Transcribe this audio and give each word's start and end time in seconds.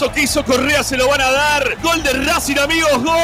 golazo 0.00 0.12
que 0.12 0.22
hizo 0.22 0.44
Correa, 0.44 0.82
se 0.82 0.96
lo 0.96 1.08
van 1.08 1.20
a 1.20 1.30
dar. 1.30 1.76
Gol 1.82 2.02
de 2.02 2.12
Racing, 2.12 2.58
amigos. 2.58 2.92
¡Gol! 3.02 3.14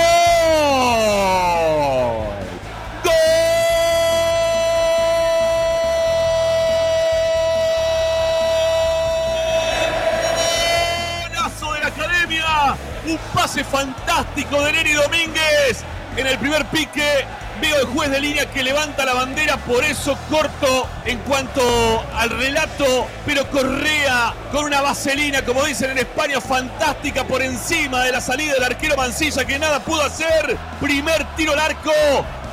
¡Golazo 11.23 11.73
de 11.73 11.81
la 11.81 11.87
academia! 11.87 12.77
Un 13.07 13.19
pase 13.33 13.65
fantástico 13.65 14.63
de 14.63 14.73
Neri 14.73 14.93
Domínguez 14.93 15.85
en 16.17 16.27
el 16.27 16.39
primer 16.39 16.67
pique. 16.67 17.25
Veo 17.59 17.81
el 17.81 17.87
juez 17.87 18.11
de 18.11 18.21
línea 18.21 18.45
que 18.51 18.63
levanta 18.63 19.07
la 19.07 19.15
bandera, 19.15 19.57
por 19.57 19.83
eso 19.83 20.15
corto 20.29 20.87
en 21.07 21.19
cuanto 21.21 22.05
al 22.15 22.29
relato, 22.29 23.09
pero 23.25 23.51
Correa 23.51 24.35
con 24.53 24.67
una 24.67 24.83
vaselina, 24.83 25.43
como 25.43 25.65
dicen 25.65 25.93
en 25.93 25.97
España, 25.97 26.16
fantástica 26.41 27.25
por 27.25 27.43
encima 27.43 28.05
de 28.05 28.13
la 28.13 28.21
salida 28.21 28.55
del 28.55 28.65
arquero 28.65 28.97
Mancilla 28.97 29.45
que 29.45 29.59
nada 29.59 29.81
pudo 29.81 30.03
hacer. 30.03 30.57
Primer 30.81 31.25
tiro 31.37 31.53
al 31.53 31.61
arco. 31.61 31.93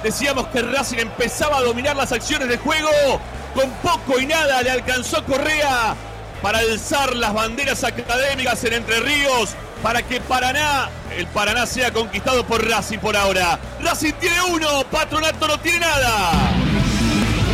Decíamos 0.03 0.47
que 0.47 0.61
Racing 0.61 0.99
empezaba 0.99 1.57
a 1.57 1.61
dominar 1.61 1.95
las 1.95 2.11
acciones 2.11 2.47
de 2.47 2.57
juego. 2.57 2.89
Con 3.53 3.69
poco 3.81 4.19
y 4.19 4.25
nada 4.25 4.61
le 4.61 4.71
alcanzó 4.71 5.23
Correa 5.25 5.95
para 6.41 6.59
alzar 6.59 7.15
las 7.15 7.33
banderas 7.33 7.83
académicas 7.83 8.63
en 8.63 8.73
Entre 8.73 8.99
Ríos 8.99 9.55
para 9.83 10.01
que 10.01 10.21
Paraná, 10.21 10.89
el 11.15 11.27
Paraná 11.27 11.65
sea 11.65 11.91
conquistado 11.91 12.45
por 12.45 12.67
Racing 12.67 12.99
por 12.99 13.15
ahora. 13.15 13.59
Racing 13.81 14.13
tiene 14.13 14.41
uno, 14.49 14.83
Patronato 14.89 15.47
no 15.47 15.59
tiene 15.59 15.79
nada. 15.79 16.31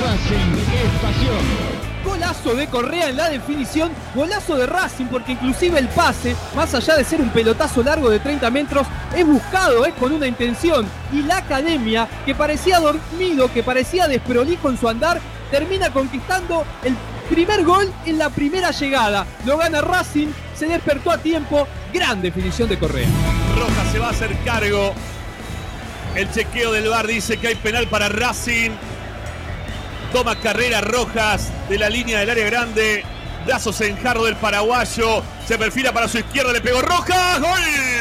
Racing 0.02 0.54
es. 1.64 1.69
Golazo 2.20 2.54
de 2.54 2.68
Correa 2.68 3.08
en 3.08 3.16
la 3.16 3.30
definición, 3.30 3.94
golazo 4.14 4.58
de 4.58 4.66
Racing 4.66 5.06
porque 5.06 5.32
inclusive 5.32 5.80
el 5.80 5.88
pase, 5.88 6.36
más 6.54 6.76
allá 6.76 6.98
de 6.98 7.06
ser 7.06 7.22
un 7.22 7.30
pelotazo 7.30 7.82
largo 7.82 8.10
de 8.10 8.20
30 8.20 8.52
metros, 8.52 8.86
es 9.16 9.26
buscado 9.26 9.86
es 9.86 9.94
con 9.94 10.12
una 10.12 10.28
intención. 10.28 10.86
Y 11.14 11.22
la 11.22 11.38
academia, 11.38 12.10
que 12.26 12.36
parecía 12.36 12.80
dormido, 12.80 13.50
que 13.54 13.64
parecía 13.64 14.10
desprolijo 14.10 14.70
en 14.70 14.78
su 14.78 14.90
andar, 14.90 15.22
termina 15.50 15.94
conquistando 15.94 16.66
el 16.84 16.94
primer 17.30 17.64
gol 17.64 17.90
en 18.06 18.18
la 18.18 18.30
primera 18.30 18.72
llegada. 18.72 19.26
Lo 19.46 19.58
gana 19.58 19.80
Racing, 19.80 20.28
se 20.54 20.68
despertó 20.68 21.12
a 21.12 21.20
tiempo, 21.20 21.70
gran 21.94 22.22
definición 22.22 22.68
de 22.68 22.78
Correa. 22.78 23.08
Rojas 23.58 23.92
se 23.94 24.00
va 24.00 24.08
a 24.08 24.12
hacer 24.12 24.38
cargo. 24.44 24.94
El 26.16 26.30
chequeo 26.34 26.74
del 26.74 26.90
bar 26.90 27.08
dice 27.08 27.38
que 27.38 27.48
hay 27.48 27.56
penal 27.56 27.88
para 27.88 28.10
Racing. 28.10 28.72
Toma 30.12 30.36
carrera 30.36 30.82
Rojas 30.82 31.54
de 31.70 31.78
la 31.78 31.90
línea 31.90 32.20
del 32.20 32.30
área 32.32 32.46
grande. 32.46 33.04
Brazos 33.46 33.80
en 33.82 33.96
jarro 33.98 34.26
del 34.26 34.36
paraguayo. 34.36 35.24
Se 35.48 35.58
perfila 35.58 35.94
para 35.94 36.08
su 36.08 36.18
izquierda, 36.18 36.52
le 36.52 36.62
pegó 36.62 36.82
Rojas. 36.82 37.40
¡Gol! 37.40 37.99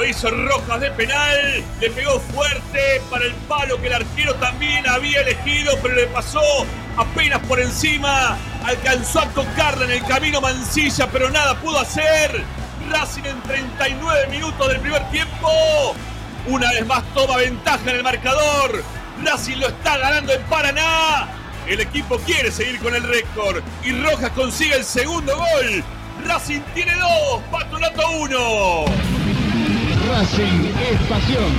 Lo 0.00 0.06
hizo 0.06 0.30
Rojas 0.30 0.80
de 0.80 0.90
penal. 0.92 1.62
Le 1.78 1.90
pegó 1.90 2.18
fuerte 2.20 3.02
para 3.10 3.26
el 3.26 3.34
palo 3.46 3.78
que 3.78 3.88
el 3.88 3.92
arquero 3.92 4.34
también 4.36 4.88
había 4.88 5.20
elegido, 5.20 5.78
pero 5.82 5.94
le 5.94 6.06
pasó 6.06 6.40
apenas 6.96 7.38
por 7.40 7.60
encima. 7.60 8.38
Alcanzó 8.64 9.20
a 9.20 9.26
tocarla 9.26 9.84
en 9.84 9.90
el 9.90 10.04
camino 10.06 10.40
Mancilla, 10.40 11.06
pero 11.12 11.28
nada 11.28 11.54
pudo 11.60 11.80
hacer. 11.80 12.42
Racing 12.88 13.24
en 13.24 13.42
39 13.42 14.28
minutos 14.28 14.68
del 14.68 14.80
primer 14.80 15.06
tiempo. 15.10 15.94
Una 16.46 16.70
vez 16.70 16.86
más 16.86 17.04
toma 17.12 17.36
ventaja 17.36 17.90
en 17.90 17.96
el 17.96 18.02
marcador. 18.02 18.82
Racing 19.22 19.58
lo 19.58 19.68
está 19.68 19.98
ganando 19.98 20.32
en 20.32 20.42
Paraná. 20.44 21.28
El 21.66 21.78
equipo 21.78 22.16
quiere 22.20 22.50
seguir 22.50 22.80
con 22.80 22.94
el 22.94 23.02
récord 23.02 23.62
y 23.84 23.92
Rojas 24.00 24.30
consigue 24.30 24.76
el 24.76 24.84
segundo 24.84 25.36
gol. 25.36 25.84
Racing 26.24 26.60
tiene 26.72 26.94
dos, 26.96 27.42
Patronato 27.50 28.10
uno. 28.12 29.19
Racing 30.10 30.72
es 30.90 31.00
pasión. 31.08 31.52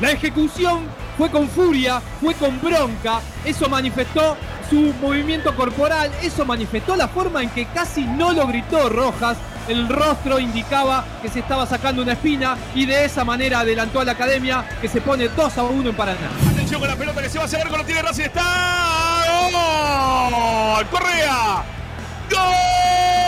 La 0.00 0.10
ejecución 0.10 0.80
fue 1.16 1.30
con 1.30 1.48
furia, 1.48 2.02
fue 2.20 2.34
con 2.34 2.60
bronca, 2.60 3.20
eso 3.46 3.68
manifestó 3.68 4.36
su 4.68 4.92
movimiento 5.00 5.54
corporal, 5.56 6.10
eso 6.22 6.44
manifestó 6.44 6.96
la 6.96 7.08
forma 7.08 7.42
en 7.42 7.48
que 7.48 7.64
casi 7.66 8.04
no 8.04 8.32
lo 8.32 8.46
gritó 8.46 8.90
Rojas, 8.90 9.38
el 9.68 9.88
rostro 9.88 10.38
indicaba 10.38 11.04
que 11.22 11.30
se 11.30 11.38
estaba 11.38 11.66
sacando 11.66 12.02
una 12.02 12.12
espina 12.12 12.58
y 12.74 12.84
de 12.84 13.06
esa 13.06 13.24
manera 13.24 13.60
adelantó 13.60 14.00
a 14.00 14.04
la 14.04 14.12
academia 14.12 14.64
que 14.80 14.88
se 14.88 15.00
pone 15.00 15.28
2 15.28 15.58
a 15.58 15.62
1 15.62 15.88
en 15.88 15.96
Paraná. 15.96 16.30
Atención 16.52 16.78
con 16.78 16.90
la 16.90 16.96
pelota 16.96 17.22
que 17.22 17.30
se 17.30 17.38
va 17.38 17.44
a 17.44 17.46
hacer 17.46 17.66
con 17.68 17.78
lo 17.78 17.84
tiene 17.84 18.02
Racing, 18.02 18.24
está 18.24 19.22
¡Gol! 19.50 20.86
Correa, 20.90 21.64
gol. 22.30 23.25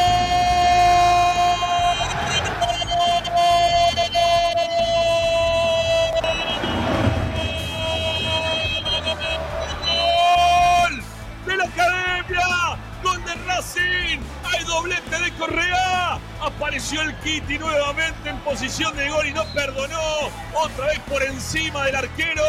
Doblete 14.69 15.19
de 15.19 15.32
Correa. 15.32 16.19
Apareció 16.41 17.03
el 17.03 17.15
Kitty 17.17 17.59
nuevamente 17.59 18.29
en 18.29 18.38
posición 18.41 18.97
de 18.97 19.09
gol 19.09 19.26
y 19.26 19.32
no 19.32 19.44
perdonó. 19.53 20.31
Otra 20.55 20.87
vez 20.87 20.99
por 21.00 21.23
encima 21.23 21.85
del 21.85 21.97
arquero. 21.97 22.44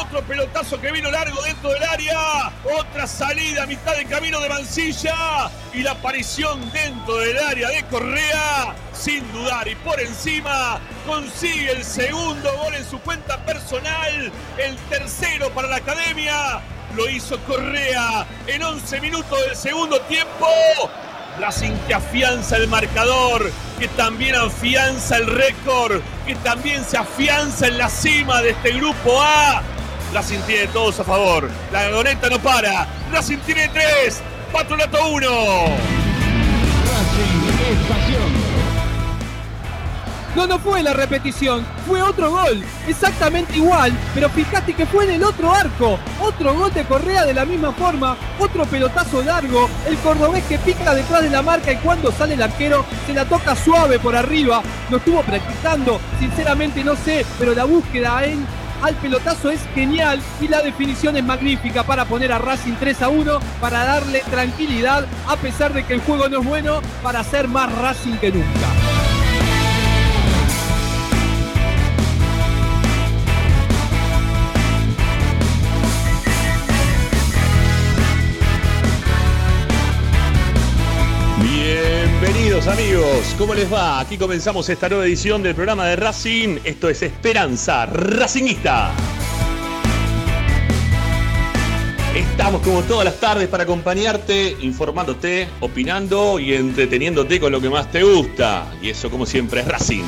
Otro 0.00 0.22
pelotazo 0.22 0.80
que 0.80 0.90
vino 0.92 1.10
largo 1.10 1.42
dentro 1.42 1.70
del 1.70 1.82
área. 1.82 2.52
Otra 2.78 3.06
salida 3.06 3.64
a 3.64 3.66
mitad 3.66 3.94
de 3.96 4.06
camino 4.06 4.40
de 4.40 4.48
Mancilla. 4.48 5.50
Y 5.74 5.82
la 5.82 5.92
aparición 5.92 6.72
dentro 6.72 7.18
del 7.18 7.38
área 7.38 7.68
de 7.68 7.82
Correa. 7.84 8.74
Sin 8.92 9.30
dudar 9.32 9.68
y 9.68 9.74
por 9.76 10.00
encima 10.00 10.80
consigue 11.06 11.72
el 11.72 11.84
segundo 11.84 12.50
gol 12.56 12.74
en 12.74 12.88
su 12.88 12.98
cuenta 13.00 13.36
personal. 13.44 14.32
El 14.56 14.76
tercero 14.88 15.50
para 15.50 15.68
la 15.68 15.76
academia 15.76 16.62
lo 16.96 17.10
hizo 17.10 17.38
Correa 17.40 18.26
en 18.46 18.62
11 18.62 19.00
minutos 19.00 19.38
del 19.46 19.56
segundo 19.56 20.00
tiempo. 20.02 20.46
Racing 21.40 21.72
que 21.86 21.94
afianza 21.94 22.56
el 22.56 22.66
marcador, 22.68 23.50
que 23.78 23.88
también 23.88 24.34
afianza 24.34 25.18
el 25.18 25.26
récord, 25.26 26.00
que 26.26 26.34
también 26.36 26.82
se 26.84 26.96
afianza 26.96 27.66
en 27.66 27.78
la 27.78 27.90
cima 27.90 28.40
de 28.40 28.50
este 28.50 28.72
grupo 28.72 29.20
A. 29.20 29.62
Racing 30.14 30.40
tiene 30.46 30.66
todos 30.68 30.98
a 31.00 31.04
favor. 31.04 31.50
La 31.72 31.84
gagoneta 31.84 32.30
no 32.30 32.38
para. 32.38 32.86
Racing 33.12 33.38
tiene 33.38 33.68
tres. 33.68 34.22
Patronato 34.52 35.08
uno. 35.08 35.28
No, 40.36 40.46
no 40.46 40.58
fue 40.58 40.82
la 40.82 40.92
repetición, 40.92 41.64
fue 41.86 42.02
otro 42.02 42.30
gol, 42.30 42.62
exactamente 42.86 43.56
igual, 43.56 43.90
pero 44.14 44.28
fíjate 44.28 44.74
que 44.74 44.84
fue 44.84 45.04
en 45.04 45.12
el 45.12 45.24
otro 45.24 45.50
arco, 45.50 45.98
otro 46.20 46.52
gol 46.52 46.70
de 46.74 46.84
Correa 46.84 47.24
de 47.24 47.32
la 47.32 47.46
misma 47.46 47.72
forma, 47.72 48.18
otro 48.38 48.66
pelotazo 48.66 49.22
largo, 49.22 49.66
el 49.88 49.96
cordobés 49.96 50.44
que 50.44 50.58
pica 50.58 50.94
detrás 50.94 51.22
de 51.22 51.30
la 51.30 51.40
marca 51.40 51.72
y 51.72 51.76
cuando 51.76 52.12
sale 52.12 52.34
el 52.34 52.42
arquero 52.42 52.84
se 53.06 53.14
la 53.14 53.24
toca 53.24 53.56
suave 53.56 53.98
por 53.98 54.14
arriba, 54.14 54.60
lo 54.90 54.98
estuvo 54.98 55.22
practicando, 55.22 55.98
sinceramente 56.20 56.84
no 56.84 56.96
sé, 56.96 57.24
pero 57.38 57.54
la 57.54 57.64
búsqueda 57.64 58.18
al 58.82 58.94
pelotazo 58.96 59.50
es 59.50 59.60
genial 59.74 60.20
y 60.38 60.48
la 60.48 60.60
definición 60.60 61.16
es 61.16 61.24
magnífica 61.24 61.82
para 61.82 62.04
poner 62.04 62.30
a 62.30 62.36
Racing 62.36 62.74
3 62.78 63.00
a 63.00 63.08
1, 63.08 63.40
para 63.58 63.84
darle 63.84 64.22
tranquilidad 64.30 65.06
a 65.26 65.36
pesar 65.36 65.72
de 65.72 65.86
que 65.86 65.94
el 65.94 66.02
juego 66.02 66.28
no 66.28 66.40
es 66.40 66.46
bueno, 66.46 66.82
para 67.02 67.24
ser 67.24 67.48
más 67.48 67.74
Racing 67.78 68.18
que 68.18 68.32
nunca. 68.32 69.05
Amigos, 82.64 83.34
¿cómo 83.36 83.54
les 83.54 83.70
va? 83.70 84.00
Aquí 84.00 84.16
comenzamos 84.16 84.66
esta 84.70 84.88
nueva 84.88 85.04
edición 85.04 85.42
del 85.42 85.54
programa 85.54 85.86
de 85.86 85.94
Racing. 85.94 86.58
Esto 86.64 86.88
es 86.88 87.02
Esperanza 87.02 87.84
Racingista. 87.84 88.92
Estamos 92.14 92.62
como 92.62 92.82
todas 92.82 93.04
las 93.04 93.20
tardes 93.20 93.48
para 93.48 93.64
acompañarte, 93.64 94.56
informándote, 94.62 95.48
opinando 95.60 96.40
y 96.40 96.54
entreteniéndote 96.54 97.38
con 97.38 97.52
lo 97.52 97.60
que 97.60 97.68
más 97.68 97.92
te 97.92 98.02
gusta. 98.02 98.66
Y 98.80 98.88
eso 98.88 99.10
como 99.10 99.26
siempre 99.26 99.60
es 99.60 99.68
Racing. 99.68 100.04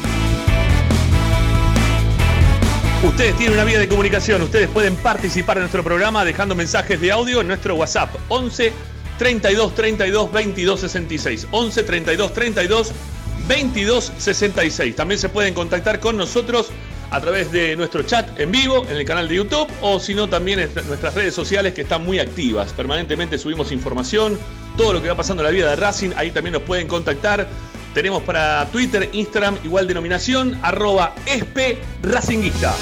Ustedes 3.04 3.36
tienen 3.36 3.54
una 3.54 3.64
vía 3.64 3.78
de 3.78 3.88
comunicación, 3.88 4.40
ustedes 4.40 4.68
pueden 4.68 4.96
participar 4.96 5.58
en 5.58 5.64
nuestro 5.64 5.84
programa 5.84 6.24
dejando 6.24 6.54
mensajes 6.54 6.98
de 6.98 7.12
audio 7.12 7.42
en 7.42 7.46
nuestro 7.46 7.76
WhatsApp 7.76 8.12
11 8.28 8.72
32 9.18 9.74
32 9.74 10.32
22 10.32 10.80
66. 10.80 11.48
11 11.50 11.82
32 11.82 12.32
32 12.32 12.92
22 13.46 14.12
66. 14.18 14.96
También 14.96 15.18
se 15.18 15.28
pueden 15.28 15.54
contactar 15.54 16.00
con 16.00 16.16
nosotros 16.16 16.70
a 17.10 17.20
través 17.20 17.50
de 17.52 17.74
nuestro 17.76 18.02
chat 18.02 18.38
en 18.38 18.50
vivo 18.50 18.86
en 18.88 18.96
el 18.96 19.04
canal 19.04 19.28
de 19.28 19.36
YouTube 19.36 19.68
o 19.80 19.98
si 19.98 20.14
no 20.14 20.28
también 20.28 20.60
en 20.60 20.70
nuestras 20.86 21.14
redes 21.14 21.34
sociales 21.34 21.74
que 21.74 21.82
están 21.82 22.04
muy 22.04 22.18
activas. 22.18 22.72
Permanentemente 22.72 23.38
subimos 23.38 23.72
información, 23.72 24.38
todo 24.76 24.92
lo 24.92 25.02
que 25.02 25.08
va 25.08 25.16
pasando 25.16 25.42
en 25.42 25.46
la 25.46 25.50
vida 25.50 25.70
de 25.70 25.76
Racing, 25.76 26.10
ahí 26.16 26.30
también 26.30 26.52
nos 26.52 26.62
pueden 26.62 26.86
contactar. 26.86 27.48
Tenemos 27.94 28.22
para 28.22 28.66
Twitter, 28.70 29.08
Instagram, 29.12 29.58
igual 29.64 29.88
denominación, 29.88 30.58
arroba 30.62 31.14
esp 31.26 31.78
racinguista. 32.02 32.74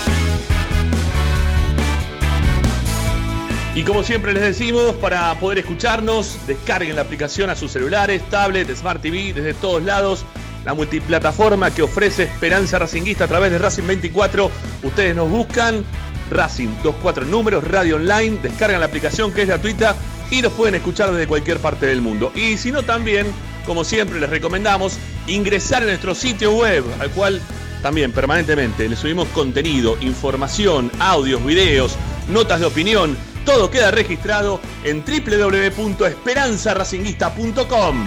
Y 3.77 3.83
como 3.83 4.03
siempre 4.03 4.33
les 4.33 4.43
decimos, 4.43 4.95
para 4.95 5.39
poder 5.39 5.59
escucharnos, 5.59 6.39
descarguen 6.47 6.97
la 6.97 7.03
aplicación 7.03 7.51
a 7.51 7.55
sus 7.55 7.73
celulares, 7.73 8.23
tablets, 8.31 8.79
Smart 8.79 9.03
TV, 9.03 9.35
desde 9.35 9.53
todos 9.53 9.83
lados 9.83 10.25
la 10.65 10.73
multiplataforma 10.73 11.71
que 11.71 11.83
ofrece 11.83 12.23
Esperanza 12.23 12.79
Racinguista 12.79 13.25
a 13.25 13.29
través 13.29 13.53
de 13.53 13.59
Racing 13.59 13.87
24. 13.87 14.51
Ustedes 14.83 15.15
nos 15.15 15.29
buscan 15.29 15.85
Racing 16.31 16.69
24 16.83 17.27
números, 17.27 17.65
radio 17.65 17.97
online, 17.97 18.39
descargan 18.43 18.81
la 18.81 18.87
aplicación 18.87 19.31
que 19.31 19.43
es 19.43 19.49
gratuita 19.49 19.95
y 20.31 20.41
nos 20.41 20.55
pueden 20.55 20.77
escuchar 20.77 21.13
desde 21.13 21.29
cualquier 21.29 21.59
parte 21.59 21.85
del 21.85 22.01
mundo. 22.01 22.33
Y 22.35 22.57
si 22.57 22.73
no, 22.73 22.83
también, 22.83 23.27
como 23.67 23.85
siempre, 23.85 24.19
les 24.19 24.31
recomendamos 24.31 24.97
ingresar 25.27 25.83
a 25.83 25.87
nuestro 25.87 26.15
sitio 26.15 26.51
web, 26.53 26.83
al 26.99 27.11
cual 27.11 27.43
también 27.83 28.11
permanentemente 28.11 28.89
le 28.89 28.97
subimos 28.97 29.29
contenido, 29.29 29.99
información, 30.01 30.91
audios, 30.99 31.45
videos, 31.45 31.95
notas 32.31 32.61
de 32.61 32.65
opinión. 32.65 33.36
Todo 33.47 33.71
queda 33.71 33.91
registrado 33.93 34.61
en 34.83 35.05
www.esperanzaracinguista.com. 35.05 38.05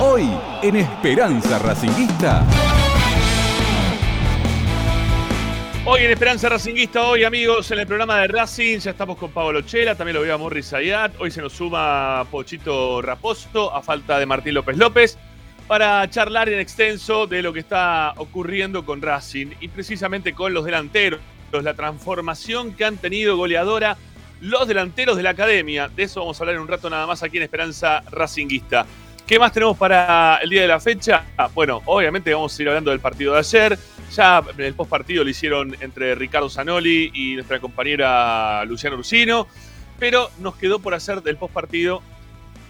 Hoy 0.00 0.30
en 0.62 0.76
Esperanza 0.76 1.58
Racinguista. 1.58 2.42
Hoy 5.86 6.04
en 6.04 6.10
Esperanza 6.10 6.48
Racinguista, 6.48 7.02
hoy 7.02 7.24
amigos, 7.24 7.70
en 7.70 7.80
el 7.80 7.86
programa 7.86 8.20
de 8.20 8.28
Racing, 8.28 8.78
ya 8.78 8.92
estamos 8.92 9.18
con 9.18 9.30
Pablo 9.30 9.60
Chela, 9.60 9.94
también 9.94 10.16
lo 10.16 10.22
veo 10.22 10.34
a 10.34 10.38
Morris 10.38 10.72
Ayat, 10.72 11.12
hoy 11.20 11.30
se 11.30 11.42
nos 11.42 11.52
suma 11.52 12.26
Pochito 12.30 13.02
Raposto, 13.02 13.74
a 13.74 13.82
falta 13.82 14.18
de 14.18 14.24
Martín 14.24 14.54
López 14.54 14.78
López, 14.78 15.18
para 15.66 16.08
charlar 16.10 16.48
en 16.48 16.60
extenso 16.60 17.26
de 17.26 17.42
lo 17.42 17.52
que 17.52 17.60
está 17.60 18.12
ocurriendo 18.16 18.84
con 18.84 19.00
Racing 19.00 19.48
y 19.60 19.68
precisamente 19.68 20.34
con 20.34 20.52
los 20.52 20.64
delanteros, 20.64 21.20
la 21.52 21.74
transformación 21.74 22.74
que 22.74 22.84
han 22.84 22.96
tenido 22.96 23.36
goleadora 23.36 23.96
los 24.40 24.66
delanteros 24.66 25.16
de 25.16 25.22
la 25.22 25.30
academia. 25.30 25.88
De 25.88 26.02
eso 26.02 26.20
vamos 26.20 26.38
a 26.38 26.42
hablar 26.42 26.56
en 26.56 26.62
un 26.62 26.68
rato 26.68 26.90
nada 26.90 27.06
más 27.06 27.22
aquí 27.22 27.36
en 27.36 27.44
Esperanza 27.44 28.02
Racinguista. 28.10 28.84
¿Qué 29.26 29.38
más 29.38 29.52
tenemos 29.52 29.78
para 29.78 30.38
el 30.42 30.50
día 30.50 30.62
de 30.62 30.68
la 30.68 30.80
fecha? 30.80 31.24
Ah, 31.38 31.48
bueno, 31.54 31.80
obviamente 31.86 32.34
vamos 32.34 32.58
a 32.58 32.62
ir 32.62 32.68
hablando 32.68 32.90
del 32.90 33.00
partido 33.00 33.32
de 33.32 33.38
ayer. 33.38 33.78
Ya 34.14 34.42
el 34.58 34.74
post 34.74 34.90
partido 34.90 35.24
lo 35.24 35.30
hicieron 35.30 35.74
entre 35.80 36.14
Ricardo 36.14 36.50
Zanoli 36.50 37.10
y 37.14 37.34
nuestra 37.34 37.58
compañera 37.58 38.64
Luciano 38.66 38.96
Ursino. 38.96 39.46
Pero 39.98 40.30
nos 40.40 40.56
quedó 40.56 40.80
por 40.80 40.92
hacer 40.92 41.22
del 41.22 41.36
post 41.36 41.54
partido 41.54 42.02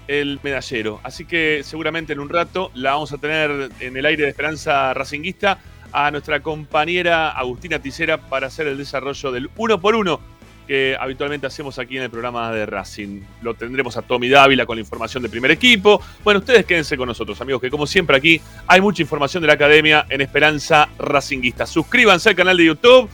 el 0.08 0.40
medallero. 0.42 1.00
Así 1.02 1.24
que 1.24 1.62
seguramente 1.64 2.12
en 2.12 2.20
un 2.20 2.28
rato 2.28 2.70
la 2.74 2.92
vamos 2.92 3.12
a 3.12 3.18
tener 3.18 3.70
en 3.80 3.96
el 3.96 4.06
aire 4.06 4.24
de 4.24 4.30
Esperanza 4.30 4.92
Racinguista 4.94 5.58
a 5.92 6.10
nuestra 6.10 6.40
compañera 6.40 7.30
Agustina 7.30 7.78
Ticera 7.78 8.18
para 8.18 8.48
hacer 8.48 8.66
el 8.66 8.76
desarrollo 8.76 9.30
del 9.32 9.48
uno 9.56 9.80
por 9.80 9.94
uno 9.94 10.20
que 10.66 10.96
habitualmente 10.98 11.46
hacemos 11.46 11.78
aquí 11.78 11.96
en 11.96 12.04
el 12.04 12.10
programa 12.10 12.50
de 12.52 12.66
Racing. 12.66 13.22
Lo 13.42 13.54
tendremos 13.54 13.96
a 13.96 14.02
Tommy 14.02 14.28
Dávila 14.28 14.66
con 14.66 14.76
la 14.76 14.80
información 14.80 15.22
del 15.22 15.30
primer 15.30 15.50
equipo. 15.50 16.00
Bueno, 16.22 16.40
ustedes 16.40 16.64
quédense 16.64 16.96
con 16.96 17.06
nosotros, 17.06 17.40
amigos, 17.40 17.60
que 17.60 17.70
como 17.70 17.86
siempre 17.86 18.16
aquí 18.16 18.40
hay 18.66 18.80
mucha 18.80 19.02
información 19.02 19.42
de 19.42 19.48
la 19.48 19.54
academia 19.54 20.06
en 20.08 20.20
Esperanza 20.20 20.88
Racinguista. 20.98 21.66
Suscríbanse 21.66 22.30
al 22.30 22.34
canal 22.34 22.56
de 22.56 22.64
YouTube, 22.64 23.08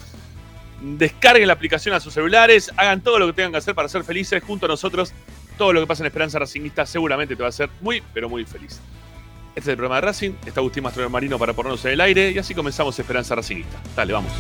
descarguen 0.81 1.49
la 1.49 1.55
aplicación 1.55 1.95
a 1.95 2.01
sus 2.01 2.15
celulares, 2.15 2.71
hagan 2.77 3.01
todo 3.01 3.19
lo 3.19 3.27
que 3.27 3.33
tengan 3.33 3.53
que 3.53 3.59
hacer 3.59 3.75
para 3.75 3.89
ser 3.89 4.05
felices 4.05 4.43
junto 4.43 4.67
a 4.67 4.69
nosotros. 4.69 5.13
Todo 5.61 5.75
lo 5.75 5.81
que 5.83 5.87
pasa 5.87 6.03
en 6.03 6.07
Esperanza 6.07 6.39
Racinguista 6.39 6.87
seguramente 6.87 7.37
te 7.37 7.43
va 7.43 7.49
a 7.49 7.51
hacer 7.51 7.69
muy, 7.83 8.03
pero 8.15 8.31
muy 8.31 8.47
feliz. 8.47 8.81
Este 9.51 9.61
es 9.61 9.69
el 9.69 9.77
programa 9.77 9.97
de 9.97 10.01
Racing, 10.01 10.31
está 10.47 10.61
Agustín 10.61 10.83
Mastro 10.83 11.11
Marino 11.11 11.39
para 11.39 11.53
ponernos 11.53 11.85
en 11.85 11.93
el 11.93 12.01
aire 12.01 12.31
y 12.31 12.39
así 12.39 12.55
comenzamos 12.55 12.99
Esperanza 12.99 13.35
Racinguista. 13.35 13.79
Dale, 13.95 14.15
vamos. 14.15 14.33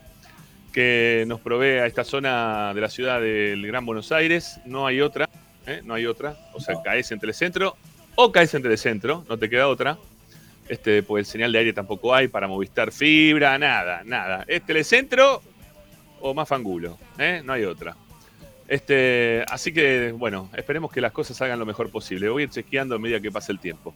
que 0.71 1.25
nos 1.27 1.41
provee 1.41 1.79
a 1.79 1.85
esta 1.85 2.03
zona 2.03 2.73
de 2.73 2.81
la 2.81 2.89
ciudad 2.89 3.19
del 3.19 3.65
Gran 3.67 3.85
Buenos 3.85 4.11
Aires. 4.11 4.59
No 4.65 4.87
hay 4.87 5.01
otra, 5.01 5.29
¿eh? 5.65 5.81
no 5.83 5.93
hay 5.93 6.05
otra. 6.05 6.37
O 6.53 6.61
sea, 6.61 6.81
caes 6.81 7.11
en 7.11 7.19
Telecentro 7.19 7.75
o 8.15 8.31
caes 8.31 8.53
en 8.53 8.61
Telecentro, 8.61 9.25
no 9.27 9.37
te 9.37 9.49
queda 9.49 9.67
otra. 9.67 9.97
Este, 10.69 11.03
pues 11.03 11.27
el 11.27 11.31
señal 11.31 11.51
de 11.51 11.59
aire 11.59 11.73
tampoco 11.73 12.15
hay 12.15 12.29
para 12.29 12.47
Movistar 12.47 12.91
Fibra, 12.91 13.57
nada, 13.57 14.03
nada. 14.05 14.45
¿Es 14.47 14.65
Telecentro 14.65 15.41
o 16.21 16.33
más 16.33 16.47
fangulo? 16.47 16.97
¿eh? 17.17 17.41
No 17.43 17.51
hay 17.53 17.65
otra. 17.65 17.95
Este, 18.71 19.43
así 19.49 19.73
que, 19.73 20.13
bueno, 20.13 20.49
esperemos 20.55 20.93
que 20.93 21.01
las 21.01 21.11
cosas 21.11 21.35
salgan 21.35 21.59
lo 21.59 21.65
mejor 21.65 21.89
posible. 21.89 22.29
Voy 22.29 22.43
a 22.43 22.45
ir 22.45 22.49
chequeando 22.51 22.95
a 22.95 22.99
medida 22.99 23.19
que 23.19 23.29
pase 23.29 23.51
el 23.51 23.59
tiempo. 23.59 23.93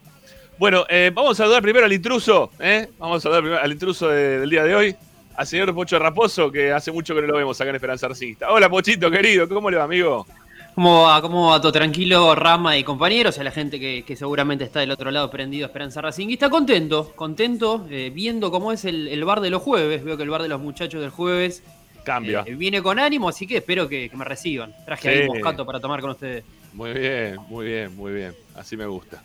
Bueno, 0.58 0.86
eh, 0.90 1.12
vamos 1.14 1.40
a 1.40 1.44
saludar 1.44 1.62
primero 1.62 1.86
al 1.86 1.94
intruso, 1.94 2.52
¿eh? 2.60 2.90
Vamos 3.00 3.20
a 3.20 3.22
saludar 3.22 3.42
primero 3.42 3.62
al 3.62 3.72
intruso 3.72 4.10
de- 4.10 4.40
del 4.40 4.50
día 4.50 4.66
de 4.66 4.76
hoy, 4.76 4.96
al 5.38 5.48
señor 5.48 5.74
Pocho 5.74 5.98
Raposo, 5.98 6.52
que 6.52 6.74
hace 6.74 6.92
mucho 6.92 7.16
que 7.16 7.22
no 7.22 7.28
lo 7.28 7.38
vemos 7.38 7.60
acá 7.62 7.70
en 7.70 7.78
Esperanza 7.78 8.10
Racingista. 8.10 8.52
Hola, 8.52 8.70
Pochito, 8.70 9.10
querido, 9.10 9.48
¿cómo 9.48 9.72
le 9.72 9.78
va, 9.78 9.86
amigo? 9.86 10.28
¿Cómo 10.76 11.04
va, 11.04 11.22
¿Cómo 11.22 11.52
va 11.52 11.62
todo 11.62 11.72
tranquilo, 11.72 12.36
Rama 12.36 12.78
y 12.78 12.84
compañeros? 12.84 13.40
A 13.40 13.46
la 13.46 13.52
gente 13.52 13.80
que, 13.80 14.16
seguramente 14.18 14.66
está 14.66 14.82
del 14.82 14.92
otro 14.92 15.10
lado 15.10 15.32
prendido 15.32 15.66
a 15.66 15.68
Esperanza 15.68 16.02
Racinguista. 16.02 16.50
Contento, 16.50 17.14
contento, 17.16 17.88
eh, 17.90 18.12
viendo 18.14 18.52
cómo 18.52 18.74
es 18.74 18.84
el 18.84 19.24
bar 19.24 19.40
de 19.40 19.52
los 19.52 19.62
jueves. 19.62 20.04
Veo 20.04 20.18
que 20.18 20.24
el 20.24 20.30
bar 20.30 20.42
de 20.42 20.50
los 20.50 20.60
muchachos 20.60 21.00
del 21.00 21.12
jueves 21.12 21.64
Cambia. 22.06 22.44
eh, 22.48 22.56
viene 22.56 22.82
con 22.82 22.98
ánimo, 23.00 23.28
así 23.28 23.46
que 23.46 23.58
espero 23.58 23.90
que, 23.90 24.10
que 24.10 24.16
me 24.16 24.24
reciban. 24.24 24.74
Traje 24.86 25.02
Sí. 25.02 25.22
ahí 25.24 25.28
moscato 25.28 25.66
para 25.66 25.80
tomar 25.82 26.00
con 26.00 26.12
ustedes. 26.12 26.44
Muy 26.72 26.94
bien, 26.94 27.38
muy 27.50 27.66
bien, 27.66 27.96
muy 27.96 28.14
bien. 28.14 28.34
Así 28.56 28.78
me 28.78 28.86
gusta. 28.86 29.22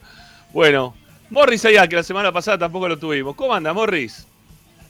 Bueno, 0.52 0.94
Morris 1.30 1.64
allá, 1.64 1.86
que 1.86 1.94
la 1.96 2.02
semana 2.02 2.32
pasada 2.32 2.58
tampoco 2.58 2.88
lo 2.88 2.98
tuvimos. 2.98 3.36
¿Cómo 3.36 3.54
anda, 3.54 3.72
Morris? 3.72 4.26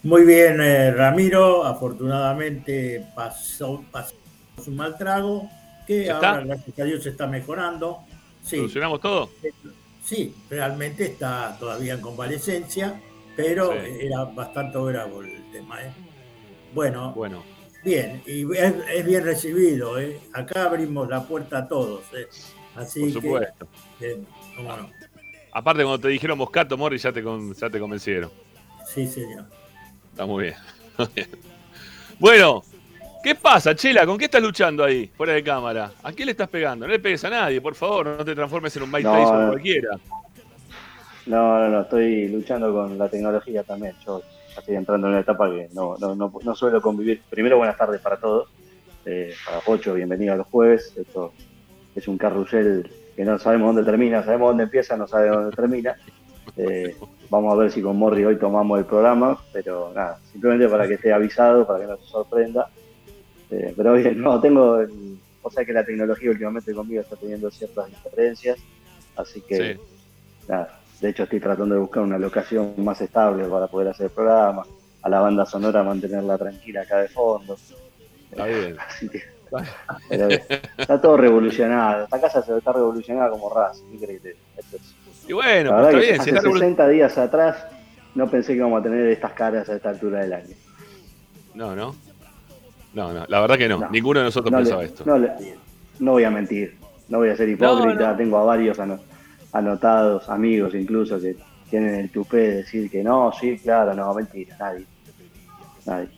Muy 0.03 0.25
bien, 0.25 0.59
eh, 0.63 0.91
Ramiro. 0.93 1.65
Afortunadamente 1.65 3.05
pasó, 3.15 3.85
pasó 3.91 4.15
un 4.67 4.77
mal 4.77 4.97
trago 4.97 5.49
que 5.87 6.11
ahora, 6.11 6.41
gracias 6.41 6.79
a 6.79 6.85
Dios, 6.85 7.03
se 7.03 7.11
está 7.11 7.27
mejorando. 7.27 8.01
Sí, 8.43 8.57
¿Solucionamos 8.57 9.01
todo? 9.01 9.31
sí, 10.05 10.35
realmente 10.49 11.05
está 11.05 11.57
todavía 11.59 11.95
en 11.95 12.01
convalecencia, 12.01 13.01
pero 13.37 13.73
Sí. 13.73 13.79
era 14.07 14.25
bastante 14.25 14.79
grave 14.83 15.35
el 15.37 15.53
tema. 15.53 15.83
¿eh? 15.83 15.91
Bueno, 16.75 17.13
Bueno, 17.13 17.43
bien, 17.85 18.23
y 18.27 18.43
es, 18.57 18.75
es 18.95 19.05
bien 19.07 19.25
recibido. 19.25 19.99
¿eh? 20.01 20.19
Acá 20.33 20.65
abrimos 20.65 21.09
la 21.09 21.23
puerta 21.27 21.59
a 21.59 21.69
todos. 21.69 22.03
¿eh? 22.15 22.27
Así 22.77 23.01
por 23.13 23.23
supuesto. 23.23 23.69
que, 23.99 24.13
eh, 24.13 24.19
cómo 24.57 24.77
no. 24.77 24.91
Aparte, 25.53 25.83
cuando 25.83 26.01
te 26.01 26.09
dijeron 26.09 26.39
Moscato, 26.39 26.77
Morris, 26.77 27.03
ya 27.03 27.13
te, 27.13 27.23
con- 27.23 27.53
ya 27.55 27.69
te 27.69 27.79
convencieron. 27.81 28.31
Sí, 28.87 29.07
señor. 29.07 29.45
Está 30.13 30.27
muy 30.27 30.45
bien. 30.45 30.55
Muy 30.99 31.09
bien. 31.15 31.29
bueno, 32.19 32.63
¿qué 33.25 33.35
pasa, 33.35 33.75
Chela? 33.75 34.07
¿Con 34.07 34.17
qué 34.17 34.27
estás 34.27 34.43
luchando 34.43 34.85
ahí, 34.85 35.11
fuera 35.17 35.33
de 35.33 35.43
cámara? 35.43 35.93
¿A 36.03 36.13
quién 36.13 36.27
le 36.27 36.33
estás 36.33 36.49
pegando? 36.49 36.87
No 36.87 36.93
le 36.93 36.99
pegues 37.01 37.25
a 37.25 37.31
nadie, 37.31 37.61
por 37.61 37.75
favor, 37.75 38.07
no 38.07 38.25
te 38.25 38.35
transformes 38.35 38.77
en 38.77 38.83
un 38.85 38.91
Mike 38.91 39.05
No, 39.05 39.13
Tyson 39.17 39.41
no. 39.43 39.49
cualquiera. 39.53 39.89
No, 41.27 41.59
no, 41.59 41.69
no, 41.69 41.81
estoy 41.83 42.29
luchando 42.29 42.73
con 42.73 42.97
la 42.99 43.09
tecnología 43.09 43.63
también. 43.63 43.95
Yo 44.05 44.23
ya 44.61 44.63
estoy 44.63 44.77
entrando 44.77 45.07
en 45.07 45.13
una 45.15 45.21
etapa 45.23 45.51
que 45.51 45.69
no, 45.73 45.97
no, 45.99 46.15
no, 46.15 46.33
no 46.43 46.55
suelo 46.55 46.81
convivir. 46.83 47.23
Primero, 47.31 47.57
buenas 47.57 47.77
tardes 47.77 48.01
para 48.01 48.19
todos. 48.19 48.49
Eh, 49.07 49.33
para 49.47 49.61
Pocho, 49.61 49.95
bienvenido 49.95 50.35
a 50.35 50.37
los 50.37 50.47
jueves. 50.49 50.93
Esto 50.97 51.33
es 51.95 52.07
un 52.09 52.19
carrusel 52.19 52.91
que 53.17 53.25
no 53.25 53.39
sabemos 53.39 53.75
dónde 53.75 53.91
termina, 53.91 54.23
sabemos 54.23 54.51
dónde 54.51 54.65
empieza, 54.65 54.97
no 54.97 55.07
sabemos 55.09 55.39
dónde 55.39 55.57
termina. 55.57 55.97
Eh, 56.57 56.95
vamos 57.31 57.55
a 57.55 57.57
ver 57.57 57.71
si 57.73 57.81
con 57.81 57.97
Morri 57.97 58.25
hoy 58.25 58.37
tomamos 58.39 58.79
el 58.79 58.85
programa, 58.85 59.41
pero 59.53 59.93
nada, 59.95 60.19
simplemente 60.31 60.69
para 60.69 60.87
que 60.87 60.95
esté 60.95 61.13
avisado, 61.13 61.67
para 61.67 61.81
que 61.81 61.87
no 61.87 61.97
se 61.97 62.07
sorprenda. 62.07 62.69
Eh, 63.51 63.73
pero 63.77 63.95
bien, 63.95 64.21
no, 64.21 64.41
tengo. 64.41 64.81
el- 64.81 65.19
o 65.43 65.51
sea 65.51 65.65
que 65.65 65.73
la 65.73 65.85
tecnología 65.87 66.31
últimamente 66.31 66.75
conmigo 66.75 67.01
está 67.01 67.17
teniendo 67.17 67.51
ciertas 67.51 67.87
diferencias, 67.89 68.59
así 69.17 69.41
que 69.41 69.57
Sí. 69.75 69.81
nada, 70.47 70.80
de 71.01 71.09
hecho 71.09 71.23
estoy 71.25 71.41
tratando 71.41 71.75
de 71.75 71.81
buscar 71.81 72.03
una 72.03 72.19
locación 72.19 72.75
más 72.79 73.01
estable 73.01 73.45
para 73.45 73.67
poder 73.67 73.89
hacer 73.89 74.07
el 74.07 74.13
programa, 74.13 74.63
a 75.03 75.09
la 75.09 75.21
banda 75.21 75.47
sonora 75.47 75.83
mantenerla 75.83 76.37
tranquila 76.37 76.83
acá 76.83 76.99
de 76.99 77.09
fondo. 77.09 77.57
Está 78.31 78.45
bien. 78.47 78.77
Así 78.89 79.09
que, 79.09 79.23
pero 80.09 80.29
está 80.79 81.01
todo 81.01 81.17
revolucionado, 81.17 82.05
esta 82.05 82.21
casa 82.21 82.43
se 82.43 82.57
está 82.57 82.73
revolucionada 82.73 83.31
como 83.31 83.51
es- 84.77 84.95
Y 85.27 85.33
bueno, 85.33 85.71
la 85.71 85.77
pues 85.91 85.95
está 85.95 85.99
bien. 86.01 86.15
Si 86.17 86.21
hace 86.21 86.31
está 86.31 86.43
revolu- 86.43 86.59
60 86.59 86.89
días 86.89 87.19
atrás 87.19 87.67
no 88.15 88.29
pensé 88.31 88.53
que 88.53 88.59
íbamos 88.59 88.81
a 88.81 88.83
tener 88.83 89.07
estas 89.07 89.33
caras 89.33 89.69
a 89.69 89.75
esta 89.75 89.89
altura 89.91 90.21
del 90.21 90.33
año. 90.35 90.55
No, 91.55 91.75
no. 91.75 91.95
No, 92.93 93.13
no, 93.13 93.25
la 93.29 93.41
verdad 93.41 93.57
que 93.57 93.69
no. 93.69 93.79
No. 93.79 93.91
Ninguno 93.91 94.21
de 94.21 94.25
nosotros 94.27 94.51
No, 94.53 94.59
pensaba 94.59 94.83
le- 94.83 94.89
esto. 94.89 95.05
no 95.07 95.19
le- 95.19 95.31
no 96.01 96.13
voy 96.13 96.25
a 96.25 96.31
mentir, 96.31 96.77
no 97.09 97.19
voy 97.19 97.29
a 97.31 97.37
ser 97.37 97.49
hipócrita, 97.49 98.11
no. 98.13 98.17
tengo 98.17 98.39
a 98.39 98.45
varios 98.45 98.79
ano- 98.81 98.99
anotados, 99.53 100.29
amigos 100.29 100.75
incluso, 100.75 101.21
que 101.21 101.37
tienen 101.69 101.95
el 101.97 102.11
tupé 102.11 102.37
de 102.39 102.57
decir 102.57 102.91
que 102.91 103.03
no, 103.03 103.33
sí, 103.39 103.59
claro, 103.59 103.95
no, 103.95 104.13
mentira, 104.15 104.57
nadie. 104.59 104.85
Nadie. 105.87 106.09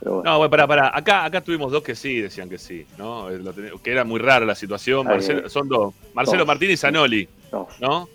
Pero 0.00 0.14
bueno, 0.16 0.30
No, 0.30 0.38
bueno, 0.38 0.50
pará, 0.50 0.66
pará. 0.66 0.90
Acá, 0.94 1.24
acá 1.24 1.40
tuvimos 1.40 1.70
dos 1.70 1.82
que 1.82 1.94
sí, 1.94 2.20
decían 2.20 2.48
que 2.48 2.58
sí, 2.58 2.84
¿no? 2.98 3.30
Eh, 3.30 3.38
lo 3.38 3.52
Que 3.80 3.92
era 3.92 4.04
muy 4.04 4.18
rara 4.20 4.44
la 4.44 4.54
situación. 4.54 5.06
Marcelo- 5.06 5.48
son 5.48 5.68
dos. 5.68 5.94
Marcelo 6.14 6.38
Dos. 6.40 6.46
Martínez 6.48 6.74
y 6.74 6.76
Zanoli, 6.78 7.28
no. 7.52 7.68
¿no? 7.80 8.08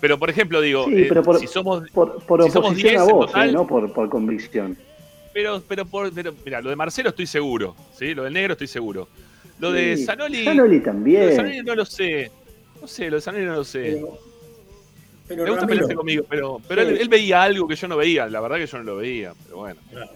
Pero, 0.00 0.18
por 0.18 0.28
ejemplo, 0.30 0.60
digo, 0.60 0.84
Sí, 0.86 1.02
eh, 1.02 1.06
pero 1.08 1.22
por- 1.22 1.38
si 1.38 1.46
somos 1.46 1.88
Por, 1.90 2.22
por 2.24 2.42
si 2.44 2.50
somos 2.50 2.70
oposición 2.70 2.90
10 2.92 3.00
a 3.00 3.04
en 3.04 3.10
vos, 3.10 3.26
total- 3.26 3.48
eh, 3.48 3.52
no 3.52 3.66
por, 3.66 3.92
por 3.92 4.08
convicción. 4.08 4.76
Pero, 5.32 5.62
pero, 5.66 5.84
por, 5.84 6.12
pero, 6.12 6.32
mira, 6.44 6.60
lo 6.60 6.70
de 6.70 6.76
Marcelo 6.76 7.08
estoy 7.10 7.26
seguro, 7.26 7.74
¿sí? 7.98 8.14
Lo 8.14 8.24
del 8.24 8.32
negro 8.32 8.52
estoy 8.52 8.66
seguro. 8.68 9.08
Lo 9.58 9.70
de 9.72 9.96
Zanoli. 9.98 10.44
Zanoli 10.44 10.68
Lo 10.76 10.80
de 10.80 10.80
también. 10.80 11.36
Zanoli 11.36 11.62
no 11.62 11.74
lo 11.74 11.84
sé. 11.84 12.30
No 12.84 12.88
sé, 12.88 13.08
lo 13.10 13.18
de 13.18 13.42
no 13.46 13.54
lo 13.54 13.64
sé. 13.64 13.80
Pero, 13.94 14.18
pero 15.26 15.44
Me 15.44 15.50
gusta 15.52 15.60
Ramiro, 15.62 15.66
pelearse 15.68 15.94
conmigo, 15.94 16.24
pero, 16.28 16.60
pero 16.68 16.82
él, 16.82 16.98
él 16.98 17.08
veía 17.08 17.42
algo 17.42 17.66
que 17.66 17.76
yo 17.76 17.88
no 17.88 17.96
veía. 17.96 18.26
La 18.28 18.42
verdad 18.42 18.58
que 18.58 18.66
yo 18.66 18.76
no 18.76 18.84
lo 18.84 18.96
veía, 18.96 19.32
pero 19.42 19.56
bueno. 19.56 19.80
Ra- 19.90 20.10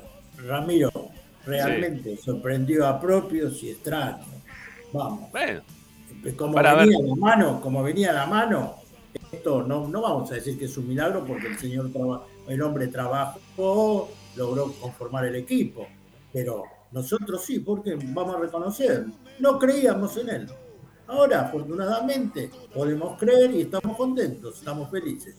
Ramiro, 0.46 0.92
realmente 1.46 2.18
sorprendió 2.18 2.86
a 2.86 3.00
propios 3.00 3.62
y 3.62 3.70
extraños. 3.70 4.26
Vamos, 4.92 5.30
Bueno, 5.32 5.62
como 6.36 6.52
Para 6.52 6.74
venía 6.74 6.98
la 7.00 7.14
mano, 7.16 7.58
como 7.62 7.82
venía 7.82 8.12
la 8.12 8.26
mano, 8.26 8.74
esto 9.32 9.62
no, 9.62 9.88
no 9.88 10.02
vamos 10.02 10.30
a 10.30 10.34
decir 10.34 10.58
que 10.58 10.66
es 10.66 10.76
un 10.76 10.88
milagro 10.88 11.24
porque 11.24 11.46
el 11.46 11.58
señor 11.58 11.90
traba- 11.90 12.26
el 12.48 12.60
hombre 12.60 12.88
trabajó, 12.88 14.10
logró 14.36 14.74
conformar 14.74 15.24
el 15.24 15.36
equipo, 15.36 15.86
pero 16.34 16.64
nosotros 16.92 17.42
sí, 17.42 17.60
porque 17.60 17.96
vamos 17.98 18.36
a 18.36 18.40
reconocer, 18.40 19.06
no 19.38 19.58
creíamos 19.58 20.18
en 20.18 20.28
él. 20.28 20.48
Ahora, 21.08 21.40
afortunadamente, 21.40 22.50
podemos 22.74 23.18
creer 23.18 23.50
y 23.52 23.62
estamos 23.62 23.96
contentos, 23.96 24.58
estamos 24.58 24.90
felices. 24.90 25.36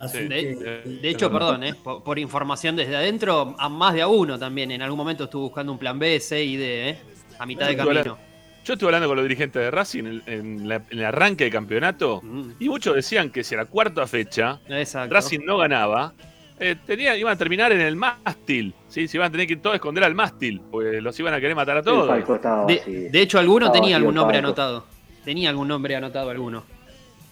Así 0.00 0.18
Sí. 0.18 0.28
que, 0.28 0.54
De, 0.56 0.98
de 1.02 1.08
hecho, 1.08 1.30
perdón, 1.30 1.62
eh, 1.64 1.74
por, 1.74 2.02
por 2.04 2.18
información 2.18 2.76
desde 2.76 2.96
adentro, 2.96 3.54
a 3.58 3.68
más 3.68 3.94
de 3.94 4.02
a 4.02 4.08
uno 4.08 4.38
también. 4.38 4.70
En 4.70 4.82
algún 4.82 4.98
momento 4.98 5.24
estuvo 5.24 5.42
buscando 5.42 5.72
un 5.72 5.78
plan 5.78 5.98
B, 5.98 6.18
C 6.20 6.44
y 6.44 6.56
D, 6.56 6.90
¿eh? 6.90 6.98
a 7.38 7.46
mitad 7.46 7.66
de 7.68 7.76
camino. 7.76 8.18
yo 8.64 8.74
estuve 8.74 8.88
hablando 8.88 9.08
con 9.08 9.16
los 9.16 9.24
dirigentes 9.24 9.62
de 9.62 9.70
Racing 9.70 10.04
en, 10.04 10.22
en 10.26 10.68
la- 10.68 10.76
en 10.90 10.98
el 10.98 11.04
arranque 11.04 11.44
de 11.44 11.50
campeonato 11.50 12.20
Mm, 12.22 12.50
y 12.60 12.68
muchos 12.68 12.94
decían 12.96 13.30
que 13.30 13.42
si 13.44 13.54
a 13.54 13.58
la 13.58 13.64
cuarta 13.66 14.06
fecha 14.06 14.60
Exacto. 14.68 15.14
Racing 15.14 15.40
no 15.46 15.56
ganaba, 15.58 16.12
eh, 16.60 16.76
tenía, 16.86 17.16
iban 17.16 17.32
a 17.32 17.36
terminar 17.36 17.72
en 17.72 17.80
el 17.80 17.96
mástil. 17.96 18.74
¿sí? 18.88 19.08
Se 19.08 19.16
iban 19.16 19.28
a 19.28 19.30
tener 19.30 19.46
que 19.46 19.56
todos 19.56 19.76
esconder 19.76 20.04
al 20.04 20.14
mástil, 20.14 20.60
porque 20.70 21.00
los 21.00 21.18
iban 21.20 21.34
a 21.34 21.40
querer 21.40 21.54
matar 21.54 21.78
a 21.78 21.82
todos. 21.82 22.18
estaba 22.18 22.66
De, 22.66 23.10
hecho, 23.20 23.38
alguno 23.38 23.66
Estaba 23.66 23.80
tenía 23.80 23.96
algún 23.96 24.14
nombre 24.14 24.36
palco. 24.38 24.46
anotado. 24.48 24.86
Tenía 25.24 25.50
algún 25.50 25.68
nombre 25.68 25.94
anotado 25.96 26.30
alguno. 26.30 26.64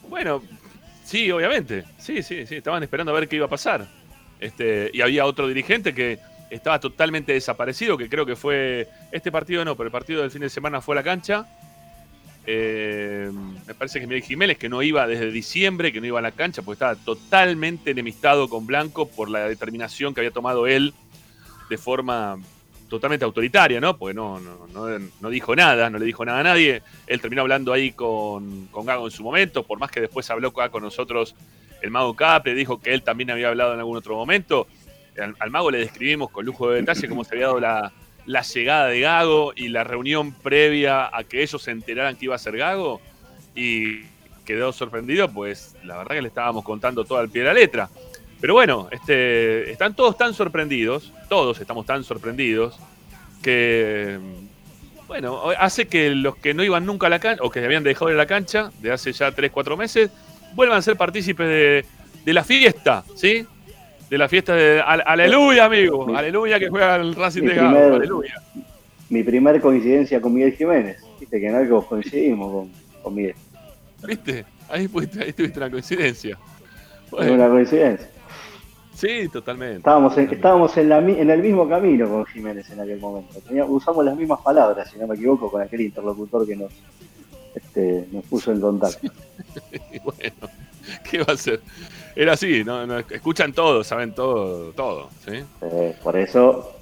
Bueno, 0.09 0.42
sí, 1.04 1.30
obviamente. 1.30 1.85
Sí, 1.99 2.23
sí, 2.23 2.47
sí. 2.47 2.56
Estaban 2.56 2.83
esperando 2.83 3.12
a 3.12 3.14
ver 3.18 3.28
qué 3.28 3.37
iba 3.37 3.47
a 3.47 3.50
pasar. 3.50 3.87
Este, 4.38 4.90
y 4.92 5.00
había 5.00 5.25
otro 5.25 5.49
dirigente 5.49 5.95
que 5.95 6.18
estaba 6.50 6.78
totalmente 6.78 7.33
desaparecido, 7.33 7.97
que 7.97 8.09
creo 8.09 8.26
que 8.26 8.37
fue. 8.37 8.88
Este 9.11 9.33
partido 9.33 9.64
no, 9.64 9.76
pero 9.76 9.87
el 9.88 9.92
partido 9.92 10.23
del 10.23 10.30
fin 10.30 10.42
de 10.42 10.50
semana 10.50 10.80
fue 10.80 10.95
a 10.95 10.97
la 10.97 11.02
cancha. 11.02 11.47
Eh, 12.48 13.28
me 13.66 13.74
parece 13.74 13.98
que 13.98 14.06
Miguel 14.06 14.22
Jiménez, 14.22 14.56
que 14.56 14.68
no 14.68 14.80
iba 14.82 15.06
desde 15.06 15.32
diciembre, 15.32 15.92
que 15.92 16.00
no 16.00 16.06
iba 16.06 16.20
a 16.20 16.22
la 16.22 16.30
cancha, 16.30 16.62
porque 16.62 16.76
estaba 16.76 16.94
totalmente 16.94 17.90
enemistado 17.90 18.48
con 18.48 18.66
Blanco 18.66 19.08
por 19.08 19.28
la 19.28 19.48
determinación 19.48 20.14
que 20.14 20.20
había 20.20 20.30
tomado 20.30 20.68
él 20.68 20.94
de 21.68 21.76
forma 21.76 22.38
totalmente 22.88 23.24
autoritaria, 23.24 23.80
¿no? 23.80 23.98
Porque 23.98 24.14
no, 24.14 24.38
no, 24.38 24.68
no, 25.20 25.28
dijo 25.28 25.56
nada, 25.56 25.90
no 25.90 25.98
le 25.98 26.04
dijo 26.04 26.24
nada 26.24 26.38
a 26.38 26.44
nadie. 26.44 26.82
Él 27.08 27.20
terminó 27.20 27.42
hablando 27.42 27.72
ahí 27.72 27.90
con, 27.90 28.66
con 28.66 28.86
Gago 28.86 29.06
en 29.06 29.10
su 29.10 29.24
momento, 29.24 29.64
por 29.64 29.80
más 29.80 29.90
que 29.90 30.00
después 30.00 30.30
habló 30.30 30.52
con 30.52 30.82
nosotros 30.82 31.34
el 31.82 31.90
Mago 31.90 32.14
Capre, 32.14 32.54
dijo 32.54 32.80
que 32.80 32.94
él 32.94 33.02
también 33.02 33.30
había 33.30 33.48
hablado 33.48 33.74
en 33.74 33.80
algún 33.80 33.96
otro 33.96 34.14
momento. 34.14 34.68
Al, 35.20 35.34
al 35.40 35.50
Mago 35.50 35.72
le 35.72 35.78
describimos 35.78 36.30
con 36.30 36.46
lujo 36.46 36.70
de 36.70 36.80
detalle 36.80 37.08
cómo 37.08 37.24
se 37.24 37.34
había 37.34 37.46
dado 37.46 37.58
la, 37.58 37.92
la 38.26 38.42
llegada 38.42 38.88
de 38.88 39.00
Gago 39.00 39.52
y 39.56 39.68
la 39.68 39.85
reunión 39.85 40.33
previa 40.33 41.09
a 41.16 41.25
que 41.25 41.42
ellos 41.42 41.62
se 41.62 41.71
enteraran 41.71 42.16
que 42.16 42.26
iba 42.26 42.35
a 42.35 42.38
ser 42.38 42.56
Gago. 42.56 43.00
Y 43.54 44.02
quedó 44.45 44.73
sorprendido, 44.73 45.28
pues 45.33 45.75
la 45.83 45.97
verdad 45.97 46.16
que 46.16 46.23
le 46.23 46.28
estábamos 46.28 46.64
contando 46.64 47.04
todo 47.04 47.18
al 47.18 47.28
pie 47.28 47.42
de 47.42 47.49
la 47.49 47.54
letra. 47.54 47.88
Pero 48.40 48.54
bueno, 48.54 48.88
este, 48.92 49.71
están 49.71 49.95
todos 49.95 50.16
tan 50.18 50.35
sorprendidos, 50.35 51.12
todos 51.28 51.59
estamos 51.61 51.87
tan 51.87 52.04
sorprendidos, 52.04 52.78
que 53.42 54.18
bueno, 55.06 55.50
hace 55.59 55.88
que 55.88 56.11
los 56.11 56.37
que 56.37 56.52
no 56.52 56.62
iban 56.62 56.85
nunca 56.85 57.06
a 57.06 57.11
la 57.11 57.18
cancha, 57.18 57.42
o 57.42 57.50
que 57.50 57.64
habían 57.64 57.83
dejado 57.83 58.11
de 58.11 58.16
la 58.16 58.26
cancha 58.26 58.71
de 58.80 58.92
hace 58.92 59.12
ya 59.12 59.33
3, 59.33 59.50
4 59.50 59.76
meses, 59.76 60.11
vuelvan 60.54 60.78
a 60.78 60.83
ser 60.83 60.97
partícipes 60.97 61.85
de 62.25 62.33
la 62.33 62.45
fiesta, 62.45 63.04
¿sí? 63.14 63.47
De 64.10 64.18
la 64.18 64.28
fiesta 64.28 64.54
de. 64.54 64.80
al- 64.80 65.02
aleluya, 65.06 65.64
amigo. 65.66 66.06
Mi- 66.06 66.16
aleluya 66.16 66.58
que 66.58 66.68
juega 66.68 66.96
el 66.96 67.14
Racing 67.14 67.42
de 67.42 67.50
primer- 67.50 67.92
Aleluya. 67.92 68.34
Mi 69.08 69.22
primer 69.22 69.60
coincidencia 69.60 70.20
con 70.20 70.34
Miguel 70.34 70.52
Jiménez. 70.56 70.98
Viste 71.20 71.40
que 71.40 71.48
en 71.48 71.54
algo 71.54 71.86
coincidimos 71.86 72.52
con, 72.52 72.72
con 73.02 73.14
Miguel. 73.14 73.34
¿Viste? 74.06 74.44
Ahí, 74.68 74.88
pudiste- 74.88 75.22
ahí 75.22 75.32
tuviste 75.32 75.58
una 75.58 75.70
coincidencia. 75.70 76.38
Bueno, 77.10 77.34
una 77.34 77.48
coincidencia. 77.48 78.08
sí, 78.94 79.28
totalmente. 79.28 79.78
Estábamos, 79.78 80.18
en, 80.18 80.30
estábamos 80.32 80.76
en, 80.76 80.88
la, 80.88 80.98
en 80.98 81.30
el 81.30 81.40
mismo 81.40 81.68
camino 81.68 82.08
con 82.08 82.26
Jiménez 82.26 82.68
en 82.70 82.80
aquel 82.80 82.98
momento. 82.98 83.38
Tenía- 83.46 83.64
usamos 83.64 84.04
las 84.04 84.16
mismas 84.16 84.40
palabras, 84.40 84.90
si 84.90 84.98
no 84.98 85.06
me 85.06 85.14
equivoco, 85.14 85.50
con 85.50 85.62
aquel 85.62 85.82
interlocutor 85.82 86.44
que 86.46 86.56
nos, 86.56 86.72
este, 87.54 88.06
nos 88.10 88.25
puso 88.25 88.50
en 88.52 88.60
contacto. 88.60 89.06
Y 89.92 89.98
bueno, 90.04 90.48
¿qué 91.08 91.18
va 91.22 91.32
a 91.32 91.36
ser? 91.36 91.60
Era 92.16 92.32
así, 92.32 92.64
¿no? 92.64 92.87
No, 92.87 92.99
escuchan 92.99 93.52
todo, 93.52 93.85
saben 93.85 94.14
todo, 94.14 94.73
todo, 94.73 95.11
¿sí? 95.25 95.44
Eh, 95.61 95.94
por 96.02 96.16
eso, 96.16 96.73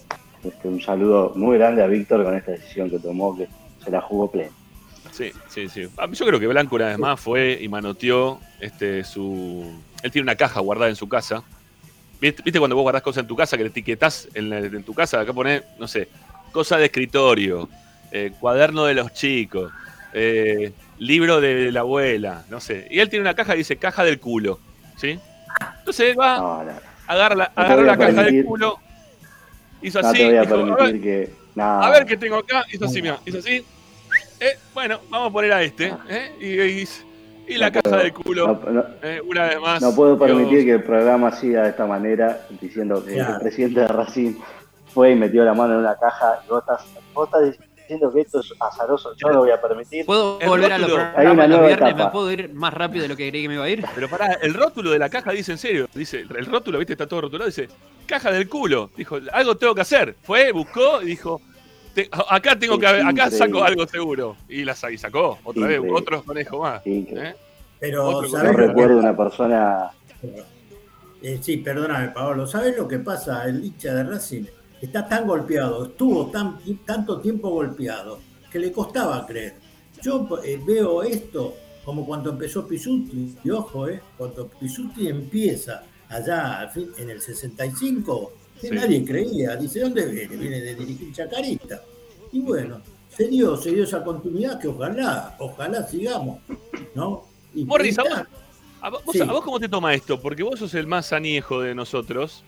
este, 0.44 0.68
un 0.68 0.80
saludo 0.80 1.32
muy 1.34 1.58
grande 1.58 1.82
a 1.82 1.86
Víctor 1.88 2.22
con 2.24 2.36
esta 2.36 2.52
decisión 2.52 2.88
que 2.88 3.00
tomó, 3.00 3.36
que 3.36 3.48
se 3.84 3.90
la 3.90 4.00
jugó 4.00 4.30
plena. 4.30 4.50
Sí, 5.10 5.32
sí, 5.48 5.68
sí. 5.68 5.88
Ah, 5.96 6.06
Yo 6.10 6.24
creo 6.26 6.38
que 6.40 6.46
Blanco 6.46 6.76
una 6.76 6.86
vez 6.88 6.98
más 6.98 7.20
fue 7.20 7.58
y 7.60 7.68
manoteó 7.68 8.40
este, 8.60 9.02
su... 9.04 9.70
Él 10.02 10.10
tiene 10.12 10.24
una 10.24 10.36
caja 10.36 10.60
guardada 10.60 10.88
en 10.88 10.96
su 10.96 11.08
casa. 11.08 11.42
¿Viste, 12.20 12.42
viste 12.44 12.58
cuando 12.60 12.76
vos 12.76 12.82
guardás 12.84 13.02
cosas 13.02 13.22
en 13.22 13.28
tu 13.28 13.36
casa 13.36 13.56
que 13.56 13.64
le 13.64 13.70
etiquetás 13.70 14.28
en, 14.34 14.50
la- 14.50 14.58
en 14.58 14.82
tu 14.84 14.94
casa? 14.94 15.20
Acá 15.20 15.32
pone, 15.32 15.62
no 15.78 15.86
sé, 15.88 16.08
cosa 16.52 16.78
de 16.78 16.86
escritorio, 16.86 17.68
eh, 18.12 18.32
cuaderno 18.38 18.84
de 18.84 18.94
los 18.94 19.12
chicos, 19.12 19.72
eh, 20.12 20.72
libro 20.98 21.40
de 21.40 21.70
la 21.72 21.80
abuela, 21.80 22.44
no 22.50 22.60
sé. 22.60 22.86
Y 22.90 23.00
él 23.00 23.08
tiene 23.08 23.22
una 23.22 23.34
caja 23.34 23.52
que 23.52 23.58
dice 23.58 23.76
caja 23.76 24.04
del 24.04 24.20
culo, 24.20 24.58
¿sí? 24.96 25.18
Entonces 25.78 26.10
él 26.10 26.20
va, 26.20 26.38
No, 26.38 26.64
no, 26.64 26.72
agarra 27.06 27.34
la, 27.34 27.52
agarra 27.54 27.82
la 27.82 27.96
caja 27.96 28.22
del 28.24 28.44
culo, 28.44 28.78
hizo 29.82 30.00
no 30.02 30.08
así, 30.08 30.18
te 30.18 30.24
voy 30.26 30.36
a 30.36 30.40
dijo, 30.42 30.54
"A 30.54 30.56
ver, 30.58 30.76
permitir 30.76 31.02
que. 31.02 31.34
no, 31.54 31.64
a 31.64 31.90
ver 31.90 32.06
qué 32.06 32.16
tengo 32.16 32.36
acá. 32.36 32.64
Hizo 32.72 32.84
así, 32.86 33.02
mira, 33.02 33.18
hizo 33.26 33.38
así. 33.38 33.64
Eh, 34.40 34.58
bueno, 34.74 35.00
vamos 35.10 35.28
a 35.28 35.32
poner 35.32 35.52
a 35.52 35.62
este. 35.62 35.94
¿eh? 36.08 36.32
Y, 36.40 36.60
y- 36.82 36.88
y 37.46 37.56
la 37.58 37.66
No 37.66 37.72
caja 37.74 37.82
puedo, 37.90 38.02
del 38.02 38.12
culo, 38.14 38.46
no- 38.64 38.70
no- 38.72 38.84
eh, 39.02 39.20
una 39.26 39.42
vez 39.44 39.60
más. 39.60 39.82
No 39.82 39.94
puedo 39.94 40.16
Dios. 40.16 40.26
permitir 40.26 40.64
que 40.64 40.72
el 40.72 40.82
programa 40.82 41.30
siga 41.32 41.62
de 41.62 41.68
esta 41.70 41.86
manera, 41.86 42.40
diciendo 42.60 43.04
que 43.04 43.18
el 43.18 43.38
presidente 43.40 43.80
de 43.80 43.88
Racing 43.88 44.34
fue 44.94 45.10
y 45.12 45.14
metió 45.14 45.44
la 45.44 45.52
mano 45.54 45.74
en 45.74 45.80
una 45.80 45.94
caja 45.96 46.40
y 46.44 46.48
vos 46.48 46.60
estás, 46.60 46.84
vos 47.12 47.26
estás 47.28 47.42
diciendo 47.84 48.12
que 48.12 48.20
esto 48.22 48.40
es 48.40 48.52
azaroso. 48.60 49.14
Yo 49.16 49.28
no 49.28 49.34
lo 49.34 49.38
voy 49.40 49.50
a 49.50 49.60
permitir. 49.60 50.06
¿Puedo 50.06 50.38
El 50.40 50.48
volver 50.48 50.72
a 50.72 50.78
los 50.78 50.90
rótulo. 50.90 51.02
Hay 51.04 51.08
una 51.08 51.14
programas 51.14 51.48
los 51.48 51.58
nueva 51.58 51.66
viernes? 51.66 51.88
etapa. 51.90 52.04
¿Me 52.06 52.10
puedo 52.12 52.32
ir 52.32 52.54
más 52.54 52.74
rápido 52.74 53.02
de 53.02 53.08
lo 53.08 53.16
que 53.16 53.28
creí 53.30 53.42
que 53.42 53.48
me 53.48 53.54
iba 53.54 53.64
a 53.64 53.68
ir? 53.70 53.84
Pero 53.94 54.08
pará, 54.08 54.38
el 54.42 54.54
rótulo 54.54 54.90
de 54.90 54.98
la 54.98 55.08
caja 55.08 55.32
dice 55.32 55.52
en 55.52 55.58
serio. 55.58 55.88
Dice, 55.94 56.20
el 56.20 56.46
rótulo, 56.46 56.78
viste, 56.78 56.94
está 56.94 57.06
todo 57.06 57.22
rotulado. 57.22 57.46
Dice, 57.46 57.68
caja 58.06 58.30
del 58.32 58.48
culo. 58.48 58.90
Dijo, 58.96 59.18
algo 59.32 59.56
tengo 59.56 59.74
que 59.74 59.80
hacer. 59.82 60.16
Fue, 60.22 60.52
buscó 60.52 61.02
y 61.02 61.06
dijo, 61.06 61.40
"Te- 61.94 62.08
acá 62.30 62.58
tengo 62.58 62.78
que, 62.78 62.86
acá 62.86 63.30
saco 63.30 63.62
algo 63.62 63.86
seguro. 63.86 64.36
Y 64.48 64.64
la 64.64 64.74
y 64.90 64.98
sacó, 64.98 65.38
otra 65.44 65.66
vez, 65.66 65.80
otros 65.92 66.22
conejos 66.24 66.60
más. 66.60 66.82
¿eh? 66.86 67.34
Pero, 67.80 68.22
Yo 68.22 68.28
¿sabés 68.28 68.52
lo 68.52 68.56
que 68.58 68.66
recuerdo 68.68 68.98
una 68.98 69.16
persona. 69.16 69.90
Eh, 71.22 71.38
sí, 71.40 71.58
perdóname, 71.58 72.08
Pablo. 72.08 72.46
¿Sabes 72.46 72.76
lo 72.76 72.86
que 72.88 72.98
pasa? 72.98 73.44
El 73.44 73.64
hincha 73.64 73.94
de 73.94 74.04
Racing 74.04 74.44
está 74.84 75.06
tan 75.08 75.26
golpeado, 75.26 75.84
estuvo 75.86 76.26
tan, 76.26 76.58
tanto 76.84 77.20
tiempo 77.20 77.50
golpeado, 77.50 78.18
que 78.50 78.58
le 78.58 78.72
costaba 78.72 79.26
creer. 79.26 79.54
Yo 80.02 80.26
eh, 80.44 80.60
veo 80.64 81.02
esto 81.02 81.54
como 81.84 82.06
cuando 82.06 82.30
empezó 82.30 82.66
Pisuti, 82.66 83.36
y 83.44 83.50
ojo, 83.50 83.88
eh, 83.88 84.00
cuando 84.16 84.48
Pisuti 84.48 85.08
empieza 85.08 85.82
allá 86.08 86.70
en 86.98 87.10
el 87.10 87.20
65, 87.20 88.32
que 88.60 88.68
Sí. 88.68 88.74
nadie 88.74 89.04
creía. 89.04 89.56
Dice, 89.56 89.80
¿dónde 89.80 90.06
viene? 90.06 90.36
Viene 90.36 90.60
de 90.60 90.74
dirigir 90.76 91.12
Chacarita. 91.12 91.82
Y 92.32 92.40
bueno, 92.40 92.80
se 93.14 93.28
dio, 93.28 93.56
se 93.56 93.70
dio 93.72 93.84
esa 93.84 94.02
continuidad 94.02 94.58
que 94.60 94.68
ojalá, 94.68 95.36
ojalá 95.38 95.86
sigamos, 95.86 96.40
¿no? 96.94 97.24
Y 97.54 97.64
Morris, 97.64 97.98
¿a 97.98 98.02
está- 98.02 98.18
vos, 98.20 98.28
a 98.80 98.90
vos- 98.90 99.02
Sí. 99.12 99.20
a 99.20 99.24
vos 99.26 99.44
cómo 99.44 99.60
te 99.60 99.68
toma 99.68 99.92
esto? 99.94 100.20
Porque 100.20 100.42
vos 100.42 100.58
sos 100.58 100.74
el 100.74 100.86
más 100.86 101.12
aniejo 101.12 101.60
de 101.60 101.74
nosotros, 101.74 102.44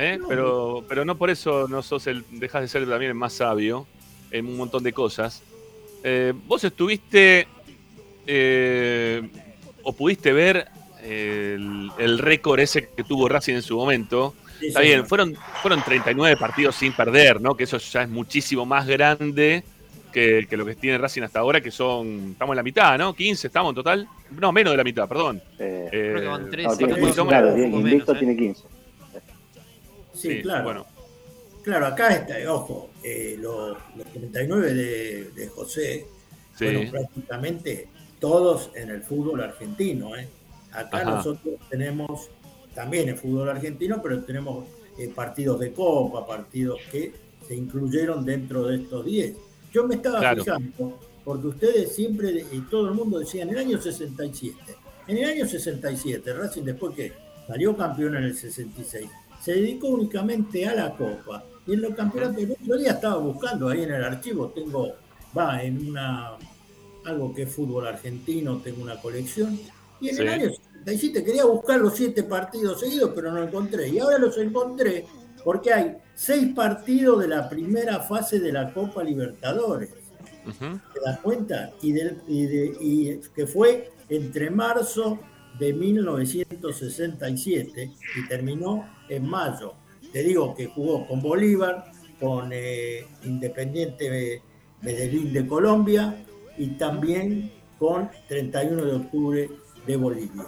¿eh? 0.00 0.18
No. 0.18 0.28
pero, 0.28 0.84
pero 0.88 1.04
no 1.04 1.16
por 1.16 1.30
eso 1.30 1.66
no 1.68 1.82
sos 1.82 2.06
el, 2.06 2.24
dejas 2.30 2.62
de 2.62 2.68
ser 2.68 2.88
también 2.88 3.10
el 3.10 3.14
más 3.16 3.32
sabio 3.34 3.86
en 4.30 4.46
un 4.46 4.56
montón 4.56 4.82
de 4.82 4.92
cosas. 4.92 5.42
Eh, 6.02 6.32
vos 6.46 6.62
estuviste 6.64 7.46
eh, 8.26 9.22
o 9.82 9.92
pudiste 9.92 10.32
ver 10.32 10.66
el, 11.02 11.90
el 11.98 12.18
récord 12.18 12.60
ese 12.60 12.88
que 12.88 13.04
tuvo 13.04 13.28
Racing 13.28 13.54
en 13.54 13.62
su 13.62 13.76
momento. 13.76 14.34
sí, 14.58 14.66
Está 14.68 14.80
bien, 14.80 15.06
fueron, 15.06 15.34
fueron 15.62 15.82
39 15.82 16.36
partidos 16.36 16.76
sin 16.76 16.92
perder, 16.92 17.40
¿no? 17.40 17.54
Que 17.54 17.64
eso 17.64 17.78
ya 17.78 18.02
es 18.02 18.08
muchísimo 18.08 18.64
más 18.66 18.86
grande 18.86 19.64
que, 20.12 20.46
que 20.48 20.56
lo 20.56 20.66
que 20.66 20.74
tiene 20.74 20.98
Racing 20.98 21.22
hasta 21.22 21.40
ahora, 21.40 21.60
que 21.60 21.70
son, 21.70 22.30
estamos 22.32 22.52
en 22.54 22.56
la 22.56 22.62
mitad, 22.62 22.98
¿no? 22.98 23.14
15 23.14 23.46
estamos 23.46 23.70
en 23.70 23.74
total. 23.76 24.08
No, 24.38 24.52
menos 24.52 24.72
de 24.72 24.76
la 24.76 24.84
mitad, 24.84 25.08
perdón. 25.08 25.40
eh, 25.58 25.88
Eh, 25.92 26.08
Creo 26.12 26.20
que 26.22 26.28
van 26.28 26.50
tres, 26.50 26.66
no, 26.66 26.76
tiene 26.76 26.92
capaz, 26.94 27.04
15, 27.06 27.20
un 27.22 27.28
claro, 27.28 27.56
menos, 27.56 27.80
Invicto 27.80 28.12
¿eh? 28.12 28.18
tiene 28.18 28.36
15. 28.36 28.62
Sí, 30.20 30.28
sí, 30.36 30.42
claro. 30.42 30.64
Bueno, 30.64 30.86
Claro, 31.62 31.86
acá 31.86 32.08
está, 32.14 32.36
ojo, 32.54 32.88
eh, 33.04 33.36
los, 33.38 33.76
los 33.94 34.06
39 34.12 34.72
de, 34.72 35.24
de 35.32 35.48
José 35.48 36.06
sí. 36.56 36.64
fueron 36.64 36.90
prácticamente 36.90 37.88
todos 38.18 38.70
en 38.74 38.88
el 38.88 39.02
fútbol 39.02 39.42
argentino. 39.42 40.16
¿eh? 40.16 40.26
Acá 40.72 40.98
Ajá. 41.02 41.16
nosotros 41.16 41.56
tenemos 41.68 42.30
también 42.74 43.10
el 43.10 43.16
fútbol 43.16 43.50
argentino, 43.50 44.00
pero 44.02 44.22
tenemos 44.24 44.64
eh, 44.98 45.08
partidos 45.14 45.60
de 45.60 45.72
copa, 45.72 46.26
partidos 46.26 46.80
que 46.90 47.12
se 47.46 47.54
incluyeron 47.54 48.24
dentro 48.24 48.66
de 48.66 48.76
estos 48.76 49.04
10. 49.04 49.34
Yo 49.70 49.86
me 49.86 49.96
estaba 49.96 50.18
Claro. 50.20 50.42
fijando, 50.44 50.98
porque 51.24 51.46
ustedes 51.48 51.94
siempre, 51.94 52.42
y 52.52 52.60
todo 52.70 52.88
el 52.88 52.94
mundo 52.94 53.18
decía, 53.18 53.42
en 53.42 53.50
el 53.50 53.58
año 53.58 53.78
67, 53.80 54.56
en 55.08 55.18
el 55.18 55.24
año 55.28 55.46
67, 55.46 56.32
Racing 56.32 56.62
después 56.62 56.94
que 56.94 57.12
salió 57.46 57.76
campeón 57.76 58.16
en 58.16 58.24
el 58.24 58.34
66, 58.34 59.06
se 59.40 59.52
dedicó 59.54 59.88
únicamente 59.88 60.66
a 60.66 60.74
la 60.74 60.96
copa. 60.96 61.44
Y 61.66 61.74
en 61.74 61.82
los 61.82 61.94
campeonatos, 61.94 62.42
el 62.42 62.52
otro 62.52 62.76
día 62.76 62.92
estaba 62.92 63.16
buscando 63.18 63.68
ahí 63.68 63.82
en 63.82 63.92
el 63.92 64.04
archivo, 64.04 64.48
tengo, 64.48 64.92
va, 65.36 65.62
en 65.62 65.88
una, 65.90 66.32
algo 67.04 67.34
que 67.34 67.42
es 67.42 67.52
fútbol 67.54 67.86
argentino, 67.86 68.58
tengo 68.58 68.82
una 68.82 69.00
colección. 69.00 69.58
Y 70.00 70.08
en 70.08 70.16
Sí. 70.16 70.22
el 70.22 70.28
año 70.28 70.50
67 70.50 71.24
quería 71.24 71.44
buscar 71.44 71.78
los 71.80 71.94
siete 71.94 72.22
partidos 72.22 72.80
seguidos, 72.80 73.12
pero 73.14 73.30
no 73.32 73.42
encontré. 73.42 73.88
Y 73.88 73.98
ahora 73.98 74.18
los 74.18 74.36
encontré 74.38 75.06
porque 75.44 75.72
hay 75.72 75.96
seis 76.14 76.52
partidos 76.54 77.20
de 77.20 77.28
la 77.28 77.48
primera 77.48 78.00
fase 78.00 78.40
de 78.40 78.52
la 78.52 78.72
Copa 78.72 79.02
Libertadores. 79.04 79.90
Ujú. 80.46 80.80
¿Te 80.94 81.00
das 81.04 81.18
cuenta? 81.20 81.70
Y, 81.82 81.92
del- 81.92 82.18
y 82.26 82.46
de- 82.46 82.76
y 82.80 83.20
que 83.34 83.46
fue 83.46 83.90
entre 84.08 84.50
marzo 84.50 85.18
de 85.58 85.72
1967 85.72 87.90
y 88.16 88.28
terminó 88.28 88.86
en 89.08 89.28
mayo. 89.28 89.74
Te 90.12 90.22
digo 90.22 90.54
que 90.54 90.66
jugó 90.66 91.06
con 91.06 91.22
Bolívar, 91.22 91.90
con 92.18 92.50
eh, 92.52 93.06
Independiente 93.24 94.10
de 94.10 94.42
Medellín 94.82 95.32
de 95.32 95.46
Colombia 95.46 96.24
y 96.58 96.68
también 96.70 97.52
con 97.78 98.10
31 98.28 98.84
de 98.84 98.92
octubre 98.96 99.48
de 99.86 99.96
Bolivia. 99.96 100.46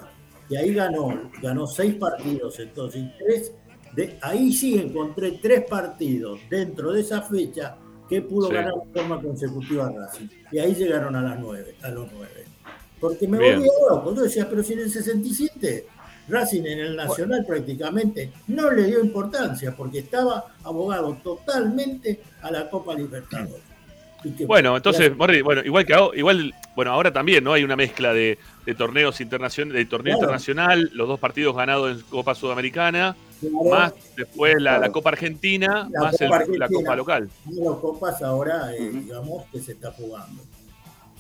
Y 0.49 0.57
ahí 0.57 0.75
ganó, 0.75 1.31
ganó 1.41 1.67
seis 1.67 1.95
partidos, 1.95 2.59
entonces 2.59 3.05
tres. 3.19 3.53
De, 3.95 4.19
ahí 4.23 4.53
sí 4.53 4.79
encontré 4.79 5.39
tres 5.43 5.65
partidos 5.69 6.41
dentro 6.51 6.93
de 6.93 7.03
esa 7.03 7.23
fecha 7.23 7.77
que 8.09 8.23
pudo 8.23 8.49
Sí. 8.49 8.55
ganar 8.55 8.75
de 8.75 8.93
forma 9.01 9.23
consecutiva 9.23 9.91
Racing. 9.91 10.29
Y 10.51 10.59
ahí 10.59 10.75
llegaron 10.75 11.15
a 11.17 11.23
las 11.23 11.39
nueve, 11.39 11.77
a 11.83 11.89
los 11.91 12.11
nueve. 12.13 12.42
Porque 13.03 13.27
me 13.29 13.37
Bien. 13.37 13.57
volví 13.57 13.69
loco. 13.91 14.15
Yo 14.15 14.23
decía, 14.23 14.49
pero 14.49 14.63
si 14.63 14.73
en 14.75 14.79
el 14.79 14.91
67 14.91 15.87
Racing 16.29 16.63
en 16.65 16.79
el 16.79 16.97
Nacional 16.97 17.45
prácticamente 17.45 18.31
no 18.47 18.71
le 18.71 18.85
dio 18.85 19.05
importancia 19.05 19.75
porque 19.77 19.99
estaba 19.99 20.45
abogado 20.63 21.19
totalmente 21.23 22.21
a 22.43 22.51
la 22.53 22.71
Copa 22.71 22.95
Libertadores. 22.95 23.61
Y 24.25 24.31
que- 24.31 24.47
Bueno, 24.47 24.77
entonces, 24.77 25.17
Morri, 25.17 25.43
bueno, 25.43 25.63
igual 25.65 25.85
que 25.85 25.95
ahora, 25.95 26.17
igual, 26.17 26.55
bueno, 26.77 26.93
ahora 26.93 27.13
también, 27.13 27.43
¿no? 27.43 27.55
Hay 27.55 27.65
una 27.65 27.75
mezcla 27.75 28.15
de, 28.15 28.39
de 28.65 28.75
torneos 28.77 29.21
internacionales, 29.21 29.85
de 29.85 29.91
torneo 29.91 30.13
Claro. 30.13 30.19
internacional, 30.21 30.91
los 30.95 31.09
dos 31.09 31.19
partidos 31.19 31.57
ganados 31.57 31.91
en 31.91 32.01
Copa 32.09 32.37
Sudamericana, 32.37 33.17
Claro, 33.41 33.65
más 33.71 33.93
después 34.17 34.55
la. 34.63 34.93
Copa 34.93 35.11
Argentina, 35.11 35.89
La 35.91 36.01
más 36.03 36.21
el- 36.21 36.31
la. 36.57 36.69
Copa 36.69 36.95
local. 36.95 37.29
las 37.51 37.77
copas 37.79 38.23
ahora, 38.23 38.73
eh, 38.77 38.91
digamos, 38.95 39.45
que 39.51 39.59
se 39.61 39.73
está 39.73 39.91
jugando. 39.91 40.41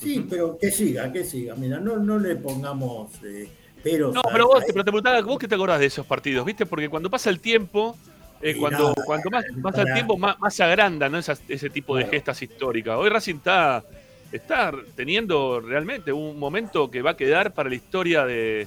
Sí, 0.03 0.27
pero 0.29 0.59
que 0.59 0.71
siga, 0.71 1.13
que 1.13 1.25
siga. 1.25 1.55
Mira, 1.55 1.79
no, 1.79 1.97
no 1.97 2.19
le 2.19 2.37
pongamos 2.37 3.11
eh, 3.25 3.49
peros. 3.83 4.15
No, 4.15 4.23
pero 4.33 4.47
vos, 4.49 4.65
te, 4.65 4.73
pero 4.73 4.85
te 4.85 4.91
preguntaba, 4.91 5.21
¿vos 5.23 5.39
qué 5.39 5.49
te 5.49 5.55
acordás 5.55 5.81
de 5.81 5.87
esos 5.87 6.07
partidos? 6.07 6.45
¿Viste? 6.45 6.67
Porque 6.67 6.89
cuando 6.89 7.09
pasa 7.11 7.31
el 7.31 7.41
tiempo, 7.41 7.97
eh, 8.41 8.57
cuando, 8.59 8.91
nada, 8.91 8.95
cuanto 9.07 9.31
más 9.31 9.45
pasa 9.63 9.83
el 9.83 9.93
tiempo, 9.95 10.17
más, 10.19 10.39
más 10.41 10.55
se 10.55 10.65
agranda 10.65 11.09
¿no? 11.09 11.19
Esas- 11.19 11.43
ese 11.49 11.71
tipo 11.71 11.97
de 11.97 12.03
Claro. 12.03 12.13
gestas 12.17 12.43
históricas. 12.43 12.97
Hoy 12.99 13.09
Racing 13.09 13.37
está, 13.37 13.85
está 14.33 14.73
teniendo 14.97 15.61
realmente 15.61 16.13
un 16.13 16.39
momento 16.39 16.91
que 16.91 17.03
va 17.03 17.11
a 17.13 17.17
quedar 17.17 17.55
para 17.55 17.69
la 17.69 17.75
historia 17.77 18.25
de, 18.27 18.67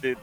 de- 0.00 0.16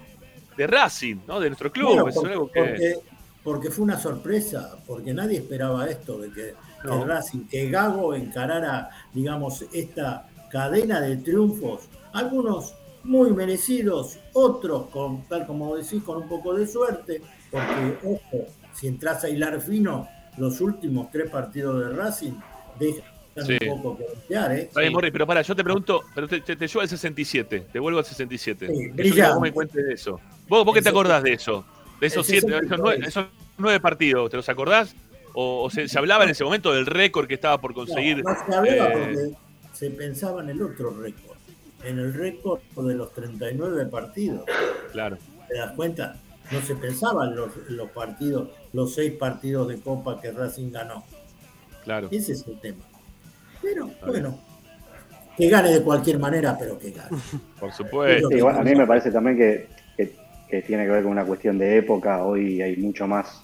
de 0.57 0.67
Racing, 0.67 1.17
¿no? 1.27 1.39
De 1.39 1.49
nuestro 1.49 1.71
club. 1.71 1.99
Bueno, 2.01 2.05
porque, 2.13 2.31
algo 2.33 2.51
que- 2.51 2.59
porque- 2.59 2.95
porque 3.43 3.69
fue 3.71 3.83
una 3.85 3.97
sorpresa, 3.99 4.75
porque 4.85 5.13
nadie 5.13 5.37
esperaba 5.37 5.87
esto, 5.87 6.17
de 6.19 6.31
que. 6.31 6.53
Racing, 6.81 7.45
que 7.49 7.69
Gago 7.69 8.15
encarara, 8.15 8.89
digamos, 9.13 9.65
esta 9.73 10.28
cadena 10.49 11.01
de 11.01 11.17
triunfos, 11.17 11.89
algunos 12.13 12.73
muy 13.03 13.31
merecidos, 13.31 14.19
otros, 14.33 14.87
con, 14.87 15.23
tal 15.27 15.45
como 15.47 15.75
decís, 15.75 16.03
con 16.03 16.23
un 16.23 16.29
poco 16.29 16.53
de 16.53 16.67
suerte, 16.67 17.21
porque, 17.49 17.97
ojo, 18.03 18.45
si 18.73 18.87
entras 18.87 19.23
a 19.23 19.29
hilar 19.29 19.61
fino, 19.61 20.07
los 20.37 20.59
últimos 20.61 21.09
tres 21.11 21.29
partidos 21.29 21.79
de 21.79 21.95
Racing 21.95 22.33
dejan 22.79 23.03
Sí. 23.45 23.57
un 23.69 23.81
poco 23.81 23.99
que 23.99 24.03
desear, 24.03 24.51
¿eh? 24.51 24.69
Bien, 24.75 24.91
Morri, 24.91 25.11
pero 25.11 25.25
para, 25.25 25.41
yo 25.43 25.55
te 25.55 25.63
pregunto, 25.63 26.01
pero 26.13 26.27
te, 26.27 26.41
te, 26.41 26.57
te 26.57 26.67
llevo 26.67 26.81
al 26.81 26.89
67, 26.89 27.67
te 27.71 27.79
vuelvo 27.79 27.99
al 27.99 28.05
67. 28.05 28.67
Sí, 28.67 28.73
yo 28.89 28.93
brillante. 28.95 29.33
vos 29.33 29.41
me 29.41 29.53
cuentes 29.53 29.85
de 29.85 29.93
eso. 29.93 30.19
¿Vos, 30.49 30.65
vos 30.65 30.73
qué 30.75 30.81
te 30.81 30.89
acordás 30.89 31.23
de 31.23 31.33
eso? 31.33 31.63
De 32.01 32.07
esos, 32.07 32.25
siete, 32.27 32.47
63. 32.47 32.65
esos, 32.71 32.79
nueve, 32.79 33.05
esos 33.07 33.25
nueve 33.57 33.79
partidos, 33.79 34.29
¿te 34.29 34.35
los 34.35 34.49
acordás? 34.49 34.93
¿O, 35.33 35.63
o 35.63 35.69
se, 35.69 35.87
se 35.87 35.97
hablaba 35.97 36.25
en 36.25 36.31
ese 36.31 36.43
momento 36.43 36.73
del 36.73 36.85
récord 36.85 37.27
que 37.27 37.35
estaba 37.35 37.61
por 37.61 37.73
conseguir? 37.73 38.23
No, 38.23 38.29
no 38.29 38.35
se 38.45 38.55
hablaba 38.55 38.89
eh, 38.89 38.91
porque 38.93 39.48
se 39.79 39.89
pensaba 39.91 40.41
en 40.41 40.49
el 40.49 40.61
otro 40.61 40.89
récord, 40.91 41.37
en 41.85 41.99
el 41.99 42.13
récord 42.13 42.59
de 42.85 42.95
los 42.95 43.13
39 43.13 43.85
partidos. 43.85 44.43
Claro. 44.91 45.17
¿Te 45.47 45.57
das 45.57 45.71
cuenta? 45.71 46.17
No 46.51 46.59
se 46.61 46.75
pensaba 46.75 47.25
en 47.27 47.35
los, 47.37 47.55
los 47.69 47.89
partidos, 47.91 48.49
los 48.73 48.93
seis 48.93 49.13
partidos 49.13 49.69
de 49.69 49.79
Copa 49.79 50.19
que 50.19 50.31
Racing 50.31 50.69
ganó. 50.71 51.05
Claro. 51.85 52.09
Ese 52.11 52.33
es 52.33 52.45
el 52.45 52.59
tema. 52.59 52.83
Pero 53.61 53.89
bueno, 54.05 54.37
que 55.37 55.47
gane 55.47 55.71
de 55.71 55.81
cualquier 55.81 56.19
manera, 56.19 56.57
pero 56.59 56.77
que 56.77 56.91
gane. 56.91 57.17
Por 57.59 57.71
supuesto. 57.71 58.27
Sí, 58.29 58.41
bueno, 58.41 58.59
a 58.59 58.63
mí 58.63 58.75
me 58.75 58.85
parece 58.85 59.11
también 59.11 59.37
que, 59.37 59.69
que- 59.95 60.13
que 60.49 60.61
tiene 60.63 60.83
que 60.85 60.91
ver 60.91 61.03
con 61.03 61.11
una 61.13 61.23
cuestión 61.23 61.57
de 61.57 61.77
época. 61.77 62.23
Hoy 62.25 62.61
hay 62.61 62.75
mucho 62.75 63.07
más 63.07 63.41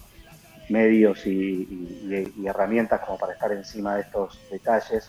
medios 0.68 1.24
y, 1.26 1.30
y- 1.30 2.32
y 2.36 2.46
herramientas 2.46 3.00
como 3.06 3.16
para 3.16 3.32
estar 3.32 3.50
encima 3.52 3.94
de 3.94 4.02
estos 4.02 4.38
detalles. 4.50 5.08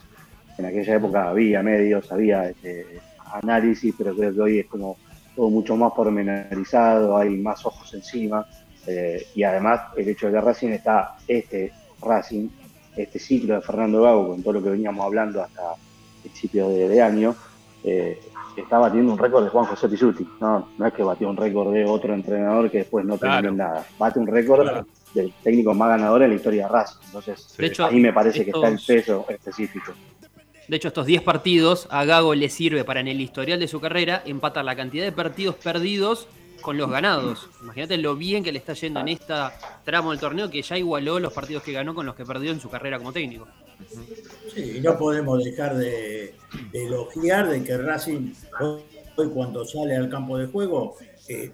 En 0.57 0.65
aquella 0.65 0.95
época 0.95 1.29
había 1.29 1.61
medios, 1.61 2.11
había 2.11 2.49
este, 2.49 2.99
análisis, 3.33 3.93
pero 3.97 4.15
creo 4.15 4.33
que 4.33 4.41
hoy 4.41 4.59
es 4.59 4.65
como 4.67 4.97
todo 5.35 5.49
mucho 5.49 5.75
más 5.75 5.91
pormenorizado, 5.93 7.17
hay 7.17 7.29
más 7.37 7.65
ojos 7.65 7.93
encima. 7.93 8.45
eh, 8.87 9.27
y 9.35 9.43
además 9.43 9.81
el 9.97 10.07
hecho 10.09 10.27
de 10.27 10.33
que 10.33 10.41
Racing 10.41 10.69
está, 10.69 11.17
este 11.27 11.71
Racing, 12.01 12.47
este 12.95 13.19
ciclo 13.19 13.55
de 13.55 13.61
Fernando 13.61 14.01
Gago, 14.01 14.29
con 14.29 14.41
todo 14.41 14.53
lo 14.53 14.63
que 14.63 14.69
veníamos 14.69 15.05
hablando 15.05 15.41
hasta 15.43 15.61
principios 16.21 16.69
de, 16.69 16.87
de 16.87 17.01
año, 17.01 17.35
eh, 17.83 18.17
está 18.55 18.79
batiendo 18.79 19.11
un 19.13 19.19
récord 19.19 19.43
de 19.43 19.49
Juan 19.49 19.65
José 19.65 19.87
Pisuti. 19.89 20.27
No, 20.39 20.69
no 20.77 20.87
es 20.87 20.93
que 20.93 21.03
batió 21.03 21.29
un 21.29 21.37
récord 21.37 21.73
de 21.73 21.85
otro 21.85 22.13
entrenador 22.13 22.71
que 22.71 22.79
después 22.79 23.05
no 23.05 23.17
terminó 23.17 23.39
Claro. 23.41 23.49
en 23.49 23.57
nada. 23.57 23.85
Bate 23.99 24.19
un 24.19 24.27
récord 24.27 24.61
Claro. 24.63 24.87
del 25.13 25.33
técnico 25.43 25.73
más 25.73 25.89
ganador 25.89 26.23
en 26.23 26.29
la 26.29 26.35
historia 26.37 26.63
de 26.63 26.69
Racing. 26.73 26.97
Entonces, 27.07 27.55
De 27.57 27.67
hecho, 27.67 27.85
ahí 27.85 27.99
me 27.99 28.13
parece 28.13 28.43
que 28.45 28.51
está 28.51 28.67
el 28.69 28.79
peso 28.87 29.25
específico. 29.29 29.91
De 30.67 30.75
hecho, 30.75 30.89
estos 30.89 31.05
10 31.05 31.21
partidos 31.23 31.87
a 31.89 32.03
Gago 32.03 32.35
le 32.35 32.49
sirve 32.49 32.83
para 32.83 32.99
en 32.99 33.07
el 33.07 33.21
historial 33.21 33.59
de 33.59 33.69
su 33.69 33.79
carrera 33.79 34.21
empatar 34.25 34.65
la 34.65 34.75
cantidad 34.75 35.05
de 35.05 35.13
partidos 35.13 35.55
perdidos 35.55 36.27
con 36.61 36.77
los 36.77 36.89
ganados. 36.89 37.49
Imagínate 37.61 37.97
lo 37.97 38.15
bien 38.15 38.43
que 38.43 38.51
le 38.51 38.59
está 38.59 38.73
yendo 38.73 38.99
en 38.99 39.07
esta 39.07 39.57
tramo 39.85 40.11
del 40.11 40.19
torneo 40.19 40.49
que 40.49 40.61
ya 40.61 40.77
igualó 40.77 41.19
los 41.19 41.31
partidos 41.31 41.63
que 41.63 41.71
ganó 41.71 41.95
con 41.95 42.05
los 42.05 42.15
que 42.15 42.25
perdió 42.25 42.51
en 42.51 42.59
su 42.59 42.69
carrera 42.69 42.97
como 42.97 43.13
técnico. 43.13 43.47
Sí, 44.53 44.77
y 44.77 44.81
no 44.81 44.97
podemos 44.97 45.41
dejar 45.43 45.77
de, 45.77 46.35
de 46.71 46.85
elogiar 46.85 47.49
de 47.49 47.63
que 47.63 47.77
Racing 47.77 48.33
hoy, 48.59 49.29
cuando 49.33 49.65
sale 49.65 49.95
al 49.95 50.09
campo 50.09 50.37
de 50.37 50.47
juego 50.47 50.95
eh, 51.29 51.51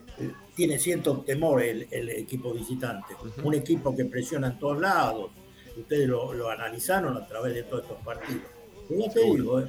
tiene 0.55 0.79
cierto 0.79 1.19
temor 1.19 1.61
el, 1.61 1.87
el 1.91 2.09
equipo 2.09 2.51
visitante. 2.51 3.13
Un 3.43 3.53
equipo 3.53 3.95
que 3.95 4.05
presiona 4.05 4.47
en 4.47 4.59
todos 4.59 4.79
lados. 4.81 5.31
Ustedes 5.77 6.07
lo, 6.07 6.33
lo 6.33 6.49
analizaron 6.49 7.17
a 7.17 7.27
través 7.27 7.53
de 7.53 7.63
todos 7.63 7.83
estos 7.83 7.97
partidos. 8.03 8.43
Pero 8.97 9.07
ya 9.07 9.13
te 9.13 9.19
digo, 9.23 9.59
eh, 9.59 9.67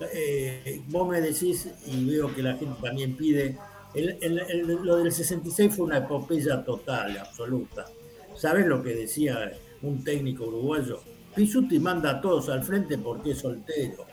eh, 0.00 0.82
vos 0.88 1.08
me 1.08 1.20
decís 1.20 1.68
y 1.86 2.04
veo 2.04 2.34
que 2.34 2.42
la 2.42 2.54
gente 2.56 2.80
también 2.82 3.16
pide. 3.16 3.56
el- 3.94 4.18
el- 4.20 4.38
el- 4.40 4.66
lo 4.82 4.96
del 4.96 5.10
66 5.10 5.74
fue 5.74 5.86
una 5.86 5.96
epopeya 5.98 6.62
total, 6.62 7.16
absoluta. 7.16 7.86
¿Sabes 8.34 8.66
lo 8.66 8.82
que 8.82 8.90
decía 8.94 9.52
un 9.80 10.04
técnico 10.04 10.44
uruguayo? 10.44 11.00
Pisuti 11.34 11.78
manda 11.78 12.10
a 12.10 12.20
todos 12.20 12.50
al 12.50 12.62
frente 12.62 12.98
porque 12.98 13.30
es 13.30 13.38
soltero. 13.38 14.04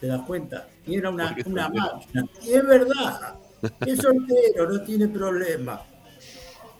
¿Te 0.00 0.06
das 0.06 0.22
cuenta? 0.22 0.68
Y 0.86 0.94
era 0.96 1.10
una, 1.10 1.36
una 1.44 1.68
máquina. 1.68 2.24
Y 2.42 2.52
es 2.54 2.66
verdad. 2.66 3.34
Es 3.84 3.98
soltero, 3.98 4.70
no 4.70 4.82
tiene 4.84 5.08
problema. 5.08 5.82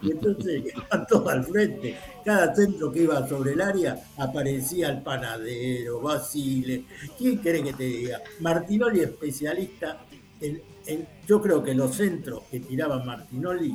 Y 0.03 0.13
entonces 0.13 0.63
iban 0.75 1.07
todos 1.07 1.33
al 1.33 1.45
frente. 1.45 1.97
Cada 2.25 2.55
centro 2.55 2.91
que 2.93 3.03
iba 3.03 3.27
sobre 3.29 3.53
el 3.53 3.61
área 3.61 3.99
aparecía 4.17 4.89
el 4.91 5.03
panadero, 5.03 6.01
Basile. 6.01 6.85
¿Quién 7.19 7.37
quiere 7.39 7.63
que 7.63 7.73
te 7.73 7.85
diga? 7.85 8.21
Martinoli 8.41 9.01
especialista 9.01 10.05
en, 10.41 10.61
en- 10.87 11.07
yo 11.27 11.41
creo 11.41 11.63
que 11.63 11.75
los 11.75 11.95
centros 11.95 12.43
que 12.51 12.61
tiraba 12.61 13.03
Martinoli, 13.05 13.75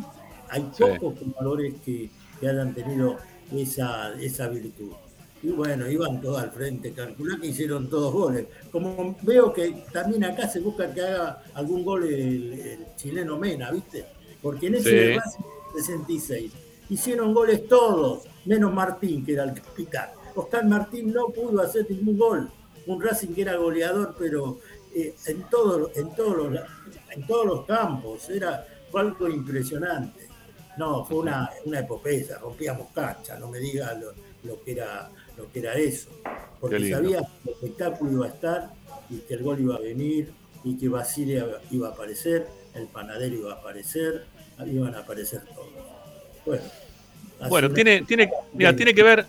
hay 0.49 0.69
Sí. 0.75 0.83
pocos 0.99 1.19
jugadores 1.19 1.75
que, 1.83 2.09
que 2.39 2.47
hayan 2.47 2.73
tenido 2.73 3.17
esa, 3.55 4.13
esa 4.19 4.47
virtud. 4.47 4.91
Y 5.43 5.49
bueno, 5.49 5.87
iban 5.89 6.21
todos 6.21 6.41
al 6.41 6.49
frente, 6.51 6.91
calculá 6.91 7.37
que 7.39 7.47
hicieron 7.47 7.87
todos 7.87 8.11
goles. 8.11 8.45
Como 8.71 9.15
veo 9.21 9.53
que 9.53 9.83
también 9.93 10.23
acá 10.23 10.47
se 10.47 10.59
busca 10.59 10.91
que 10.91 11.01
haga 11.01 11.43
algún 11.53 11.83
gol 11.83 12.03
el, 12.05 12.53
el 12.53 12.79
chileno 12.95 13.37
Mena, 13.37 13.69
¿viste? 13.69 14.05
Porque 14.41 14.67
en 14.67 14.75
ese 14.75 15.13
Sí. 15.13 15.19
De 15.75 15.81
Racing 15.81 16.05
66 16.05 16.51
hicieron 16.89 17.33
goles 17.33 17.67
todos, 17.67 18.23
menos 18.45 18.73
Martín, 18.73 19.25
que 19.25 19.33
era 19.33 19.43
el 19.43 19.53
capitán. 19.53 20.09
Oscar 20.35 20.65
Martín 20.65 21.13
no 21.13 21.27
pudo 21.29 21.61
hacer 21.61 21.89
ningún 21.89 22.17
gol. 22.17 22.51
Un 22.85 23.01
Racing 23.01 23.33
que 23.33 23.41
era 23.41 23.55
goleador, 23.55 24.15
pero 24.17 24.59
eh, 24.93 25.15
en, 25.25 25.43
todo, 25.49 25.91
en, 25.95 26.13
todos 26.13 26.37
los, 26.37 26.61
en 27.15 27.25
todos 27.25 27.45
los 27.45 27.65
campos. 27.65 28.29
Era 28.29 28.65
algo 28.93 29.27
impresionante. 29.27 30.27
No, 30.77 31.05
fue 31.05 31.19
una, 31.19 31.49
una 31.65 31.79
epopeya, 31.79 32.37
rompíamos 32.37 32.87
cancha, 32.93 33.37
no 33.39 33.49
me 33.49 33.59
digas 33.59 33.97
lo, 33.99 34.11
lo 34.43 34.61
que 34.61 34.73
era 34.73 35.09
lo 35.37 35.51
que 35.51 35.59
era 35.59 35.73
eso. 35.73 36.09
Porque 36.59 36.89
sabía 36.89 37.19
que 37.19 37.49
el 37.49 37.55
espectáculo 37.55 38.11
iba 38.11 38.25
a 38.25 38.29
estar 38.29 38.73
y 39.09 39.19
que 39.19 39.35
el 39.35 39.43
gol 39.43 39.59
iba 39.59 39.75
a 39.75 39.79
venir 39.79 40.33
y 40.63 40.77
que 40.77 40.89
Basile 40.89 41.43
iba 41.71 41.89
a 41.89 41.91
aparecer, 41.91 42.47
el 42.73 42.87
panadero 42.87 43.35
iba 43.35 43.53
a 43.53 43.55
aparecer, 43.55 44.25
iban 44.65 44.95
a 44.95 44.99
aparecer 44.99 45.43
todos. 45.53 45.64
Bueno, 46.45 46.63
Bueno, 47.49 47.69
tiene, 47.71 48.01
tiene, 48.03 48.29
mira, 48.53 48.75
tiene 48.75 48.93
que 48.93 49.03
ver. 49.03 49.25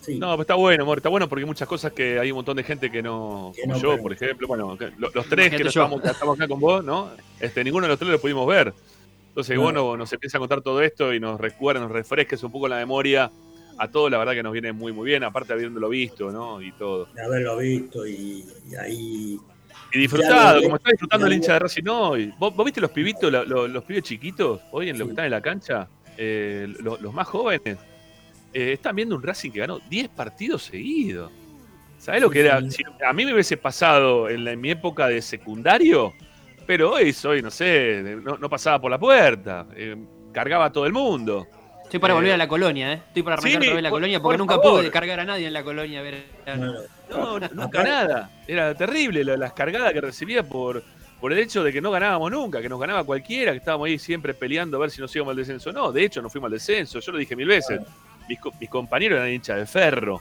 Sí. 0.00 0.18
No, 0.18 0.30
pero 0.30 0.42
está 0.42 0.54
bueno, 0.54 0.82
amor, 0.82 0.98
está 0.98 1.10
bueno 1.10 1.28
porque 1.28 1.42
hay 1.42 1.46
muchas 1.46 1.68
cosas 1.68 1.92
que 1.92 2.18
hay 2.18 2.30
un 2.30 2.36
montón 2.36 2.56
de 2.56 2.62
gente 2.64 2.90
que 2.90 3.02
no. 3.02 3.52
Que 3.54 3.62
Como 3.62 3.74
no 3.74 3.80
yo, 3.80 3.98
por 4.02 4.12
ejemplo. 4.12 4.48
Bueno, 4.48 4.76
que 4.78 4.90
lo- 4.96 5.10
los 5.12 5.26
tres 5.26 5.50
que 5.54 5.62
estamos, 5.62 6.02
estamos 6.04 6.36
acá 6.38 6.48
con 6.48 6.58
vos, 6.58 6.82
¿no? 6.82 7.10
Este, 7.38 7.62
ninguno 7.62 7.84
de 7.84 7.88
los 7.90 7.98
tres 7.98 8.10
lo 8.10 8.20
pudimos 8.20 8.46
ver. 8.46 8.72
Entonces, 9.28 9.56
No. 9.56 9.62
vos 9.84 9.98
nos, 9.98 10.12
empieza 10.12 10.38
a 10.38 10.40
contar 10.40 10.62
todo 10.62 10.80
esto 10.82 11.12
y 11.14 11.20
nos 11.20 11.38
recuerda, 11.38 11.80
nos 11.80 11.90
refresques 11.92 12.42
un 12.42 12.50
poco 12.50 12.66
la 12.66 12.76
memoria. 12.76 13.30
A 13.78 13.88
todos, 13.88 14.10
la 14.10 14.18
verdad 14.18 14.32
que 14.32 14.42
nos 14.42 14.52
viene 14.52 14.72
muy, 14.72 14.92
muy 14.92 15.06
bien, 15.06 15.22
aparte 15.24 15.48
de 15.48 15.54
habiéndolo 15.54 15.88
visto, 15.88 16.30
¿no? 16.30 16.60
Y 16.60 16.72
todo. 16.72 17.06
de 17.14 17.22
haberlo 17.22 17.56
visto 17.58 18.06
y, 18.06 18.44
y 18.70 18.74
ahí 18.76 19.38
Y 19.92 19.98
disfrutado, 19.98 20.62
como 20.62 20.76
está 20.76 20.90
disfrutando 20.90 21.26
el 21.26 21.32
hincha 21.34 21.54
de 21.54 21.58
Racing 21.60 21.86
hoy. 21.88 22.34
¿Vos, 22.38 22.54
vos 22.54 22.64
viste 22.64 22.80
los 22.80 22.90
pibitos, 22.90 23.30
lo- 23.32 23.44
lo- 23.44 23.68
los 23.68 23.84
pibes 23.84 24.02
chiquitos, 24.02 24.60
hoy 24.72 24.90
en 24.90 24.98
lo 24.98 25.04
Sí. 25.04 25.08
que 25.08 25.12
están 25.12 25.24
en 25.26 25.30
la 25.30 25.40
cancha? 25.40 25.88
Eh, 26.22 26.68
lo- 26.80 26.98
los 27.00 27.14
más 27.14 27.26
jóvenes. 27.26 27.78
eh, 28.52 28.72
están 28.72 28.94
viendo 28.96 29.14
un 29.16 29.22
Racing 29.22 29.50
que 29.52 29.60
ganó 29.60 29.78
10 29.88 30.08
partidos 30.10 30.64
seguidos. 30.64 31.30
¿Sabés 31.98 32.20
lo 32.20 32.28
que 32.28 32.40
era? 32.40 32.60
Si 32.70 32.82
a 33.06 33.12
mí 33.12 33.24
me 33.24 33.32
hubiese 33.32 33.56
pasado 33.56 34.28
en, 34.28 34.44
la- 34.44 34.52
en 34.52 34.60
mi 34.60 34.70
época 34.72 35.06
de 35.06 35.22
secundario, 35.22 36.12
pero 36.66 36.90
hoy 36.92 37.12
soy, 37.12 37.40
no 37.42 37.50
sé, 37.50 38.02
no, 38.22 38.36
no 38.38 38.48
pasaba 38.50 38.80
por 38.80 38.90
la 38.90 38.98
puerta, 38.98 39.66
eh, 39.76 39.96
cargaba 40.32 40.66
a 40.66 40.72
todo 40.72 40.84
el 40.84 40.92
mundo. 40.92 41.46
Estoy 41.84 42.00
para 42.00 42.12
Eh, 42.12 42.16
volver 42.16 42.32
a 42.32 42.36
la 42.36 42.48
colonia, 42.48 42.92
¿eh? 42.92 43.02
Estoy 43.06 43.22
para 43.22 43.34
arrancar 43.34 43.50
sí, 43.52 43.56
otra 43.68 43.74
vez 43.74 43.82
la 43.82 43.88
por- 43.90 43.96
colonia 43.96 44.20
porque 44.20 44.38
por 44.38 44.46
nunca 44.46 44.54
favor. 44.62 44.80
pude 44.80 44.90
cargar 44.90 45.20
a 45.20 45.24
nadie 45.24 45.46
en 45.46 45.52
la 45.52 45.62
colonia. 45.62 46.00
A 46.00 46.02
ver, 46.02 46.24
bueno, 46.46 46.74
No, 47.08 47.38
nunca 47.54 47.82
nada. 47.84 48.30
Era 48.48 48.74
terrible 48.74 49.22
la- 49.24 49.36
las 49.36 49.52
cargadas 49.52 49.92
que 49.92 50.00
recibía 50.00 50.42
por, 50.42 50.82
por 51.20 51.32
el 51.32 51.38
hecho 51.38 51.62
de 51.62 51.72
que 51.72 51.80
no 51.80 51.90
ganábamos 51.90 52.30
nunca, 52.30 52.60
que 52.62 52.68
nos 52.68 52.80
ganaba 52.80 53.04
cualquiera, 53.04 53.52
que 53.52 53.58
estábamos 53.58 53.86
ahí 53.86 53.98
siempre 53.98 54.32
peleando 54.34 54.76
a 54.76 54.80
ver 54.80 54.90
si 54.90 55.00
nos 55.00 55.14
íbamos 55.14 55.32
al 55.32 55.36
descenso. 55.36 55.72
No, 55.72 55.92
de 55.92 56.04
hecho 56.04 56.22
no 56.22 56.30
fuimos 56.30 56.48
al 56.48 56.52
descenso, 56.52 57.00
yo 57.00 57.12
lo 57.12 57.18
dije 57.18 57.36
mil 57.36 57.48
veces. 57.48 57.80
Mis, 58.28 58.38
mis 58.58 58.70
compañeros 58.70 59.18
eran 59.18 59.30
hinchas 59.30 59.58
de 59.58 59.66
ferro. 59.66 60.20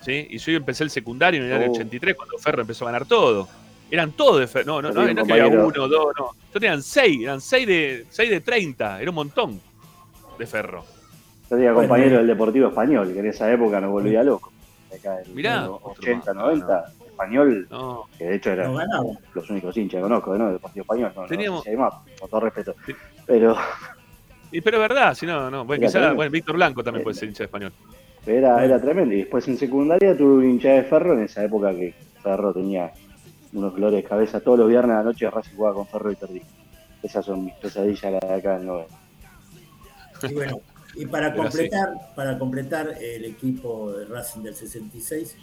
¿sí? 0.00 0.26
Y 0.30 0.38
yo 0.38 0.52
empecé 0.52 0.84
el 0.84 0.90
secundario 0.90 1.42
en 1.42 1.50
el 1.50 1.52
año 1.52 1.70
Oh. 1.70 1.74
83 1.74 2.16
cuando 2.16 2.38
Ferro 2.38 2.62
empezó 2.62 2.84
a 2.84 2.92
ganar 2.92 3.06
todo. 3.06 3.48
Eran 3.90 4.12
todos 4.12 4.40
de 4.40 4.46
ferro. 4.46 4.66
No, 4.66 4.82
no, 4.82 4.92
no, 4.92 5.12
no 5.12 5.24
que 5.26 5.32
había 5.32 5.48
uno, 5.48 5.88
dos, 5.88 6.14
no. 6.18 6.30
Yo 6.54 6.60
tenían 6.60 6.82
seis, 6.82 7.22
eran 7.22 7.40
seis 7.40 7.66
de, 7.66 8.06
seis 8.08 8.30
de 8.30 8.40
30, 8.40 9.00
era 9.00 9.10
un 9.10 9.16
montón 9.16 9.60
de 10.38 10.46
ferro. 10.46 10.84
Yo 11.50 11.56
tenía 11.56 11.74
compañero 11.74 12.18
del 12.18 12.28
Deportivo 12.28 12.68
Español, 12.68 13.12
que 13.12 13.18
en 13.18 13.26
esa 13.26 13.52
época 13.52 13.80
nos 13.80 13.90
volvía 13.90 14.22
loco. 14.22 14.52
Acá 14.94 15.18
Mirá. 15.34 15.62
los 15.66 15.80
80, 15.82 16.34
90, 16.34 16.84
Español, 17.06 17.66
No, 17.70 18.04
que 18.18 18.24
de 18.24 18.34
hecho 18.36 18.56
no 18.56 18.80
eran 18.80 19.18
los 19.34 19.50
únicos 19.50 19.76
hinchas 19.76 19.98
que 19.98 20.02
conozco, 20.02 20.36
¿no? 20.36 20.44
Del 20.46 20.54
Deportivo 20.54 20.82
Español, 20.82 21.12
no, 21.14 21.22
no 21.22 21.28
Teníamos- 21.28 21.62
sé 21.62 21.64
si 21.64 21.70
hay 21.70 21.76
más, 21.76 21.94
con 22.18 22.30
todo 22.30 22.40
respeto. 22.40 22.74
Sí. 22.86 22.92
Pero 23.26 23.56
Y, 24.52 24.60
pero 24.62 24.78
es 24.78 24.88
verdad, 24.88 25.14
si 25.14 25.26
no, 25.26 25.48
no. 25.50 25.64
Bueno, 25.64 25.86
quizá, 25.86 26.12
bueno, 26.12 26.30
Víctor 26.30 26.56
Blanco 26.56 26.82
también 26.82 27.02
Eh, 27.02 27.04
puede 27.04 27.14
ser 27.16 27.28
hincha 27.28 27.44
de 27.44 27.46
español. 27.46 27.72
Era, 28.26 28.64
era 28.64 28.80
tremendo. 28.80 29.14
Y 29.14 29.18
después 29.18 29.46
en 29.48 29.56
secundaria 29.56 30.16
tuve 30.16 30.34
un 30.44 30.50
hincha 30.50 30.70
de 30.70 30.82
Ferro 30.82 31.12
en 31.14 31.22
esa 31.24 31.44
época 31.44 31.70
que 31.72 31.94
Ferro 32.22 32.52
tenía 32.52 32.90
unos 33.52 33.72
dolores 33.72 34.02
de 34.02 34.08
cabeza. 34.08 34.40
Todos 34.40 34.58
los 34.58 34.68
viernes 34.68 34.92
a 34.94 34.98
la 34.98 35.04
noche 35.04 35.30
Racing 35.30 35.54
jugaba 35.56 35.76
con 35.76 35.86
Ferro 35.86 36.10
y 36.10 36.16
perdí. 36.16 36.42
Esas 37.02 37.24
son 37.24 37.44
mis 37.44 37.54
pesadillas 37.54 38.12
las 38.12 38.20
de 38.20 38.34
acá 38.34 38.58
del 38.58 38.66
90. 38.66 38.94
Y 40.28 40.34
bueno, 40.34 40.60
y 40.94 41.06
para 41.06 41.30
Pero 41.30 41.44
completar, 41.44 41.88
para 42.14 42.38
completar 42.38 42.94
el 43.00 43.24
equipo 43.24 43.92
de 43.92 44.04
Racing 44.06 44.42
del 44.42 44.54
66, 44.54 45.36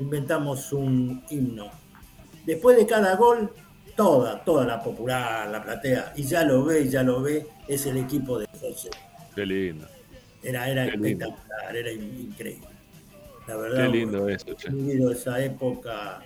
inventamos 0.00 0.72
un 0.72 1.22
himno. 1.30 1.70
Después 2.44 2.76
de 2.76 2.86
cada 2.86 3.14
gol, 3.16 3.52
toda, 3.96 4.42
toda 4.44 4.64
la 4.64 4.82
popular, 4.82 5.48
la 5.50 5.62
platea, 5.62 6.12
y 6.16 6.22
ya 6.24 6.44
lo 6.44 6.64
ve, 6.64 6.88
ya 6.88 7.02
lo 7.02 7.20
ve, 7.22 7.46
es 7.66 7.86
el 7.86 7.96
equipo 7.98 8.38
de 8.38 8.46
José. 8.60 8.90
Qué 9.34 9.44
lindo. 9.46 9.86
Era, 10.42 10.68
era 10.68 10.84
Qué 10.90 10.96
lindo. 10.96 11.26
espectacular, 11.26 11.76
era 11.76 11.92
in- 11.92 12.20
increíble. 12.30 12.68
La 13.46 13.54
Qué 13.54 13.60
verdad, 13.60 13.88
lindo 13.90 14.28
eso, 14.28 14.46
he 14.66 14.70
vivido 14.72 15.10
esa 15.10 15.42
época 15.42 16.20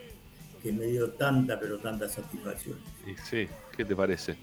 que 0.62 0.72
me 0.72 0.86
dio 0.86 1.10
tanta, 1.10 1.58
pero 1.58 1.78
tanta 1.78 2.08
satisfacción. 2.08 2.78
Y 3.06 3.14
sí, 3.22 3.48
¿qué 3.76 3.84
te 3.84 3.96
parece? 3.96 4.36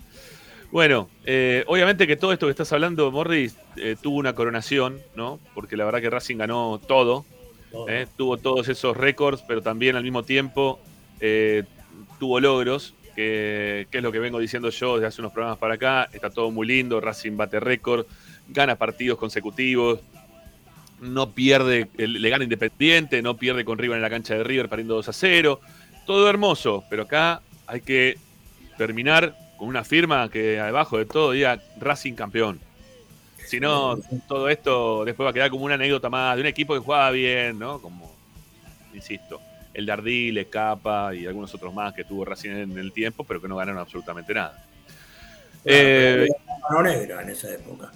Bueno, 0.71 1.09
eh, 1.25 1.63
obviamente 1.67 2.05
que 2.05 2.15
todo 2.15 2.31
esto 2.31 2.45
que 2.45 2.51
estás 2.51 2.71
hablando, 2.73 3.11
Morris, 3.11 3.57
eh, 3.75 3.95
tuvo 3.99 4.17
una 4.17 4.33
coronación, 4.33 4.99
¿no? 5.15 5.39
Porque 5.55 5.75
la 5.75 5.85
verdad 5.85 5.99
que 5.99 6.09
Racing 6.09 6.37
ganó 6.37 6.79
todo, 6.87 7.25
Todo. 7.71 7.89
¿eh? 7.89 8.07
tuvo 8.15 8.37
todos 8.37 8.67
esos 8.69 8.95
récords, 8.95 9.43
pero 9.47 9.61
también 9.63 9.95
al 9.95 10.03
mismo 10.03 10.23
tiempo 10.23 10.79
eh, 11.19 11.63
tuvo 12.19 12.39
logros, 12.39 12.93
que, 13.15 13.87
que 13.89 13.97
es 13.97 14.03
lo 14.03 14.11
que 14.11 14.19
vengo 14.19 14.37
diciendo 14.37 14.69
yo 14.69 14.95
desde 14.95 15.07
hace 15.07 15.21
unos 15.21 15.33
programas 15.33 15.57
para 15.57 15.73
acá. 15.73 16.07
Está 16.13 16.29
todo 16.29 16.51
muy 16.51 16.67
lindo, 16.67 17.01
Racing 17.01 17.35
bate 17.35 17.59
récord, 17.59 18.05
gana 18.47 18.75
partidos 18.75 19.17
consecutivos, 19.17 20.01
no 21.01 21.31
pierde, 21.31 21.87
le 21.97 22.29
gana 22.29 22.43
Independiente, 22.43 23.23
no 23.23 23.37
pierde 23.37 23.65
con 23.65 23.79
River 23.79 23.95
en 23.95 24.03
la 24.03 24.09
cancha 24.09 24.35
de 24.35 24.43
River 24.43 24.69
perdiendo 24.69 24.95
2 24.95 25.09
a 25.09 25.13
0. 25.13 25.59
Todo 26.05 26.29
hermoso, 26.29 26.83
pero 26.91 27.03
acá 27.03 27.41
hay 27.65 27.81
que 27.81 28.17
terminar 28.77 29.35
con 29.59 29.67
una 29.67 29.83
firma 29.83 30.29
que 30.29 30.59
abajo 30.59 30.97
de 30.97 31.05
todo 31.05 31.33
diga 31.33 31.61
Racing 31.79 32.13
campeón. 32.13 32.59
Si 33.45 33.59
no, 33.59 33.97
todo 34.27 34.47
esto 34.47 35.03
después 35.03 35.25
va 35.25 35.31
a 35.31 35.33
quedar 35.33 35.49
como 35.49 35.65
una 35.65 35.75
anécdota 35.75 36.09
más 36.09 36.35
de 36.35 36.41
un 36.41 36.47
equipo 36.47 36.73
que 36.73 36.79
jugaba 36.79 37.11
bien, 37.11 37.59
¿no? 37.59 37.81
Como, 37.81 38.15
insisto, 38.93 39.41
el 39.73 39.85
Dardil, 39.85 40.37
el 40.37 40.49
Capa 40.49 41.13
y 41.13 41.25
algunos 41.25 41.53
otros 41.53 41.73
más 41.73 41.93
que 41.93 42.05
tuvo 42.05 42.23
Racing 42.23 42.51
en 42.51 42.77
el 42.77 42.93
tiempo, 42.93 43.25
pero 43.25 43.41
que 43.41 43.47
no 43.47 43.57
ganaron 43.57 43.81
absolutamente 43.81 44.33
nada. 44.33 44.65
Eh, 45.65 46.27
Mano 46.69 46.83
negra 46.83 47.21
en 47.21 47.29
esa 47.29 47.53
época. 47.53 47.91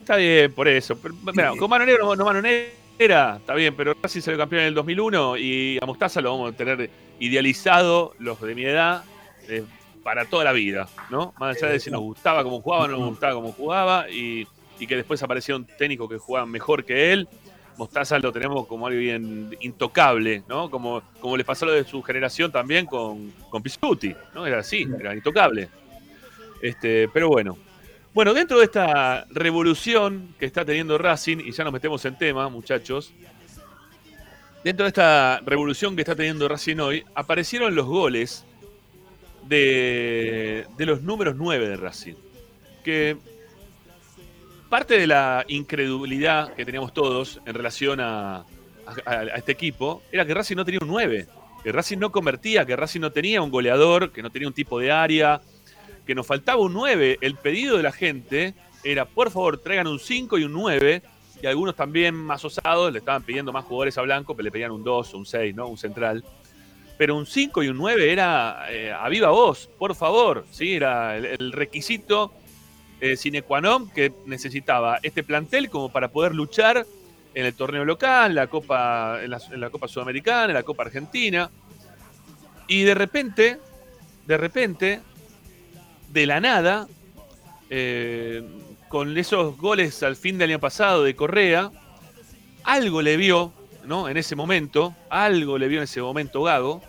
Está 0.00 0.16
bien, 0.16 0.52
por 0.52 0.68
eso. 0.68 0.96
Pero, 0.96 1.14
mira, 1.34 1.52
con 1.58 1.68
mano 1.68 1.84
negra 1.84 2.04
no, 2.04 2.14
no 2.14 2.24
mano 2.24 2.40
negra, 2.40 3.36
está 3.38 3.54
bien, 3.54 3.74
pero 3.74 3.94
Racing 4.00 4.20
salió 4.20 4.38
campeón 4.38 4.62
en 4.62 4.68
el 4.68 4.74
2001 4.74 5.36
y 5.36 5.78
a 5.82 5.86
Mostaza 5.86 6.20
lo 6.20 6.30
vamos 6.30 6.54
a 6.54 6.56
tener 6.56 6.90
idealizado, 7.18 8.14
los 8.18 8.40
de 8.40 8.54
mi 8.54 8.64
edad, 8.64 9.02
eh, 9.48 9.64
para 10.08 10.24
toda 10.24 10.42
la 10.42 10.52
vida, 10.52 10.88
¿no? 11.10 11.34
Más 11.38 11.58
allá 11.58 11.68
de 11.70 11.80
si 11.80 11.90
nos 11.90 12.00
gustaba 12.00 12.42
cómo 12.42 12.62
jugaba 12.62 12.84
o 12.84 12.88
no 12.88 12.96
nos 12.96 13.10
gustaba 13.10 13.34
cómo 13.34 13.52
jugaba 13.52 14.08
y, 14.08 14.48
y 14.78 14.86
que 14.86 14.96
después 14.96 15.22
aparecieron 15.22 15.66
técnicos 15.66 16.08
que 16.08 16.16
jugaban 16.16 16.50
mejor 16.50 16.82
que 16.86 17.12
él. 17.12 17.28
Mostaza 17.76 18.18
lo 18.18 18.32
tenemos 18.32 18.66
como 18.66 18.86
alguien 18.86 19.54
intocable, 19.60 20.44
¿no? 20.48 20.70
Como, 20.70 21.02
como 21.20 21.36
le 21.36 21.44
pasó 21.44 21.66
lo 21.66 21.72
de 21.72 21.84
su 21.84 22.02
generación 22.02 22.50
también 22.50 22.86
con, 22.86 23.34
con 23.50 23.62
Pisuti, 23.62 24.14
¿no? 24.34 24.46
Era 24.46 24.60
así, 24.60 24.88
era 24.98 25.14
intocable. 25.14 25.68
Este, 26.62 27.10
pero 27.10 27.28
bueno, 27.28 27.58
bueno, 28.14 28.32
dentro 28.32 28.60
de 28.60 28.64
esta 28.64 29.26
revolución 29.28 30.34
que 30.38 30.46
está 30.46 30.64
teniendo 30.64 30.96
Racing, 30.96 31.36
y 31.44 31.52
ya 31.52 31.64
nos 31.64 31.72
metemos 31.74 32.02
en 32.06 32.16
tema, 32.16 32.48
muchachos, 32.48 33.12
dentro 34.64 34.84
de 34.84 34.88
esta 34.88 35.42
revolución 35.44 35.96
que 35.96 36.00
está 36.00 36.16
teniendo 36.16 36.48
Racing 36.48 36.78
hoy, 36.78 37.04
aparecieron 37.14 37.74
los 37.74 37.84
goles 37.84 38.46
de, 39.48 40.66
los 40.78 41.02
números 41.02 41.34
9 41.36 41.68
de 41.68 41.76
Racing. 41.76 42.14
Que 42.84 43.16
parte 44.68 44.98
de 44.98 45.06
la 45.06 45.44
incredulidad 45.48 46.54
que 46.54 46.64
teníamos 46.64 46.92
todos 46.92 47.40
en 47.46 47.54
relación 47.54 48.00
a, 48.00 48.44
este 49.36 49.52
equipo 49.52 50.02
era 50.10 50.24
que 50.24 50.32
Racing 50.32 50.56
no 50.56 50.64
tenía 50.64 50.80
un 50.80 50.88
9, 50.88 51.26
que 51.62 51.72
Racing 51.72 51.98
no 51.98 52.10
convertía, 52.10 52.64
que 52.64 52.74
Racing 52.74 53.00
no 53.00 53.12
tenía 53.12 53.42
un 53.42 53.50
goleador, 53.50 54.12
que 54.12 54.22
no 54.22 54.30
tenía 54.30 54.48
un 54.48 54.54
tipo 54.54 54.78
de 54.78 54.90
área, 54.90 55.42
que 56.06 56.14
nos 56.14 56.26
faltaba 56.26 56.62
un 56.62 56.72
9. 56.72 57.18
El 57.20 57.34
pedido 57.34 57.76
de 57.76 57.82
la 57.82 57.92
gente 57.92 58.54
era, 58.82 59.04
por 59.04 59.30
favor, 59.30 59.58
traigan 59.58 59.86
un 59.86 59.98
5 59.98 60.38
y 60.38 60.44
un 60.44 60.52
9. 60.52 61.02
Y 61.40 61.46
algunos 61.46 61.76
también 61.76 62.14
más 62.14 62.44
osados 62.44 62.90
le 62.92 62.98
estaban 62.98 63.22
pidiendo 63.22 63.52
más 63.52 63.64
jugadores 63.64 63.96
a 63.98 64.02
Blanco, 64.02 64.34
pero 64.34 64.44
le 64.44 64.50
pedían 64.50 64.72
un 64.72 64.82
2 64.82 65.14
o 65.14 65.18
un 65.18 65.26
6, 65.26 65.54
¿no? 65.54 65.68
Un 65.68 65.78
central. 65.78 66.24
Pero 66.98 67.16
un 67.16 67.26
5 67.26 67.62
y 67.62 67.68
un 67.68 67.78
9 67.78 68.12
era 68.12 68.66
eh, 68.68 68.92
a 68.92 69.08
viva 69.08 69.30
voz, 69.30 69.70
por 69.78 69.94
favor. 69.94 70.44
¿sí? 70.50 70.74
Era 70.74 71.16
el, 71.16 71.52
requisito 71.52 72.32
eh, 73.00 73.16
sine 73.16 73.42
qua 73.42 73.60
non 73.60 73.88
que 73.88 74.12
necesitaba 74.26 74.98
este 75.02 75.22
plantel 75.22 75.70
como 75.70 75.88
para 75.88 76.08
poder 76.08 76.34
luchar 76.34 76.84
en 77.34 77.46
el 77.46 77.54
torneo 77.54 77.84
local, 77.84 78.34
la 78.34 78.48
Copa, 78.48 79.22
en, 79.22 79.30
la, 79.30 79.40
en 79.52 79.60
la 79.60 79.70
Copa 79.70 79.86
Sudamericana, 79.86 80.46
en 80.46 80.54
la 80.54 80.64
Copa 80.64 80.82
Argentina. 80.82 81.50
Y 82.66 82.82
de 82.82 82.94
repente, 82.94 83.58
de 84.26 84.36
repente, 84.36 85.00
de 86.08 86.26
la 86.26 86.40
nada, 86.40 86.88
eh, 87.70 88.42
con 88.88 89.16
esos 89.16 89.56
goles 89.56 90.02
al 90.02 90.16
fin 90.16 90.38
del 90.38 90.50
año 90.50 90.60
pasado 90.60 91.04
de 91.04 91.14
Correa, 91.14 91.70
algo 92.64 93.02
le 93.02 93.16
vio, 93.16 93.52
¿no? 93.84 94.08
En 94.08 94.16
ese 94.16 94.34
momento, 94.36 94.94
algo 95.10 95.58
le 95.58 95.68
vio 95.68 95.78
en 95.78 95.84
ese 95.84 96.00
momento 96.00 96.42
Gago, 96.42 96.82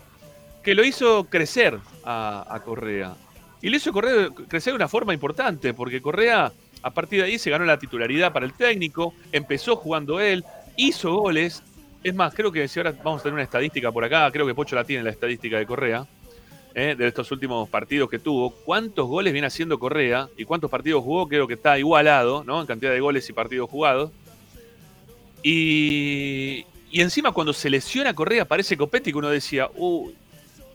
que 0.62 0.74
lo 0.74 0.84
hizo 0.84 1.24
crecer 1.24 1.78
a, 2.04 2.46
a 2.48 2.60
Correa. 2.60 3.14
Y 3.62 3.68
lo 3.68 3.76
hizo 3.76 3.92
correr- 3.92 4.32
crecer 4.48 4.72
de 4.72 4.76
una 4.76 4.88
forma 4.88 5.12
importante, 5.12 5.74
porque 5.74 6.00
Correa, 6.00 6.52
a 6.82 6.90
partir 6.90 7.20
de 7.20 7.26
ahí, 7.26 7.38
se 7.38 7.50
ganó 7.50 7.64
la 7.64 7.78
titularidad 7.78 8.32
para 8.32 8.46
el 8.46 8.54
técnico, 8.54 9.14
empezó 9.32 9.76
jugando 9.76 10.20
él, 10.20 10.44
hizo 10.76 11.12
goles. 11.14 11.62
Es 12.02 12.14
más, 12.14 12.34
creo 12.34 12.50
que 12.50 12.66
si 12.68 12.78
ahora 12.80 12.92
vamos 13.04 13.20
a 13.20 13.24
tener 13.24 13.34
una 13.34 13.42
estadística 13.42 13.92
por 13.92 14.02
acá, 14.04 14.30
creo 14.32 14.46
que 14.46 14.54
Pocho 14.54 14.74
la 14.76 14.84
tiene 14.84 15.02
la 15.02 15.10
estadística 15.10 15.58
de 15.58 15.66
Correa 15.66 16.06
eh, 16.74 16.94
de 16.96 17.06
estos 17.06 17.30
últimos 17.32 17.68
partidos 17.68 18.08
que 18.08 18.18
tuvo, 18.18 18.50
cuántos 18.50 19.06
goles 19.06 19.32
viene 19.32 19.48
haciendo 19.48 19.78
Correa 19.78 20.28
y 20.38 20.44
cuántos 20.44 20.70
partidos 20.70 21.04
jugó, 21.04 21.28
creo 21.28 21.46
que 21.46 21.54
está 21.54 21.78
igualado, 21.78 22.44
¿no? 22.44 22.60
En 22.60 22.66
cantidad 22.66 22.92
de 22.92 23.00
goles 23.00 23.28
y 23.28 23.32
partidos 23.34 23.68
jugados. 23.68 24.10
Y, 25.42 26.64
y 26.90 27.00
encima 27.00 27.32
cuando 27.32 27.52
se 27.52 27.68
lesiona 27.68 28.14
Correa 28.14 28.42
aparece 28.42 28.76
Copetti 28.76 29.10
que 29.12 29.18
uno 29.18 29.28
decía, 29.28 29.68
uy, 29.74 30.14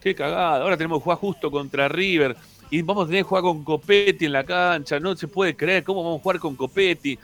qué 0.05 0.13
cagada, 0.13 0.61
ahora 0.61 0.77
tenemos 0.77 0.99
que 0.99 1.05
jugar 1.05 1.17
justo 1.17 1.49
contra 1.49 1.87
River 1.87 2.37
y 2.69 2.83
vamos 2.83 3.05
a 3.05 3.07
tener 3.07 3.23
que 3.23 3.27
jugar 3.27 3.41
con 3.41 3.63
Copetti 3.63 4.25
en 4.25 4.33
la 4.33 4.43
cancha, 4.43 4.99
no 4.99 5.15
se 5.15 5.27
puede 5.27 5.55
creer, 5.55 5.83
¿cómo 5.83 6.03
vamos 6.03 6.19
a 6.19 6.21
jugar 6.21 6.37
con 6.37 6.55
Copetti? 6.55 7.17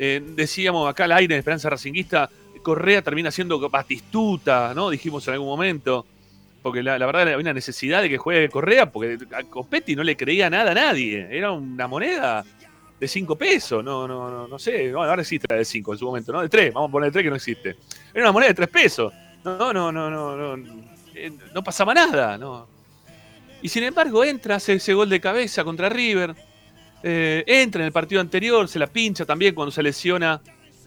Eh, 0.00 0.20
decíamos 0.34 0.90
acá 0.90 1.04
al 1.04 1.12
aire 1.12 1.36
en 1.36 1.38
Esperanza 1.38 1.70
Racinguista, 1.70 2.28
Correa 2.60 3.02
termina 3.02 3.30
siendo 3.30 3.60
Batistuta, 3.70 4.72
¿no? 4.74 4.90
Dijimos 4.90 5.28
en 5.28 5.34
algún 5.34 5.46
momento 5.46 6.06
porque 6.60 6.82
la, 6.82 6.98
verdad 6.98 7.22
había 7.22 7.38
una 7.38 7.52
necesidad 7.52 8.02
de 8.02 8.08
que 8.08 8.18
juegue 8.18 8.48
Correa, 8.48 8.90
porque 8.90 9.16
a 9.32 9.44
Copetti 9.44 9.94
no 9.94 10.02
le 10.02 10.16
creía 10.16 10.50
nada 10.50 10.72
a 10.72 10.74
nadie. 10.74 11.28
Era 11.30 11.52
una 11.52 11.86
moneda 11.86 12.44
de 12.98 13.06
5 13.06 13.36
pesos, 13.36 13.84
no, 13.84 14.08
no, 14.08 14.28
no, 14.28 14.48
no 14.48 14.58
sé, 14.58 14.90
ahora 14.90 15.22
existe 15.22 15.46
la 15.48 15.58
de 15.58 15.64
5 15.64 15.92
en 15.92 15.98
su 15.98 16.06
momento, 16.06 16.32
¿no? 16.32 16.40
De 16.40 16.48
3, 16.48 16.74
vamos 16.74 16.88
a 16.88 16.92
poner 16.92 17.10
de 17.10 17.12
3 17.12 17.22
que 17.22 17.30
no 17.30 17.36
existe. 17.36 17.76
Era 18.12 18.24
una 18.24 18.32
moneda 18.32 18.48
de 18.48 18.54
3 18.54 18.68
pesos. 18.70 19.12
No, 19.44 19.72
no, 19.72 19.92
no, 19.92 20.10
no, 20.10 20.56
no, 20.56 20.93
no 21.54 21.62
pasaba 21.62 21.94
nada, 21.94 22.38
no. 22.38 22.66
Y 23.62 23.68
sin 23.68 23.84
embargo 23.84 24.24
entra, 24.24 24.56
hace 24.56 24.74
ese 24.74 24.94
gol 24.94 25.08
de 25.08 25.20
cabeza 25.20 25.64
contra 25.64 25.88
River, 25.88 26.34
eh, 27.02 27.44
entra 27.46 27.82
en 27.82 27.86
el 27.86 27.92
partido 27.92 28.20
anterior, 28.20 28.68
se 28.68 28.78
la 28.78 28.86
pincha 28.86 29.24
también 29.24 29.54
cuando 29.54 29.70
se 29.70 29.82
lesiona 29.82 30.40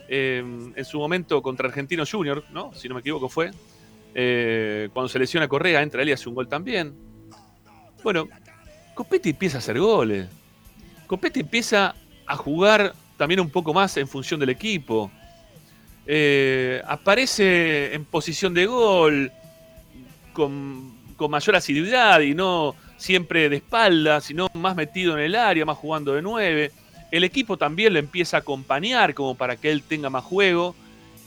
eh, 0.08 0.43
en 0.76 0.86
su 0.86 1.00
momento 1.00 1.41
contra 1.41 1.67
Argentino 1.67 2.04
Junior, 2.10 2.43
¿no? 2.52 2.73
Si 2.73 2.88
no 2.88 2.95
me 2.95 3.02
equivoco 3.02 3.30
fue. 3.30 3.52
Eh, 4.13 4.89
cuando 4.93 5.10
se 5.10 5.19
lesiona 5.19 5.47
Correa, 5.47 5.82
entra 5.82 6.02
él 6.02 6.10
y 6.10 6.12
hace 6.12 6.30
un 6.30 6.36
gol 6.36 6.47
también. 6.47 6.93
Bueno, 8.04 8.28
Copetti 8.93 9.32
empieza 9.32 9.58
a 9.58 9.60
hacer 9.60 9.80
goles. 9.80 10.28
Copetti 11.08 11.41
empieza 11.41 11.93
a 12.26 12.36
jugar 12.36 12.93
también 13.17 13.39
un 13.39 13.50
poco 13.50 13.73
más 13.73 13.97
en 13.97 14.08
función 14.08 14.39
del 14.39 14.50
equipo. 14.50 15.12
Eh, 16.06 16.82
aparece 16.88 17.93
en 17.93 18.06
posición 18.06 18.54
de 18.54 18.65
gol 18.65 19.32
con, 20.38 20.93
mayor 21.32 21.56
asiduidad 21.56 22.19
y 22.19 22.36
no 22.36 22.76
siempre 22.95 23.50
de 23.50 23.56
espalda, 23.56 24.21
sino 24.21 24.47
más 24.54 24.76
metido 24.76 25.17
en 25.17 25.23
el 25.23 25.34
área, 25.34 25.65
más 25.65 25.78
jugando 25.78 26.13
de 26.13 26.21
nueve. 26.21 26.71
El 27.12 27.23
equipo 27.23 27.58
también 27.58 27.93
lo 27.93 27.97
empieza 28.00 28.38
a 28.38 28.39
acompañar 28.41 29.15
como 29.15 29.34
para 29.34 29.56
que 29.56 29.71
él 29.71 29.82
tenga 29.82 30.12
más 30.12 30.23
juego 30.23 30.76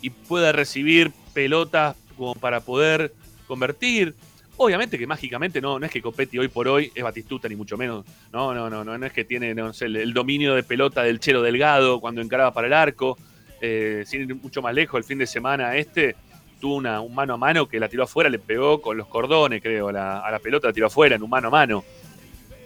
y 0.01 0.11
pueda 0.11 0.53
recibir 0.53 1.11
pelotas 1.35 1.97
como 2.17 2.37
para 2.37 2.61
poder 2.61 3.13
convertir. 3.49 4.15
Obviamente 4.57 4.97
que 4.97 5.09
mágicamente 5.09 5.61
no, 5.61 5.81
no 5.81 5.87
es 5.87 5.91
que 5.91 6.01
Copetti 6.01 6.39
hoy 6.39 6.49
por 6.49 6.69
hoy 6.69 6.93
es 6.95 7.03
Batistuta, 7.03 7.49
ni 7.49 7.57
mucho 7.57 7.77
menos. 7.77 8.07
No, 8.33 8.55
no, 8.55 8.71
no, 8.71 8.85
no, 8.85 8.97
no 8.97 9.07
es 9.07 9.13
que 9.13 9.25
tiene 9.25 9.55
no 9.55 9.73
sé, 9.73 9.87
el, 9.87 9.97
el 9.97 10.13
dominio 10.15 10.55
de 10.55 10.63
pelota 10.63 11.03
del 11.03 11.19
Chelo 11.19 11.43
Delgado 11.43 12.01
cuando 12.01 12.21
encaraba 12.21 12.53
para 12.53 12.69
el 12.69 12.75
arco. 12.75 13.19
Eh, 13.61 14.05
sin 14.07 14.23
ir 14.23 14.35
mucho 14.37 14.63
más 14.63 14.73
lejos, 14.73 14.99
el 14.99 15.05
fin 15.05 15.19
de 15.19 15.27
semana 15.27 15.77
este 15.77 16.15
tuvo 16.61 16.77
un 16.77 17.15
mano 17.15 17.35
a 17.35 17.37
mano 17.37 17.67
que 17.67 17.81
la 17.81 17.89
tiró 17.89 18.05
afuera, 18.05 18.31
le 18.31 18.39
pegó 18.39 18.81
con 18.81 18.97
los 18.97 19.09
cordones, 19.09 19.63
creo, 19.63 19.89
a 19.89 19.93
la, 19.93 20.41
pelota, 20.41 20.69
la 20.69 20.73
tiró 20.73 20.87
afuera 20.87 21.17
en 21.17 21.23
un 21.23 21.31
mano 21.31 21.49
a 21.49 21.51
mano. 21.51 21.85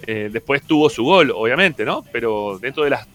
Eh, 0.06 0.28
después 0.30 0.62
tuvo 0.62 0.90
su 0.90 1.04
gol, 1.04 1.32
obviamente, 1.34 1.84
¿no? 1.84 2.04
Pero 2.12 2.58
dentro 2.60 2.84
de 2.84 2.90
las 2.90 3.06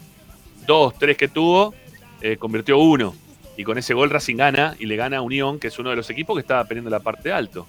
dos, 0.65 0.97
tres 0.97 1.17
que 1.17 1.27
tuvo, 1.27 1.75
eh, 2.21 2.37
convirtió 2.37 2.79
uno. 2.79 3.13
Y 3.57 3.63
con 3.63 3.77
ese 3.77 3.93
gol 3.93 4.09
Racing 4.09 4.37
gana 4.37 4.75
y 4.79 4.85
le 4.85 4.95
gana 4.95 5.17
a 5.17 5.21
Unión, 5.21 5.59
que 5.59 5.67
es 5.67 5.77
uno 5.77 5.89
de 5.89 5.97
los 5.97 6.09
equipos 6.09 6.35
que 6.35 6.41
estaba 6.41 6.63
peleando 6.63 6.89
la 6.89 7.01
parte 7.01 7.31
alto. 7.31 7.67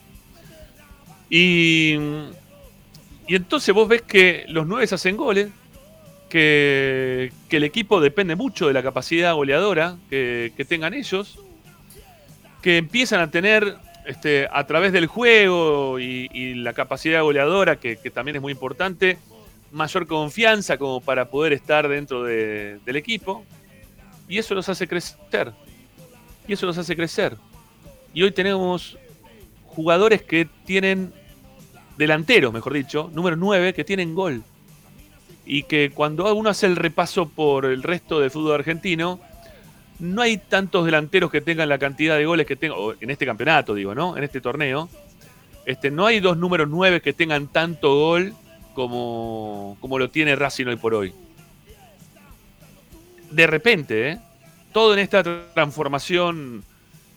Y, 1.28 1.94
y 3.26 3.34
entonces 3.34 3.74
vos 3.74 3.88
ves 3.88 4.02
que 4.02 4.46
los 4.48 4.66
nueve 4.66 4.88
hacen 4.90 5.16
goles, 5.16 5.48
que, 6.28 7.32
que, 7.48 7.56
el 7.56 7.64
equipo 7.64 8.00
depende 8.00 8.36
mucho 8.36 8.68
de 8.68 8.72
la 8.72 8.84
capacidad 8.84 9.34
goleadora 9.34 9.96
que 10.08 10.64
tengan 10.68 10.94
ellos, 10.94 11.40
que 12.60 12.76
empiezan 12.76 13.20
a 13.20 13.30
tener 13.30 13.76
este, 14.06 14.48
a 14.50 14.66
través 14.66 14.92
del 14.92 15.06
juego 15.06 15.98
y, 15.98 16.54
la 16.54 16.72
capacidad 16.72 17.22
goleadora, 17.22 17.76
que, 17.76 17.96
también 18.12 18.36
es 18.36 18.42
muy 18.42 18.52
importante, 18.52 19.18
mayor 19.72 20.06
confianza 20.06 20.78
como 20.78 21.00
para 21.00 21.26
poder 21.30 21.52
estar 21.52 21.88
dentro 21.88 22.22
de, 22.24 22.78
del 22.84 22.96
equipo. 22.96 23.44
Y 24.28 24.38
eso 24.38 24.54
los 24.54 24.68
hace 24.68 24.86
crecer. 24.86 25.52
Y 26.46 26.52
eso 26.52 26.66
los 26.66 26.78
hace 26.78 26.96
crecer. 26.96 27.36
Y 28.12 28.22
hoy 28.22 28.32
tenemos 28.32 28.98
jugadores 29.66 30.22
que 30.22 30.48
tienen 30.64 31.12
delanteros, 31.96 32.52
mejor 32.52 32.72
dicho, 32.72 33.10
número 33.12 33.36
9, 33.36 33.74
que 33.74 33.84
tienen 33.84 34.14
gol. 34.14 34.42
Y 35.46 35.64
que 35.64 35.90
cuando 35.92 36.32
uno 36.34 36.50
hace 36.50 36.66
el 36.66 36.76
repaso 36.76 37.28
por 37.28 37.64
el 37.64 37.82
resto 37.82 38.20
del 38.20 38.30
fútbol 38.30 38.54
argentino, 38.54 39.20
no 40.00 40.22
hay 40.22 40.38
tantos 40.38 40.84
delanteros 40.84 41.30
que 41.30 41.40
tengan 41.40 41.68
la 41.68 41.78
cantidad 41.78 42.16
de 42.16 42.24
goles 42.24 42.46
que 42.46 42.56
tengo, 42.56 42.94
en 42.98 43.10
este 43.10 43.26
campeonato, 43.26 43.74
digo, 43.74 43.94
¿no? 43.94 44.16
En 44.16 44.24
este 44.24 44.40
torneo. 44.40 44.88
Este, 45.66 45.90
no 45.90 46.06
hay 46.06 46.20
dos 46.20 46.36
números 46.36 46.68
9 46.68 47.00
que 47.02 47.12
tengan 47.12 47.46
tanto 47.46 47.94
gol 47.94 48.34
como, 48.74 49.76
como 49.80 49.98
lo 49.98 50.10
tiene 50.10 50.34
Racing 50.36 50.66
hoy 50.66 50.76
por 50.76 50.94
hoy. 50.94 51.12
De 53.30 53.46
repente, 53.46 54.10
¿eh? 54.10 54.18
todo 54.72 54.94
en 54.94 55.00
esta 55.00 55.22
transformación, 55.52 56.64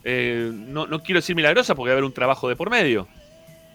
eh, 0.04 0.52
no, 0.54 0.86
no, 0.86 1.02
quiero 1.02 1.19
decir 1.19 1.36
milagrosa 1.36 1.74
porque 1.74 1.89
va 1.89 1.93
a 1.93 1.96
haber 1.96 2.04
un 2.04 2.13
trabajo 2.13 2.50
de 2.50 2.56
por 2.56 2.69
medio, 2.69 3.08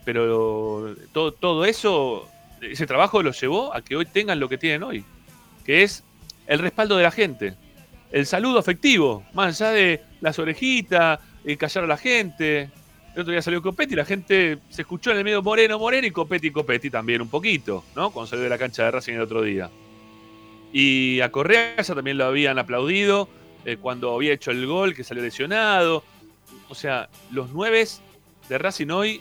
pero 0.04 0.94
todo, 1.12 1.32
todo 1.32 1.64
eso, 1.64 2.28
ese 2.60 2.86
trabajo 2.86 3.22
lo 3.22 3.32
llevó 3.32 3.74
a 3.74 3.82
que 3.82 3.96
hoy 3.96 4.06
tengan 4.06 4.38
lo 4.38 4.48
que 4.48 4.58
tienen 4.58 4.82
hoy, 4.82 5.04
que 5.64 5.82
es 5.82 6.04
el 6.46 6.60
respaldo 6.60 6.96
de 6.96 7.02
la 7.02 7.10
gente, 7.10 7.54
el 8.10 8.26
saludo 8.26 8.58
afectivo, 8.58 9.24
más 9.34 9.60
allá 9.60 9.72
de 9.72 10.02
las 10.20 10.38
orejitas, 10.38 11.20
callar 11.56 11.84
a 11.84 11.86
la 11.86 11.96
gente. 11.96 12.70
El 13.14 13.22
otro 13.22 13.32
día 13.32 13.42
salió 13.42 13.62
Copetti 13.62 13.94
la 13.96 14.04
gente 14.04 14.58
se 14.68 14.82
escuchó 14.82 15.10
en 15.10 15.18
el 15.18 15.24
medio 15.24 15.42
Moreno, 15.42 15.78
Moreno 15.78 16.06
y 16.06 16.10
Copetti, 16.10 16.50
Copetti 16.50 16.90
también 16.90 17.22
un 17.22 17.28
poquito, 17.28 17.84
¿no? 17.96 18.10
Cuando 18.10 18.28
salió 18.28 18.44
de 18.44 18.50
la 18.50 18.58
cancha 18.58 18.84
de 18.84 18.90
Racing 18.90 19.14
el 19.14 19.22
otro 19.22 19.42
día. 19.42 19.70
Y 20.72 21.20
a 21.20 21.30
Correa 21.30 21.76
también 21.82 22.18
lo 22.18 22.26
habían 22.26 22.58
aplaudido 22.58 23.28
eh, 23.64 23.76
cuando 23.80 24.14
había 24.14 24.32
hecho 24.32 24.50
el 24.50 24.66
gol, 24.66 24.94
que 24.94 25.04
salió 25.04 25.22
lesionado. 25.22 26.04
O 26.68 26.74
sea, 26.74 27.08
los 27.30 27.50
nueve 27.50 27.86
de 28.48 28.58
Racing 28.58 28.88
hoy 28.88 29.20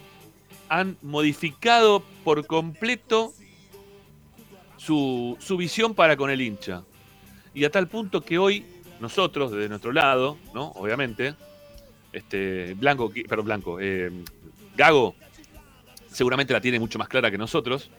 han 0.70 0.98
modificado 1.02 2.04
por 2.24 2.46
completo 2.46 3.34
su, 4.76 5.38
su 5.40 5.58
visión 5.58 5.96
para 5.96 6.18
con 6.18 6.30
el 6.30 6.42
hincha. 6.42 6.84
Y 7.54 7.64
a 7.64 7.72
tal 7.72 7.88
punto 7.88 8.22
que 8.22 8.38
hoy 8.38 8.66
nosotros, 9.00 9.52
desde 9.52 9.70
nuestro 9.70 9.92
lado, 9.92 10.38
¿no? 10.54 10.72
Obviamente, 10.76 11.36
este, 12.12 12.74
Blanco, 12.76 13.12
perdón, 13.28 13.46
Blanco, 13.46 13.80
eh, 13.80 14.12
Gago 14.76 15.16
seguramente 16.12 16.54
la 16.54 16.62
tiene 16.62 16.80
mucho 16.80 16.98
más 16.98 17.08
clara 17.08 17.30
que 17.30 17.38
nosotros, 17.38 17.90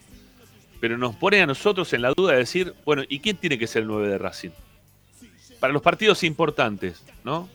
pero 0.81 0.99
nos 0.99 1.15
pone 1.17 1.41
a 1.41 1.47
nosotros 1.47 1.93
en 1.93 2.03
la 2.03 2.13
duda 2.17 2.33
de 2.33 2.39
decir, 2.39 2.75
bueno, 2.85 3.03
¿y 3.09 3.21
quién 3.21 3.37
tiene 3.37 3.59
que 3.59 3.67
ser 3.67 3.83
el 3.83 3.89
9 3.89 4.09
de 4.09 4.19
Racing? 4.19 4.51
Para 5.61 5.73
los 5.73 5.83
partidos 5.83 6.23
importantes, 6.25 7.05
¿no? 7.25 7.49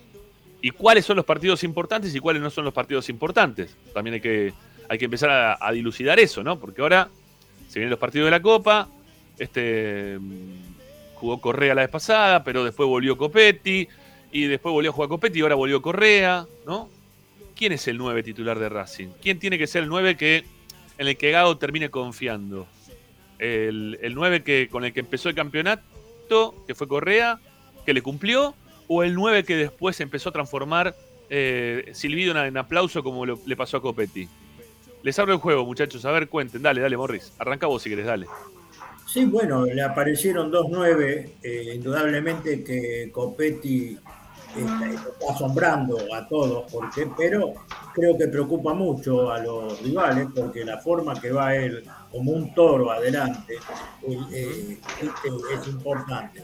¿Y 0.62 0.72
cuáles 0.72 1.06
son 1.06 1.18
los 1.18 1.26
partidos 1.26 1.64
importantes 1.64 2.16
y 2.16 2.20
cuáles 2.20 2.42
no 2.42 2.50
son 2.50 2.66
los 2.66 2.74
partidos 2.74 3.10
importantes? 3.10 3.76
También 3.94 4.16
hay 4.16 4.22
que, 4.22 4.54
hay 4.88 4.98
que 4.98 5.06
empezar 5.06 5.30
a, 5.30 5.58
a 5.60 5.72
dilucidar 5.72 6.20
eso, 6.20 6.44
¿no? 6.44 6.60
Porque 6.60 6.82
ahora 6.82 7.10
se 7.68 7.80
vienen 7.80 7.90
los 7.90 8.00
partidos 8.00 8.28
de 8.28 8.32
la 8.32 8.42
Copa, 8.42 8.88
este 9.38 10.18
jugó 11.24 11.40
Correa 11.40 11.74
la 11.74 11.84
vez 11.84 11.90
pasada, 11.90 12.44
pero 12.44 12.66
después 12.66 12.86
volvió 12.90 13.18
Copetti, 13.18 13.88
y 14.30 14.44
después 14.48 14.74
volvió 14.74 14.90
a 14.92 14.94
jugar 14.94 15.08
Copetti 15.08 15.40
y 15.40 15.42
ahora 15.42 15.56
volvió 15.56 15.82
Correa, 15.82 16.46
¿no? 16.66 16.90
¿Quién 17.56 17.72
es 17.72 17.88
el 17.88 17.98
9 17.98 18.24
titular 18.24 18.60
de 18.60 18.68
Racing? 18.68 19.08
¿Quién 19.22 19.40
tiene 19.40 19.58
que 19.58 19.66
ser 19.66 19.84
el 19.84 19.90
9 19.90 20.18
que, 20.18 20.44
en 20.98 21.08
el 21.08 21.16
que 21.16 21.32
Gago 21.32 21.58
termine 21.58 21.90
confiando? 21.90 22.68
El, 23.40 23.98
el 24.02 24.16
9 24.16 24.44
que, 24.44 24.68
con 24.70 24.84
el 24.84 24.92
que 24.92 25.00
empezó 25.00 25.30
el 25.30 25.36
campeonato, 25.36 26.56
que 26.68 26.76
fue 26.76 26.90
Correa, 26.90 27.40
que 27.86 27.94
le 27.94 28.02
cumplió, 28.02 28.54
o 28.90 29.02
el 29.04 29.14
9 29.14 29.46
que 29.46 29.56
después 29.56 30.02
empezó 30.02 30.28
a 30.28 30.34
transformar 30.34 30.94
eh, 31.30 31.90
silbido 31.94 32.38
en, 32.38 32.58
aplauso 32.58 33.02
como 33.02 33.26
le 33.26 33.56
pasó 33.56 33.78
a 33.78 33.82
Copetti. 33.82 34.28
Les 35.04 35.18
abro 35.20 35.32
el 35.32 35.40
juego, 35.40 35.66
muchachos. 35.66 36.04
A 36.04 36.12
ver, 36.12 36.28
cuenten. 36.28 36.62
Dale, 36.62 36.82
dale, 36.82 36.98
Morris. 36.98 37.32
Arranca 37.40 37.68
vos 37.68 37.82
si 37.82 37.90
querés, 37.90 38.08
dale. 38.08 38.28
Sí, 39.14 39.26
bueno, 39.26 39.68
le 39.68 39.84
aparecieron 39.84 40.50
dos 40.50 40.66
nueve, 40.72 41.36
eh, 41.44 41.74
indudablemente 41.76 42.64
que 42.64 43.12
Copetti 43.12 43.96
está, 44.58 45.32
asombrando 45.32 46.00
a 46.16 46.28
todos, 46.28 46.66
porque, 46.72 47.08
pero 47.16 47.54
creo 47.94 48.18
que 48.18 48.28
preocupa 48.28 48.74
mucho 48.74 49.32
a 49.32 49.38
los 49.38 49.80
rivales, 49.84 50.30
porque 50.36 50.66
la 50.66 50.80
forma 50.80 51.14
que 51.22 51.32
va 51.32 51.56
él 51.56 51.84
como 52.10 52.32
un 52.32 52.56
toro 52.56 52.90
adelante 52.90 53.58
eh, 54.32 54.80
es 54.82 55.68
importante. 55.68 56.42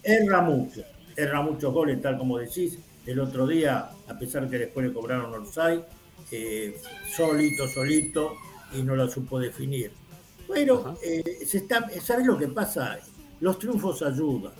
Erra 0.00 0.40
mucho, 0.40 0.82
erra 1.16 1.42
muchos 1.42 1.74
goles, 1.74 2.00
tal 2.00 2.16
como 2.16 2.38
decís. 2.38 2.78
El 3.04 3.18
otro 3.18 3.44
día, 3.44 3.90
a 4.06 4.14
pesar 4.16 4.48
que 4.48 4.58
después 4.58 4.86
le 4.86 4.92
cobraron 4.92 5.34
Orsay, 5.34 5.84
eh, 6.30 6.76
solito, 7.12 7.66
solito, 7.66 8.34
y 8.72 8.84
no 8.84 8.94
la 8.94 9.08
supo 9.08 9.40
definir 9.40 10.03
pero 10.48 10.98
eh, 11.02 11.44
se 11.46 11.58
está, 11.58 11.88
¿sabes 12.02 12.26
lo 12.26 12.36
que 12.36 12.48
pasa? 12.48 12.98
Los 13.40 13.58
triunfos 13.58 14.02
ayudan. 14.02 14.52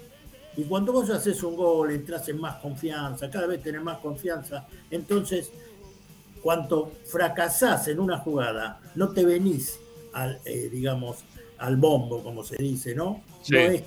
Y 0.56 0.64
cuando 0.64 0.92
vos 0.92 1.10
haces 1.10 1.42
un 1.42 1.56
gol, 1.56 1.90
entras 1.90 2.28
en 2.28 2.40
más 2.40 2.56
confianza, 2.56 3.28
cada 3.30 3.46
vez 3.46 3.62
tenés 3.62 3.82
más 3.82 3.98
confianza. 3.98 4.66
Entonces, 4.90 5.50
cuando 6.42 6.92
fracasás 7.06 7.88
en 7.88 7.98
una 7.98 8.18
jugada, 8.18 8.80
no 8.94 9.10
te 9.10 9.24
venís 9.24 9.78
al, 10.12 10.40
eh, 10.44 10.68
digamos, 10.70 11.24
al 11.58 11.76
bombo, 11.76 12.22
como 12.22 12.44
se 12.44 12.56
dice, 12.56 12.94
¿no? 12.94 13.22
Sí. 13.42 13.54
no 13.54 13.58
es, 13.58 13.82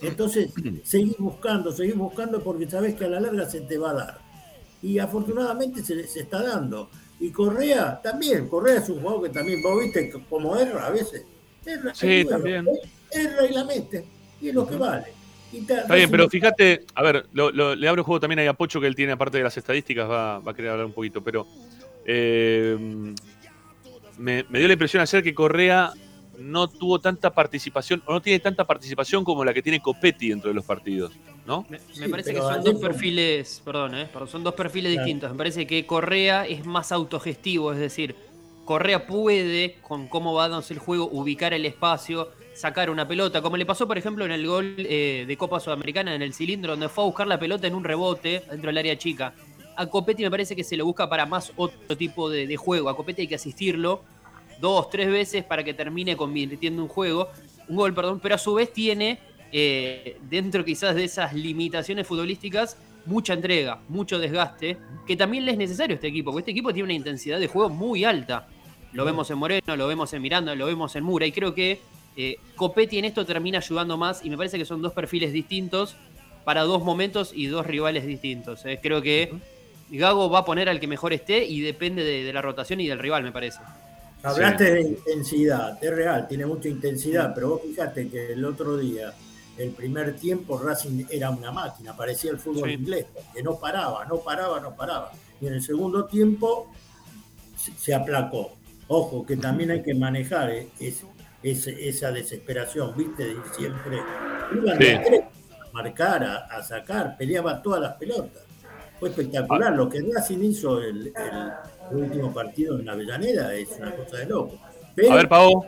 entonces, 0.00 0.50
seguís 0.84 1.18
buscando, 1.18 1.72
seguís 1.72 1.96
buscando 1.96 2.42
porque 2.42 2.68
sabés 2.68 2.94
que 2.94 3.04
a 3.04 3.08
la 3.08 3.20
larga 3.20 3.48
se 3.48 3.60
te 3.62 3.78
va 3.78 3.90
a 3.90 3.94
dar. 3.94 4.18
Y 4.82 4.98
afortunadamente 4.98 5.82
se, 5.82 6.06
se 6.06 6.20
está 6.20 6.42
dando. 6.42 6.88
Y 7.20 7.30
Correa 7.30 8.00
también, 8.02 8.48
Correa 8.48 8.78
es 8.78 8.88
un 8.88 9.00
jugador 9.00 9.24
que 9.24 9.30
también, 9.30 9.60
vos 9.62 9.82
viste 9.82 10.10
como 10.28 10.56
erra 10.56 10.86
a 10.86 10.90
veces. 10.90 11.24
Erra, 11.64 11.94
sí, 11.94 12.24
también. 12.24 12.66
Erra 13.10 13.46
y 13.46 13.52
la 13.52 13.64
mete, 13.64 14.04
y 14.40 14.48
es 14.48 14.54
lo 14.54 14.66
que 14.66 14.76
vale. 14.76 15.06
Está, 15.52 15.80
está 15.80 15.94
bien, 15.94 16.10
pero 16.10 16.28
fíjate, 16.28 16.84
a 16.94 17.02
ver, 17.02 17.26
lo, 17.32 17.50
lo, 17.50 17.74
le 17.74 17.88
abro 17.88 18.00
el 18.00 18.04
juego 18.04 18.20
también 18.20 18.46
a 18.46 18.52
Pocho, 18.52 18.80
que 18.80 18.86
él 18.86 18.94
tiene, 18.94 19.12
aparte 19.12 19.38
de 19.38 19.44
las 19.44 19.56
estadísticas, 19.56 20.08
va, 20.08 20.38
va 20.40 20.52
a 20.52 20.54
querer 20.54 20.70
hablar 20.70 20.86
un 20.86 20.92
poquito, 20.92 21.24
pero 21.24 21.46
eh, 22.04 22.76
me, 24.18 24.44
me, 24.48 24.58
dio 24.58 24.68
la 24.68 24.74
impresión 24.74 25.00
ayer 25.00 25.22
que 25.22 25.34
Correa 25.34 25.92
no 26.38 26.68
tuvo 26.68 27.00
tanta 27.00 27.30
participación, 27.34 28.02
o 28.06 28.12
no 28.12 28.22
tiene 28.22 28.38
tanta 28.38 28.64
participación 28.64 29.24
como 29.24 29.44
la 29.44 29.52
que 29.52 29.62
tiene 29.62 29.80
Copetti 29.80 30.28
dentro 30.28 30.48
de 30.48 30.54
los 30.54 30.64
partidos, 30.64 31.12
¿no? 31.46 31.66
Me, 31.68 31.78
me 31.78 31.94
sí, 31.94 32.08
parece 32.08 32.32
que 32.32 32.40
son 32.40 32.62
dos 32.62 32.80
perfiles, 32.80 33.60
perdón, 33.64 33.94
¿eh? 33.96 34.08
son 34.26 34.44
dos 34.44 34.54
perfiles 34.54 34.92
claro. 34.92 35.04
distintos. 35.04 35.30
Me 35.32 35.36
parece 35.36 35.66
que 35.66 35.84
Correa 35.86 36.46
es 36.46 36.64
más 36.64 36.92
autogestivo, 36.92 37.72
es 37.72 37.78
decir, 37.78 38.14
Correa 38.64 39.06
puede, 39.06 39.78
con 39.82 40.08
cómo 40.08 40.34
va 40.34 40.42
dándose 40.42 40.74
el 40.74 40.80
juego, 40.80 41.08
ubicar 41.10 41.54
el 41.54 41.64
espacio, 41.64 42.28
sacar 42.54 42.90
una 42.90 43.08
pelota, 43.08 43.42
como 43.42 43.56
le 43.56 43.66
pasó, 43.66 43.88
por 43.88 43.98
ejemplo, 43.98 44.24
en 44.24 44.30
el 44.30 44.46
gol 44.46 44.74
eh, 44.78 45.24
de 45.26 45.36
Copa 45.36 45.58
Sudamericana 45.58 46.14
en 46.14 46.22
el 46.22 46.34
cilindro, 46.34 46.72
donde 46.72 46.88
fue 46.88 47.04
a 47.04 47.06
buscar 47.06 47.26
la 47.26 47.38
pelota 47.38 47.66
en 47.66 47.74
un 47.74 47.82
rebote 47.82 48.44
dentro 48.50 48.68
del 48.68 48.78
área 48.78 48.96
chica. 48.96 49.34
A 49.76 49.86
Copetti 49.86 50.22
me 50.22 50.30
parece 50.30 50.56
que 50.56 50.64
se 50.64 50.76
lo 50.76 50.84
busca 50.84 51.08
para 51.08 51.24
más 51.24 51.52
otro 51.56 51.96
tipo 51.96 52.28
de, 52.28 52.46
de 52.46 52.56
juego. 52.56 52.88
A 52.88 52.96
Copetti 52.96 53.22
hay 53.22 53.28
que 53.28 53.36
asistirlo 53.36 54.02
dos, 54.60 54.90
tres 54.90 55.08
veces 55.08 55.44
para 55.44 55.62
que 55.64 55.74
termine 55.74 56.16
convirtiendo 56.16 56.82
un 56.82 56.88
juego, 56.88 57.28
un 57.68 57.76
gol, 57.76 57.94
perdón, 57.94 58.20
pero 58.20 58.34
a 58.34 58.38
su 58.38 58.54
vez 58.54 58.72
tiene 58.72 59.18
eh, 59.52 60.18
dentro 60.28 60.64
quizás 60.64 60.94
de 60.94 61.04
esas 61.04 61.32
limitaciones 61.34 62.06
futbolísticas 62.06 62.76
mucha 63.06 63.32
entrega, 63.32 63.80
mucho 63.88 64.18
desgaste, 64.18 64.76
que 65.06 65.16
también 65.16 65.46
le 65.46 65.52
es 65.52 65.58
necesario 65.58 65.94
a 65.94 65.96
este 65.96 66.08
equipo, 66.08 66.30
porque 66.30 66.42
este 66.42 66.50
equipo 66.50 66.72
tiene 66.72 66.84
una 66.84 66.92
intensidad 66.94 67.40
de 67.40 67.46
juego 67.46 67.70
muy 67.70 68.04
alta. 68.04 68.46
Lo 68.92 69.04
vemos 69.04 69.30
en 69.30 69.38
Moreno, 69.38 69.76
lo 69.76 69.86
vemos 69.86 70.12
en 70.12 70.22
Miranda, 70.22 70.54
lo 70.54 70.66
vemos 70.66 70.94
en 70.96 71.04
Mura. 71.04 71.26
Y 71.26 71.32
creo 71.32 71.54
que 71.54 71.80
eh, 72.16 72.38
Copetti 72.56 72.98
en 72.98 73.06
esto 73.06 73.24
termina 73.24 73.58
ayudando 73.58 73.96
más. 73.96 74.24
Y 74.24 74.30
me 74.30 74.36
parece 74.36 74.58
que 74.58 74.64
son 74.64 74.82
dos 74.82 74.92
perfiles 74.92 75.32
distintos 75.32 75.96
para 76.44 76.62
dos 76.62 76.82
momentos 76.82 77.32
y 77.34 77.46
dos 77.46 77.66
rivales 77.66 78.06
distintos. 78.06 78.64
eh. 78.66 78.78
Creo 78.82 79.02
que 79.02 79.32
Gago 79.90 80.30
va 80.30 80.40
a 80.40 80.44
poner 80.44 80.68
al 80.68 80.80
que 80.80 80.86
mejor 80.86 81.12
esté 81.12 81.44
y 81.44 81.60
depende 81.60 82.04
de, 82.04 82.24
de 82.24 82.32
la 82.32 82.42
rotación 82.42 82.80
y 82.80 82.88
del 82.88 82.98
rival, 82.98 83.22
me 83.22 83.32
parece. 83.32 83.60
Hablaste 84.22 84.74
de 84.74 84.80
intensidad, 84.82 85.78
es 85.82 85.90
real, 85.94 86.26
tiene 86.26 86.44
mucha 86.44 86.68
intensidad, 86.68 87.32
pero 87.34 87.50
vos 87.50 87.62
fíjate 87.62 88.08
que 88.08 88.32
el 88.32 88.44
otro 88.44 88.76
día, 88.76 89.12
el 89.56 89.70
primer 89.70 90.16
tiempo, 90.16 90.58
Racing 90.58 91.04
era 91.08 91.30
una 91.30 91.52
máquina, 91.52 91.96
parecía 91.96 92.32
el 92.32 92.38
fútbol 92.38 92.68
Sí. 92.68 92.74
inglés, 92.74 93.06
que 93.34 93.42
no 93.42 93.58
paraba, 93.58 94.04
no 94.06 94.18
paraba, 94.18 94.60
no 94.60 94.74
paraba. 94.74 95.12
Y 95.40 95.46
en 95.46 95.54
el 95.54 95.62
segundo 95.62 96.04
tiempo 96.06 96.72
se, 97.78 97.94
aplacó. 97.94 98.56
Ojo, 98.88 99.24
que 99.24 99.36
también 99.36 99.70
hay 99.70 99.82
que 99.82 99.94
manejar 99.94 100.50
eh, 100.50 100.68
es- 100.80 101.04
es- 101.42 101.66
esa 101.68 102.10
desesperación, 102.10 102.94
¿viste? 102.96 103.24
De 103.24 103.36
siempre. 103.56 103.98
Iban 104.54 104.78
Sí. 104.78 104.88
a 104.88 105.72
marcar, 105.72 106.24
a, 106.24 106.36
a 106.46 106.62
sacar, 106.62 107.16
peleaba 107.16 107.62
todas 107.62 107.80
las 107.80 107.94
pelotas. 107.94 108.42
Fue 108.98 109.10
espectacular. 109.10 109.74
Lo 109.76 109.88
que 109.88 110.00
Racing 110.12 110.42
hizo 110.42 110.80
el, 110.80 111.08
el 111.08 111.52
último 111.92 112.32
partido 112.32 112.78
en 112.78 112.88
Avellaneda 112.88 113.54
es 113.54 113.70
una 113.78 113.92
cosa 113.94 114.16
de 114.18 114.26
loco. 114.26 114.58
Pero- 114.94 115.12
A 115.12 115.16
ver, 115.16 115.28
Pavo. 115.28 115.64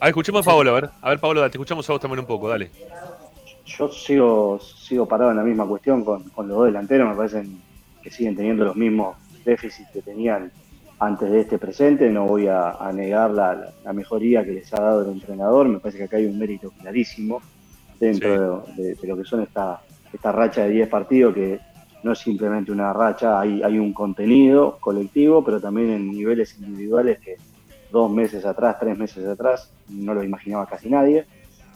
A 0.00 0.06
ver, 0.06 0.08
escuchemos 0.10 0.46
a 0.46 0.50
Paolo, 0.50 0.70
a 0.70 0.74
ver. 0.80 0.90
A 1.00 1.10
ver, 1.10 1.18
Pablo, 1.20 1.40
te 1.42 1.56
escuchamos 1.56 1.88
a 1.88 1.92
vos 1.92 2.00
también 2.02 2.20
un 2.20 2.26
poco, 2.26 2.48
dale. 2.48 2.70
Yo 3.64 3.88
sigo, 3.88 4.58
sigo 4.60 5.06
parado 5.06 5.30
en 5.30 5.36
la 5.36 5.44
misma 5.44 5.66
cuestión 5.66 6.04
con, 6.04 6.24
con 6.30 6.48
los 6.48 6.56
dos 6.58 6.66
delanteros, 6.66 7.08
me 7.08 7.14
parecen 7.14 7.60
que 8.02 8.10
siguen 8.10 8.34
teniendo 8.34 8.64
los 8.64 8.74
mismos 8.76 9.16
déficits 9.44 9.88
que 9.92 10.02
tenían 10.02 10.50
antes 10.98 11.30
de 11.30 11.40
este 11.40 11.58
presente, 11.58 12.10
no 12.10 12.26
voy 12.26 12.48
a, 12.48 12.72
a 12.72 12.92
negar 12.92 13.30
la, 13.30 13.54
la- 13.54 13.72
la 13.84 13.92
mejoría 13.92 14.44
que 14.44 14.52
les 14.52 14.72
ha 14.74 14.80
dado 14.80 15.02
el 15.02 15.12
entrenador, 15.12 15.68
me 15.68 15.78
parece 15.78 15.98
que 15.98 16.04
acá 16.04 16.16
hay 16.16 16.26
un 16.26 16.38
mérito 16.38 16.70
clarísimo 16.80 17.40
dentro 18.00 18.64
de, 18.76 18.94
de 18.96 19.08
lo 19.08 19.16
que 19.16 19.24
son 19.24 19.42
esta, 19.42 19.80
esta 20.12 20.32
racha 20.32 20.62
de 20.64 20.70
10 20.70 20.88
partidos, 20.88 21.34
que 21.34 21.60
no 22.02 22.12
es 22.12 22.18
simplemente 22.18 22.72
una 22.72 22.92
racha, 22.92 23.40
hay, 23.40 23.62
hay 23.62 23.78
un 23.78 23.92
contenido 23.92 24.78
colectivo, 24.80 25.44
pero 25.44 25.60
también 25.60 25.90
en 25.90 26.10
niveles 26.10 26.58
individuales 26.58 27.18
que 27.20 27.36
dos 27.90 28.10
meses 28.10 28.44
atrás, 28.44 28.76
tres 28.80 28.98
meses 28.98 29.24
atrás, 29.26 29.70
no 29.88 30.14
lo 30.14 30.24
imaginaba 30.24 30.66
casi 30.66 30.88
nadie. 30.88 31.26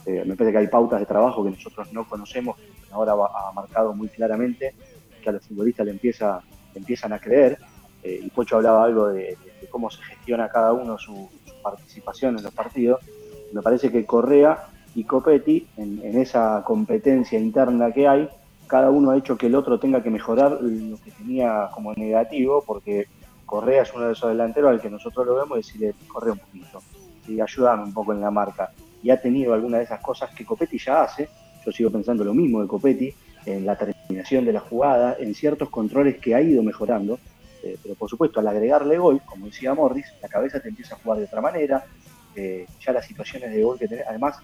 Eh, 0.05 0.23
me 0.25 0.35
parece 0.35 0.51
que 0.51 0.57
hay 0.59 0.67
pautas 0.67 0.99
de 0.99 1.05
trabajo 1.05 1.43
que 1.43 1.51
nosotros 1.51 1.91
no 1.93 2.07
conocemos, 2.07 2.57
que 2.57 2.93
ahora 2.93 3.13
ha 3.13 3.51
marcado 3.53 3.93
muy 3.93 4.09
claramente, 4.09 4.73
que 5.21 5.29
a 5.29 5.33
los 5.33 5.45
futbolistas 5.45 5.85
le, 5.85 5.91
empieza, 5.91 6.41
le 6.73 6.79
empiezan 6.79 7.13
a 7.13 7.19
creer. 7.19 7.57
Eh, 8.03 8.21
y 8.23 8.29
Pocho 8.29 8.57
hablaba 8.57 8.83
algo 8.83 9.07
de, 9.09 9.37
cómo 9.69 9.89
se 9.89 10.01
gestiona 10.03 10.49
cada 10.49 10.73
uno 10.73 10.97
su, 10.97 11.29
participación 11.61 12.37
en 12.37 12.43
los 12.43 12.53
partidos. 12.53 13.01
Me 13.51 13.61
parece 13.61 13.91
que 13.91 14.05
Correa 14.05 14.67
y 14.95 15.03
Copetti, 15.03 15.67
en 15.75 16.17
esa 16.17 16.63
competencia 16.65 17.37
interna 17.37 17.91
que 17.91 18.07
hay, 18.07 18.29
cada 18.67 18.89
uno 18.89 19.11
ha 19.11 19.17
hecho 19.17 19.37
que 19.37 19.47
el 19.47 19.55
otro 19.55 19.79
tenga 19.79 20.03
que 20.03 20.09
mejorar 20.09 20.59
lo 20.61 20.97
que 20.97 21.11
tenía 21.11 21.69
como 21.73 21.93
negativo, 21.93 22.63
porque 22.65 23.07
Correa 23.45 23.83
es 23.83 23.93
uno 23.93 24.07
de 24.07 24.13
esos 24.13 24.29
delanteros 24.29 24.71
al 24.71 24.81
que 24.81 24.89
nosotros 24.89 25.25
lo 25.25 25.35
vemos 25.35 25.57
y 25.57 25.61
decirle, 25.61 25.93
corre 26.07 26.31
un 26.31 26.39
poquito, 26.39 26.81
y 27.27 27.39
ayúdame 27.39 27.83
un 27.83 27.93
poco 27.93 28.13
en 28.13 28.21
la 28.21 28.29
marca. 28.29 28.71
Y 29.01 29.09
ha 29.09 29.21
tenido 29.21 29.53
alguna 29.53 29.77
de 29.77 29.85
esas 29.85 30.01
cosas 30.01 30.33
que 30.35 30.45
Copetti 30.45 30.77
ya 30.77 31.03
hace, 31.03 31.29
yo 31.65 31.71
sigo 31.71 31.89
pensando 31.89 32.23
lo 32.23 32.33
mismo 32.33 32.61
de 32.61 32.67
Copetti, 32.67 33.13
en 33.45 33.65
la 33.65 33.77
terminación 33.77 34.43
de 34.43 34.53
la 34.53 34.59
jugada, 34.59 35.15
en 35.17 35.33
ciertos 35.33 35.69
controles 35.69 36.17
que 36.17 36.35
ha 36.35 36.41
ido 36.41 36.61
mejorando, 36.61 37.17
eh, 37.63 37.77
pero 37.81 37.95
por 37.95 38.09
supuesto 38.09 38.39
al 38.39 38.47
agregarle 38.47 38.97
gol, 38.97 39.21
como 39.25 39.45
decía 39.45 39.73
Morris, 39.73 40.05
la 40.21 40.27
cabeza 40.27 40.59
te 40.59 40.69
empieza 40.69 40.95
a 40.95 40.97
jugar 40.99 41.19
de 41.19 41.25
otra 41.25 41.41
manera, 41.41 41.85
eh, 42.35 42.65
ya 42.85 42.91
las 42.91 43.05
situaciones 43.05 43.51
de 43.51 43.63
gol 43.63 43.79
que 43.79 43.87
tenés, 43.87 44.05
además 44.07 44.37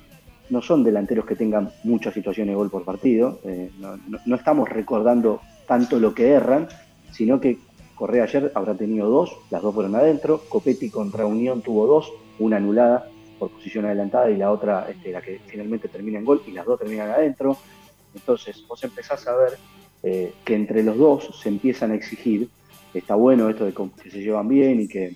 no 0.53 0.61
son 0.61 0.83
delanteros 0.83 1.25
que 1.25 1.35
tengan 1.35 1.71
muchas 1.83 2.13
situaciones 2.13 2.51
de 2.51 2.55
gol 2.55 2.69
por 2.69 2.85
partido, 2.85 3.39
eh, 3.43 3.71
no, 3.79 4.35
estamos 4.35 4.69
recordando 4.69 5.41
tanto 5.67 5.99
lo 5.99 6.13
que 6.13 6.29
erran, 6.29 6.67
sino 7.11 7.41
que 7.41 7.57
Correa 7.95 8.25
ayer 8.25 8.51
habrá 8.53 8.75
tenido 8.75 9.09
dos, 9.09 9.35
las 9.49 9.63
dos 9.63 9.73
fueron 9.73 9.95
adentro, 9.95 10.41
Copetti 10.47 10.91
contra 10.91 11.25
Unión 11.25 11.63
tuvo 11.63 11.87
dos, 11.87 12.13
una 12.37 12.57
anulada 12.57 13.09
por 13.39 13.49
posición 13.49 13.85
adelantada 13.85 14.29
y 14.29 14.37
la 14.37 14.51
otra 14.51 14.87
este, 14.89 15.11
la 15.11 15.21
que 15.21 15.39
finalmente 15.47 15.87
termina 15.87 16.19
en 16.19 16.25
gol 16.25 16.43
y 16.45 16.51
las 16.51 16.67
dos 16.67 16.79
terminan 16.79 17.09
adentro. 17.09 17.57
Entonces 18.13 18.63
vos 18.67 18.83
empezás 18.83 19.27
a 19.27 19.35
ver 19.35 19.53
eh, 20.03 20.33
que 20.45 20.53
entre 20.53 20.83
los 20.83 20.97
dos 20.97 21.39
se 21.41 21.49
empiezan 21.49 21.91
a 21.91 21.95
exigir, 21.95 22.47
está 22.93 23.15
bueno 23.15 23.49
esto 23.49 23.65
de 23.65 23.73
que 23.73 24.11
se 24.11 24.19
llevan 24.19 24.47
bien 24.47 24.81
y 24.81 24.87
que 24.87 25.15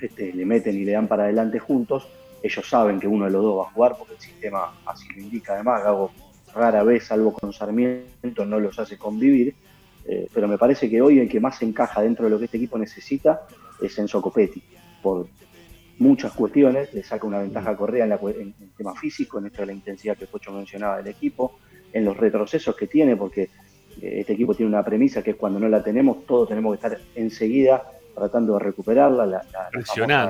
este, 0.00 0.32
le 0.32 0.46
meten 0.46 0.76
y 0.76 0.84
le 0.84 0.92
dan 0.92 1.08
para 1.08 1.24
adelante 1.24 1.58
juntos, 1.58 2.06
ellos 2.42 2.68
saben 2.68 2.98
que 3.00 3.06
uno 3.08 3.24
de 3.26 3.30
los 3.30 3.42
dos 3.42 3.58
va 3.58 3.68
a 3.68 3.72
jugar 3.72 3.94
porque 3.98 4.14
el 4.14 4.20
sistema 4.20 4.72
así 4.86 5.06
lo 5.14 5.20
indica. 5.22 5.54
Además, 5.54 5.82
Gago 5.84 6.10
rara 6.54 6.82
vez, 6.82 7.04
salvo 7.04 7.32
con 7.32 7.52
Sarmiento, 7.52 8.44
no 8.46 8.58
los 8.58 8.78
hace 8.78 8.96
convivir, 8.98 9.54
eh, 10.06 10.26
pero 10.34 10.48
me 10.48 10.58
parece 10.58 10.88
que 10.90 11.00
hoy 11.00 11.18
el 11.20 11.28
que 11.28 11.38
más 11.40 11.60
encaja 11.62 12.02
dentro 12.02 12.24
de 12.24 12.30
lo 12.30 12.38
que 12.38 12.46
este 12.46 12.56
equipo 12.56 12.76
necesita 12.78 13.42
es 13.80 13.98
Enzo 13.98 14.20
Copetti, 14.20 14.62
por 15.02 15.26
muchas 15.98 16.32
cuestiones, 16.32 16.92
le 16.94 17.02
saca 17.02 17.26
una 17.26 17.38
ventaja 17.40 17.70
a 17.70 17.76
Correa 17.76 18.04
en, 18.04 18.10
la, 18.10 18.16
en 18.22 18.54
el 18.60 18.70
tema 18.76 18.94
físico, 18.94 19.38
en 19.38 19.46
esto 19.46 19.62
de 19.62 19.66
la 19.66 19.72
intensidad 19.74 20.16
que 20.16 20.26
Pocho 20.26 20.50
mencionaba 20.52 20.96
del 20.96 21.08
equipo, 21.08 21.58
en 21.92 22.04
los 22.04 22.16
retrocesos 22.16 22.74
que 22.74 22.86
tiene, 22.86 23.16
porque 23.16 23.42
eh, 24.00 24.20
este 24.20 24.32
equipo 24.32 24.54
tiene 24.54 24.70
una 24.70 24.82
premisa 24.84 25.22
que 25.22 25.32
es 25.32 25.36
cuando 25.36 25.60
no 25.60 25.68
la 25.68 25.82
tenemos, 25.82 26.24
todos 26.26 26.48
tenemos 26.48 26.72
que 26.78 26.86
estar 26.86 27.00
enseguida 27.14 27.82
tratando 28.14 28.54
de 28.54 28.60
recuperarla, 28.60 29.26
la, 29.26 29.44
la- 29.52 29.68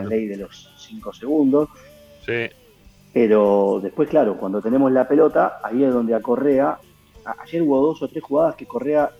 ley 0.09 0.27
de 0.27 0.37
los 0.39 0.73
cinco 0.77 1.13
segundos. 1.13 1.69
Pero 3.13 3.81
después, 3.83 4.09
claro, 4.09 4.37
cuando 4.37 4.61
tenemos 4.61 4.93
la 4.93 5.09
pelota, 5.09 5.61
ahí 5.63 5.83
es 5.83 5.93
donde 5.93 6.15
a 6.15 6.21
Correa, 6.21 6.79
ayer 7.25 7.63
hubo 7.63 7.81
dos 7.81 8.03
o 8.03 8.09
tres 8.09 8.23
jugadas 8.23 8.55
que 8.55 8.67
Correa 8.67 9.11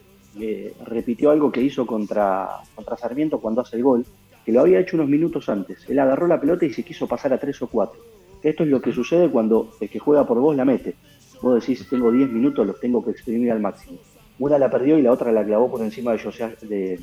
repitió 0.85 1.31
algo 1.31 1.51
que 1.51 1.61
hizo 1.61 1.87
contra, 1.87 2.49
contra 2.75 2.97
Sarmiento 2.97 3.41
cuando 3.41 3.63
hace 3.63 3.77
el 3.77 3.83
gol, 3.83 4.07
que 4.45 4.53
lo 4.53 4.61
había 4.61 4.81
hecho 4.81 4.97
unos 4.97 5.09
minutos 5.09 5.49
antes. 5.49 5.89
Él 5.89 5.99
agarró 5.99 6.27
la 6.27 6.41
pelota 6.41 6.65
y 6.65 6.73
se 6.73 6.85
quiso 6.85 7.07
pasar 7.07 7.33
a 7.33 7.39
tres 7.39 7.61
o 7.63 7.67
cuatro. 7.67 8.01
Esto 8.43 8.63
es 8.63 8.71
lo 8.71 8.81
que 8.81 8.93
sucede 8.93 9.29
cuando 9.29 9.73
el 9.81 9.91
que 9.91 9.99
juega 9.99 10.27
por 10.27 10.39
vos 10.39 10.57
la 10.57 10.65
mete. 10.65 10.95
Vos 11.43 11.61
decís, 11.61 11.87
tengo 11.89 12.11
10 12.11 12.31
minutos, 12.31 12.67
los 12.67 12.81
tengo 12.81 13.05
que 13.05 13.11
exprimir 13.11 13.51
al 13.53 13.61
máximo. 13.61 13.99
Una 14.39 14.59
la 14.59 14.71
perdió 14.71 14.99
y 14.99 15.03
la 15.03 15.13
otra 15.13 15.33
la 15.33 15.45
clavó 15.45 15.71
por 15.71 15.83
encima 15.83 16.13
de 16.13 16.19
José, 16.19 16.57
de 16.63 17.01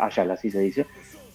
Ayala, 0.00 0.34
así 0.34 0.50
se 0.50 0.60
dice. 0.60 0.86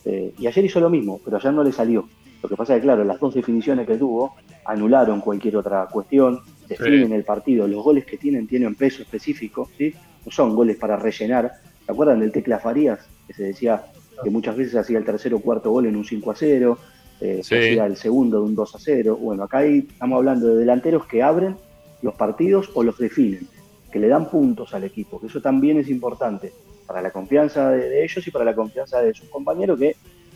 Eh, 0.04 0.34
y 0.38 0.48
ayer 0.48 0.66
hizo 0.66 0.80
lo 0.80 0.90
mismo, 0.90 1.22
pero 1.24 1.38
ayer 1.38 1.54
no 1.54 1.64
le 1.64 1.72
salió. 1.72 2.08
Lo 2.42 2.50
que 2.50 2.56
pasa 2.56 2.74
es 2.76 2.80
que, 2.82 2.86
claro, 2.86 3.04
las 3.04 3.20
dos 3.20 3.34
definiciones 3.36 3.86
que 3.88 3.98
tuvo 3.98 4.36
anularon 4.66 5.22
cualquier 5.22 5.58
otra 5.58 5.86
cuestión, 5.88 6.40
definen 6.68 7.12
el 7.14 7.24
partido. 7.24 7.68
Los 7.68 7.84
goles 7.84 8.06
que 8.06 8.18
tienen 8.18 8.48
tienen 8.48 8.76
peso 8.76 9.02
específico, 9.04 9.70
¿sí? 9.78 9.94
no 10.26 10.32
son 10.32 10.56
goles 10.56 10.78
para 10.78 10.96
rellenar. 10.98 11.52
¿Se 11.86 11.92
acuerdan 11.92 12.20
del 12.20 12.32
Tecla 12.32 12.60
Farías? 12.60 13.00
Que 13.28 13.34
se 13.34 13.44
decía 13.44 13.84
que 14.24 14.30
muchas 14.30 14.56
veces 14.56 14.76
hacía 14.76 14.98
el 14.98 15.06
tercer 15.06 15.34
o 15.34 15.40
cuarto 15.40 15.72
gol 15.72 15.86
en 15.88 15.96
un 15.96 16.06
5 16.06 16.32
a 16.32 16.36
0, 16.36 16.78
eh, 17.20 17.42
Sí. 17.44 17.56
hacía 17.56 17.86
el 17.86 17.98
segundo 17.98 18.38
de 18.40 18.44
un 18.46 18.56
2 18.56 18.76
a 18.76 18.80
0. 18.80 19.18
Bueno, 19.22 19.44
acá 19.44 19.60
hay- 19.60 19.88
estamos 19.92 20.18
hablando 20.18 20.48
de 20.48 20.56
delanteros 20.58 21.06
que 21.06 21.22
abren 21.22 21.56
los 22.02 22.16
partidos 22.16 22.70
o 22.74 22.84
los 22.84 22.98
definen, 22.98 23.48
que 23.92 24.00
le 24.00 24.08
dan 24.08 24.30
puntos 24.30 24.74
al 24.74 24.84
equipo, 24.84 25.20
que 25.20 25.28
eso 25.28 25.42
también 25.42 25.78
es 25.80 25.90
importante 25.90 26.52
para 26.88 27.02
la 27.02 27.12
confianza 27.12 27.70
de, 27.72 27.90
de 27.90 28.04
ellos 28.04 28.26
y 28.26 28.32
para 28.32 28.46
la 28.46 28.56
confianza 28.56 29.02
de 29.02 29.14
sus 29.14 29.30
compañeros 29.30 29.78
que 29.80 29.96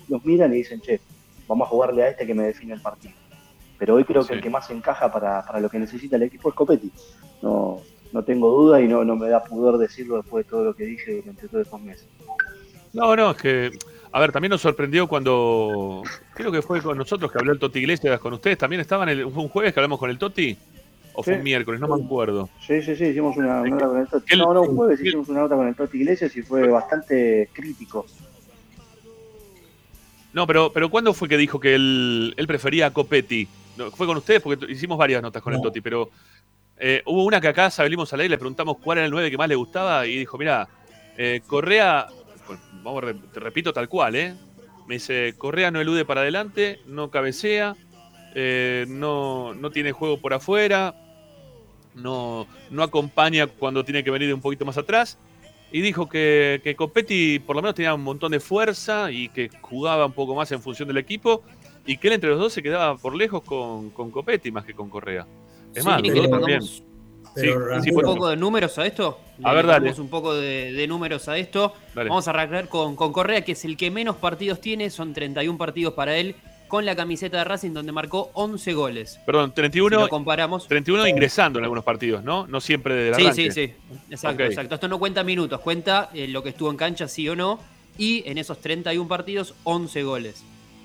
los 0.09 0.23
miran 0.25 0.53
y 0.53 0.57
dicen, 0.57 0.79
che, 0.81 0.99
vamos 1.47 1.67
a 1.67 1.69
jugarle 1.69 2.03
a 2.03 2.09
este 2.09 2.25
que 2.25 2.33
me 2.33 2.43
define 2.43 2.73
el 2.73 2.81
partido. 2.81 3.13
Pero 3.77 3.95
hoy 3.95 4.05
creo 4.05 4.21
que 4.21 4.29
Sí. 4.29 4.33
el 4.35 4.41
que 4.41 4.49
más 4.49 4.69
encaja 4.69 5.11
para, 5.11 5.45
para 5.45 5.59
lo 5.59 5.69
que 5.69 5.79
necesita 5.79 6.15
el 6.15 6.23
equipo 6.23 6.49
es 6.49 6.55
Copetti. 6.55 6.91
No, 7.41 7.81
no 8.13 8.23
tengo 8.23 8.49
duda 8.49 8.79
y 8.81 8.87
no, 8.87 9.03
no 9.03 9.15
me 9.15 9.27
da 9.29 9.43
pudor 9.43 9.77
decirlo 9.77 10.17
después 10.17 10.45
de 10.45 10.49
todo 10.49 10.63
lo 10.63 10.73
que 10.75 10.85
dije 10.85 11.15
durante 11.17 11.47
todos 11.47 11.65
estos 11.65 11.81
meses. 11.81 12.07
No, 12.93 13.15
no, 13.15 13.31
es 13.31 13.37
que. 13.37 13.71
A 14.13 14.19
ver, 14.21 14.31
también 14.31 14.51
nos 14.51 14.61
sorprendió 14.61 15.07
cuando. 15.07 16.01
Creo 16.33 16.49
que 16.49 16.61
fue 16.61 16.81
con 16.81 16.97
nosotros 16.97 17.29
que 17.29 17.37
habló 17.37 17.51
el 17.51 17.59
Toti 17.59 17.79
Iglesias 17.79 18.17
con 18.21 18.31
ustedes. 18.31 18.57
¿También 18.57 18.79
estaban 18.79 19.09
el, 19.09 19.29
fue 19.29 19.43
un 19.43 19.49
jueves 19.49 19.73
que 19.73 19.79
hablamos 19.81 19.99
con 19.99 20.09
el 20.09 20.17
Toti? 20.17 20.57
¿O 21.13 21.21
fue 21.23 21.35
un 21.35 21.43
miércoles? 21.43 21.81
No 21.81 21.93
me 21.97 22.01
acuerdo. 22.03 22.49
Sí, 22.65 22.81
sí, 22.81 22.95
sí, 22.95 23.05
hicimos 23.07 23.35
una, 23.35 23.61
una 23.61 23.69
nota 23.71 23.87
con 23.87 23.99
el 23.99 24.07
Toti. 24.07 24.37
No, 24.37 24.53
no, 24.53 24.61
un 24.61 24.75
jueves 24.77 25.01
hicimos 25.01 25.27
una 25.27 25.41
nota 25.41 25.55
con 25.57 25.67
el 25.67 25.75
Toti 25.75 25.97
Iglesias 25.97 26.35
y 26.37 26.41
fue 26.41 26.67
bastante 26.69 27.49
crítico. 27.51 28.05
No, 30.35 30.45
pero, 30.45 30.69
pero 30.73 30.89
¿cuándo 30.89 31.13
fue 31.13 31.29
que 31.29 31.37
dijo 31.37 31.61
que 31.61 31.75
él, 31.75 32.33
él 32.35 32.45
prefería 32.45 32.87
a 32.87 32.91
Copetti? 32.91 33.47
No, 33.77 33.89
fue 33.89 34.05
con 34.05 34.17
ustedes 34.17 34.41
porque 34.41 34.69
hicimos 34.69 34.97
varias 34.97 35.21
notas 35.21 35.41
con 35.41 35.53
el. 35.53 35.61
Toti, 35.61 35.79
pero 35.79 36.11
eh, 36.77 37.01
hubo 37.05 37.23
una 37.23 37.39
que 37.39 37.47
acá 37.47 37.69
salimos 37.71 38.11
a 38.11 38.17
la 38.17 38.25
y 38.25 38.27
le 38.27 38.37
preguntamos 38.37 38.77
cuál 38.79 38.97
era 38.97 39.05
el 39.05 39.11
9 39.11 39.31
que 39.31 39.37
más 39.37 39.47
le 39.47 39.55
gustaba 39.55 40.05
y 40.05 40.17
dijo, 40.17 40.37
mira, 40.37 40.67
eh, 41.17 41.39
Correa, 41.47 42.07
vamos, 42.83 43.01
te 43.31 43.39
repito 43.39 43.71
tal 43.71 43.87
cual, 43.87 44.17
¿eh? 44.17 44.35
Me 44.85 44.95
dice, 44.95 45.35
Correa 45.37 45.71
no 45.71 45.79
elude 45.79 46.03
para 46.03 46.19
adelante, 46.19 46.81
no 46.85 47.09
cabecea, 47.09 47.77
eh, 48.35 48.85
no, 48.89 49.53
no 49.53 49.71
tiene 49.71 49.93
juego 49.93 50.19
por 50.19 50.33
afuera, 50.33 50.95
no, 51.93 52.45
no 52.71 52.83
acompaña 52.83 53.47
cuando 53.47 53.85
tiene 53.85 54.03
que 54.03 54.11
venir 54.11 54.27
de 54.27 54.33
un 54.33 54.41
poquito 54.41 54.65
más 54.65 54.77
atrás. 54.77 55.17
Y 55.71 55.81
dijo 55.81 56.07
que, 56.07 56.61
que 56.63 56.75
Copetti 56.75 57.39
por 57.39 57.55
lo 57.55 57.61
menos 57.61 57.75
tenía 57.75 57.93
un 57.93 58.03
montón 58.03 58.31
de 58.31 58.39
fuerza 58.39 59.11
y 59.11 59.29
que 59.29 59.49
jugaba 59.61 60.05
un 60.05 60.13
poco 60.13 60.35
más 60.35 60.51
en 60.51 60.61
función 60.61 60.87
del 60.87 60.97
equipo 60.97 61.43
y 61.85 61.97
que 61.97 62.07
él 62.07 62.13
entre 62.13 62.29
los 62.29 62.39
dos 62.39 62.53
se 62.53 62.63
quedaba 62.63 62.97
por 62.97 63.15
lejos 63.15 63.41
con, 63.43 63.89
con 63.91 64.11
Copetti 64.11 64.51
más 64.51 64.63
que 64.65 64.73
con 64.73 64.89
Correa. 64.89 65.27
Es 65.73 65.83
Sí, 65.83 65.89
más, 65.89 66.01
¿quieren 66.01 66.21
los 66.21 66.21
que 66.21 66.21
le 66.21 66.29
también. 66.29 66.59
pongamos 66.59 66.83
Sí, 67.35 67.89
un 67.91 68.01
poco 68.01 68.29
de 68.29 68.37
números 68.37 68.77
a 68.79 68.85
esto? 68.85 69.19
A 69.43 69.49
Le 69.49 69.55
ver, 69.57 69.65
dale. 69.67 69.93
un 69.97 70.09
poco 70.09 70.33
de, 70.35 70.71
de 70.71 70.87
números 70.87 71.27
a 71.27 71.37
esto. 71.37 71.73
Dale. 71.93 72.07
Vamos 72.09 72.25
a 72.27 72.31
arrancar 72.31 72.69
con, 72.69 72.95
con 72.95 73.11
Correa, 73.11 73.43
que 73.43 73.51
es 73.51 73.65
el 73.65 73.75
que 73.75 73.91
menos 73.91 74.15
partidos 74.15 74.61
tiene. 74.61 74.89
Son 74.89 75.13
31 75.13 75.57
partidos 75.57 75.93
para 75.95 76.15
él 76.15 76.35
con 76.67 76.85
la 76.85 76.95
camiseta 76.95 77.37
de 77.37 77.43
Racing, 77.43 77.71
donde 77.71 77.91
marcó 77.91 78.31
11 78.33 78.73
goles. 78.73 79.19
Perdón, 79.25 79.49
Si 79.51 79.55
31, 79.55 79.99
lo 79.99 80.09
comparamos. 80.09 80.67
31 80.67 81.07
ingresando 81.07 81.59
en 81.59 81.65
algunos 81.65 81.83
partidos, 81.83 82.23
¿no? 82.23 82.47
No 82.47 82.59
siempre 82.61 82.95
desde 82.95 83.09
el 83.09 83.15
Sí, 83.15 83.21
arranque. 83.25 83.51
sí, 83.51 83.67
sí. 83.67 83.73
Exacto, 84.09 84.43
Ok. 84.43 84.49
exacto. 84.49 84.75
Esto 84.75 84.87
no 84.87 84.99
cuenta 84.99 85.23
minutos, 85.23 85.59
cuenta 85.61 86.09
eh, 86.13 86.27
lo 86.27 86.41
que 86.43 86.49
estuvo 86.49 86.69
en 86.71 86.77
cancha, 86.77 87.07
sí 87.07 87.27
o 87.29 87.35
no. 87.35 87.59
Y 87.97 88.23
en 88.29 88.37
esos 88.37 88.59
31 88.59 89.07
partidos, 89.07 89.53
11 89.63 90.03
goles. 90.03 90.43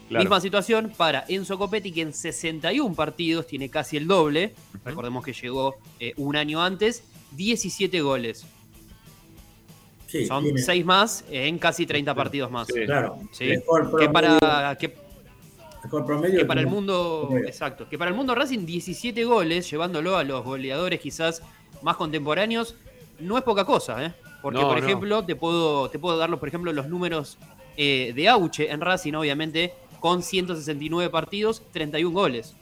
Claro. 0.08 0.22
Misma 0.24 0.40
situación 0.40 0.92
para 0.96 1.24
Enzo 1.28 1.56
Copetti, 1.58 1.92
que 1.92 2.02
en 2.02 2.12
61 2.12 2.94
partidos 2.94 3.46
tiene 3.46 3.68
casi 3.68 3.96
el 3.96 4.06
doble. 4.06 4.54
Recordemos 4.84 5.24
que 5.24 5.32
llegó 5.32 5.76
eh, 6.00 6.12
un 6.16 6.36
año 6.36 6.62
antes, 6.62 7.04
17 7.32 8.00
goles. 8.00 8.44
Sí, 10.08 10.26
Son 10.26 10.42
tiene- 10.42 10.60
6 10.60 10.84
más 10.84 11.24
en 11.30 11.58
casi 11.58 11.86
30 11.86 12.12
partidos 12.14 12.50
más. 12.50 12.66
Sí. 12.66 12.84
Claro. 12.84 13.18
Sí. 13.32 13.46
Que 13.98 14.08
para, 14.08 14.76
que, 14.76 14.96
mejor 15.82 16.06
promedio 16.06 16.40
que 16.40 16.44
para 16.44 16.60
el 16.60 16.66
mundo. 16.66 17.30
Exacto. 17.46 17.88
Que 17.88 17.98
para 17.98 18.10
el 18.10 18.16
mundo 18.16 18.34
Racing, 18.34 18.66
17 18.66 19.24
goles, 19.24 19.70
llevándolo 19.70 20.16
a 20.16 20.24
los 20.24 20.44
goleadores 20.44 21.00
quizás 21.00 21.42
más 21.82 21.96
contemporáneos, 21.96 22.76
no 23.18 23.36
es 23.38 23.44
poca 23.44 23.64
cosa, 23.64 24.04
¿eh? 24.04 24.14
Porque, 24.42 24.60
No, 24.60 24.68
por 24.68 24.80
no. 24.80 24.86
ejemplo, 24.86 25.24
te 25.24 25.36
puedo, 25.36 25.90
te 25.90 25.98
puedo 25.98 26.16
dar, 26.16 26.30
los, 26.30 26.40
por 26.40 26.48
ejemplo, 26.48 26.72
los 26.72 26.88
números 26.88 27.38
eh, 27.76 28.12
de 28.14 28.28
Auche 28.28 28.70
en 28.70 28.80
Racing, 28.80 29.12
obviamente, 29.14 29.74
con 30.00 30.22
169 30.22 31.10
partidos, 31.10 31.62
31 31.72 32.12
goles. 32.14 32.56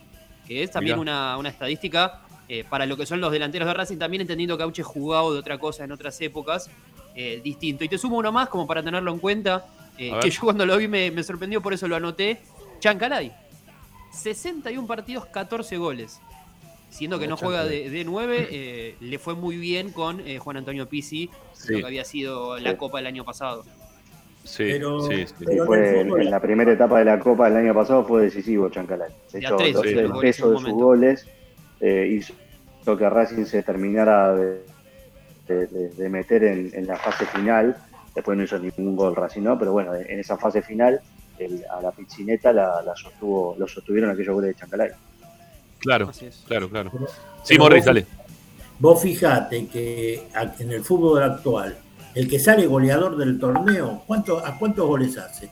Que 0.46 0.62
es 0.62 0.70
también 0.70 0.98
una, 0.98 1.36
una 1.36 1.50
estadística 1.50 2.22
eh, 2.48 2.64
para 2.68 2.86
lo 2.86 2.96
que 2.96 3.04
son 3.06 3.20
los 3.20 3.30
delanteros 3.30 3.68
de 3.68 3.74
Racing, 3.74 3.98
también 3.98 4.22
entendiendo 4.22 4.56
que 4.56 4.62
Auche 4.64 4.82
jugado 4.82 5.32
de 5.34 5.38
otra 5.38 5.58
cosa 5.58 5.84
en 5.84 5.92
otras 5.92 6.20
épocas, 6.20 6.70
eh, 7.14 7.40
distinto. 7.44 7.84
Y 7.84 7.88
te 7.88 7.98
sumo 7.98 8.16
uno 8.16 8.32
más, 8.32 8.48
como 8.48 8.66
para 8.66 8.82
tenerlo 8.82 9.12
en 9.12 9.18
cuenta, 9.18 9.66
eh, 9.98 10.12
que 10.22 10.30
yo 10.30 10.40
cuando 10.42 10.64
lo 10.64 10.76
vi 10.78 10.88
me, 10.88 11.10
me 11.10 11.22
sorprendió, 11.22 11.60
por 11.60 11.74
eso 11.74 11.86
lo 11.86 11.96
anoté. 11.96 12.40
Chancalay. 12.80 13.32
61 14.12 14.86
partidos, 14.86 15.26
14 15.26 15.76
goles. 15.76 16.20
Siendo 16.90 17.18
que 17.18 17.28
no 17.28 17.36
juega 17.36 17.64
de, 17.64 17.90
de 17.90 18.04
9, 18.04 18.48
eh, 18.50 18.96
le 19.00 19.18
fue 19.18 19.34
muy 19.34 19.56
bien 19.58 19.92
con 19.92 20.20
eh, 20.26 20.38
Juan 20.38 20.56
Antonio 20.56 20.88
Pizzi, 20.88 21.28
Sí. 21.52 21.74
lo 21.74 21.78
que 21.80 21.86
había 21.86 22.04
sido 22.04 22.58
la 22.58 22.70
Sí. 22.72 22.76
Copa 22.78 22.98
del 22.98 23.08
año 23.08 23.24
pasado. 23.24 23.64
Sí, 24.44 24.64
Pero- 24.72 25.02
sí, 25.02 25.26
sí. 25.26 25.34
Pero 25.44 25.66
fue 25.66 25.78
el 25.90 25.96
en, 25.96 26.08
fútbol- 26.08 26.22
en 26.22 26.30
la 26.30 26.40
primera 26.40 26.72
etapa 26.72 26.98
de 27.00 27.04
la 27.04 27.18
Copa 27.18 27.50
del 27.50 27.58
año 27.58 27.74
pasado 27.74 28.04
fue 28.04 28.22
decisivo 28.22 28.70
Chancalay. 28.70 29.10
A 29.10 29.36
hecho, 29.38 29.56
tres, 29.56 29.76
sí, 29.82 29.88
el 29.90 30.12
peso 30.12 30.50
de 30.52 30.58
sus 30.58 30.70
goles 30.70 31.26
eh, 31.80 32.08
hizo 32.10 32.96
que 32.96 33.08
Racing 33.10 33.44
se 33.44 33.62
terminara 33.62 34.34
de, 34.34 34.62
de- 35.46 35.66
de- 35.66 35.88
de 35.90 36.08
meter 36.08 36.44
en, 36.44 36.70
en 36.72 36.86
la 36.86 36.96
fase 36.96 37.26
final. 37.26 37.76
Después 38.14 38.38
no 38.38 38.44
hizo 38.44 38.58
ningún 38.58 38.96
gol 38.96 39.14
Racing, 39.14 39.42
¿no? 39.42 39.58
Pero 39.58 39.72
bueno, 39.72 39.94
en 39.94 40.18
esa 40.18 40.38
fase 40.38 40.62
final 40.62 41.00
el- 41.38 41.64
a 41.70 41.80
la 41.80 41.90
Pizzineta 41.92 42.52
la, 42.52 42.82
la 42.82 42.94
sostuvo, 42.96 43.54
lo 43.58 43.66
sostuvieron 43.68 44.10
aquellos 44.10 44.34
goles 44.34 44.54
de 44.54 44.60
Chancalay. 44.60 44.90
Claro, 45.78 46.08
Así 46.08 46.26
es. 46.26 46.42
claro, 46.46 46.68
claro. 46.68 46.90
Pero- 46.92 47.06
Sí, 47.08 47.54
pero 47.54 47.62
Morris, 47.64 47.78
vos- 47.80 47.86
dale. 47.86 48.06
Vos 48.80 49.02
fijate 49.02 49.66
que 49.66 50.28
en 50.60 50.72
el 50.72 50.84
fútbol 50.84 51.22
actual, 51.22 51.76
el 52.14 52.28
que 52.28 52.38
sale 52.38 52.66
goleador 52.66 53.16
del 53.16 53.38
torneo, 53.38 54.02
¿cuánto, 54.06 54.44
¿a 54.44 54.58
cuántos 54.58 54.86
goles 54.86 55.16
hace? 55.18 55.48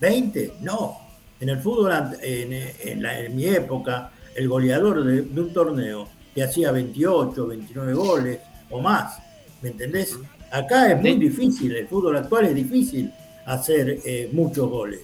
¿20? 0.00 0.52
No. 0.60 0.98
En 1.40 1.48
el 1.50 1.58
fútbol, 1.60 1.92
en, 2.22 2.52
en 2.52 3.02
la- 3.02 3.20
en 3.20 3.36
mi 3.36 3.46
época, 3.46 4.10
el 4.34 4.48
goleador 4.48 5.04
de, 5.04 5.22
de 5.22 5.40
un 5.40 5.52
torneo 5.52 6.08
que 6.34 6.42
hacía 6.42 6.70
28, 6.72 7.46
29 7.46 7.94
goles 7.94 8.38
o 8.70 8.80
más. 8.80 9.18
¿Me 9.62 9.70
entendés? 9.70 10.16
Acá 10.50 10.92
es 10.92 11.00
muy 11.00 11.14
difícil, 11.14 11.74
el 11.74 11.86
fútbol 11.88 12.16
actual 12.16 12.46
es 12.46 12.54
difícil 12.54 13.12
hacer 13.46 13.98
eh, 14.04 14.28
muchos 14.32 14.68
goles. 14.68 15.00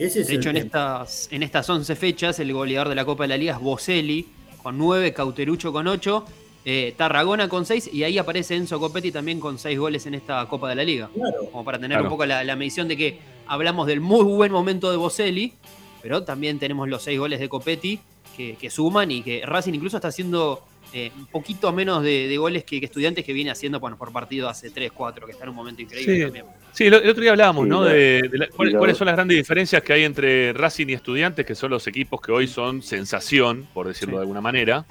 Ese 0.00 0.20
es 0.22 0.26
De 0.28 0.34
el 0.34 0.40
hecho, 0.40 0.50
en 0.50 0.56
estas, 0.56 1.28
en 1.30 1.42
estas 1.42 1.68
11 1.68 1.94
fechas, 1.96 2.38
el 2.40 2.52
goleador 2.52 2.88
de 2.88 2.94
la 2.94 3.04
Copa 3.04 3.24
de 3.24 3.28
la 3.28 3.36
Liga 3.36 3.54
es 3.54 3.60
Boselli, 3.60 4.26
con 4.62 4.76
9, 4.78 5.12
Cauterucho 5.12 5.72
con 5.72 5.86
8, 5.86 6.24
eh, 6.64 6.94
Tarragona 6.96 7.48
con 7.48 7.64
6, 7.66 7.90
y 7.92 8.02
ahí 8.04 8.18
aparece 8.18 8.56
Enzo 8.56 8.80
Copetti 8.80 9.12
también 9.12 9.40
con 9.40 9.58
6 9.58 9.78
goles 9.78 10.06
en 10.06 10.14
esta 10.14 10.46
Copa 10.46 10.68
de 10.68 10.74
la 10.74 10.84
Liga. 10.84 11.10
Claro. 11.14 11.46
Como 11.52 11.64
para 11.64 11.78
tener 11.78 11.90
Claro. 11.96 12.04
un 12.04 12.10
poco 12.10 12.26
la, 12.26 12.42
la 12.44 12.56
medición 12.56 12.88
de 12.88 12.96
que 12.96 13.18
hablamos 13.46 13.86
del 13.86 14.00
muy 14.00 14.24
buen 14.24 14.50
momento 14.52 14.90
de 14.90 14.96
Boselli, 14.96 15.52
pero 16.02 16.22
también 16.24 16.58
tenemos 16.58 16.88
los 16.88 17.02
6 17.02 17.18
goles 17.18 17.38
de 17.40 17.48
Copetti 17.48 18.00
que, 18.36 18.56
que 18.56 18.70
suman 18.70 19.10
y 19.10 19.22
que 19.22 19.42
Racing 19.44 19.74
incluso 19.74 19.96
está 19.98 20.08
haciendo 20.08 20.62
eh, 20.92 21.10
un 21.16 21.26
poquito 21.26 21.72
menos 21.72 22.02
de, 22.02 22.26
de 22.28 22.36
goles 22.36 22.64
que, 22.64 22.80
que 22.80 22.86
estudiantes 22.86 23.24
que 23.24 23.32
viene 23.32 23.50
haciendo 23.50 23.78
bueno, 23.80 23.96
por 23.96 24.12
partido 24.12 24.48
hace 24.48 24.70
3, 24.70 24.90
4, 24.92 25.26
que 25.26 25.32
está 25.32 25.44
en 25.44 25.50
un 25.50 25.56
momento 25.56 25.82
increíble 25.82 26.16
Sí. 26.16 26.22
también. 26.22 26.44
Sí, 26.72 26.86
el, 26.86 26.94
el 26.94 27.10
otro 27.10 27.22
día 27.22 27.30
hablábamos, 27.32 27.64
Sí, 27.64 27.68
¿no? 27.70 27.82
De, 27.84 28.22
de 28.28 28.38
la- 28.38 28.48
cuál- 28.48 28.72
lo- 28.72 28.78
cuáles 28.78 28.96
son 28.96 29.06
las 29.06 29.14
grandes 29.16 29.36
diferencias 29.36 29.82
que 29.82 29.92
hay 29.92 30.04
entre 30.04 30.52
Racing 30.52 30.86
y 30.88 30.92
Estudiantes, 30.94 31.46
que 31.46 31.54
son 31.54 31.70
los 31.70 31.86
equipos 31.86 32.20
que 32.20 32.32
hoy 32.32 32.46
son 32.48 32.82
sensación, 32.82 33.66
por 33.72 33.86
decirlo 33.88 34.12
Sí. 34.14 34.16
de 34.16 34.20
alguna 34.22 34.40
manera. 34.40 34.84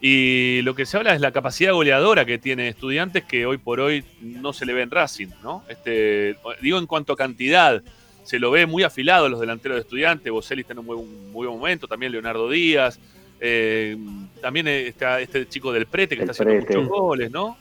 Y 0.00 0.60
lo 0.62 0.74
que 0.74 0.84
se 0.84 0.96
habla 0.98 1.14
es 1.14 1.20
la 1.20 1.32
capacidad 1.32 1.72
goleadora 1.72 2.24
que 2.26 2.38
tiene 2.38 2.68
Estudiantes, 2.68 3.24
que 3.24 3.46
hoy 3.46 3.56
por 3.58 3.80
hoy 3.80 4.04
no 4.20 4.52
se 4.52 4.66
le 4.66 4.74
ve 4.74 4.82
en 4.82 4.90
Racing, 4.90 5.28
¿no? 5.42 5.64
Este, 5.68 6.36
digo 6.60 6.78
en 6.78 6.86
cuanto 6.86 7.14
a 7.14 7.16
cantidad, 7.16 7.82
se 8.22 8.38
lo 8.38 8.50
ve 8.50 8.66
muy 8.66 8.82
afilado 8.82 9.28
los 9.28 9.40
delanteros 9.40 9.76
de 9.76 9.80
Estudiantes. 9.82 10.30
Boselli 10.30 10.60
está 10.62 10.74
en 10.74 10.80
un 10.80 10.86
muy, 10.86 10.96
un 10.96 11.32
muy 11.32 11.46
buen 11.46 11.58
momento, 11.58 11.88
también 11.88 12.12
Leonardo 12.12 12.48
Díaz. 12.50 13.00
Eh, 13.40 13.96
también 14.40 14.66
está 14.68 15.20
este 15.20 15.48
chico 15.48 15.72
del 15.72 15.86
Prete 15.86 16.16
que 16.16 16.22
El 16.22 16.30
está 16.30 16.42
haciendo 16.42 16.66
muchos 16.66 16.88
goles, 16.88 17.30
¿no? 17.30 17.56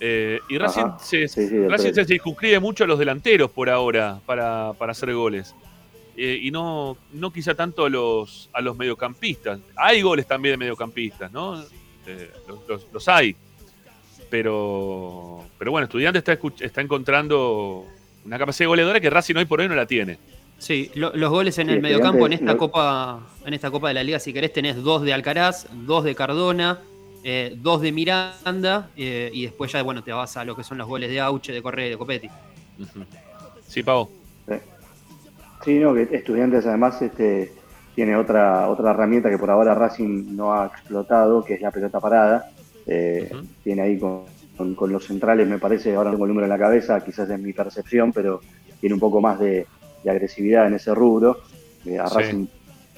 Eh, 0.00 0.38
y 0.48 0.58
Racing, 0.58 0.80
Ajá. 0.82 0.98
se, 1.00 1.26
Sí, 1.28 1.46
sí, 1.48 1.56
del 1.56 1.70
Racing 1.70 1.92
Prete. 1.92 2.04
se 2.04 2.14
circunscribe 2.14 2.60
mucho 2.60 2.84
a 2.84 2.86
los 2.86 2.98
delanteros 2.98 3.50
por 3.50 3.68
ahora 3.68 4.20
para, 4.26 4.72
para 4.74 4.92
hacer 4.92 5.12
goles. 5.14 5.54
Eh, 6.16 6.38
y 6.42 6.50
no, 6.50 6.96
no 7.12 7.32
quizá 7.32 7.54
tanto 7.54 7.84
a 7.84 7.88
los, 7.90 8.50
a 8.52 8.60
los 8.60 8.76
mediocampistas. 8.76 9.60
Hay 9.76 10.02
goles 10.02 10.26
también 10.26 10.54
de 10.54 10.56
mediocampistas, 10.58 11.30
¿no? 11.32 11.62
Eh, 12.06 12.30
los, 12.48 12.68
los- 12.68 12.86
los 12.92 13.08
hay. 13.08 13.36
Pero, 14.30 15.44
pero 15.58 15.70
bueno, 15.70 15.84
Estudiante 15.84 16.18
está, 16.18 16.38
está 16.60 16.80
encontrando 16.80 17.86
una 18.24 18.38
capacidad 18.38 18.68
goleadora 18.68 19.00
que 19.00 19.08
Racing 19.10 19.36
hoy 19.36 19.44
por 19.46 19.60
hoy 19.60 19.68
no 19.68 19.74
la 19.74 19.86
tiene. 19.86 20.18
Sí, 20.58 20.90
lo- 20.94 21.14
los 21.14 21.30
goles 21.30 21.56
en 21.58 21.68
Sí, 21.68 21.74
el 21.74 21.80
mediocampo 21.80 22.26
en 22.26 22.32
esta 22.32 22.56
copa, 22.56 23.20
en 23.44 23.54
esta 23.54 23.70
copa 23.70 23.88
de 23.88 23.94
la 23.94 24.02
liga, 24.02 24.18
si 24.18 24.32
querés, 24.32 24.52
tenés 24.52 24.76
dos 24.82 25.02
de 25.02 25.12
Alcaraz, 25.12 25.66
dos 25.86 26.02
de 26.04 26.14
Cardona, 26.14 26.80
eh, 27.22 27.54
dos 27.56 27.80
de 27.80 27.92
Miranda, 27.92 28.90
eh, 28.96 29.30
y 29.32 29.44
después 29.44 29.70
ya 29.72 29.82
bueno 29.82 30.02
te 30.02 30.12
vas 30.12 30.36
a 30.36 30.44
lo 30.44 30.56
que 30.56 30.64
son 30.64 30.78
los 30.78 30.88
goles 30.88 31.10
de 31.10 31.20
Auche, 31.20 31.52
de 31.52 31.62
Correa 31.62 31.86
y 31.86 31.90
de 31.90 31.96
Copetti. 31.98 32.28
Sí, 33.66 33.82
Pavo. 33.82 34.10
Sí, 35.64 35.78
no, 35.78 35.92
que 35.94 36.02
Estudiantes 36.12 36.64
además 36.66 37.00
este, 37.02 37.52
tiene 37.94 38.16
otra, 38.16 38.68
otra 38.68 38.92
herramienta 38.92 39.28
que 39.28 39.38
por 39.38 39.50
ahora 39.50 39.74
Racing 39.74 40.34
no 40.36 40.54
ha 40.54 40.66
explotado, 40.66 41.44
que 41.44 41.54
es 41.54 41.60
la 41.60 41.70
pelota 41.70 42.00
parada. 42.00 42.50
Eh. 42.86 43.30
Tiene 43.64 43.82
ahí 43.82 43.98
con, 43.98 44.22
con- 44.56 44.74
con 44.74 44.90
los 44.92 45.04
centrales, 45.04 45.46
me 45.48 45.58
parece, 45.58 45.94
ahora 45.94 46.10
no 46.10 46.14
tengo 46.16 46.24
el 46.24 46.28
número 46.30 46.46
en 46.46 46.50
la 46.50 46.58
cabeza, 46.58 47.04
quizás 47.04 47.28
es 47.28 47.38
mi 47.38 47.52
percepción, 47.52 48.12
pero 48.12 48.40
tiene 48.80 48.94
un 48.94 49.00
poco 49.00 49.20
más 49.20 49.38
de, 49.40 49.66
de 50.02 50.10
agresividad 50.10 50.66
en 50.66 50.74
ese 50.74 50.94
rubro. 50.94 51.38
Eh, 51.84 51.98
a 51.98 52.08
Sí. 52.08 52.14
Racing, 52.16 52.46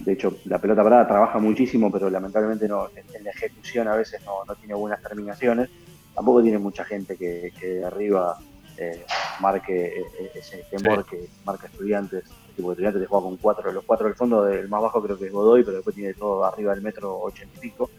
de 0.00 0.12
hecho, 0.12 0.36
la 0.46 0.58
pelota 0.58 0.82
parada 0.82 1.06
trabaja 1.06 1.38
muchísimo, 1.38 1.90
pero 1.92 2.08
lamentablemente 2.08 2.66
no, 2.66 2.88
en, 2.96 3.04
en 3.14 3.24
la 3.24 3.30
ejecución 3.30 3.86
a 3.88 3.96
veces 3.96 4.22
no, 4.24 4.44
no 4.46 4.54
tiene 4.54 4.74
buenas 4.74 5.02
terminaciones. 5.02 5.68
Tampoco 6.14 6.42
tiene 6.42 6.58
mucha 6.58 6.84
gente 6.84 7.16
que, 7.16 7.52
que 7.58 7.66
de 7.66 7.84
arriba 7.84 8.38
eh, 8.76 9.04
marque 9.40 10.00
eh, 10.00 10.30
ese 10.34 10.64
temor 10.70 11.04
que 11.04 11.28
marca 11.44 11.66
estudiantes. 11.66 12.24
El 12.48 12.54
tipo 12.56 12.68
de 12.68 12.74
estudiantes 12.74 13.02
te 13.02 13.06
juega 13.06 13.24
con 13.24 13.36
cuatro, 13.36 13.72
los 13.72 13.84
cuatro 13.84 14.06
del 14.06 14.16
fondo, 14.16 14.48
el 14.48 14.68
más 14.68 14.82
bajo 14.82 15.02
creo 15.02 15.18
que 15.18 15.26
es 15.26 15.32
Godoy, 15.32 15.62
pero 15.62 15.76
después 15.76 15.94
tiene 15.94 16.14
todo 16.14 16.44
arriba 16.44 16.74
del 16.74 16.82
metro 16.82 17.18
ochenta 17.18 17.56
y 17.58 17.60
pico. 17.60 17.90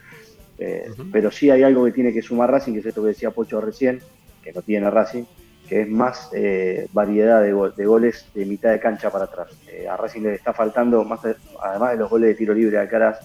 Eh. 0.57 0.91
Pero 1.11 1.31
sí 1.31 1.49
hay 1.49 1.63
algo 1.63 1.85
que 1.85 1.91
tiene 1.91 2.11
que 2.13 2.21
sumar 2.21 2.51
Racing, 2.51 2.73
que 2.73 2.79
es 2.79 2.85
esto 2.85 3.01
que 3.01 3.09
decía 3.09 3.31
Pocho 3.31 3.61
recién, 3.61 4.01
que 4.43 4.51
no 4.51 4.61
tiene 4.61 4.89
Racing, 4.89 5.23
que 5.71 5.83
es 5.83 5.89
más 5.89 6.29
eh, 6.33 6.85
variedad 6.91 7.41
de, 7.41 7.53
go- 7.53 7.69
de 7.69 7.85
goles 7.85 8.25
de 8.35 8.45
mitad 8.45 8.71
de 8.71 8.79
cancha 8.81 9.09
para 9.09 9.23
atrás. 9.23 9.47
Eh, 9.71 9.87
a 9.87 9.95
Racing 9.95 10.19
le 10.23 10.33
está 10.35 10.51
faltando, 10.51 11.05
más 11.05 11.21
de- 11.23 11.37
además 11.63 11.91
de 11.91 11.97
los 11.99 12.09
goles 12.09 12.27
de 12.27 12.35
tiro 12.35 12.53
libre 12.53 12.71
de 12.75 12.79
Alcaraz, 12.83 13.19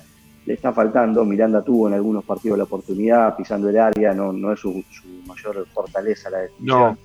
le 0.44 0.55
está 0.55 0.72
faltando. 0.72 1.24
Miranda 1.24 1.61
tuvo 1.62 1.88
en 1.88 1.94
algunos 1.94 2.24
partidos 2.24 2.57
la 2.57 2.62
oportunidad, 2.62 3.34
pisando 3.36 3.68
el 3.68 3.76
área, 3.80 4.14
no, 4.14 4.32
no 4.32 4.53
es 4.53 4.61
su, 4.61 4.80
su 4.92 5.09
mayor 5.26 5.66
fortaleza 5.74 6.30
la 6.30 6.38
definición, 6.38 6.78
No. 6.92 6.99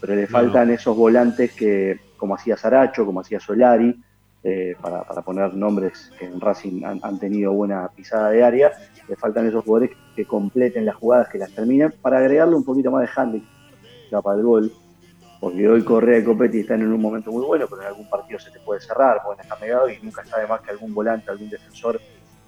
pero 0.00 0.14
le 0.14 0.26
faltan 0.28 0.70
esos 0.70 0.96
volantes 0.96 1.52
que, 1.52 2.00
como 2.16 2.34
hacía 2.34 2.56
Saracho, 2.56 3.04
como 3.04 3.20
hacía 3.20 3.38
Solari, 3.38 3.94
eh, 4.44 4.76
para, 4.80 5.02
para 5.02 5.20
poner 5.20 5.52
nombres 5.52 6.10
que 6.18 6.24
en 6.24 6.40
Racing 6.40 6.82
han, 6.86 7.00
han 7.02 7.18
tenido 7.18 7.52
buena 7.52 7.86
pisada 7.94 8.30
de 8.30 8.42
área, 8.42 8.72
le 9.06 9.16
faltan 9.16 9.46
esos 9.46 9.62
jugadores 9.62 9.90
que 10.14 10.24
completen 10.24 10.86
las 10.86 10.94
jugadas, 10.96 11.28
que 11.28 11.36
las 11.36 11.52
terminen, 11.54 11.92
para 12.00 12.16
agregarle 12.16 12.54
un 12.54 12.64
poquito 12.64 12.90
más 12.90 13.02
de 13.02 13.10
handicap 13.14 14.22
para 14.24 14.38
el 14.38 14.42
gol. 14.42 14.72
Porque 15.40 15.68
hoy 15.68 15.82
Correa 15.82 16.18
y 16.18 16.24
Copetti 16.24 16.60
están 16.60 16.80
en 16.80 16.92
un 16.92 17.00
momento 17.00 17.30
muy 17.30 17.44
bueno, 17.44 17.66
pero 17.68 17.82
en 17.82 17.88
algún 17.88 18.08
partido 18.08 18.38
se 18.38 18.50
te 18.50 18.58
puede 18.60 18.80
cerrar, 18.80 19.22
pueden 19.22 19.40
estar 19.40 19.60
negados 19.60 19.92
y 19.92 20.04
nunca 20.04 20.22
está 20.22 20.40
de 20.40 20.46
más 20.46 20.60
que 20.62 20.70
algún 20.70 20.94
volante, 20.94 21.30
algún 21.30 21.50
defensor, 21.50 22.00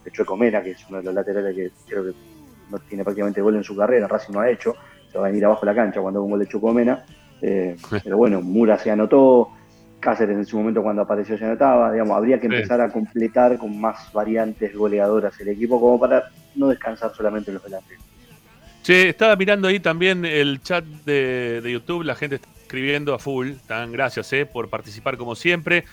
de 0.04 0.10
Chueco 0.10 0.36
Mena, 0.36 0.62
que 0.62 0.70
es 0.70 0.86
uno 0.88 0.98
de 0.98 1.04
los 1.04 1.14
laterales 1.14 1.54
que 1.54 1.70
creo 1.86 2.04
que 2.04 2.12
no 2.70 2.78
tiene 2.80 3.04
prácticamente 3.04 3.40
gol 3.40 3.56
en 3.56 3.64
su 3.64 3.76
carrera, 3.76 4.06
Racing 4.06 4.32
no 4.32 4.40
ha 4.40 4.50
hecho, 4.50 4.74
se 5.10 5.18
va 5.18 5.26
a 5.26 5.28
venir 5.28 5.44
abajo 5.44 5.66
la 5.66 5.74
cancha 5.74 6.00
cuando 6.00 6.20
haga 6.20 6.24
un 6.24 6.30
gol 6.30 6.40
de 6.40 6.48
Chocomena. 6.48 7.04
Eh, 7.40 7.76
pero 8.02 8.16
bueno, 8.16 8.40
Mura 8.40 8.78
se 8.78 8.90
anotó, 8.90 9.50
Cáceres 10.00 10.36
en 10.36 10.46
su 10.46 10.56
momento 10.56 10.82
cuando 10.82 11.02
apareció 11.02 11.36
se 11.36 11.44
anotaba, 11.44 11.92
digamos, 11.92 12.16
habría 12.16 12.38
que 12.38 12.46
empezar 12.46 12.80
a 12.80 12.90
completar 12.90 13.58
con 13.58 13.80
más 13.80 14.12
variantes 14.12 14.74
goleadoras 14.74 15.38
el 15.40 15.48
equipo 15.48 15.80
como 15.80 15.98
para 15.98 16.30
no 16.54 16.68
descansar 16.68 17.12
solamente 17.14 17.50
en 17.50 17.54
los 17.54 17.64
delanteros. 17.64 18.04
Che, 18.82 19.08
estaba 19.08 19.34
mirando 19.34 19.66
ahí 19.66 19.80
también 19.80 20.24
el 20.24 20.62
chat 20.62 20.84
de, 20.84 21.60
de 21.60 21.72
YouTube, 21.72 22.04
la 22.04 22.14
gente 22.14 22.36
está 22.36 22.48
escribiendo 22.68 23.14
a 23.14 23.18
full, 23.18 23.52
tan 23.66 23.92
gracias 23.92 24.30
eh, 24.34 24.44
por 24.44 24.68
participar 24.68 25.16
como 25.16 25.34
siempre. 25.34 25.84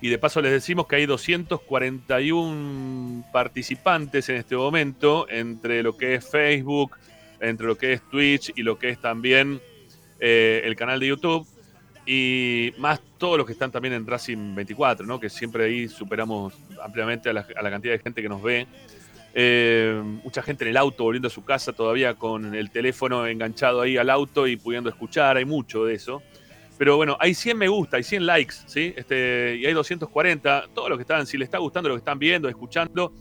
Y 0.00 0.08
de 0.08 0.18
paso 0.18 0.42
les 0.42 0.50
decimos 0.50 0.88
que 0.88 0.96
hay 0.96 1.06
241 1.06 3.24
participantes 3.32 4.28
en 4.28 4.34
este 4.36 4.56
momento, 4.56 5.28
entre 5.30 5.84
lo 5.84 5.96
que 5.96 6.16
es 6.16 6.28
Facebook, 6.28 6.96
entre 7.40 7.68
lo 7.68 7.78
que 7.78 7.92
es 7.92 8.02
Twitch 8.10 8.52
y 8.56 8.64
lo 8.64 8.80
que 8.80 8.88
es 8.90 9.00
también 9.00 9.60
eh, 10.18 10.62
el 10.64 10.74
canal 10.74 10.98
de 10.98 11.06
YouTube. 11.06 11.46
Y 12.04 12.74
más 12.78 13.00
todos 13.16 13.38
los 13.38 13.46
que 13.46 13.52
están 13.52 13.70
también 13.70 13.94
en 13.94 14.04
Racing 14.04 14.56
24, 14.56 15.06
¿no? 15.06 15.20
que 15.20 15.30
siempre 15.30 15.64
ahí 15.64 15.88
superamos 15.88 16.52
ampliamente 16.82 17.30
a 17.30 17.32
la, 17.32 17.46
a 17.56 17.62
la 17.62 17.70
cantidad 17.70 17.94
de 17.94 18.00
gente 18.00 18.20
que 18.20 18.28
nos 18.28 18.42
ve. 18.42 18.66
Eh, 19.36 20.00
mucha 20.22 20.42
gente 20.42 20.62
en 20.62 20.70
el 20.70 20.76
auto 20.76 21.02
volviendo 21.02 21.26
a 21.26 21.30
su 21.30 21.44
casa 21.44 21.72
todavía 21.72 22.14
con 22.14 22.54
el 22.54 22.70
teléfono 22.70 23.26
enganchado 23.26 23.80
ahí 23.80 23.96
al 23.96 24.08
auto 24.08 24.46
y 24.46 24.56
pudiendo 24.56 24.88
escuchar, 24.88 25.36
hay 25.36 25.44
mucho 25.44 25.84
de 25.84 25.94
eso. 25.94 26.22
Pero 26.78 26.96
bueno, 26.96 27.16
hay 27.20 27.34
100 27.34 27.58
me 27.58 27.68
gusta, 27.68 27.96
hay 27.96 28.04
100 28.04 28.26
likes, 28.26 28.54
¿sí? 28.66 28.94
Este, 28.96 29.56
y 29.60 29.66
hay 29.66 29.72
240. 29.72 30.66
Todos 30.72 30.88
los 30.88 30.98
que 30.98 31.02
están, 31.02 31.26
si 31.26 31.36
les 31.36 31.46
está 31.46 31.58
gustando 31.58 31.88
lo 31.88 31.96
que 31.96 32.00
están 32.00 32.18
viendo, 32.18 32.48
escuchando, 32.48 33.12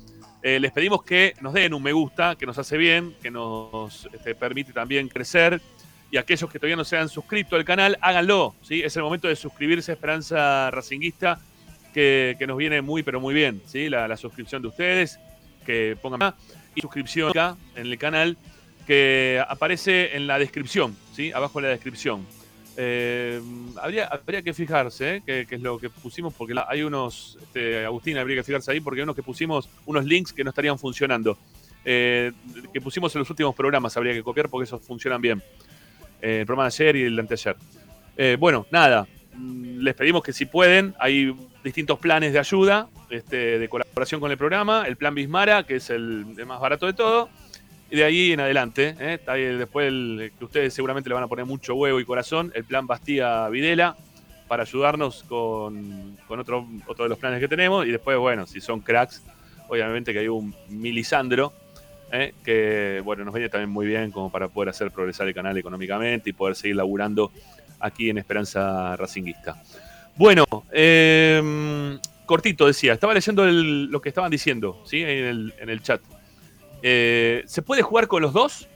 eh, 0.41 0.59
les 0.59 0.71
pedimos 0.71 1.03
que 1.03 1.33
nos 1.41 1.53
den 1.53 1.73
un 1.73 1.81
me 1.81 1.93
gusta, 1.93 2.35
que 2.35 2.45
nos 2.45 2.57
hace 2.57 2.77
bien, 2.77 3.15
que 3.21 3.31
nos 3.31 4.07
este, 4.13 4.35
permite 4.35 4.71
también 4.71 5.07
crecer. 5.07 5.61
Y 6.11 6.17
aquellos 6.17 6.49
que 6.51 6.59
todavía 6.59 6.75
no 6.75 6.83
se 6.83 6.97
han 6.97 7.09
suscrito 7.09 7.55
al 7.55 7.65
canal, 7.65 7.97
háganlo, 8.01 8.53
¿sí? 8.61 8.83
Es 8.83 8.95
el 8.97 9.03
momento 9.03 9.27
de 9.27 9.35
suscribirse 9.35 9.91
a 9.91 9.95
Esperanza 9.95 10.69
Racinguista, 10.69 11.39
que, 11.91 12.37
nos 12.47 12.57
viene 12.57 12.81
muy, 12.83 13.01
pero 13.01 13.19
muy 13.19 13.33
bien, 13.33 13.63
¿sí? 13.65 13.89
La 13.89 14.15
suscripción 14.17 14.61
de 14.61 14.67
ustedes, 14.67 15.19
que 15.63 15.97
pongan. 16.01 16.33
Y 16.75 16.81
suscripción 16.81 17.29
acá 17.29 17.55
en 17.75 17.85
el 17.87 17.97
canal, 17.97 18.37
que 18.87 19.43
aparece 19.47 20.15
en 20.15 20.27
la 20.27 20.39
descripción, 20.39 20.95
¿sí? 21.13 21.31
Abajo 21.31 21.59
en 21.59 21.65
la 21.65 21.71
descripción. 21.71 22.25
Eh, 22.75 23.39
habría, 23.79 24.05
habría 24.07 24.41
que 24.41 24.53
fijarse, 24.53 25.17
¿eh? 25.17 25.21
que, 25.25 25.55
es 25.55 25.61
lo 25.61 25.77
que 25.77 25.89
pusimos, 25.89 26.33
porque 26.33 26.55
hay 26.67 26.81
unos, 26.81 27.37
este, 27.41 27.85
Agustín, 27.85 28.17
habría 28.17 28.37
que 28.37 28.43
fijarse 28.43 28.71
ahí, 28.71 28.79
porque 28.79 29.01
hay 29.01 29.03
unos 29.03 29.15
que 29.15 29.21
pusimos 29.23 29.69
unos 29.85 30.05
links 30.05 30.33
que 30.33 30.43
no 30.43 30.49
estarían 30.49 30.79
funcionando. 30.79 31.37
Eh, 31.85 32.31
que 32.71 32.81
pusimos 32.81 33.13
en 33.15 33.19
los 33.19 33.29
últimos 33.29 33.53
programas, 33.53 33.95
habría 33.97 34.13
que 34.13 34.23
copiar 34.23 34.49
porque 34.49 34.63
esos 34.63 34.81
funcionan 34.81 35.21
bien. 35.21 35.43
Eh, 36.21 36.39
el 36.39 36.45
programa 36.45 36.69
de 36.69 36.75
ayer 36.75 36.95
y 36.95 37.01
el 37.03 37.15
de 37.15 37.21
anteayer. 37.21 37.55
Bueno, 38.39 38.65
nada, 38.71 39.07
mm, 39.35 39.79
les 39.79 39.93
pedimos 39.95 40.23
que 40.23 40.33
si 40.33 40.45
pueden, 40.45 40.95
hay 40.99 41.35
distintos 41.63 41.99
planes 41.99 42.33
de 42.33 42.39
ayuda, 42.39 42.87
este, 43.09 43.59
de 43.59 43.69
colaboración 43.69 44.19
con 44.19 44.31
el 44.31 44.37
programa, 44.37 44.85
el 44.87 44.97
plan 44.97 45.15
Bismara, 45.15 45.63
que 45.63 45.77
es 45.77 45.89
el, 45.89 46.25
más 46.45 46.59
barato 46.59 46.85
de 46.85 46.93
todo, 46.93 47.29
y 47.89 47.97
de 47.97 48.03
ahí 48.03 48.31
en 48.31 48.39
adelante, 48.39 48.95
¿eh? 48.99 49.19
Después 49.57 49.87
el, 49.87 50.31
que 50.37 50.45
ustedes 50.45 50.73
seguramente 50.73 51.09
le 51.09 51.15
van 51.15 51.23
a 51.23 51.27
poner 51.27 51.45
mucho 51.45 51.75
huevo 51.75 51.99
y 51.99 52.05
corazón, 52.05 52.51
el 52.55 52.63
plan 52.63 52.87
Bastía 52.87 53.47
Videla, 53.49 53.95
para 54.47 54.63
ayudarnos 54.63 55.23
con, 55.23 56.17
con 56.27 56.39
otro, 56.39 56.67
otro 56.87 57.05
de 57.05 57.09
los 57.09 57.17
planes 57.17 57.39
que 57.39 57.47
tenemos. 57.47 57.85
Y 57.85 57.91
después, 57.91 58.17
bueno, 58.17 58.45
si 58.45 58.61
son 58.61 58.81
cracks, 58.81 59.23
obviamente 59.67 60.13
que 60.13 60.19
hay 60.19 60.27
un 60.27 60.53
Milisandro, 60.69 61.53
¿eh? 62.11 62.33
que 62.43 63.01
bueno, 63.03 63.25
nos 63.25 63.33
viene 63.33 63.49
también 63.49 63.69
muy 63.69 63.85
bien 63.85 64.11
como 64.11 64.31
para 64.31 64.47
poder 64.47 64.69
hacer 64.69 64.91
progresar 64.91 65.27
el 65.27 65.33
canal 65.33 65.57
económicamente 65.57 66.29
y 66.29 66.33
poder 66.33 66.55
seguir 66.55 66.75
laburando 66.75 67.31
aquí 67.79 68.09
en 68.09 68.17
Esperanza 68.17 68.95
Racinguista. 68.95 69.61
Bueno, 70.15 70.45
eh, 70.71 71.97
cortito 72.25 72.67
decía, 72.67 72.93
estaba 72.93 73.13
leyendo 73.13 73.43
el- 73.45 73.85
lo 73.85 74.01
que 74.01 74.09
estaban 74.09 74.29
diciendo 74.31 74.81
¿sí? 74.85 75.01
en, 75.01 75.09
el, 75.09 75.53
en 75.59 75.69
el 75.69 75.81
chat. 75.81 76.01
Eh, 76.81 77.43
¿Se 77.45 77.61
puede 77.61 77.81
jugar 77.81 78.07
con 78.07 78.21
los 78.21 78.33
dos? 78.33 78.67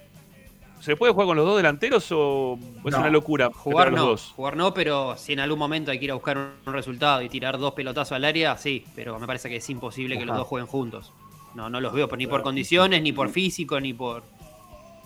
¿Se 0.79 0.95
puede 0.95 1.11
jugar 1.11 1.27
con 1.27 1.35
los 1.37 1.45
dos 1.45 1.57
delanteros 1.57 2.07
o 2.11 2.57
es 2.85 2.91
No. 2.91 2.99
una 2.99 3.09
locura 3.09 3.49
Jugar 3.51 3.91
no, 3.91 3.97
los 3.97 4.05
dos? 4.05 4.33
jugar 4.35 4.55
no, 4.55 4.73
pero 4.73 5.17
si 5.17 5.33
en 5.33 5.39
algún 5.39 5.59
momento 5.59 5.91
hay 5.91 5.99
que 5.99 6.05
ir 6.05 6.11
a 6.11 6.13
buscar 6.13 6.37
un 6.37 6.73
resultado 6.73 7.21
y 7.21 7.29
tirar 7.29 7.57
dos 7.57 7.73
pelotazos 7.73 8.13
al 8.13 8.23
área, 8.25 8.55
sí, 8.57 8.85
pero 8.95 9.19
me 9.19 9.27
parece 9.27 9.49
que 9.49 9.57
es 9.57 9.69
imposible 9.69 10.17
que 10.17 10.25
los 10.25 10.37
dos 10.37 10.47
jueguen 10.47 10.67
juntos. 10.67 11.11
No, 11.55 11.69
no 11.69 11.81
los 11.81 11.93
veo 11.93 12.07
ni 12.15 12.27
por 12.27 12.43
condiciones, 12.43 13.01
ni 13.01 13.11
por 13.11 13.29
físico, 13.29 13.79
ni 13.79 13.93
por... 13.93 14.23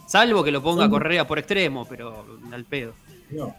Salvo 0.07 0.43
que 0.43 0.51
lo 0.51 0.61
ponga 0.61 0.89
Correa 0.89 1.25
por 1.25 1.39
extremo, 1.39 1.87
pero 1.89 2.25
al 2.51 2.65
pedo. 2.65 2.93
No, 3.29 3.55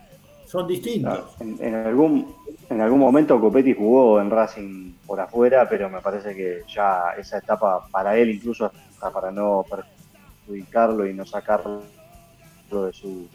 son 0.52 0.68
distintos. 0.68 1.18
Ah, 1.40 1.44
En, 1.60 1.74
algún, 1.74 2.34
en 2.68 2.80
algún 2.82 2.98
momento 2.98 3.40
Copetti 3.40 3.72
jugó 3.74 4.20
en 4.20 4.28
Racing 4.30 4.92
por 5.06 5.18
afuera, 5.18 5.66
pero 5.66 5.88
me 5.88 6.00
parece 6.02 6.34
que 6.36 6.60
ya 6.68 7.14
esa 7.16 7.38
etapa 7.38 7.86
para 7.90 8.18
él, 8.18 8.28
incluso 8.30 8.66
hasta 8.66 9.10
para 9.10 9.30
no 9.32 9.64
perjudicarlo 9.68 11.06
y 11.06 11.14
no 11.14 11.24
sacarlo 11.24 11.80
de 12.70 12.92
su, 12.92 13.28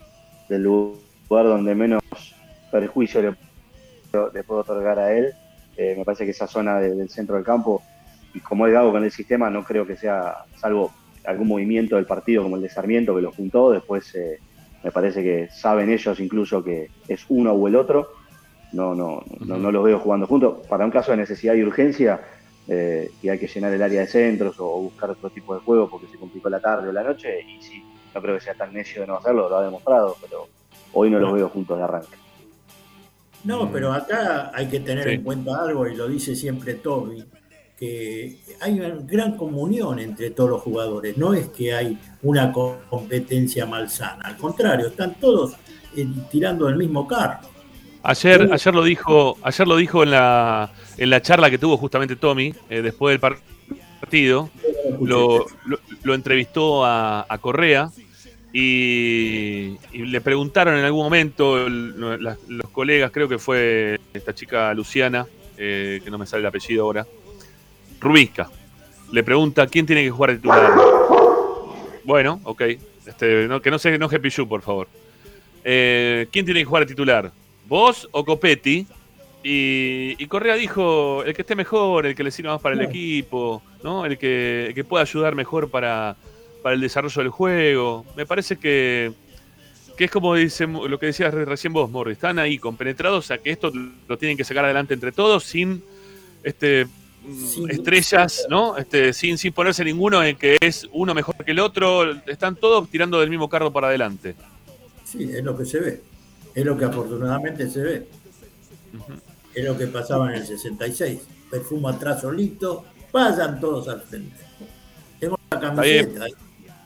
del 0.48 0.62
lugar 0.64 1.46
donde 1.46 1.74
menos 1.74 2.02
perjuicio 2.72 3.22
le, 3.24 3.36
le 4.34 4.44
puedo 4.44 4.62
otorgar 4.62 5.00
a 5.00 5.12
él, 5.14 5.34
eh, 5.76 5.96
me 5.98 6.06
parece 6.06 6.24
que 6.26 6.32
esa 6.32 6.46
zona 6.48 6.80
de- 6.80 6.94
del 6.96 7.10
centro 7.10 7.36
del 7.36 7.44
campo, 7.46 7.82
y 8.34 8.40
como 8.42 8.68
es 8.68 8.74
Gago 8.74 8.92
con 8.92 9.04
el 9.04 9.12
sistema, 9.12 9.50
no 9.50 9.64
creo 9.64 9.88
que 9.88 9.98
sea, 9.98 10.36
salvo 10.56 10.92
algún 11.26 11.48
movimiento 11.48 11.96
del 11.96 12.06
partido 12.06 12.44
como 12.44 12.58
el 12.58 12.62
de 12.62 12.70
Sarmiento 12.70 13.16
que 13.16 13.22
lo 13.24 13.32
juntó, 13.32 13.72
después 13.72 14.14
eh, 14.16 14.40
me 14.84 14.92
parece 14.92 15.24
que 15.24 15.50
saben 15.50 15.90
ellos 15.90 16.20
incluso 16.20 16.64
que 16.64 16.90
es 17.08 17.26
uno 17.30 17.52
o 17.54 17.68
el 17.68 17.76
otro. 17.76 18.10
No, 18.74 18.94
no, 18.94 19.24
no, 19.40 19.58
no 19.58 19.72
los 19.72 19.84
veo 19.84 20.00
jugando 20.00 20.28
juntos. 20.28 20.66
Para 20.68 20.84
un 20.86 20.92
caso 20.92 21.12
de 21.12 21.18
necesidad 21.18 21.54
y 21.56 21.64
urgencia, 21.64 22.20
eh, 22.68 23.10
y 23.22 23.30
hay 23.30 23.40
que 23.40 23.48
llenar 23.48 23.74
el 23.74 23.82
área 23.82 24.02
de 24.02 24.08
centros 24.08 24.60
o, 24.60 24.66
o 24.68 24.82
buscar 24.82 25.10
otro 25.10 25.30
tipo 25.30 25.54
de 25.56 25.62
juego 25.62 25.90
porque 25.90 26.08
se 26.08 26.18
complicó 26.18 26.50
la 26.50 26.60
tarde 26.60 26.90
o 26.90 26.92
la 26.92 27.02
noche, 27.04 27.42
y 27.42 27.62
sí, 27.62 27.82
no 28.14 28.22
creo 28.22 28.36
que 28.36 28.42
sea 28.44 28.56
tan 28.56 28.74
necio 28.74 29.02
de 29.02 29.08
no 29.08 29.16
hacerlo, 29.18 29.48
lo 29.50 29.58
ha 29.58 29.64
demostrado, 29.64 30.18
pero 30.22 30.48
hoy 30.94 31.10
no 31.10 31.18
los 31.20 31.32
veo 31.34 31.48
juntos 31.50 31.78
de 31.78 31.84
arranque. 31.86 32.18
No, 33.46 33.72
pero 33.72 33.94
acá 33.94 34.52
hay 34.54 34.68
que 34.68 34.82
tener 34.82 35.06
Sí. 35.06 35.14
en 35.16 35.24
cuenta 35.24 35.62
algo, 35.62 35.88
y 35.88 35.96
lo 35.96 36.08
dice 36.10 36.36
siempre 36.36 36.74
Toby, 36.74 37.24
que 37.78 38.38
hay 38.60 38.80
una 38.80 38.90
gran 39.04 39.38
comunión 39.38 40.00
entre 40.00 40.32
todos 40.32 40.50
los 40.50 40.62
jugadores. 40.62 41.16
No 41.18 41.34
es 41.34 41.48
que 41.50 41.74
hay 41.74 41.98
una 42.24 42.52
co- 42.52 42.78
competencia 42.90 43.66
malsana, 43.66 44.26
al 44.26 44.38
contrario, 44.38 44.88
están 44.88 45.16
todos 45.20 45.54
eh, 45.96 46.08
tirando 46.32 46.66
del 46.66 46.76
mismo 46.78 47.08
carro. 47.08 47.48
Ayer, 48.04 48.50
ayer 48.52 48.74
lo 48.74 48.84
dijo, 48.84 49.38
ayer 49.44 49.68
lo 49.68 49.76
dijo 49.76 50.02
en 50.04 50.12
la, 50.12 50.72
en 50.98 51.10
la 51.10 51.22
charla 51.22 51.50
que 51.50 51.58
tuvo 51.58 51.78
justamente 51.78 52.16
Tommy, 52.16 52.54
eh, 52.70 52.82
después 52.82 53.14
del 53.14 53.20
par- 53.20 53.38
partido, 54.00 54.50
lo, 55.02 55.46
lo- 55.66 55.80
lo 56.04 56.14
entrevistó 56.14 56.86
a, 56.86 57.26
a 57.28 57.38
Correa 57.40 57.90
y, 58.54 59.76
y 59.92 60.06
le 60.06 60.22
preguntaron 60.22 60.78
en 60.78 60.86
algún 60.86 61.04
momento 61.04 61.66
el- 61.68 62.24
la- 62.24 62.38
los 62.48 62.70
colegas, 62.72 63.12
creo 63.12 63.28
que 63.28 63.38
fue 63.38 64.00
esta 64.14 64.34
chica 64.34 64.74
Luciana, 64.74 65.26
eh, 65.58 66.00
que 66.04 66.10
no 66.10 66.18
me 66.18 66.26
sale 66.26 66.42
el 66.42 66.48
apellido 66.48 66.84
ahora, 66.84 67.06
Rubisca, 68.00 68.50
le 69.12 69.24
pregunta 69.24 69.68
quién 69.68 69.86
tiene 69.86 70.04
que 70.04 70.12
jugar 70.12 70.32
de 70.32 70.38
titular. 70.38 70.72
Bueno, 72.04 72.40
ok, 72.44 72.62
este, 73.06 73.48
no, 73.48 73.62
que 73.62 73.72
no 73.72 73.80
se 73.80 73.94
enoje 73.94 74.20
Pichu, 74.20 74.48
por 74.48 74.62
favor. 74.62 74.88
Eh, 75.64 76.28
¿Quién 76.32 76.46
tiene 76.46 76.62
que 76.62 76.66
jugar 76.66 76.84
de 76.84 76.88
titular? 76.94 77.32
¿Vos 77.68 78.08
o 78.12 78.24
Copetti? 78.24 78.88
Y, 79.44 80.16
y 80.18 80.28
Correa 80.28 80.56
dijo, 80.56 81.24
el 81.24 81.34
que 81.34 81.42
esté 81.42 81.56
mejor, 81.56 82.06
el 82.06 82.16
que 82.16 82.24
le 82.24 82.32
sirva 82.32 82.54
más 82.54 82.62
para 82.62 82.76
el 82.76 82.82
equipo, 82.82 83.62
¿no? 83.84 84.06
El 84.06 84.18
que, 84.18 84.68
el 84.68 84.74
que 84.74 84.84
pueda 84.84 85.04
ayudar 85.04 85.36
mejor 85.36 85.70
para, 85.70 86.16
para 86.62 86.76
el 86.76 86.82
desarrollo 86.82 87.22
del 87.22 87.30
juego. 87.32 88.06
Me 88.16 88.26
parece 88.26 88.58
que, 88.58 89.12
que 89.98 90.06
es 90.06 90.12
como 90.12 90.36
dice, 90.36 90.68
lo 90.68 91.00
que 91.00 91.08
decías 91.08 91.34
re- 91.34 91.46
recién 91.46 91.72
vos, 91.72 91.90
Morri. 91.90 92.14
Están 92.14 92.40
ahí 92.40 92.58
compenetrados 92.58 93.32
a 93.32 93.38
que 93.38 93.52
esto 93.52 93.72
lo 94.08 94.18
tienen 94.18 94.38
que 94.38 94.44
sacar 94.44 94.66
adelante 94.66 94.94
entre 94.94 95.12
todos 95.12 95.44
sin 95.44 95.84
este 96.44 96.88
estrellas, 97.70 98.46
¿no? 98.50 98.78
Este, 98.78 99.14
sin, 99.14 99.38
sin 99.38 99.54
ponerse 99.54 99.84
ninguno 99.84 100.24
en 100.24 100.36
que 100.38 100.58
es 100.62 100.88
uno 100.92 101.14
mejor 101.14 101.36
que 101.44 101.52
el 101.52 101.60
otro. 101.60 102.12
Están 102.26 102.56
todos 102.56 102.90
tirando 102.90 103.20
del 103.20 103.30
mismo 103.30 103.50
carro 103.50 103.72
para 103.72 103.88
adelante. 103.88 104.36
Sí, 105.04 105.24
es 105.24 105.44
lo 105.44 105.58
que 105.58 105.66
se 105.66 105.80
ve. 105.80 106.02
Es 106.54 106.66
lo 106.66 106.78
que 106.78 106.86
afortunadamente 106.86 107.70
se 107.70 107.82
ve. 107.82 108.08
Es 109.54 109.64
lo 109.66 109.78
que 109.78 109.88
pasaba 109.88 110.30
en 110.30 110.42
el 110.42 110.48
66. 110.48 111.20
Perfumo 111.50 111.90
atrás 111.90 112.22
solito, 112.22 112.86
vayan 113.12 113.60
todos 113.60 113.88
al 113.88 114.02
frente. 114.02 114.36
Tengo 115.20 115.40
la 115.50 115.58
bien. 115.82 116.14
camiseta. 116.14 116.26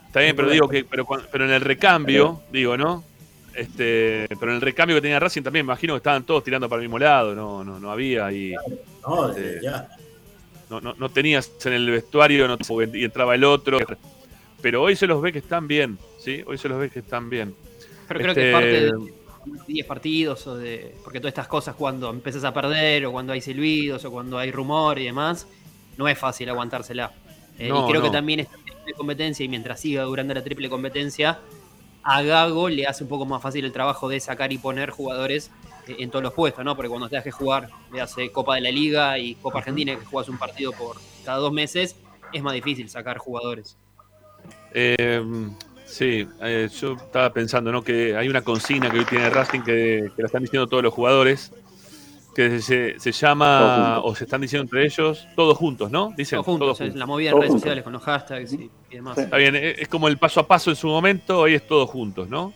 Está 0.08 0.20
bien, 0.20 0.36
pero 0.36 0.50
digo 0.50 0.68
que 0.68 0.84
pero, 0.84 1.08
pero 1.32 1.46
en 1.46 1.52
el 1.52 1.62
recambio, 1.62 2.42
digo, 2.52 2.78
¿no? 2.78 3.04
Este, 3.54 4.28
pero 4.40 4.52
en 4.52 4.56
el 4.56 4.62
recambio 4.62 4.96
que 4.96 5.02
tenía 5.02 5.20
Racing 5.20 5.42
también, 5.42 5.66
imagino 5.66 5.94
que 5.94 5.98
estaban 5.98 6.24
todos 6.26 6.44
tirando 6.44 6.70
para 6.70 6.82
el 6.82 6.88
mismo 6.88 7.00
lado, 7.00 7.36
no, 7.36 7.64
no, 7.64 7.80
no 7.80 7.92
había 7.92 8.32
y 8.32 8.54
No, 9.06 9.30
Este, 9.30 9.60
ya. 9.62 9.90
No, 10.72 10.80
no, 10.80 10.94
no 10.98 11.10
tenías 11.10 11.52
en 11.66 11.74
el 11.74 11.90
vestuario 11.92 12.48
no, 12.48 12.58
y 12.94 13.04
entraba 13.04 13.36
el 13.36 13.44
otro. 13.44 13.78
Pero 14.62 14.82
hoy 14.84 14.96
se 14.96 15.06
los 15.06 15.22
ve 15.22 15.34
que 15.34 15.40
están 15.40 15.68
bien, 15.68 15.98
¿sí? 16.18 16.44
Hoy 16.46 16.58
se 16.58 16.70
los 16.70 16.80
ve 16.80 16.90
que 16.90 17.00
están 17.00 17.30
bien. 17.30 17.54
Pero 18.08 18.20
creo 18.22 18.34
que 18.36 18.52
Este, 18.52 18.88
es 18.88 18.92
parte 18.94 19.08
de 19.50 19.64
10 19.68 19.86
partidos 19.86 20.48
o 20.48 20.56
de. 20.56 20.96
Porque 21.04 21.20
todas 21.20 21.32
estas 21.32 21.48
cosas 21.48 21.76
cuando 21.76 22.10
empezás 22.10 22.44
a 22.46 22.54
perder 22.54 23.06
o 23.06 23.12
cuando 23.12 23.34
hay 23.34 23.42
silbidos 23.42 24.06
o 24.06 24.12
cuando 24.12 24.38
hay 24.38 24.52
rumor 24.52 24.98
y 24.98 25.06
demás, 25.06 25.46
no 25.98 26.08
es 26.08 26.18
fácil 26.18 26.48
aguantársela. 26.50 27.12
Eh, 27.60 27.68
No, 27.68 27.86
y 27.86 27.90
creo 27.92 28.02
no. 28.02 28.08
que 28.08 28.14
también 28.14 28.40
esta 28.40 28.56
triple 28.56 28.94
competencia 28.94 29.44
y 29.44 29.50
mientras 29.50 29.80
siga 29.80 30.04
durando 30.04 30.34
la 30.34 30.44
triple 30.44 30.70
competencia, 30.70 31.40
a 32.04 32.22
Gago 32.22 32.70
le 32.70 32.88
hace 32.88 33.04
un 33.04 33.10
poco 33.10 33.26
más 33.26 33.42
fácil 33.42 33.66
el 33.66 33.72
trabajo 33.74 34.08
de 34.08 34.20
sacar 34.20 34.54
y 34.54 34.58
poner 34.58 34.90
jugadores 34.90 35.52
en 35.88 36.10
todos 36.10 36.24
los 36.24 36.34
puestos, 36.34 36.64
¿no? 36.66 36.76
Porque 36.76 36.90
cuando 36.90 37.10
tengas 37.10 37.24
que 37.24 37.32
jugar, 37.32 37.70
le 37.92 38.02
hace 38.02 38.32
Copa 38.32 38.56
de 38.56 38.62
la 38.62 38.72
Liga 38.72 39.18
y 39.20 39.36
Copa 39.36 39.60
Argentina, 39.60 39.96
que 39.98 40.06
juegas 40.06 40.30
un 40.30 40.38
partido 40.38 40.72
por 40.72 40.98
cada 41.26 41.38
dos 41.40 41.52
meses, 41.54 41.96
es 42.34 42.42
más 42.44 42.54
difícil 42.54 42.90
sacar 42.90 43.18
jugadores. 43.18 43.78
Eh, 44.74 45.22
sí, 45.86 46.28
eh, 46.42 46.70
yo 46.80 46.94
estaba 46.94 47.32
pensando, 47.34 47.72
¿no? 47.72 47.84
Que 47.84 48.16
hay 48.16 48.28
una 48.30 48.42
consigna 48.42 48.90
que 48.90 49.00
hoy 49.00 49.06
tiene 49.06 49.30
Racing 49.30 49.62
que, 49.62 50.12
que 50.16 50.22
la 50.22 50.26
están 50.28 50.42
diciendo 50.44 50.68
todos 50.68 50.84
los 50.84 50.94
jugadores, 50.94 51.52
que 52.34 52.62
se, 52.62 53.12
llama, 53.12 54.00
o 54.00 54.16
se 54.16 54.24
están 54.24 54.40
diciendo 54.40 54.64
entre 54.64 54.86
ellos, 54.86 55.28
todos 55.36 55.58
juntos, 55.58 55.92
¿no? 55.92 56.14
Dicen 56.16 56.38
Todos 56.38 56.46
juntos, 56.46 56.66
todos 56.68 56.80
es 56.82 56.86
juntos. 56.86 57.00
la 57.00 57.06
movida 57.06 57.30
en 57.30 57.32
Todos 57.34 57.42
redes 57.42 57.50
juntos. 57.52 57.62
sociales 57.62 57.84
con 57.84 57.94
los 57.94 58.04
hashtags 58.04 58.54
y, 58.54 58.72
y 58.90 58.96
demás. 58.96 59.18
Está 59.18 59.36
bien, 59.36 59.56
eh, 59.58 59.76
es 59.80 59.88
como 59.90 60.08
el 60.08 60.18
paso 60.18 60.40
a 60.40 60.48
paso 60.48 60.70
en 60.70 60.78
su 60.78 60.88
momento, 60.88 61.40
hoy 61.40 61.56
es 61.56 61.68
todos 61.68 61.90
juntos, 61.90 62.30
¿no? 62.30 62.54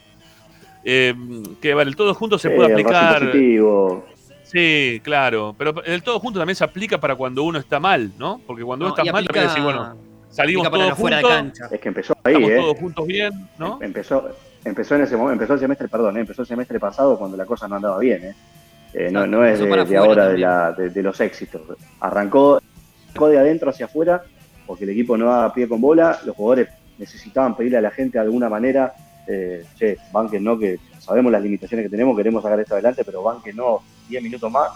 Eh, 0.85 1.13
que 1.59 1.73
vale, 1.73 1.89
el 1.89 1.95
todos 1.95 2.15
juntos 2.15 2.41
se 2.41 2.49
Sí, 2.49 2.55
puede 2.55 2.71
aplicar. 2.71 3.19
positivo. 3.19 4.05
Sí, 4.43 5.01
claro, 5.03 5.55
pero 5.57 5.83
el 5.83 6.03
todo 6.03 6.19
junto 6.19 6.39
también 6.39 6.55
se 6.55 6.63
aplica 6.63 6.99
para 6.99 7.15
cuando 7.15 7.43
uno 7.43 7.57
está 7.57 7.79
mal, 7.79 8.11
¿no? 8.19 8.39
Porque 8.45 8.63
cuando 8.63 8.85
No, 8.85 8.93
uno 8.93 9.01
está 9.01 9.11
mal 9.11 9.23
aplica- 9.23 9.33
también 9.47 9.49
decís, 9.49 9.63
bueno, 9.63 9.95
salimos 10.29 10.69
todos 10.69 10.89
lo 10.89 10.95
fuera 10.95 11.17
de 11.17 11.23
juntos, 11.23 11.37
cancha. 11.41 11.75
Es 11.75 11.81
que 11.81 11.87
empezó 11.89 12.13
ahí, 12.23 12.33
estamos 12.35 12.51
¿eh? 12.51 12.55
todos 12.57 12.77
juntos 12.77 13.07
bien, 13.07 13.31
¿no? 13.57 13.79
Empezó, 13.81 14.29
empezó 14.63 14.95
en 14.95 15.01
ese 15.01 15.17
momento, 15.17 15.33
empezó 15.33 15.53
el 15.55 15.59
semestre, 15.59 15.87
perdón, 15.87 16.17
¿eh? 16.17 16.19
empezó 16.21 16.43
el 16.43 16.47
semestre 16.47 16.79
pasado 16.79 17.17
cuando 17.17 17.35
la 17.35 17.45
cosa 17.45 17.67
no 17.67 17.75
andaba 17.77 17.97
bien, 17.99 18.23
¿eh? 18.23 18.35
Eh, 18.93 19.09
no, 19.11 19.25
no 19.27 19.43
es 19.43 19.59
de, 19.59 19.97
ahora 19.97 20.27
de, 20.29 20.37
la- 20.37 20.71
de- 20.71 20.89
de 20.91 21.03
los 21.03 21.19
éxitos. 21.19 21.61
Arrancó, 21.99 22.61
arrancó 23.09 23.27
de 23.27 23.39
adentro 23.39 23.71
hacia 23.71 23.87
afuera 23.87 24.21
porque 24.67 24.83
el 24.85 24.91
equipo 24.91 25.17
no 25.17 25.25
daba 25.25 25.53
pie 25.53 25.67
con 25.67 25.81
bola, 25.81 26.19
los 26.25 26.35
jugadores 26.35 26.69
necesitaban 26.97 27.57
pedirle 27.57 27.79
a 27.79 27.81
la 27.81 27.91
gente 27.91 28.19
de 28.19 28.23
alguna 28.23 28.47
manera, 28.47 28.93
eh, 29.27 29.65
che, 29.77 29.97
banquen 30.11 30.43
no, 30.43 30.57
que 30.57 30.79
sabemos 30.99 31.31
las 31.31 31.41
limitaciones 31.41 31.85
que 31.85 31.89
tenemos, 31.89 32.15
queremos 32.15 32.43
sacar 32.43 32.59
esto 32.59 32.73
adelante, 32.75 33.03
pero 33.03 33.23
banquen 33.23 33.55
no 33.55 33.81
10 34.09 34.23
minutos 34.23 34.51
más. 34.51 34.71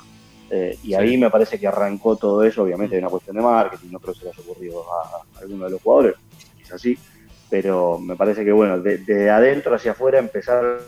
Eh, 0.51 0.77
y 0.83 0.87
Sí. 0.87 0.93
ahí 0.95 1.17
me 1.17 1.29
parece 1.29 1.59
que 1.59 1.67
arrancó 1.67 2.15
todo 2.15 2.43
eso, 2.43 2.63
obviamente 2.63 2.95
hay 2.95 3.01
una 3.01 3.09
cuestión 3.11 3.35
de 3.35 3.43
marketing, 3.43 3.89
no 3.91 3.99
creo 3.99 4.13
que 4.13 4.19
se 4.21 4.25
le 4.25 4.31
haya 4.31 4.41
ocurrido 4.41 4.83
a, 4.91 5.37
a 5.37 5.41
alguno 5.41 5.65
de 5.65 5.71
los 5.71 5.81
jugadores, 5.81 6.15
es 6.59 6.71
así, 6.73 6.97
pero 7.51 7.99
me 7.99 8.15
parece 8.15 8.43
que 8.43 8.51
bueno, 8.51 8.79
de, 8.79 8.97
de 8.97 9.29
adentro 9.29 9.75
hacia 9.75 9.91
afuera 9.91 10.17
empezar, 10.17 10.79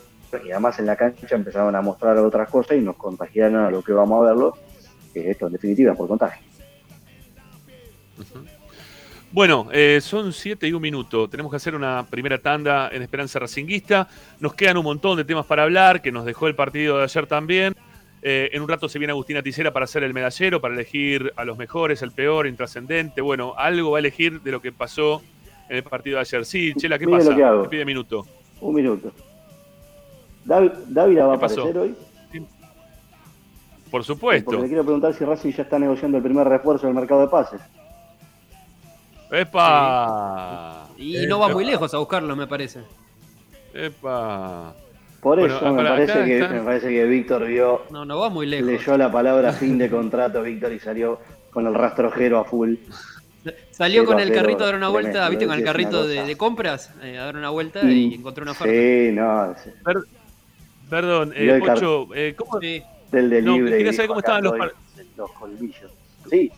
y 0.43 0.49
además 0.51 0.79
en 0.79 0.87
la 0.87 0.95
cancha 0.95 1.35
empezaron 1.35 1.75
a 1.75 1.81
mostrar 1.81 2.17
otras 2.17 2.49
cosas 2.49 2.77
y 2.77 2.81
nos 2.81 2.95
contagiaron 2.95 3.63
a 3.65 3.69
lo 3.69 3.83
que 3.83 3.91
vamos 3.93 4.21
a 4.23 4.29
verlo, 4.29 4.57
que 5.13 5.29
esto 5.29 5.45
en 5.45 5.53
definitiva 5.53 5.91
es 5.91 5.97
por 5.97 6.07
contagio. 6.07 6.41
Bueno, 9.31 9.69
eh, 9.71 9.99
son 10.01 10.33
7 10.33 10.67
y 10.67 10.73
un 10.73 10.81
minuto. 10.81 11.29
Tenemos 11.29 11.49
que 11.49 11.55
hacer 11.55 11.73
una 11.73 12.05
primera 12.09 12.37
tanda 12.37 12.89
en 12.91 13.01
Esperanza 13.01 13.39
Racinguista. 13.39 14.09
Nos 14.41 14.53
quedan 14.53 14.75
un 14.77 14.83
montón 14.83 15.15
de 15.15 15.23
temas 15.23 15.45
para 15.45 15.63
hablar, 15.63 16.01
que 16.01 16.11
nos 16.11 16.25
dejó 16.25 16.47
el 16.47 16.55
partido 16.55 16.97
de 16.97 17.05
ayer 17.05 17.27
también. 17.27 17.75
Eh, 18.23 18.49
en 18.51 18.61
un 18.61 18.67
rato 18.67 18.89
se 18.89 18.99
viene 18.99 19.11
Agustina 19.11 19.41
Ticera 19.41 19.71
para 19.71 19.85
hacer 19.85 20.03
el 20.03 20.13
medallero, 20.13 20.59
para 20.59 20.73
elegir 20.73 21.31
a 21.37 21.45
los 21.45 21.57
mejores, 21.57 22.01
el 22.01 22.11
peor, 22.11 22.45
intrascendente. 22.45 23.21
Bueno, 23.21 23.53
algo 23.57 23.91
va 23.91 23.97
a 23.97 24.01
elegir 24.01 24.41
de 24.41 24.51
lo 24.51 24.61
que 24.61 24.73
pasó 24.73 25.21
en 25.69 25.77
el 25.77 25.83
partido 25.83 26.17
de 26.17 26.21
ayer. 26.21 26.45
Sí, 26.45 26.73
Chela, 26.75 26.99
¿qué 26.99 27.07
pasa? 27.07 27.33
que 27.33 27.43
hago. 27.43 27.69
Pide 27.69 27.85
minuto. 27.85 28.27
Un 28.59 28.75
minuto. 28.75 29.13
Dávila 30.43 31.27
va 31.27 31.33
a 31.33 31.35
aparecer 31.37 31.77
hoy, 31.77 31.95
Por 32.29 32.45
porque 33.91 34.05
supuesto. 34.05 34.61
le 34.61 34.67
quiero 34.67 34.83
preguntar 34.83 35.13
si 35.13 35.23
Racing 35.23 35.51
ya 35.51 35.63
está 35.63 35.79
negociando 35.79 36.17
el 36.17 36.23
primer 36.23 36.47
refuerzo 36.47 36.87
del 36.87 36.95
mercado 36.95 37.21
de 37.21 37.27
pases. 37.27 37.61
¡Epa! 39.31 40.87
Y 40.97 41.25
no 41.27 41.39
va 41.39 41.49
muy 41.49 41.65
lejos 41.65 41.93
a 41.93 41.97
buscarlo, 41.97 42.35
me 42.35 42.47
parece. 42.47 42.81
¡Epa! 43.73 44.73
Por 45.21 45.39
eso 45.39 45.71
me, 45.73 45.83
parece 45.83 46.25
que, 46.25 46.47
me 46.47 46.61
parece 46.61 46.89
que 46.89 47.05
Víctor 47.05 47.45
vio, 47.45 47.83
No, 47.91 48.03
no 48.05 48.17
va 48.19 48.29
muy 48.29 48.47
lejos. 48.47 48.65
leyó 48.67 48.97
la 48.97 49.11
palabra 49.11 49.53
fin 49.53 49.77
de 49.77 49.89
contrato, 49.89 50.41
Víctor, 50.41 50.73
y 50.73 50.79
salió 50.79 51.19
con 51.51 51.67
el 51.67 51.73
rastrojero 51.75 52.39
a 52.39 52.43
full. 52.43 52.75
Salió 53.71 54.03
con 54.05 54.19
el 54.19 54.31
carrito 54.33 54.63
a 54.63 54.67
dar 54.67 54.75
una 54.75 54.89
vuelta, 54.89 55.11
tremendo, 55.11 55.29
¿viste? 55.31 55.45
Con 55.47 55.55
el 55.59 55.63
carrito 55.63 56.07
de, 56.07 56.23
de 56.23 56.37
compras, 56.37 56.91
eh, 57.03 57.17
a 57.17 57.25
dar 57.25 57.37
una 57.37 57.49
vuelta 57.51 57.81
Mm. 57.83 57.89
y 57.91 58.13
encontró 58.15 58.43
una 58.43 58.51
oferta. 58.51 58.73
Sí, 58.73 59.11
no, 59.13 60.01
Perdón, 60.89 61.31
eh, 61.35 61.59
Pocho, 61.65 62.07
eh, 62.13 62.35
¿cómo, 62.37 62.59
Sí. 62.59 62.83
del 63.11 63.29
No, 63.29 63.53
delivery. 63.53 63.77
quería 63.77 63.93
saber 63.93 64.07
dijo 64.07 64.07
cómo 64.09 64.19
estaban 64.19 64.43
los 64.43 64.53
los 65.17 65.31
colmillos. 65.33 65.91
Sí, 66.29 66.51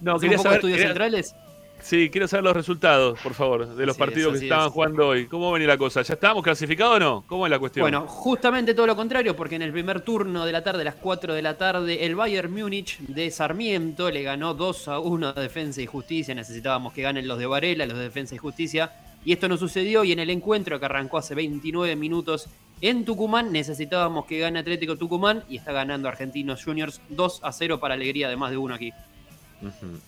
No, 0.00 0.12
¿Hacemos 0.16 0.20
quería 0.20 0.38
saber. 0.38 0.56
estudios 0.58 0.76
quería- 0.78 0.88
centrales? 0.88 1.34
Sí, 1.82 2.10
quiero 2.10 2.28
saber 2.28 2.44
los 2.44 2.54
resultados, 2.54 3.18
por 3.20 3.32
favor, 3.32 3.74
de 3.74 3.86
los 3.86 3.96
partidos 3.96 4.32
que 4.32 4.36
así 4.36 4.44
estaban 4.44 4.66
es. 4.66 4.72
jugando 4.74 5.08
hoy. 5.08 5.26
¿Cómo 5.28 5.50
venía 5.50 5.66
la 5.66 5.78
cosa? 5.78 6.02
¿Ya 6.02 6.12
estábamos 6.12 6.44
clasificados 6.44 6.96
o 6.96 7.00
no? 7.00 7.24
¿Cómo 7.26 7.46
es 7.46 7.50
la 7.50 7.58
cuestión? 7.58 7.84
Bueno, 7.84 8.06
justamente 8.06 8.74
todo 8.74 8.86
lo 8.86 8.94
contrario, 8.94 9.34
porque 9.34 9.54
en 9.54 9.62
el 9.62 9.72
primer 9.72 10.02
turno 10.02 10.44
de 10.44 10.52
la 10.52 10.62
tarde, 10.62 10.82
a 10.82 10.84
las 10.84 10.96
4 10.96 11.32
de 11.32 11.40
la 11.40 11.56
tarde, 11.56 12.04
el 12.04 12.16
Bayern 12.16 12.52
Múnich 12.52 12.98
de 12.98 13.30
Sarmiento 13.30 14.10
le 14.10 14.22
ganó 14.22 14.52
2 14.52 14.88
a 14.88 14.98
1 14.98 15.28
a 15.28 15.32
Defensa 15.32 15.80
y 15.80 15.86
Justicia. 15.86 16.34
Necesitábamos 16.34 16.92
que 16.92 17.00
ganen 17.00 17.26
los 17.26 17.38
de 17.38 17.46
Varela, 17.46 17.86
los 17.86 17.96
de 17.96 18.04
Defensa 18.04 18.34
y 18.34 18.38
Justicia. 18.38 18.92
Y 19.24 19.32
esto 19.32 19.48
no 19.48 19.56
sucedió 19.56 20.04
y 20.04 20.12
en 20.12 20.18
el 20.18 20.28
encuentro 20.28 20.78
que 20.78 20.84
arrancó 20.84 21.16
hace 21.16 21.34
29 21.34 21.96
minutos 21.96 22.46
en 22.82 23.06
Tucumán, 23.06 23.52
necesitábamos 23.52 24.26
que 24.26 24.38
gane 24.38 24.58
Atlético 24.58 24.96
Tucumán 24.96 25.44
y 25.48 25.56
está 25.56 25.72
ganando 25.72 26.08
Argentinos 26.08 26.62
Juniors 26.62 27.00
2 27.08 27.40
a 27.42 27.52
0 27.52 27.80
para 27.80 27.94
alegría 27.94 28.28
de 28.28 28.36
más 28.36 28.50
de 28.50 28.56
uno 28.58 28.74
aquí. 28.74 28.92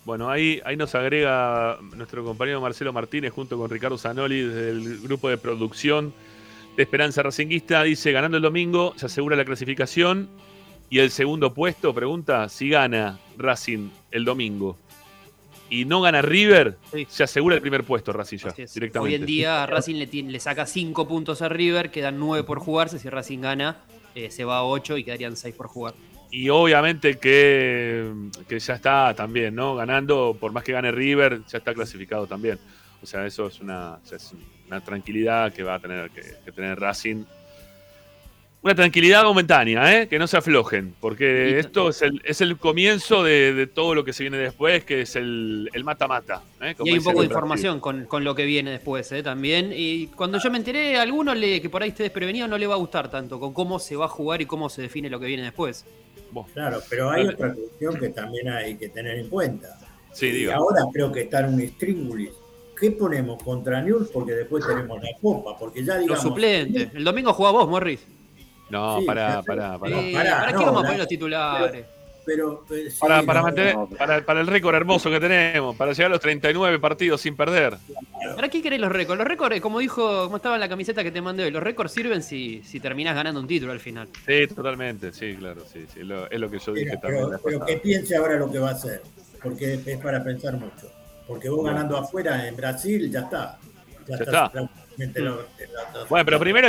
Bueno, 0.05 0.31
ahí, 0.31 0.61
ahí 0.65 0.77
nos 0.77 0.95
agrega 0.95 1.79
nuestro 1.97 2.25
compañero 2.25 2.61
Marcelo 2.61 2.93
Martínez 2.93 3.33
junto 3.33 3.59
con 3.59 3.69
Ricardo 3.71 3.99
Zanoli 3.99 4.41
desde 4.43 4.71
el 4.71 5.01
grupo 5.01 5.29
de 5.29 5.37
producción 5.39 6.13
de 6.77 6.83
Esperanza 6.83 7.23
Racinguista. 7.23 7.83
Dice, 7.83 8.13
ganando 8.13 8.37
el 8.39 8.43
domingo 8.43 8.95
se 8.97 9.07
asegura 9.07 9.37
la 9.37 9.45
clasificación 9.45 10.29
y 10.91 10.99
el 10.99 11.11
segundo 11.11 11.53
puesto, 11.55 11.93
pregunta, 11.95 12.49
si 12.49 12.69
gana 12.71 13.19
Racing 13.37 13.91
el 14.11 14.25
domingo 14.25 14.77
y 15.71 15.87
no 15.87 16.03
gana 16.03 16.21
River, 16.21 16.77
Sí. 16.93 17.07
se 17.09 17.23
asegura 17.25 17.55
el 17.55 17.63
primer 17.63 17.85
puesto 17.85 18.13
Racing 18.13 18.37
ya, 18.39 18.53
directamente. 18.53 18.99
Hoy 18.99 19.15
en 19.15 19.25
día 19.27 19.65
Racing 19.67 19.95
le, 19.97 20.07
tiene- 20.07 20.31
le 20.31 20.39
saca 20.41 20.67
5 20.67 21.09
puntos 21.09 21.41
a 21.41 21.49
River, 21.49 21.91
quedan 21.91 22.19
9 22.19 22.45
por 22.45 22.59
jugarse. 22.59 22.99
Si 22.99 23.09
Racing 23.09 23.39
gana, 23.41 23.79
eh, 24.15 24.31
se 24.31 24.45
va 24.45 24.59
a 24.59 24.65
8 24.65 24.99
y 24.99 25.05
quedarían 25.05 25.35
6 25.35 25.55
por 25.55 25.69
jugar. 25.69 25.95
Y 26.33 26.49
obviamente 26.49 27.19
que, 27.19 28.11
que 28.49 28.59
ya 28.59 28.75
está 28.75 29.15
también, 29.15 29.55
¿no? 29.55 29.77
Ganando, 29.77 30.35
por 30.41 30.51
más 30.51 30.65
que 30.65 30.73
gane 30.73 30.91
River, 30.91 31.43
ya 31.47 31.59
está 31.59 31.75
clasificado 31.75 32.27
también. 32.27 32.59
O 33.03 33.07
sea, 33.07 33.27
eso 33.27 33.49
es 33.49 33.61
una, 33.61 33.99
es 34.11 34.33
una 34.67 34.81
tranquilidad 34.81 35.53
que 35.53 35.63
va 35.63 35.75
a 35.75 35.79
tener 35.79 36.11
que, 36.11 36.23
que 36.43 36.51
tener 36.51 36.81
Racing. 36.81 37.25
Una 38.63 38.75
tranquilidad 38.77 39.25
momentánea, 39.25 40.01
¿eh? 40.03 40.09
Que 40.09 40.21
no 40.21 40.29
se 40.29 40.37
aflojen, 40.37 40.95
porque 41.01 41.59
esto 41.59 41.89
es 41.89 42.01
el, 42.01 42.23
es 42.25 42.41
el 42.41 42.57
comienzo 42.57 43.25
de, 43.25 43.53
de 43.53 43.67
todo 43.67 43.93
lo 43.93 44.05
que 44.05 44.13
se 44.13 44.23
viene 44.23 44.39
después, 44.39 44.85
que 44.85 45.01
es 45.01 45.17
el 45.17 45.69
el 45.73 45.83
mata-mata. 45.83 46.43
¿eh? 46.61 46.75
Y 46.85 46.91
hay 46.91 46.99
un 46.99 47.05
poco 47.05 47.21
de 47.21 47.27
información 47.27 47.81
con, 47.81 48.07
con 48.07 48.23
lo 48.23 48.37
que 48.37 48.45
viene 48.47 48.71
después 48.71 49.11
¿eh? 49.11 49.23
también. 49.23 49.73
Y 49.77 50.07
cuando 50.07 50.39
yo 50.39 50.49
me 50.51 50.59
enteré, 50.59 50.97
a 50.97 51.03
alguno 51.03 51.35
le, 51.35 51.61
que 51.61 51.69
por 51.69 51.83
ahí 51.83 51.89
esté 51.89 52.05
desprevenido 52.05 52.47
no 52.47 52.57
le 52.57 52.69
va 52.69 52.75
a 52.75 52.79
gustar 52.79 53.11
tanto 53.11 53.41
con 53.41 53.53
cómo 53.53 53.81
se 53.81 53.97
va 53.97 54.05
a 54.05 54.09
jugar 54.09 54.41
y 54.41 54.47
cómo 54.47 54.71
se 54.71 54.81
define 54.81 55.11
lo 55.11 55.19
que 55.19 55.27
viene 55.27 55.43
después. 55.43 55.85
Vos. 56.33 56.47
Claro, 56.55 56.81
pero 56.89 57.11
hay 57.11 57.27
otra 57.27 57.53
cuestión 57.55 57.97
que 57.99 58.09
también 58.09 58.49
hay 58.49 58.77
que 58.77 58.89
tener 58.89 59.19
en 59.19 59.29
cuenta. 59.29 59.79
Sí, 60.13 60.45
Y 60.45 60.51
ahora 60.51 60.83
creo 60.93 61.13
que 61.13 61.23
está 61.23 61.41
en 61.41 61.55
un 61.55 61.61
stríngulis. 61.61 62.31
¿Qué 62.79 62.91
ponemos 62.91 63.43
contra 63.43 63.81
Newell's? 63.81 64.09
Porque 64.11 64.33
después 64.33 64.67
tenemos 64.67 65.01
la 65.03 65.11
copa. 65.21 65.57
Porque 65.59 65.85
ya 65.85 65.95
Los 65.95 66.03
digamos. 66.03 66.23
suplentes. 66.23 66.89
El 66.95 67.05
domingo 67.05 67.33
juega 67.33 67.53
vos, 67.53 67.69
Morris. 67.69 68.05
No, 68.71 68.99
Sí, 69.01 69.07
pará, 69.07 69.43
pará, 69.47 69.79
pará. 69.79 70.01
Eh, 70.01 70.13
pará, 70.15 70.39
¿Para 70.41 70.53
no, 70.53 70.59
qué 70.59 70.65
vamos 70.65 70.81
a 70.83 70.87
poner 70.87 70.99
los 70.99 71.09
titulares? 71.09 71.71
Pero, 71.71 72.02
pero 72.25 72.65
sí, 72.69 72.85
Para, 73.01 73.23
para 73.23 73.41
no, 73.41 73.47
mantener, 73.47 73.75
no. 73.77 73.87
para, 73.89 74.25
para 74.25 74.41
el 74.41 74.47
récord 74.47 74.75
hermoso 74.75 75.11
que 75.11 75.19
tenemos, 75.19 75.75
para 75.77 75.93
llegar 75.93 76.07
a 76.07 76.15
los 76.15 76.21
39 76.21 76.79
partidos 76.79 77.21
sin 77.21 77.37
perder. 77.37 77.77
¿Para 78.37 78.49
qué 78.49 78.63
querés 78.63 78.79
los 78.81 78.93
récords? 78.93 79.19
Los 79.19 79.27
récords, 79.27 79.61
como 79.61 79.81
dijo, 79.81 80.25
como 80.25 80.37
estaba 80.37 80.55
en 80.57 80.61
la 80.61 80.69
camiseta 80.69 81.03
que 81.03 81.11
te 81.11 81.21
mandé 81.21 81.45
hoy, 81.45 81.51
los 81.51 81.63
récords 81.63 81.93
sirven 81.93 82.23
si, 82.23 82.63
si 82.63 82.79
terminás 82.81 83.15
ganando 83.15 83.41
un 83.41 83.47
título 83.47 83.73
al 83.73 83.81
final. 83.81 84.09
Sí, 84.27 84.47
totalmente, 84.47 85.13
sí, 85.13 85.35
claro, 85.35 85.63
sí, 85.71 85.85
sí, 85.93 86.01
lo- 86.05 86.31
es 86.31 86.39
lo 86.39 86.51
que 86.51 86.59
yo 86.59 86.73
dije 86.73 86.97
Pero, 87.03 87.29
también. 87.29 87.41
pero, 87.45 87.67
que 87.67 87.77
piense 87.79 88.17
ahora 88.17 88.37
lo 88.37 88.51
que 88.51 88.59
va 88.59 88.69
a 88.71 88.73
hacer. 88.73 89.03
Porque 89.43 89.81
es 89.85 89.99
para 89.99 90.23
pensar 90.23 90.55
mucho. 90.55 90.89
Porque 91.27 91.49
vos 91.49 91.65
ganando 91.65 91.97
afuera 91.97 92.47
en 92.47 92.55
Brasil, 92.57 93.11
ya 93.11 93.21
está. 93.21 93.59
Ya, 94.07 94.17
Ya 94.19 94.23
está. 94.25 94.53
en 94.99 95.25
la- 95.25 95.37
Bueno, 96.09 96.25
pero 96.25 96.39
primero, 96.39 96.69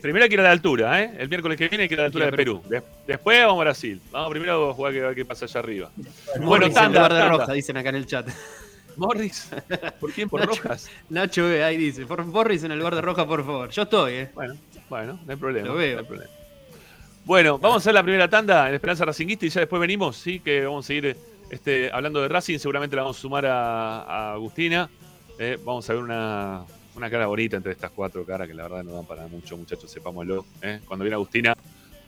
primero 0.00 0.22
hay 0.24 0.28
que 0.28 0.34
ir 0.34 0.40
a 0.40 0.44
la 0.44 0.50
altura, 0.52 1.02
¿eh? 1.02 1.12
El 1.18 1.28
miércoles 1.28 1.58
que 1.58 1.68
viene 1.68 1.82
hay 1.84 1.88
que 1.88 1.94
ir 1.94 2.00
a 2.00 2.04
la 2.04 2.06
altura 2.06 2.26
de 2.26 2.32
Perú. 2.32 2.62
De- 2.68 2.82
después 3.06 3.40
vamos 3.44 3.60
a 3.60 3.64
Brasil. 3.64 4.00
Vamos 4.10 4.30
primero 4.30 4.70
a 4.70 4.74
jugar 4.74 4.92
que, 4.92 5.00
a 5.02 5.06
ver 5.08 5.14
qué 5.14 5.24
pasa 5.24 5.44
allá 5.46 5.60
arriba. 5.60 5.90
Bueno, 5.96 6.46
Morris 6.46 6.74
tanda, 6.74 6.88
lugar 7.00 7.12
de 7.12 7.18
tanda. 7.18 7.36
Rojas, 7.38 7.54
dicen 7.54 7.76
acá 7.76 7.88
en 7.88 7.96
el 7.96 8.06
chat. 8.06 8.28
Morris. 8.96 9.50
¿Por 9.98 10.12
quién? 10.12 10.28
¿Por 10.28 10.40
Nacho, 10.40 10.52
Rojas? 10.62 10.90
Nacho 11.08 11.44
B, 11.48 11.64
ahí 11.64 11.76
dice. 11.78 12.04
Por 12.06 12.24
Morris 12.26 12.62
en 12.64 12.72
el 12.72 12.78
lugar 12.78 12.94
de 12.94 13.00
Rojas, 13.00 13.24
por 13.26 13.44
favor. 13.44 13.70
Yo 13.70 13.82
estoy, 13.82 14.12
eh. 14.12 14.30
Bueno, 14.34 14.54
bueno, 14.90 15.18
no 15.24 15.32
hay 15.32 15.36
problema. 15.38 15.68
Lo 15.68 15.74
veo. 15.74 15.94
no 15.94 16.00
hay 16.00 16.06
problema. 16.06 16.30
Bueno, 17.24 17.58
vamos 17.58 17.76
a 17.76 17.78
hacer 17.78 17.94
la 17.94 18.02
primera 18.02 18.28
tanda 18.28 18.68
en 18.68 18.74
Esperanza 18.74 19.04
Racinguista 19.04 19.46
y 19.46 19.48
ya 19.48 19.60
después 19.60 19.80
venimos, 19.80 20.16
sí, 20.16 20.40
que 20.40 20.64
vamos 20.64 20.84
a 20.84 20.88
seguir 20.88 21.16
este, 21.50 21.90
hablando 21.92 22.20
de 22.20 22.28
Racing. 22.28 22.58
Seguramente 22.58 22.96
la 22.96 23.02
vamos 23.02 23.16
a 23.16 23.20
sumar 23.20 23.46
a, 23.46 24.02
a 24.02 24.32
Agustina. 24.34 24.90
Eh, 25.38 25.56
vamos 25.64 25.88
a 25.88 25.92
ver 25.94 26.02
una, 26.02 26.64
una 26.94 27.10
cara 27.10 27.26
bonita 27.26 27.56
entre 27.56 27.72
estas 27.72 27.90
cuatro 27.90 28.24
caras 28.24 28.48
que 28.48 28.54
la 28.54 28.64
verdad 28.64 28.84
no 28.84 28.92
dan 28.92 29.06
para 29.06 29.26
mucho, 29.26 29.56
muchachos, 29.56 29.90
sepámoslo. 29.90 30.44
eh. 30.60 30.80
Cuando 30.86 31.04
viene 31.04 31.14
Agustina, 31.14 31.54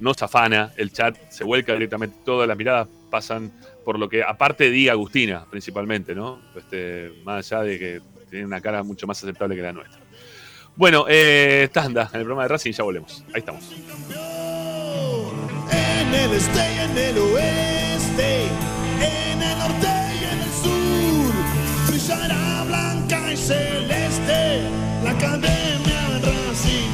no 0.01 0.13
se 0.15 0.25
afana, 0.25 0.73
el 0.77 0.93
chat 0.93 1.17
se 1.31 1.45
vuelca 1.45 1.73
directamente, 1.73 2.17
todas 2.25 2.49
las 2.49 2.57
miradas 2.57 2.89
pasan 3.11 3.53
por 3.85 3.99
lo 3.99 4.09
que, 4.09 4.23
aparte 4.23 4.71
diga 4.71 4.93
Agustina, 4.93 5.47
principalmente, 5.51 6.15
¿no? 6.15 6.41
Este, 6.57 7.13
más 7.25 7.53
allá 7.53 7.63
de 7.63 7.79
que 7.79 8.01
tiene 8.31 8.47
una 8.47 8.61
cara 8.61 8.83
mucho 8.83 9.07
más 9.07 9.23
aceptable 9.23 9.55
que 9.55 9.63
la 9.63 9.73
nuestra. 9.73 10.01
Bueno, 10.77 11.07
eh, 11.09 11.69
tanda 11.73 12.11
en 12.13 12.21
el 12.21 12.25
programa 12.25 12.43
de 12.43 12.49
Racing, 12.49 12.73
ya 12.73 12.83
volvemos. 12.83 13.25
Ahí 13.29 13.39
estamos. 13.39 13.71
En 15.71 16.15
el 16.15 16.33
este 16.33 16.59
y 16.59 16.79
en 16.79 16.99
el 16.99 17.19
oeste, 17.19 18.43
en 19.01 19.43
el 19.43 19.59
norte 19.59 19.87
y 20.21 20.25
en 20.25 20.41
el 20.41 20.51
sur, 20.51 21.33
y 23.35 23.37
celeste 23.37 24.63
la 25.03 25.11
academia 25.11 26.21
Racing. 26.23 26.91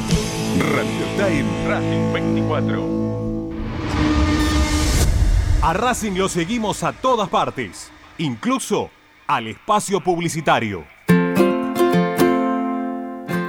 Radio 0.73 1.05
Time 1.17 1.67
Racing 1.67 2.13
24. 2.13 3.51
A 5.61 5.73
Racing 5.73 6.13
lo 6.13 6.27
seguimos 6.27 6.83
a 6.83 6.93
todas 6.93 7.29
partes, 7.29 7.91
incluso 8.17 8.89
al 9.27 9.47
espacio 9.47 10.01
publicitario. 10.01 10.83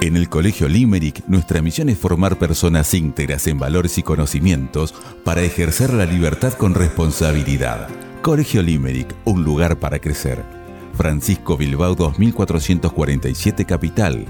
En 0.01 0.17
el 0.17 0.29
Colegio 0.29 0.67
Limerick, 0.67 1.25
nuestra 1.27 1.63
misión 1.63 1.89
es 1.89 1.97
formar 1.97 2.37
personas 2.37 2.93
íntegras 2.93 3.47
en 3.47 3.57
valores 3.57 3.97
y 3.97 4.03
conocimientos 4.03 4.93
para 5.23 5.41
ejercer 5.41 5.93
la 5.93 6.05
libertad 6.05 6.53
con 6.53 6.75
responsabilidad. 6.75 7.89
Colegio 8.21 8.61
Limerick, 8.61 9.15
un 9.25 9.43
lugar 9.43 9.79
para 9.79 9.97
crecer. 9.99 10.62
Francisco 10.93 11.57
Bilbao 11.57 11.95
2447 11.95 13.65
Capital. 13.65 14.25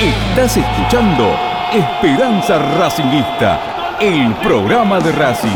Estás 0.00 0.56
escuchando 0.56 1.36
Esperanza 1.72 2.56
Racingista, 2.78 3.96
el 4.00 4.32
programa 4.36 5.00
de 5.00 5.10
Racing. 5.10 5.48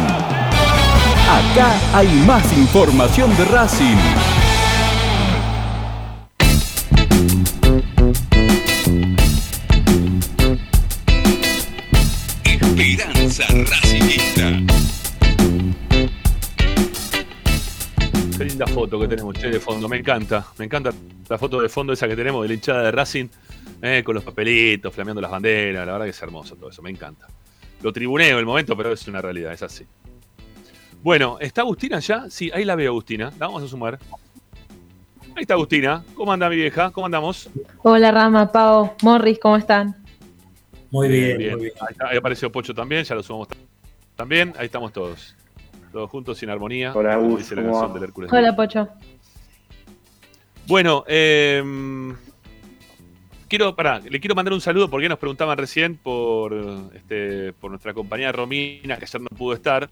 Acá 1.30 1.72
hay 1.95 2.09
más 2.26 2.53
información 2.59 3.30
de 3.36 3.45
Racing. 3.45 3.97
Esperanza 12.45 13.45
Racingista. 13.49 14.51
Qué 18.36 18.45
linda 18.45 18.66
foto 18.66 18.99
que 18.99 19.07
tenemos, 19.07 19.38
che, 19.38 19.51
de 19.51 19.61
fondo. 19.61 19.88
Me 19.88 19.99
encanta. 19.99 20.45
Me 20.59 20.64
encanta 20.64 20.90
la 21.28 21.38
foto 21.38 21.61
de 21.61 21.68
fondo 21.68 21.93
esa 21.93 22.09
que 22.09 22.16
tenemos 22.16 22.43
de 22.43 22.49
la 22.49 22.55
hinchada 22.55 22.82
de 22.82 22.90
Racing, 22.90 23.28
eh, 23.83 24.03
con 24.05 24.14
los 24.14 24.24
papelitos, 24.24 24.95
flameando 24.95 25.20
las 25.20 25.30
banderas. 25.30 25.85
La 25.87 25.93
verdad 25.93 26.07
que 26.07 26.11
es 26.11 26.22
hermoso 26.22 26.57
todo 26.57 26.70
eso, 26.70 26.80
me 26.83 26.91
encanta. 26.91 27.26
lo 27.83 27.93
tribuneo 27.93 28.39
el 28.39 28.47
momento, 28.47 28.76
pero 28.76 28.93
es 28.93 29.07
una 29.09 29.20
realidad, 29.20 29.53
es 29.53 29.62
así. 29.62 29.85
Bueno, 31.03 31.37
¿está 31.41 31.62
Agustina 31.62 31.99
ya? 31.99 32.30
Sí, 32.30 32.49
ahí 32.55 32.64
la 32.64 32.76
veo, 32.76 32.93
Agustina. 32.93 33.30
La 33.41 33.47
vamos 33.49 33.62
a 33.64 33.66
sumar. 33.68 33.99
Ahí 35.35 35.43
está 35.43 35.55
Agustina. 35.55 36.05
¿Cómo 36.14 36.33
anda 36.33 36.49
mi 36.49 36.55
vieja? 36.57 36.91
¿Cómo 36.93 37.07
andamos? 37.07 37.51
Hola 37.83 38.12
Rama, 38.12 38.53
Pau, 38.53 38.93
Morris, 39.03 39.39
¿cómo 39.41 39.57
están? 39.57 39.97
Muy 40.93 41.09
bien, 41.09 41.37
muy 41.37 41.45
bien. 41.64 41.72
Ahí, 41.80 41.87
está- 41.91 42.09
ahí 42.09 42.18
apareció 42.18 42.53
Pocho 42.53 42.72
también, 42.72 43.03
ya 43.03 43.14
lo 43.16 43.22
sumamos 43.24 43.49
también. 44.14 44.53
Ahí 44.59 44.66
estamos 44.66 44.93
todos. 44.93 45.35
Todos 45.91 46.09
juntos 46.09 46.39
sin 46.39 46.51
armonía. 46.51 46.93
Hola, 46.95 47.14
Agus. 47.14 47.51
Hola 48.30 48.55
Pocho. 48.55 48.89
Bueno, 50.68 51.03
eh, 51.09 51.62
quiero, 53.53 53.77
pará, 53.77 53.99
le 53.99 54.19
quiero 54.19 54.35
mandar 54.35 54.55
un 54.55 54.63
saludo 54.63 54.89
porque 54.89 55.11
nos 55.11 55.19
preguntaban 55.19 55.59
recién 55.59 55.99
por, 55.99 56.55
este, 56.95 57.53
por 57.53 57.71
nuestra 57.71 57.93
compañera 57.93 58.33
Romina, 58.33 58.97
que 58.97 59.05
ayer 59.05 59.21
no 59.21 59.29
pudo 59.29 59.53
estar, 59.53 59.91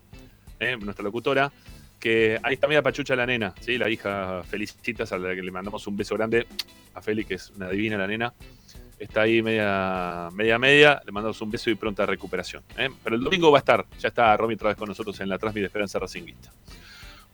eh, 0.58 0.78
nuestra 0.80 1.02
locutora, 1.02 1.52
que 1.98 2.40
ahí 2.42 2.54
está 2.54 2.68
media 2.68 2.80
pachucha 2.80 3.14
la 3.14 3.26
nena, 3.26 3.54
¿sí? 3.60 3.76
la 3.76 3.90
hija 3.90 4.42
Felicitas, 4.44 5.12
a 5.12 5.18
la 5.18 5.34
que 5.34 5.42
le 5.42 5.50
mandamos 5.50 5.86
un 5.86 5.94
beso 5.94 6.14
grande, 6.14 6.46
a 6.94 7.02
Feli, 7.02 7.26
que 7.26 7.34
es 7.34 7.50
una 7.50 7.68
divina 7.68 7.98
la 7.98 8.06
nena. 8.06 8.32
Está 8.98 9.22
ahí 9.22 9.42
media, 9.42 10.30
media, 10.32 10.58
media, 10.58 11.02
le 11.04 11.12
mandamos 11.12 11.38
un 11.42 11.50
beso 11.50 11.68
y 11.68 11.74
pronta 11.74 12.06
recuperación. 12.06 12.62
¿eh? 12.78 12.88
Pero 13.04 13.16
el 13.16 13.22
domingo 13.22 13.50
va 13.50 13.58
a 13.58 13.60
estar, 13.60 13.84
ya 13.98 14.08
está 14.08 14.34
Romy 14.38 14.54
otra 14.54 14.68
vez 14.68 14.78
con 14.78 14.88
nosotros 14.88 15.20
en 15.20 15.28
la 15.28 15.36
Transmite 15.36 15.66
Esperanza 15.66 15.98
Racinguista. 15.98 16.50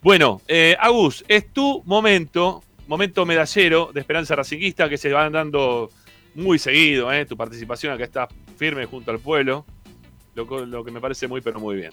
Bueno, 0.02 0.42
eh, 0.48 0.76
Agus, 0.80 1.24
es 1.28 1.52
tu 1.52 1.84
momento, 1.86 2.64
momento 2.88 3.24
medallero 3.24 3.92
de 3.94 4.00
Esperanza 4.00 4.34
Racinguista 4.34 4.88
que 4.88 4.98
se 4.98 5.12
van 5.12 5.32
dando 5.32 5.88
muy 6.36 6.58
seguido, 6.58 7.12
¿eh? 7.12 7.24
tu 7.24 7.36
participación 7.36 7.92
acá 7.92 8.04
está 8.04 8.28
firme 8.56 8.84
junto 8.84 9.10
al 9.10 9.18
pueblo, 9.18 9.64
lo, 10.34 10.84
que 10.84 10.90
me 10.90 11.00
parece 11.00 11.26
muy, 11.26 11.40
pero 11.40 11.58
muy 11.58 11.76
bien. 11.76 11.92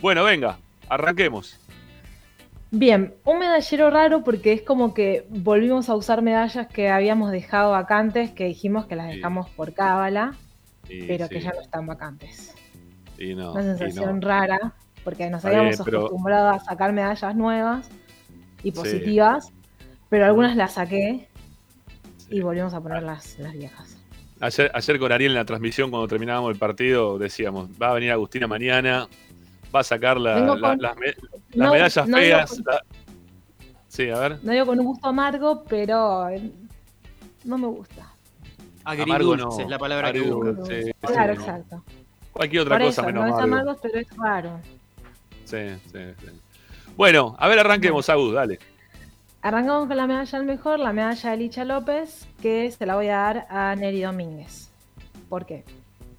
Bueno, 0.00 0.24
venga, 0.24 0.58
arranquemos. 0.88 1.58
Bien, 2.70 3.14
un 3.24 3.38
medallero 3.38 3.90
raro 3.90 4.22
porque 4.24 4.52
es 4.52 4.62
como 4.62 4.94
que 4.94 5.26
volvimos 5.30 5.88
a 5.88 5.94
usar 5.94 6.22
medallas 6.22 6.66
que 6.66 6.90
habíamos 6.90 7.32
dejado 7.32 7.72
vacantes, 7.72 8.30
que 8.30 8.44
dijimos 8.44 8.86
que 8.86 8.96
las 8.96 9.08
dejamos 9.08 9.48
por 9.50 9.74
cábala, 9.74 10.34
pero 11.06 11.26
sí, 11.26 11.34
que 11.34 11.40
ya 11.40 11.52
no 11.52 11.60
están 11.60 11.86
vacantes. 11.86 12.54
y 13.18 13.34
no, 13.34 13.52
Una 13.52 13.62
y 13.62 13.78
sensación 13.78 14.20
no. 14.20 14.26
rara, 14.28 14.74
porque 15.04 15.28
nos 15.30 15.44
habíamos 15.44 15.76
bien, 15.76 15.84
pero- 15.84 15.98
acostumbrado 16.00 16.48
a 16.48 16.60
sacar 16.60 16.92
medallas 16.92 17.34
nuevas 17.36 17.90
y 18.62 18.72
positivas, 18.72 19.50
pero 20.08 20.26
algunas 20.26 20.56
las 20.56 20.74
saqué 20.74 21.28
y 22.32 22.40
volvimos 22.40 22.74
a 22.74 22.80
poner 22.80 23.02
las, 23.02 23.38
las 23.38 23.52
viejas. 23.52 23.96
Ayer, 24.40 24.70
ayer 24.74 24.98
con 24.98 25.12
Ariel 25.12 25.30
en 25.32 25.36
la 25.38 25.44
transmisión, 25.44 25.90
cuando 25.90 26.08
terminábamos 26.08 26.50
el 26.52 26.58
partido, 26.58 27.18
decíamos, 27.18 27.68
va 27.80 27.90
a 27.90 27.94
venir 27.94 28.10
Agustina 28.10 28.46
mañana, 28.48 29.06
va 29.74 29.80
a 29.80 29.84
sacar 29.84 30.18
la- 30.18 30.34
Vengo 30.34 30.56
la- 30.56 30.68
con- 30.70 30.82
las, 30.82 30.96
me- 30.96 31.06
las 31.06 31.16
no, 31.54 31.72
medallas 31.72 32.08
no 32.08 32.16
feas. 32.16 32.50
con- 32.50 32.64
la- 32.66 32.82
Sí, 33.88 34.08
a 34.08 34.18
ver. 34.18 34.38
No 34.42 34.52
digo 34.52 34.66
con 34.66 34.80
un 34.80 34.86
gusto 34.86 35.06
amargo, 35.06 35.64
pero 35.68 36.28
eh, 36.30 36.50
no 37.44 37.58
me 37.58 37.66
gusta. 37.66 38.08
Amargo 38.84 39.12
Agridulce 39.34 39.58
no. 39.58 39.60
es 39.64 39.68
la 39.70 39.78
palabra 39.78 40.12
que 40.12 40.18
Agridulce, 40.20 40.82
sí, 40.84 40.92
Claro, 41.02 41.34
no. 41.34 41.40
exacto. 41.40 41.84
Cualquier 42.32 42.62
otra 42.62 42.78
Por 42.78 42.86
cosa 42.86 43.00
eso, 43.02 43.06
menos 43.06 43.28
no 43.28 43.36
es 43.38 43.44
amargo, 43.44 43.76
pero 43.82 43.98
es 43.98 44.16
raro. 44.16 44.60
Sí, 45.44 45.58
sí, 45.92 45.98
sí. 46.18 46.26
Bueno, 46.96 47.36
a 47.38 47.46
ver, 47.48 47.58
arranquemos, 47.60 48.08
Agus, 48.08 48.32
dale. 48.34 48.58
Arrancamos 49.44 49.88
con 49.88 49.96
la 49.96 50.06
medalla 50.06 50.38
al 50.38 50.44
mejor, 50.44 50.78
la 50.78 50.92
medalla 50.92 51.30
de 51.32 51.36
Licha 51.36 51.64
López, 51.64 52.28
que 52.40 52.70
se 52.70 52.86
la 52.86 52.94
voy 52.94 53.08
a 53.08 53.16
dar 53.16 53.46
a 53.50 53.74
Neri 53.74 54.02
Domínguez. 54.02 54.70
¿Por 55.28 55.46
qué? 55.46 55.64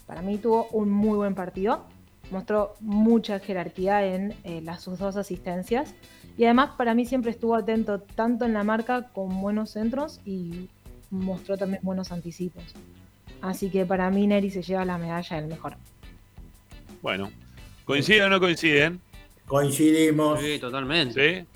Para 0.06 0.22
mí 0.22 0.38
tuvo 0.38 0.68
un 0.74 0.90
muy 0.90 1.16
buen 1.16 1.34
partido, 1.34 1.86
mostró 2.32 2.76
mucha 2.82 3.40
jerarquía 3.40 4.04
en 4.06 4.34
eh, 4.44 4.60
las, 4.62 4.82
sus 4.82 5.00
dos 5.00 5.16
asistencias 5.16 5.96
y 6.38 6.44
además 6.44 6.72
para 6.78 6.94
mí 6.96 7.06
siempre 7.06 7.32
estuvo 7.32 7.56
atento 7.56 8.02
tanto 8.02 8.44
en 8.44 8.52
la 8.52 8.66
marca 8.66 9.08
con 9.14 9.40
buenos 9.40 9.70
centros 9.70 10.20
y 10.26 10.68
mostró 11.10 11.56
también 11.58 11.80
buenos 11.82 12.12
anticipos. 12.12 12.66
Así 13.42 13.70
que 13.70 13.86
para 13.86 14.10
mí 14.10 14.28
Neri 14.28 14.50
se 14.50 14.64
lleva 14.64 14.84
la 14.84 14.98
medalla 14.98 15.38
del 15.38 15.48
mejor. 15.48 15.78
Bueno, 17.02 17.32
¿coinciden 17.86 18.24
o 18.24 18.30
no 18.32 18.42
coinciden? 18.42 19.00
Coincidimos. 19.48 20.42
Sí, 20.42 20.60
totalmente. 20.60 21.40
¿Sí? 21.40 21.48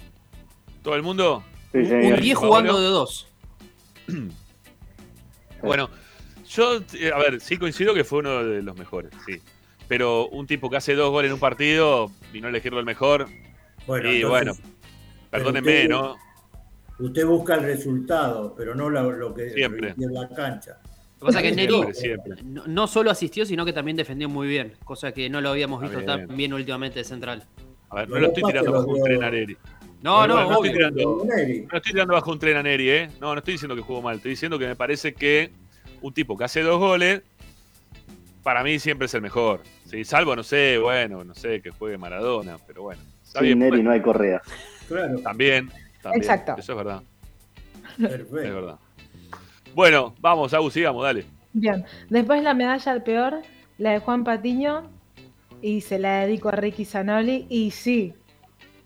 ¿Todo 0.81 0.95
el 0.95 1.03
mundo? 1.03 1.43
Sí, 1.85 1.93
Un 1.93 2.01
señor. 2.01 2.21
10 2.21 2.35
Pablo. 2.35 2.47
jugando 2.49 2.81
de 2.81 2.87
dos. 2.89 3.27
Bueno, 5.61 5.89
yo, 6.47 6.79
eh, 6.93 7.11
a 7.13 7.17
ver, 7.17 7.41
sí 7.41 7.57
coincido 7.57 7.93
que 7.93 8.03
fue 8.03 8.19
uno 8.19 8.43
de 8.43 8.61
los 8.61 8.77
mejores, 8.77 9.11
sí. 9.25 9.41
Pero 9.87 10.27
un 10.29 10.45
tipo 10.47 10.69
que 10.69 10.77
hace 10.77 10.93
dos 10.95 11.09
goles 11.11 11.29
en 11.29 11.33
un 11.35 11.39
partido 11.39 12.11
y 12.33 12.41
no 12.41 12.47
elegirlo 12.49 12.79
el 12.79 12.85
mejor, 12.85 13.27
Bueno, 13.87 14.11
y 14.11 14.17
entonces, 14.21 14.29
bueno, 14.29 14.71
perdónenme, 15.31 15.71
usted- 15.83 15.89
¿no? 15.89 16.15
Usted 16.99 17.25
busca 17.25 17.55
el 17.55 17.63
resultado, 17.63 18.53
pero 18.57 18.73
no 18.75 18.89
lo, 18.89 19.11
lo 19.11 19.33
que 19.33 19.51
Siempre. 19.51 19.93
en 19.97 20.13
la 20.13 20.27
cancha. 20.29 20.79
Lo 21.19 21.19
que 21.19 21.25
pasa 21.27 21.39
es 21.41 21.49
que 21.49 21.55
Neri 21.55 21.73
no, 22.43 22.65
no 22.67 22.87
solo 22.87 23.11
asistió, 23.11 23.45
sino 23.45 23.65
que 23.65 23.73
también 23.73 23.95
defendió 23.97 24.29
muy 24.29 24.47
bien, 24.47 24.73
cosa 24.83 25.11
que 25.11 25.29
no 25.29 25.39
lo 25.41 25.49
habíamos 25.49 25.81
visto 25.81 25.97
bien. 25.97 26.07
tan 26.27 26.27
bien 26.35 26.53
últimamente 26.53 26.99
de 26.99 27.05
central. 27.05 27.43
A 27.89 27.95
ver, 27.97 28.09
no 28.09 28.19
lo 28.19 28.27
estoy 28.27 28.43
tirando 28.43 28.71
bajo 28.71 28.87
un 28.87 29.03
tren 29.03 29.23
a 29.23 29.29
Neri. 29.31 29.57
No, 30.01 30.27
no, 30.27 30.35
bueno, 30.35 30.51
estoy 30.53 30.71
tirando, 30.71 31.25
Neri. 31.25 31.61
no 31.61 31.77
estoy 31.77 31.91
tirando 31.91 32.13
bajo 32.13 32.31
un 32.31 32.39
tren 32.39 32.57
a 32.57 32.63
Neri, 32.63 32.89
¿eh? 32.89 33.09
No, 33.19 33.33
no 33.33 33.39
estoy 33.39 33.53
diciendo 33.55 33.75
que 33.75 33.81
jugó 33.81 34.01
mal. 34.01 34.17
Estoy 34.17 34.31
diciendo 34.31 34.59
que 34.59 34.67
me 34.67 34.75
parece 34.75 35.13
que 35.13 35.51
un 36.01 36.13
tipo 36.13 36.37
que 36.37 36.43
hace 36.43 36.61
dos 36.61 36.79
goles, 36.79 37.23
para 38.43 38.63
mí 38.63 38.79
siempre 38.79 39.05
es 39.05 39.13
el 39.13 39.21
mejor. 39.21 39.61
¿sí? 39.85 40.03
Salvo, 40.03 40.35
no 40.35 40.43
sé, 40.43 40.77
bueno, 40.77 41.23
no 41.23 41.33
sé, 41.33 41.61
que 41.61 41.71
juegue 41.71 41.97
Maradona, 41.97 42.57
pero 42.65 42.83
bueno. 42.83 43.01
Está 43.23 43.39
Sin 43.39 43.47
bien, 43.47 43.59
Neri 43.59 43.71
bueno, 43.71 43.83
no 43.85 43.91
hay 43.91 44.01
correa. 44.01 44.41
Claro, 44.87 45.19
también, 45.19 45.69
también. 46.01 46.23
Exacto. 46.23 46.55
Eso 46.57 46.71
es 46.73 46.77
verdad, 46.77 47.01
es 47.99 48.07
perfecto. 48.07 48.55
verdad. 48.55 48.79
Bueno, 49.73 50.15
vamos, 50.21 50.53
Agus, 50.53 50.73
sigamos, 50.73 51.03
dale. 51.03 51.25
Bien, 51.53 51.83
después 52.09 52.41
la 52.43 52.53
medalla 52.53 52.91
al 52.91 53.03
peor, 53.03 53.41
la 53.77 53.91
de 53.91 53.99
Juan 53.99 54.23
Patiño, 54.23 54.89
y 55.61 55.81
se 55.81 55.99
la 55.99 56.21
dedico 56.21 56.49
a 56.49 56.53
Ricky 56.53 56.85
Zanoli, 56.85 57.47
y 57.49 57.71
sí, 57.71 58.13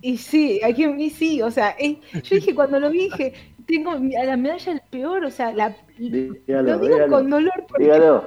y 0.01 0.17
sí, 0.17 0.59
aquí, 0.63 0.85
y 0.85 1.09
sí, 1.09 1.41
o 1.41 1.51
sea, 1.51 1.75
eh, 1.79 1.97
yo 2.23 2.35
dije 2.35 2.55
cuando 2.55 2.79
lo 2.79 2.89
vi, 2.89 3.03
dije, 3.09 3.33
tengo 3.67 3.91
a 3.91 4.23
la 4.25 4.35
medalla 4.37 4.71
al 4.73 4.81
peor, 4.89 5.23
o 5.25 5.31
sea, 5.31 5.53
la, 5.53 5.75
Dígalo, 5.97 6.63
lo 6.63 6.79
digo 6.79 6.95
dígalo. 6.95 7.11
con 7.11 7.29
dolor, 7.29 7.65
porque, 7.67 7.83
Dígalo. 7.83 8.25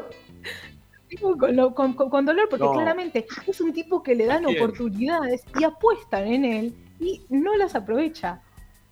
digo 1.10 1.36
con, 1.36 1.56
lo- 1.56 1.74
con- 1.74 1.92
con- 1.94 2.10
con 2.10 2.24
dolor 2.24 2.48
porque 2.48 2.64
No. 2.64 2.72
claramente 2.72 3.26
es 3.46 3.60
un 3.60 3.72
tipo 3.72 4.02
que 4.02 4.14
le 4.14 4.26
dan 4.26 4.46
oportunidades 4.46 5.44
y 5.58 5.64
apuestan 5.64 6.26
en 6.26 6.44
él 6.44 6.74
y 7.00 7.22
no 7.28 7.54
las 7.56 7.74
aprovecha. 7.74 8.40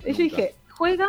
Y 0.05 0.13
yo 0.13 0.19
dije, 0.25 0.55
juega 0.71 1.09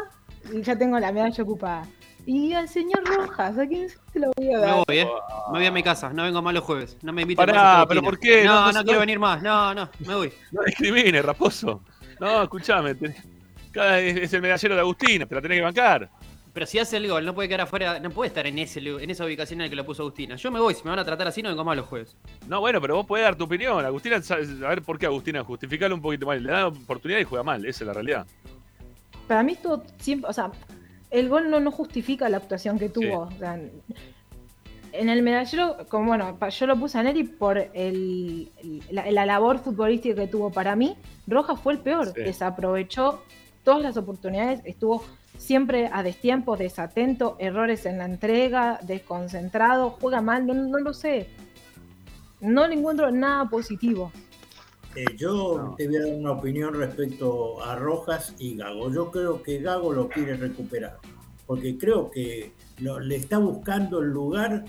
y 0.53 0.61
ya 0.61 0.77
tengo 0.77 0.99
la 0.99 1.11
medalla 1.11 1.43
ocupada. 1.43 1.87
Y 2.25 2.53
al 2.53 2.69
señor 2.69 3.03
Rojas, 3.05 3.57
¿a 3.57 3.67
quién 3.67 3.89
se 3.89 4.19
la 4.19 4.29
voy 4.37 4.47
a 4.53 4.59
Me 4.59 4.65
dar? 4.65 4.83
voy, 4.87 4.97
¿eh? 4.99 5.07
Me 5.51 5.59
voy 5.59 5.65
a 5.65 5.71
mi 5.71 5.83
casa, 5.83 6.11
no 6.13 6.23
vengo 6.23 6.41
más 6.41 6.53
los 6.53 6.63
jueves. 6.63 6.97
No 7.01 7.11
me 7.11 7.23
inviten 7.23 7.45
Pará, 7.45 7.53
más 7.61 7.77
a 7.83 7.87
pero. 7.87 8.01
¿por 8.01 8.17
qué? 8.19 8.43
No, 8.45 8.53
No, 8.53 8.61
no, 8.67 8.71
no 8.71 8.79
se- 8.79 8.85
quiero 8.85 8.99
venir 9.01 9.19
más. 9.19 9.41
No, 9.41 9.73
no, 9.73 9.89
me 9.99 10.15
voy. 10.15 10.33
No 10.51 10.61
discrimine, 10.63 11.21
raposo. 11.21 11.81
No, 12.19 12.43
escuchame. 12.43 12.95
cada- 13.71 13.99
es, 13.99 14.31
el 14.33 14.41
medallero 14.41 14.75
de 14.75 14.81
Agustín, 14.81 15.27
te 15.27 15.35
la 15.35 15.41
tenés 15.41 15.57
que 15.57 15.63
bancar. 15.63 16.09
Pero 16.53 16.65
si 16.67 16.77
hace 16.77 16.97
el 16.97 17.09
gol, 17.09 17.25
no 17.25 17.33
puede 17.33 17.47
quedar 17.49 17.61
afuera, 17.61 17.99
no 17.99 18.11
puede 18.11 18.27
estar 18.27 18.45
en, 18.45 18.59
ese, 18.59 18.79
en 18.79 19.09
esa 19.09 19.25
ubicación 19.25 19.59
en 19.59 19.65
la 19.65 19.69
que 19.71 19.75
lo 19.75 19.83
puso 19.85 20.03
Agustina. 20.03 20.35
Yo 20.35 20.51
me 20.51 20.59
voy, 20.59 20.75
si 20.75 20.83
me 20.83 20.91
van 20.91 20.99
a 20.99 21.03
tratar 21.03 21.27
así, 21.27 21.41
no 21.41 21.49
vengo 21.49 21.63
más 21.65 21.75
los 21.75 21.87
jueves. 21.87 22.15
No, 22.47 22.59
bueno, 22.61 22.79
pero 22.79 22.95
vos 22.95 23.07
podés 23.07 23.23
dar 23.25 23.35
tu 23.35 23.45
opinión. 23.45 23.83
Agustina, 23.83 24.17
a 24.17 24.69
ver 24.69 24.83
por 24.83 24.99
qué 24.99 25.07
Agustina, 25.07 25.43
justificalo 25.43 25.95
un 25.95 26.01
poquito 26.01 26.27
mal. 26.27 26.41
Le 26.43 26.51
da 26.51 26.67
oportunidad 26.67 27.19
y 27.19 27.23
juega 27.23 27.41
mal, 27.43 27.65
esa 27.65 27.83
es 27.83 27.87
la 27.87 27.93
realidad. 27.93 28.27
Para 29.27 29.41
mí 29.41 29.53
estuvo 29.53 29.83
siempre, 29.97 30.29
o 30.29 30.33
sea, 30.33 30.51
el 31.13 31.29
gol 31.29 31.49
no, 31.49 31.59
no 31.61 31.71
justifica 31.71 32.27
la 32.27 32.37
actuación 32.37 32.77
que 32.77 32.89
tuvo. 32.89 33.19
O 33.21 33.31
sea, 33.31 33.57
en 34.91 35.09
el 35.09 35.21
medallero, 35.23 35.77
como 35.89 36.07
bueno, 36.07 36.37
yo 36.49 36.67
lo 36.67 36.77
puse 36.77 36.97
a 36.97 37.03
Neri 37.03 37.23
por 37.23 37.57
el, 37.57 38.51
la, 38.91 39.09
la 39.11 39.25
labor 39.25 39.59
futbolística 39.59 40.15
que 40.15 40.27
tuvo 40.27 40.51
para 40.51 40.75
mí. 40.75 40.95
Rojas 41.25 41.59
fue 41.59 41.73
el 41.73 41.79
peor, 41.79 42.07
Sí. 42.13 42.21
desaprovechó 42.21 43.23
todas 43.63 43.81
las 43.81 43.95
oportunidades, 43.97 44.61
estuvo 44.65 45.03
siempre 45.37 45.89
a 45.91 46.03
destiempo, 46.03 46.57
desatento, 46.57 47.37
errores 47.39 47.85
en 47.85 47.97
la 47.97 48.05
entrega, 48.05 48.79
desconcentrado, 48.83 49.91
juega 49.91 50.21
mal, 50.21 50.45
no, 50.45 50.53
no 50.53 50.77
lo 50.79 50.93
sé. 50.93 51.27
No 52.41 52.67
le 52.67 52.75
encuentro 52.75 53.09
nada 53.09 53.49
positivo. 53.49 54.11
Eh, 54.95 55.05
yo 55.17 55.73
te 55.77 55.87
voy 55.87 55.95
a 55.97 56.01
dar 56.01 56.13
una 56.13 56.31
opinión 56.33 56.73
respecto 56.75 57.63
a 57.63 57.75
Rojas 57.75 58.35
y 58.39 58.55
Gago. 58.55 58.91
Yo 58.93 59.09
creo 59.11 59.41
que 59.41 59.59
Gago 59.59 59.91
lo 59.93 60.07
quiere 60.07 60.35
recuperar, 60.37 60.99
porque 61.47 61.77
creo 61.77 62.11
que 62.11 62.51
lo- 62.79 62.99
le 62.99 63.15
está 63.15 63.37
buscando 63.39 63.99
el 64.01 64.09
lugar 64.09 64.65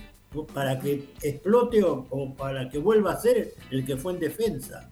para 0.53 0.81
que 0.81 1.11
explote 1.23 1.83
o, 1.85 2.07
o 2.11 2.35
para 2.35 2.69
que 2.69 2.79
vuelva 2.79 3.13
a 3.13 3.21
ser 3.21 3.55
el 3.71 3.85
que 3.85 3.97
fue 3.97 4.15
en 4.15 4.21
defensa. 4.21 4.91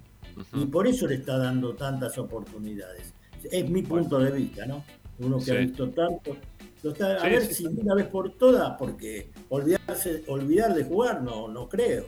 Y 0.54 0.64
por 0.66 0.86
eso 0.86 1.06
le 1.06 1.16
está 1.16 1.36
dando 1.38 1.74
tantas 1.74 2.16
oportunidades. 2.18 3.12
Es 3.50 3.68
mi 3.68 3.82
punto 3.82 4.18
de 4.18 4.30
vista, 4.30 4.66
¿no? 4.66 4.84
Uno 5.18 5.38
que 5.38 5.50
ha 5.50 5.54
visto 5.66 5.88
tanto. 5.90 6.36
Lo 6.82 6.90
está, 6.92 7.16
a 7.16 7.28
ver 7.28 7.46
sí, 7.46 7.54
si 7.54 7.66
una 7.66 7.94
vez 7.94 8.06
por 8.06 8.32
todas, 8.38 8.76
porque 8.78 9.30
olvidarse, 9.50 10.24
olvidar 10.28 10.74
de 10.74 10.84
jugar 10.84 11.22
no, 11.22 11.48
no 11.48 11.68
creo. 11.68 12.04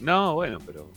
No, 0.00 0.34
bueno, 0.34 0.58
pero 0.64 0.88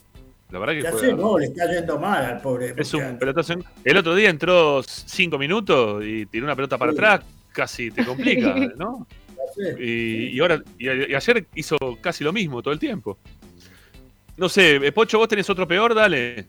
la 0.51 0.59
verdad 0.59 0.73
que 0.73 0.81
Ya 0.83 0.91
sé, 0.93 1.13
no, 1.13 1.37
le 1.37 1.45
está 1.45 1.71
yendo 1.71 1.99
mal 1.99 2.23
al 2.25 2.41
pobre. 2.41 2.73
Es 2.77 2.93
un 2.93 3.17
pelotazo. 3.17 3.55
El 3.83 3.97
otro 3.97 4.15
día 4.15 4.29
entró 4.29 4.81
cinco 4.83 5.37
minutos 5.37 6.03
y 6.05 6.25
tiró 6.27 6.45
una 6.45 6.55
pelota 6.55 6.77
para 6.77 6.91
Sí. 6.91 6.97
atrás, 6.97 7.21
casi 7.51 7.91
te 7.91 8.05
complica, 8.05 8.53
¿no? 8.77 9.07
Sé. 9.55 9.75
Y, 9.79 10.27
y 10.35 10.39
ahora, 10.39 10.61
y, 10.77 10.87
ayer 11.13 11.45
hizo 11.55 11.77
casi 12.01 12.23
lo 12.23 12.33
mismo 12.33 12.61
todo 12.61 12.73
el 12.73 12.79
tiempo. 12.79 13.17
No 14.37 14.49
sé, 14.49 14.75
eh, 14.75 14.91
Pocho, 14.91 15.17
vos 15.17 15.27
tenés 15.27 15.49
otro 15.49 15.67
peor, 15.67 15.93
dale. 15.95 16.45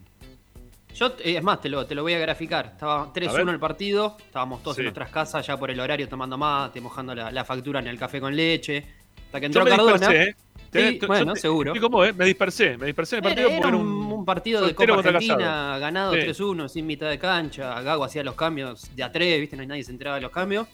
Yo, 0.95 1.09
eh, 1.23 1.37
es 1.37 1.43
más, 1.43 1.61
te 1.61 1.69
lo, 1.69 1.87
te 1.87 1.95
lo 1.95 2.03
voy 2.03 2.15
a 2.15 2.19
graficar. 2.19 2.67
Estaba 2.73 3.03
A 3.03 3.13
3-1 3.13 3.45
ver. 3.45 3.55
el 3.55 3.61
partido, 3.61 4.17
estábamos 4.19 4.63
todos 4.63 4.77
Sí. 4.77 4.81
en 4.81 4.87
nuestras 4.87 5.11
casas 5.11 5.47
ya 5.47 5.57
por 5.57 5.71
el 5.71 5.79
horario 5.79 6.09
tomando 6.09 6.37
mate, 6.39 6.81
mojando 6.81 7.15
la, 7.15 7.31
la 7.31 7.45
factura 7.45 7.81
en 7.81 7.87
el 7.87 7.99
café 7.99 8.21
con 8.21 8.35
leche. 8.35 8.85
Hasta 9.27 9.41
que 9.41 9.45
Yo 9.51 9.61
entró 9.61 9.65
me 9.65 9.71
Cardona. 9.71 9.93
dispersé, 9.99 10.31
¿eh? 10.31 10.37
Te- 10.77 10.89
Sí, 10.93 10.99
te- 10.99 11.07
bueno, 11.07 11.33
te- 11.35 11.41
seguro. 11.41 11.73
como, 11.81 12.05
¿eh? 12.05 12.13
Me 12.13 12.25
dispersé, 12.25 12.77
me 12.79 12.87
dispersé 12.87 13.17
en 13.19 13.25
el 13.25 13.31
partido 13.35 13.49
Era, 13.51 13.69
un, 13.77 13.87
un 14.13 14.25
partido 14.25 14.65
de 14.67 14.75
Copa 14.75 14.95
Argentina, 14.95 15.79
ganado 15.79 16.13
Sí. 16.15 16.21
3-1, 16.21 16.69
sin 16.69 16.87
mitad 16.87 17.09
de 17.09 17.19
cancha. 17.19 17.81
Gago 17.83 18.05
hacía 18.05 18.23
los 18.25 18.35
cambios 18.35 18.95
de 18.95 19.03
a 19.03 19.11
3, 19.13 19.41
¿viste? 19.41 19.57
No 19.57 19.63
hay 19.63 19.69
nadie 19.69 19.85
se 19.85 19.91
enteraba 19.93 20.17
de 20.17 20.23
los 20.23 20.31
cambios. 20.33 20.67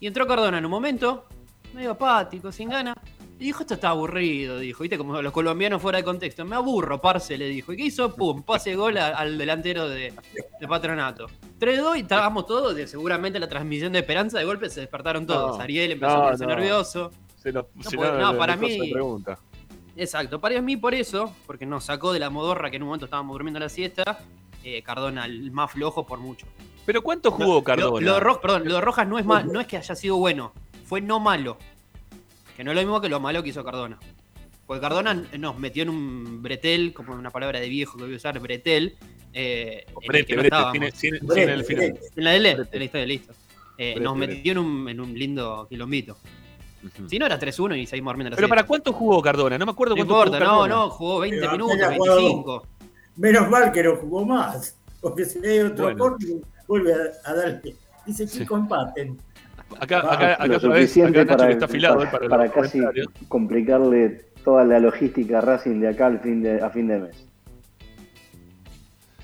Y 0.00 0.06
entró 0.06 0.26
Cardona 0.26 0.58
en 0.58 0.64
un 0.64 0.70
momento, 0.70 1.26
medio 1.72 1.92
apático, 1.92 2.50
sin 2.52 2.68
ganas. 2.68 2.94
Y 3.36 3.46
dijo, 3.46 3.62
esto 3.62 3.74
está 3.74 3.88
aburrido, 3.88 4.58
dijo. 4.60 4.82
¿Viste? 4.84 4.96
Como 4.96 5.20
los 5.20 5.32
colombianos 5.32 5.82
fuera 5.82 5.98
de 5.98 6.04
contexto. 6.04 6.44
Me 6.44 6.54
aburro, 6.54 7.00
parce, 7.00 7.36
le 7.36 7.48
dijo. 7.48 7.72
¿Y 7.72 7.76
qué 7.76 7.82
hizo? 7.86 8.14
Pum, 8.14 8.44
pase 8.44 8.76
gol 8.76 8.96
a- 8.96 9.08
al 9.08 9.36
delantero 9.36 9.88
de, 9.88 10.12
de 10.60 10.68
Patronato. 10.68 11.26
3-2 11.58 11.96
y 11.96 12.00
estábamos 12.00 12.46
todos, 12.46 12.76
de, 12.76 12.86
seguramente 12.86 13.38
la 13.40 13.48
transmisión 13.48 13.92
de 13.92 13.98
Esperanza, 14.00 14.38
de 14.38 14.44
golpe 14.44 14.70
se 14.70 14.80
despertaron 14.80 15.26
todos. 15.26 15.56
No, 15.58 15.62
Ariel 15.64 15.92
empezó 15.92 16.12
no, 16.12 16.18
a 16.18 16.22
ponerse 16.24 16.44
no. 16.46 16.54
nervioso. 16.54 17.10
Se 17.52 17.52
No 17.52 17.90
si 17.90 17.96
puede- 17.96 18.12
no, 18.12 18.18
no, 18.20 18.32
le- 18.32 18.38
para 18.38 18.56
mí- 18.56 18.78
de 18.78 18.92
pregunta. 18.92 19.38
Exacto, 19.96 20.40
para 20.40 20.60
mí 20.60 20.76
por 20.76 20.94
eso, 20.94 21.32
porque 21.46 21.66
nos 21.66 21.84
sacó 21.84 22.12
de 22.12 22.18
la 22.18 22.28
modorra 22.30 22.68
que 22.70 22.76
en 22.76 22.82
un 22.82 22.88
momento 22.88 23.04
estábamos 23.06 23.32
durmiendo 23.34 23.60
la 23.60 23.68
siesta, 23.68 24.18
eh, 24.64 24.82
Cardona 24.82 25.24
el 25.26 25.50
más 25.52 25.70
flojo 25.70 26.04
por 26.06 26.18
mucho. 26.18 26.46
Pero 26.84 27.02
¿cuánto 27.02 27.30
jugó 27.30 27.62
Cardona? 27.62 28.04
lo 28.04 28.14
de 28.14 28.20
Ro- 28.20 28.40
perdón, 28.40 28.64
lo 28.66 28.74
de 28.74 28.80
Rojas 28.80 29.06
no 29.06 29.18
es, 29.18 29.24
mal, 29.24 29.52
no 29.52 29.60
es 29.60 29.66
que 29.68 29.76
haya 29.76 29.94
sido 29.94 30.16
bueno, 30.16 30.52
fue 30.84 31.00
no 31.00 31.20
malo. 31.20 31.56
Que 32.56 32.64
no 32.64 32.70
es 32.72 32.74
lo 32.76 32.82
mismo 32.82 33.00
que 33.00 33.08
lo 33.08 33.20
malo 33.20 33.42
que 33.42 33.50
hizo 33.50 33.64
Cardona. 33.64 33.98
Porque 34.66 34.80
Cardona 34.80 35.14
nos 35.38 35.58
metió 35.58 35.82
en 35.82 35.90
un 35.90 36.42
bretel, 36.42 36.92
como 36.92 37.14
una 37.14 37.30
palabra 37.30 37.60
de 37.60 37.68
viejo 37.68 37.96
que 37.98 38.04
voy 38.04 38.14
a 38.14 38.16
usar, 38.16 38.38
bretel. 38.40 38.96
eh, 39.36 39.84
en 39.88 39.94
el 40.02 40.08
Brete, 40.08 40.26
que 40.26 40.34
no 40.36 40.40
brete, 40.42 40.56
estábamos. 40.56 40.78
sin- 40.94 41.10
sin- 41.10 41.18
sin 41.18 41.26
Brete, 41.28 41.52
el 41.52 41.64
final. 41.64 41.90
brete. 41.92 42.06
En 42.16 42.24
la 42.24 42.30
de 42.30 42.36
L, 42.36 42.50
en 42.50 42.68
la 42.78 42.84
historia, 42.84 43.06
listo. 43.06 43.32
Eh, 43.76 43.98
nos 44.00 44.16
metió 44.16 44.52
en 44.52 44.58
un, 44.58 44.88
en 44.88 45.00
un 45.00 45.18
lindo 45.18 45.66
quilombito. 45.68 46.16
Si 47.08 47.18
no 47.18 47.26
era 47.26 47.38
3-1 47.38 47.78
y 47.78 47.86
seguimos 47.86 48.12
durmiendo 48.12 48.30
la 48.30 48.36
Pero. 48.36 48.48
¿para 48.48 48.64
cuánto 48.64 48.92
jugó 48.92 49.22
Cardona? 49.22 49.56
No 49.58 49.66
me 49.66 49.72
acuerdo 49.72 49.94
No 49.96 50.04
cuánto 50.06 50.14
importa, 50.14 50.38
jugó 50.38 50.44
no, 50.44 50.60
Cardona. 50.62 50.74
no, 50.74 50.90
jugó 50.90 51.18
20 51.20 51.38
Pero 51.40 51.52
minutos, 51.52 51.74
apenas 51.76 51.96
jugado 51.98 52.16
25. 52.16 52.66
Menos 53.16 53.50
mal 53.50 53.72
que 53.72 53.82
no 53.82 53.96
jugó 53.96 54.24
más. 54.24 54.76
Porque 55.00 55.24
si 55.24 55.44
hay 55.46 55.58
otro 55.60 55.84
Bueno. 55.84 55.98
corte, 55.98 56.26
vuelve 56.66 56.92
a, 56.94 57.30
a 57.30 57.34
darle. 57.34 57.76
Dice 58.06 58.26
Sí. 58.26 58.46
empaten. 58.50 59.18
Acá, 59.80 60.00
Ah, 60.04 60.12
acá, 60.14 60.32
acá 60.34 60.46
Lo 60.46 60.56
otra 60.56 60.68
vez, 60.70 60.80
suficiente 60.90 61.20
acá 61.20 61.24
Nacho 61.32 61.36
para, 61.38 61.46
que 61.48 61.52
está 61.54 61.64
afilado 61.66 61.96
para, 61.96 62.06
eh, 62.08 62.10
para, 62.10 62.28
para 62.28 62.44
los 62.44 62.52
casi 62.54 62.80
complicarle 63.28 64.08
toda 64.44 64.64
la 64.64 64.78
logística 64.78 65.38
a 65.38 65.40
Racing 65.40 65.80
de 65.80 65.88
acá 65.88 66.06
al 66.06 66.20
fin 66.20 66.42
de, 66.42 66.60
a 66.60 66.70
fin 66.70 66.86
de 66.88 66.98
mes. 66.98 67.26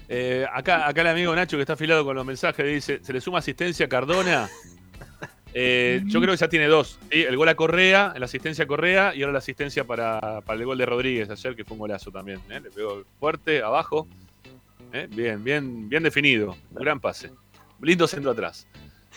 Eh, 0.09 0.45
acá, 0.53 0.89
acá 0.89 1.03
el 1.03 1.07
amigo 1.09 1.35
Nacho 1.37 1.57
que 1.57 1.63
está 1.63 1.75
afilado 1.75 2.05
con 2.05 2.17
los 2.17 2.27
mensajes 2.27 2.67
dice, 2.67 2.99
¿se 3.03 3.13
le 3.13 3.21
suma 3.21 3.39
asistencia 3.39 3.87
a 3.87 3.89
Cardona? 3.89 4.49
Eh, 5.53 6.03
yo 6.07 6.21
creo 6.21 6.33
que 6.33 6.39
ya 6.39 6.49
tiene 6.49 6.67
dos. 6.67 6.99
¿sí? 7.11 7.23
El 7.23 7.37
gol 7.37 7.49
a 7.49 7.55
Correa, 7.55 8.15
la 8.17 8.25
asistencia 8.25 8.65
a 8.65 8.67
Correa 8.67 9.15
y 9.15 9.23
ahora 9.23 9.33
la 9.33 9.39
asistencia 9.39 9.85
para, 9.85 10.41
para 10.43 10.59
el 10.59 10.65
gol 10.65 10.79
de 10.79 10.87
Rodríguez 10.87 11.29
ayer, 11.31 11.57
que 11.57 11.65
fue 11.65 11.75
un 11.75 11.81
golazo 11.81 12.11
también. 12.11 12.41
¿eh? 12.51 12.61
Le 12.61 12.71
pegó 12.71 13.03
fuerte, 13.19 13.63
abajo. 13.63 14.07
¿eh? 14.93 15.09
Bien, 15.11 15.43
bien, 15.43 15.89
bien 15.89 16.03
definido. 16.03 16.57
Un 16.71 16.83
gran 16.83 17.01
pase. 17.01 17.31
Lindo 17.81 18.07
centro 18.07 18.31
atrás. 18.31 18.67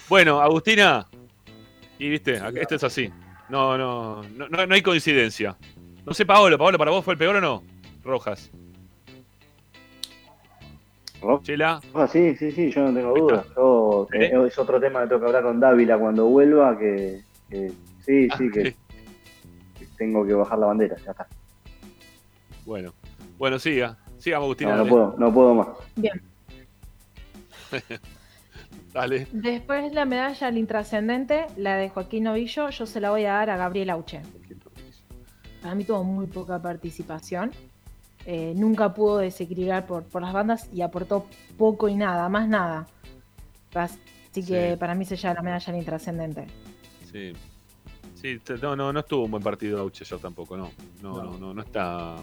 Bueno, 0.09 0.41
Agustina. 0.41 1.07
Y 1.99 2.09
viste, 2.09 2.41
esto 2.55 2.75
es 2.75 2.83
así. 2.83 3.11
No, 3.49 3.77
no, 3.77 4.23
no, 4.35 4.49
no, 4.49 4.65
no 4.65 4.73
hay 4.73 4.81
coincidencia. 4.81 5.55
No 6.05 6.13
sé, 6.13 6.25
Paolo, 6.25 6.57
Paolo, 6.57 6.77
¿para 6.77 6.91
vos 6.91 7.05
fue 7.05 7.13
el 7.13 7.17
peor 7.17 7.35
o 7.35 7.41
no? 7.41 7.63
Rojas. 8.03 8.51
Chela. 11.43 11.81
Ah, 11.93 12.07
sí, 12.07 12.35
sí, 12.35 12.51
sí, 12.51 12.71
yo 12.71 12.81
no 12.83 12.93
tengo 12.93 13.15
Ahí 13.15 13.21
dudas. 13.21 13.45
Yo, 13.55 14.07
¿Eh? 14.13 14.25
eh, 14.33 14.47
es 14.47 14.57
otro 14.57 14.79
tema 14.79 15.01
que 15.01 15.07
tengo 15.07 15.21
que 15.21 15.27
hablar 15.27 15.43
con 15.43 15.59
Dávila 15.59 15.97
cuando 15.97 16.25
vuelva, 16.25 16.77
que, 16.77 17.21
que 17.49 17.71
sí, 18.01 18.27
Ah, 18.31 18.37
sí, 18.37 18.51
que, 18.51 18.71
sí. 18.71 18.75
que 19.79 19.87
tengo 19.97 20.25
que 20.25 20.33
bajar 20.33 20.59
la 20.59 20.67
bandera, 20.67 20.95
ya 20.97 21.11
está. 21.11 21.27
Bueno, 22.65 22.93
bueno, 23.37 23.59
siga. 23.59 23.97
Sigamos, 24.17 24.45
Agustina. 24.45 24.75
No, 24.77 24.83
no 24.83 24.89
puedo, 24.89 25.15
no 25.17 25.33
puedo 25.33 25.55
más. 25.55 25.67
Bien. 25.95 26.21
Dale. 28.93 29.27
Después 29.31 29.91
la 29.93 30.05
medalla 30.05 30.47
al 30.47 30.57
intrascendente, 30.57 31.47
la 31.57 31.77
de 31.77 31.89
Joaquín 31.89 32.25
Novillo, 32.25 32.69
yo 32.69 32.85
se 32.85 33.01
la 33.01 33.09
voy 33.09 33.25
a 33.25 33.33
dar 33.33 33.49
a 33.49 33.57
Gabriel 33.57 33.89
Auche. 33.89 34.21
Para 35.61 35.75
mí 35.75 35.83
tuvo 35.83 36.03
muy 36.03 36.27
poca 36.27 36.61
participación. 36.61 37.51
Eh, 38.25 38.53
nunca 38.55 38.93
pudo 38.93 39.17
desequilibrar 39.17 39.85
por, 39.85 40.03
por 40.03 40.21
las 40.21 40.31
bandas 40.33 40.69
y 40.73 40.81
aportó 40.81 41.25
poco 41.57 41.89
y 41.89 41.95
nada, 41.95 42.29
más 42.29 42.47
nada. 42.47 42.87
Así 43.73 44.43
que 44.45 44.71
Sí. 44.71 44.77
para 44.77 44.95
mí 44.95 45.03
se 45.05 45.15
lleva 45.17 45.33
la 45.33 45.41
medalla 45.41 45.73
al 45.73 45.79
intrascendente. 45.79 46.47
Sí. 47.11 47.33
Sí, 48.15 48.39
no, 48.61 48.75
no, 48.75 48.93
no 48.93 48.99
estuvo 49.01 49.25
un 49.25 49.31
buen 49.31 49.43
partido 49.43 49.79
Auche 49.81 50.05
yo 50.05 50.17
tampoco, 50.17 50.55
no. 50.55 50.71
No, 51.01 51.21
no, 51.21 51.37
no, 51.37 51.53
no 51.53 51.61
está. 51.61 52.15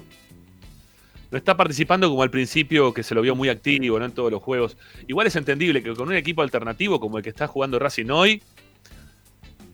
No 1.31 1.39
está 1.39 1.57
participando 1.57 2.09
como 2.09 2.23
al 2.23 2.31
principio, 2.31 2.93
que 2.95 3.03
se 3.03 3.15
lo 3.15 3.21
vio 3.23 3.37
muy 3.37 3.49
activo, 3.51 3.99
¿no? 3.99 4.05
En 4.07 4.13
todos 4.13 4.33
los 4.33 4.43
juegos. 4.43 4.77
Igual 5.07 5.27
es 5.29 5.37
entendible 5.37 5.83
que 5.83 5.95
con 5.95 6.09
un 6.09 6.15
equipo 6.15 6.43
alternativo 6.43 6.99
como 6.99 7.19
el 7.19 7.23
que 7.23 7.29
está 7.31 7.47
jugando 7.47 7.79
Racing 7.79 8.09
hoy, 8.11 8.43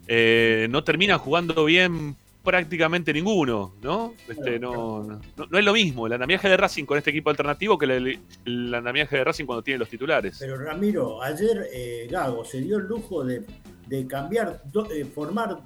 eh, 0.09 0.67
no 0.71 0.85
termina 0.85 1.17
jugando 1.19 1.65
bien 1.65 2.17
prácticamente 2.47 3.13
ninguno, 3.13 3.75
¿no? 3.83 4.15
Este, 4.29 4.59
no, 4.59 5.03
no, 5.03 5.47
no 5.51 5.59
es 5.59 5.65
lo 5.65 5.73
mismo 5.75 6.07
el 6.07 6.13
andamiaje 6.15 6.49
de 6.49 6.57
Racing 6.57 6.85
con 6.85 6.97
este 6.97 7.11
equipo 7.11 7.29
alternativo 7.29 7.77
que 7.77 7.85
el, 7.87 8.19
el 8.47 8.75
andamiaje 8.75 9.17
de 9.17 9.25
Racing 9.25 9.45
cuando 9.45 9.63
tiene 9.63 9.79
los 9.79 9.89
titulares. 9.91 10.37
Pero 10.39 10.57
Ramiro, 10.57 11.21
ayer 11.23 11.67
eh, 11.73 12.07
Gago 12.11 12.45
se 12.45 12.61
dio 12.63 12.79
el 12.79 12.85
lujo 12.87 13.25
de, 13.25 13.45
de 13.89 14.07
cambiar, 14.07 14.63
do- 14.73 14.89
eh, 14.91 15.05
formar 15.05 15.59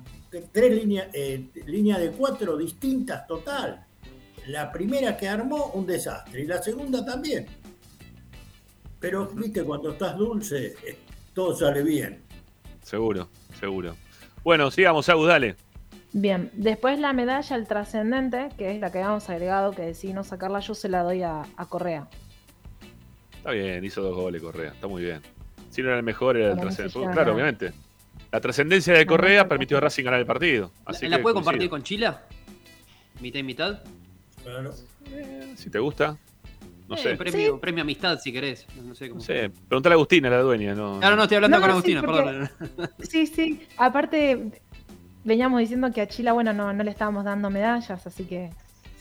tres 0.52 0.74
líneas 0.74 1.08
eh, 1.12 1.46
líneas 1.66 2.00
de 2.00 2.10
cuatro 2.10 2.56
distintas 2.56 3.26
total. 3.26 3.84
La 4.46 4.72
primera 4.72 5.16
que 5.18 5.28
armó, 5.28 5.66
un 5.74 5.86
desastre, 5.86 6.40
y 6.40 6.46
la 6.46 6.62
segunda 6.62 7.04
también. 7.04 7.46
Pero, 8.98 9.26
viste, 9.26 9.62
cuando 9.64 9.90
estás 9.92 10.16
dulce, 10.16 10.74
todo 11.34 11.54
sale 11.54 11.82
bien. 11.82 12.22
Seguro, 12.82 13.28
seguro. 13.58 13.94
Bueno, 14.42 14.70
sigamos, 14.70 15.08
Agus, 15.10 15.28
dale. 15.28 15.56
Bien, 16.12 16.50
después 16.54 16.98
la 16.98 17.12
medalla 17.12 17.54
al 17.54 17.66
trascendente, 17.68 18.48
que 18.58 18.72
es 18.74 18.80
la 18.80 18.90
que 18.90 18.98
habíamos 18.98 19.28
agregado, 19.30 19.72
que 19.72 19.82
decidí 19.82 20.12
no 20.12 20.24
sacarla, 20.24 20.58
yo 20.60 20.74
se 20.74 20.88
la 20.88 21.02
doy 21.02 21.22
a, 21.22 21.42
a 21.56 21.66
Correa. 21.66 22.08
Está 23.36 23.52
bien, 23.52 23.84
hizo 23.84 24.02
dos 24.02 24.14
goles 24.16 24.42
Correa, 24.42 24.72
está 24.72 24.86
muy 24.88 25.02
bien. 25.04 25.20
Si 25.70 25.82
no 25.82 25.88
era 25.88 25.98
el 25.98 26.02
mejor, 26.02 26.36
era 26.36 26.52
el 26.52 26.58
trascendente. 26.58 26.98
Claro, 27.12 27.26
la- 27.26 27.32
obviamente. 27.34 27.72
La 28.32 28.40
trascendencia 28.40 28.92
de 28.94 29.06
Correa 29.06 29.48
permitió 29.48 29.76
a 29.76 29.80
Racing 29.80 30.04
ganar 30.04 30.20
el 30.20 30.26
partido. 30.26 30.72
Así 30.84 31.08
¿La 31.08 31.16
que 31.16 31.22
puede 31.22 31.34
compartir 31.34 31.68
con 31.70 31.82
Chila? 31.82 32.22
¿Mitad 33.20 33.38
y 33.38 33.42
mitad? 33.42 33.80
Claro. 34.42 34.72
Si 35.56 35.70
te 35.70 35.78
gusta, 35.78 36.16
no 36.88 36.96
Eh, 36.96 36.98
sé. 36.98 37.16
Premio, 37.16 37.60
premio 37.60 37.82
amistad, 37.82 38.18
si 38.18 38.32
querés. 38.32 38.66
No 38.84 38.94
sé 38.94 39.08
cómo. 39.08 39.20
No 39.20 39.24
sé. 39.24 39.50
Preguntale 39.68 39.94
a 39.94 39.96
Agustina, 39.96 40.30
la 40.30 40.38
dueña. 40.40 40.74
No, 40.74 41.00
no, 41.00 41.16
no, 41.16 41.22
estoy 41.22 41.36
hablando 41.36 41.58
No, 41.58 41.60
con 41.60 41.70
sí, 41.70 41.72
Agustina, 41.94 42.02
porque- 42.02 42.22
perdón. 42.22 42.50
Sí, 43.08 43.26
sí. 43.26 43.66
Aparte, 43.76 44.60
veníamos 45.24 45.60
diciendo 45.60 45.90
que 45.92 46.00
a 46.00 46.08
Chila, 46.08 46.32
bueno, 46.32 46.52
no, 46.52 46.72
no 46.72 46.82
le 46.84 46.90
estábamos 46.90 47.24
dando 47.24 47.50
medallas, 47.50 48.06
así 48.06 48.24
que 48.24 48.50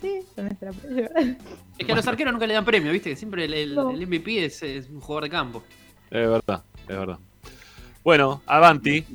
sí, 0.02 0.20
también 0.36 0.58
se 0.58 0.66
la 0.66 0.72
puede 0.74 0.94
llevar. 0.96 1.38
Es 1.78 1.86
que 1.86 1.92
a 1.92 1.96
los 1.96 2.08
arqueros 2.08 2.34
nunca 2.34 2.48
le 2.48 2.54
dan 2.54 2.66
premio, 2.66 2.92
¿viste? 2.92 3.16
Siempre 3.16 3.46
el, 3.46 3.54
el- 3.54 3.76
No. 3.76 3.92
el 3.92 4.06
MVP 4.08 4.46
es, 4.46 4.62
es 4.64 4.90
un 4.90 5.00
jugador 5.00 5.24
de 5.26 5.30
campo. 5.30 5.64
Es 6.12 6.28
verdad, 6.28 6.64
es 6.82 6.88
verdad. 6.88 7.20
Bueno, 8.04 8.42
Avanti. 8.46 9.06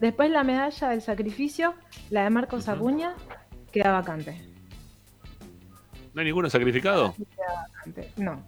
Después 0.00 0.30
la 0.30 0.42
medalla 0.42 0.88
del 0.88 1.02
sacrificio, 1.02 1.74
la 2.10 2.24
de 2.24 2.30
Marcos 2.30 2.68
Acuña, 2.68 3.14
queda 3.70 3.92
vacante. 3.92 4.40
¿No 6.14 6.20
hay 6.20 6.26
ninguno 6.26 6.50
sacrificado? 6.50 7.14
No. 8.16 8.42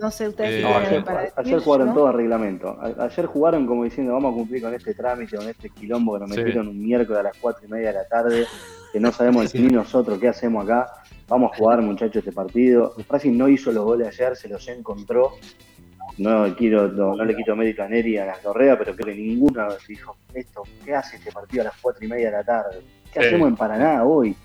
No 0.00 0.10
sé 0.10 0.28
ustedes 0.28 0.50
Eh, 0.54 0.58
si 0.60 0.64
ayer, 0.66 1.04
para 1.04 1.20
ayer 1.20 1.34
decir, 1.36 1.58
jugaron 1.60 1.88
¿no? 1.88 1.94
todo 1.94 2.06
a 2.08 2.12
reglamento. 2.12 2.68
A- 2.80 3.04
ayer 3.04 3.26
jugaron 3.26 3.66
como 3.66 3.84
diciendo 3.84 4.12
vamos 4.14 4.32
a 4.32 4.36
cumplir 4.36 4.62
con 4.62 4.74
este 4.74 4.94
trámite, 4.94 5.36
con 5.36 5.48
este 5.48 5.70
quilombo 5.70 6.14
que 6.14 6.20
nos 6.20 6.30
Sí. 6.30 6.36
metieron 6.38 6.68
un 6.68 6.82
miércoles 6.82 7.20
a 7.20 7.22
las 7.22 7.36
cuatro 7.38 7.66
y 7.66 7.70
media 7.70 7.88
de 7.88 7.94
la 7.94 8.08
tarde, 8.08 8.44
que 8.92 9.00
no 9.00 9.12
sabemos 9.12 9.54
ni 9.54 9.68
nosotros 9.68 10.18
qué 10.18 10.28
hacemos 10.28 10.64
acá. 10.64 10.88
Vamos 11.28 11.52
a 11.52 11.56
jugar, 11.56 11.80
muchachos, 11.80 12.16
este 12.16 12.32
partido. 12.32 12.94
Racing 13.08 13.36
no 13.38 13.48
hizo 13.48 13.72
los 13.72 13.84
goles 13.84 14.08
ayer, 14.08 14.36
se 14.36 14.48
los 14.48 14.66
encontró. 14.68 15.32
No, 16.18 16.54
quiero, 16.56 16.88
no, 16.88 17.14
no 17.16 17.24
le 17.24 17.34
quito 17.34 17.56
mérito 17.56 17.82
a 17.82 17.88
Neri 17.88 18.18
a 18.18 18.26
la 18.26 18.34
Correa, 18.34 18.78
pero 18.78 18.94
creo 18.94 19.06
que 19.14 19.20
ninguna 19.20 19.68
dijo 19.88 20.16
esto, 20.32 20.62
¿qué 20.84 20.94
hace 20.94 21.16
este 21.16 21.32
partido 21.32 21.62
a 21.62 21.64
las 21.66 21.74
cuatro 21.80 22.04
y 22.04 22.08
media 22.08 22.26
de 22.26 22.32
la 22.32 22.44
tarde? 22.44 22.82
¿Qué 23.12 23.20
Sí. 23.20 23.26
hacemos 23.26 23.48
en 23.48 23.56
Paraná 23.56 24.04
hoy? 24.04 24.36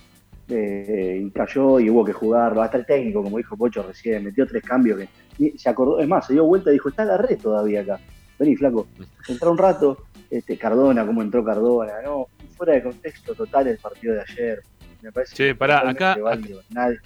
Eh, 0.50 1.22
y 1.24 1.32
cayó 1.32 1.80
y 1.80 1.90
hubo 1.90 2.04
que 2.04 2.14
jugarlo. 2.14 2.62
Hasta 2.62 2.78
el 2.78 2.86
técnico, 2.86 3.24
como 3.24 3.38
dijo 3.38 3.56
Pocho 3.58 3.84
recién, 3.84 4.24
metió 4.24 4.46
tres 4.48 4.64
cambios 4.64 5.00
que 5.00 5.08
y 5.38 5.58
se 5.58 5.70
acordó, 5.70 6.00
es 6.00 6.08
más, 6.08 6.28
se 6.28 6.34
dio 6.34 6.44
vuelta 6.46 6.70
y 6.70 6.74
dijo, 6.74 6.90
está 6.90 7.06
la 7.06 7.18
red 7.18 7.38
todavía 7.40 7.82
acá. 7.82 8.00
Vení, 8.38 8.56
flaco, 8.56 8.88
entró 9.28 9.52
un 9.52 9.58
rato, 9.58 10.06
este, 10.30 10.58
Cardona, 10.58 11.06
cómo 11.06 11.22
entró 11.22 11.44
Cardona, 11.46 11.94
no, 12.04 12.28
fuera 12.58 12.74
de 12.74 12.84
contexto 12.84 13.34
total 13.36 13.68
el 13.68 13.78
partido 13.78 14.16
de 14.16 14.22
ayer. 14.22 14.62
Me 15.02 15.12
parece 15.12 15.36
Che, 15.36 15.48
que 15.48 15.56
pará, 15.56 15.88
acá- 15.90 16.18
válido. 16.22 16.62
Nadie- 16.72 17.00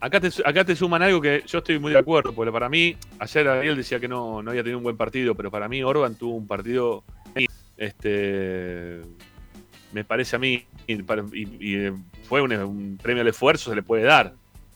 Acá 0.00 0.18
te, 0.18 0.28
acá 0.44 0.64
te 0.64 0.74
suman 0.74 1.00
algo 1.00 1.20
que 1.20 1.44
yo 1.46 1.58
estoy 1.58 1.78
muy 1.78 1.92
de 1.92 1.98
acuerdo, 1.98 2.32
porque 2.34 2.50
para 2.50 2.68
mí, 2.68 2.96
ayer 3.20 3.46
Ariel 3.46 3.76
decía 3.76 4.00
que 4.00 4.08
no, 4.08 4.42
no 4.42 4.50
había 4.50 4.64
tenido 4.64 4.78
un 4.78 4.82
buen 4.84 4.96
partido, 4.96 5.36
pero 5.36 5.48
para 5.48 5.68
mí 5.68 5.80
Orban 5.84 6.16
tuvo 6.16 6.34
un 6.34 6.46
partido, 6.48 7.04
este, 7.76 9.00
me 9.92 10.04
parece 10.04 10.36
a 10.36 10.38
mí, 10.38 10.64
y, 10.86 10.96
para- 11.02 11.24
y- 11.32 11.56
y, 11.60 11.74
eh, 11.76 11.92
fue 12.24 12.40
un, 12.42 12.52
un 12.52 12.98
premio 13.02 13.22
al 13.22 13.28
esfuerzo, 13.28 13.70
se 13.70 13.76
le 13.76 13.82
puede 13.82 14.04
dar, 14.04 14.34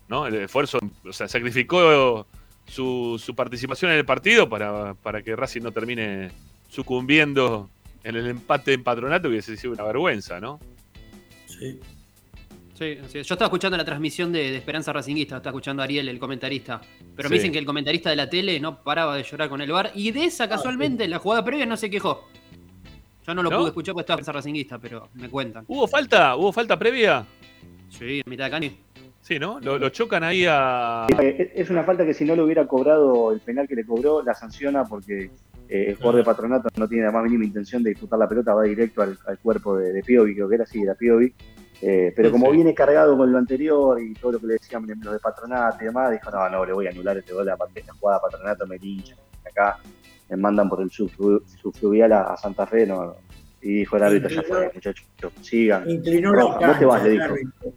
¿no? 0.09 0.27
El 0.27 0.35
esfuerzo, 0.37 0.79
o 1.05 1.13
sea, 1.13 1.29
sacrificó 1.29 2.27
su, 2.67 3.21
su 3.25 3.35
participación 3.35 3.91
en 3.93 3.99
el 3.99 4.05
partido 4.05 4.49
para, 4.49 4.95
para 4.95 5.23
que 5.23 5.35
Racing 5.37 5.63
no 5.63 5.73
termine 5.73 6.31
sucumbiendo 6.69 7.71
en 8.05 8.17
el 8.17 8.27
empate 8.29 8.73
en 8.73 8.83
patronato, 8.85 9.31
que 9.31 9.43
se 9.43 9.57
sido 9.57 9.73
una 9.73 9.85
vergüenza, 9.85 10.39
¿no? 10.41 10.61
Sí. 11.47 11.81
Sí, 12.75 12.99
así 13.03 13.19
es. 13.21 13.27
yo 13.27 13.35
estaba 13.35 13.47
escuchando 13.47 13.79
la 13.79 13.87
transmisión 13.87 14.31
de, 14.33 14.51
de 14.51 14.57
Esperanza 14.59 14.93
Racinguista, 14.93 15.39
estaba 15.39 15.53
escuchando 15.53 15.81
a 15.81 15.87
Ariel, 15.87 16.11
el 16.11 16.19
comentarista. 16.19 16.79
Pero 17.17 17.31
me 17.31 17.37
dicen 17.37 17.51
que 17.51 17.59
el 17.59 17.65
comentarista 17.65 18.11
de 18.11 18.17
la 18.17 18.29
tele 18.29 18.61
no 18.61 18.83
paraba 18.83 19.17
de 19.17 19.23
llorar 19.23 19.49
con 19.49 19.63
el 19.63 19.73
bar. 19.73 19.93
Y 19.95 20.11
de 20.11 20.25
esa, 20.27 20.47
casualmente, 20.47 21.05
en 21.05 21.11
la 21.11 21.19
jugada 21.19 21.43
previa 21.43 21.65
no 21.65 21.79
se 21.79 21.89
quejó. 21.89 22.29
Yo 23.27 23.35
no 23.35 23.43
lo 23.43 23.51
¿No? 23.51 23.59
pude 23.59 23.69
escuchar 23.69 23.93
porque 23.95 24.03
estaba 24.03 24.19
en 24.19 24.21
Esperanza 24.21 24.39
Racinguista, 24.39 24.79
pero 24.79 25.09
me 25.15 25.29
cuentan. 25.29 25.65
¿Hubo 25.67 25.87
falta? 25.89 26.37
¿Hubo 26.37 26.53
falta 26.53 26.79
previa? 26.79 27.25
Sí, 27.89 28.21
en 28.25 28.31
mitad 28.31 28.45
de 28.45 28.51
cani. 28.51 28.81
Sí, 29.21 29.39
¿no? 29.41 29.59
Lo, 29.59 29.79
lo 29.79 29.89
chocan 29.89 30.23
ahí 30.23 30.45
a. 30.49 31.07
Eh, 31.21 31.53
Es 31.57 31.69
una 31.71 31.83
falta 31.83 32.07
que 32.07 32.15
si 32.15 32.25
no 32.25 32.37
le 32.37 32.43
hubiera 32.43 32.67
cobrado 32.69 33.33
el 33.33 33.41
penal 33.41 33.67
que 33.67 33.75
le 33.75 33.85
cobró, 33.85 34.23
la 34.23 34.35
sanciona 34.35 34.85
porque 34.85 35.31
eh, 35.69 35.87
el 35.89 35.97
jugador 35.97 36.17
de 36.17 36.25
patronato 36.25 36.69
no 36.77 36.87
tiene 36.89 37.05
la 37.07 37.11
más 37.11 37.25
mínima 37.25 37.45
intención 37.45 37.83
de 37.83 37.91
disputar 37.91 38.19
la 38.21 38.29
pelota, 38.29 38.55
va 38.55 38.63
directo 38.63 39.03
al, 39.03 39.19
al 39.27 39.39
cuerpo 39.41 39.77
de, 39.77 39.93
de 39.93 40.03
Piovi, 40.05 40.35
creo 40.35 40.49
que 40.49 40.55
era 40.55 40.65
así, 40.65 40.81
era 40.83 40.95
Piovi. 40.95 41.35
Eh, 41.83 42.13
pero 42.15 42.29
Sí, 42.29 42.33
como 42.33 42.47
sí. 42.47 42.53
viene 42.57 42.73
cargado 42.73 43.17
con 43.19 43.31
lo 43.33 43.37
anterior 43.39 44.01
y 44.01 44.15
todo 44.15 44.33
lo 44.33 44.39
que 44.39 44.47
le 44.47 44.53
decían 44.55 44.87
los 45.03 45.13
de 45.13 45.19
patronato 45.19 45.79
y 45.83 45.87
demás, 45.87 46.13
dijo, 46.13 46.31
no, 46.31 46.49
no, 46.49 46.65
le 46.65 46.73
voy 46.73 46.87
a 46.87 46.91
anular 46.91 47.19
este 47.19 47.33
gol, 47.35 47.49
aparte 47.51 47.81
esta 47.81 47.93
jugada 47.95 48.19
de 48.19 48.31
patronato 48.31 48.67
me 48.69 48.79
linchan, 48.79 49.19
acá 49.45 49.79
me 50.29 50.37
mandan 50.37 50.69
por 50.69 50.81
el 50.83 50.91
subflu- 50.91 51.43
subfluvial 51.63 52.13
a, 52.13 52.33
a 52.33 52.37
Santa 52.37 52.67
Fe, 52.67 52.87
no. 52.87 53.15
Y 53.63 53.75
dijo 53.79 53.97
el 53.97 54.03
árbitro, 54.03 54.29
ya 54.31 54.43
fue, 54.43 54.71
muchachos, 54.75 55.07
sigan. 55.41 55.89
Inclinó 55.91 56.33
la 56.35 56.43
Roja, 56.43 56.67
vos 56.69 56.79
te 56.79 56.85
vas, 56.85 57.01
cancha 57.03 57.09
le 57.09 57.15
el 57.15 57.21
dijo. 57.21 57.25
árbitro. 57.33 57.73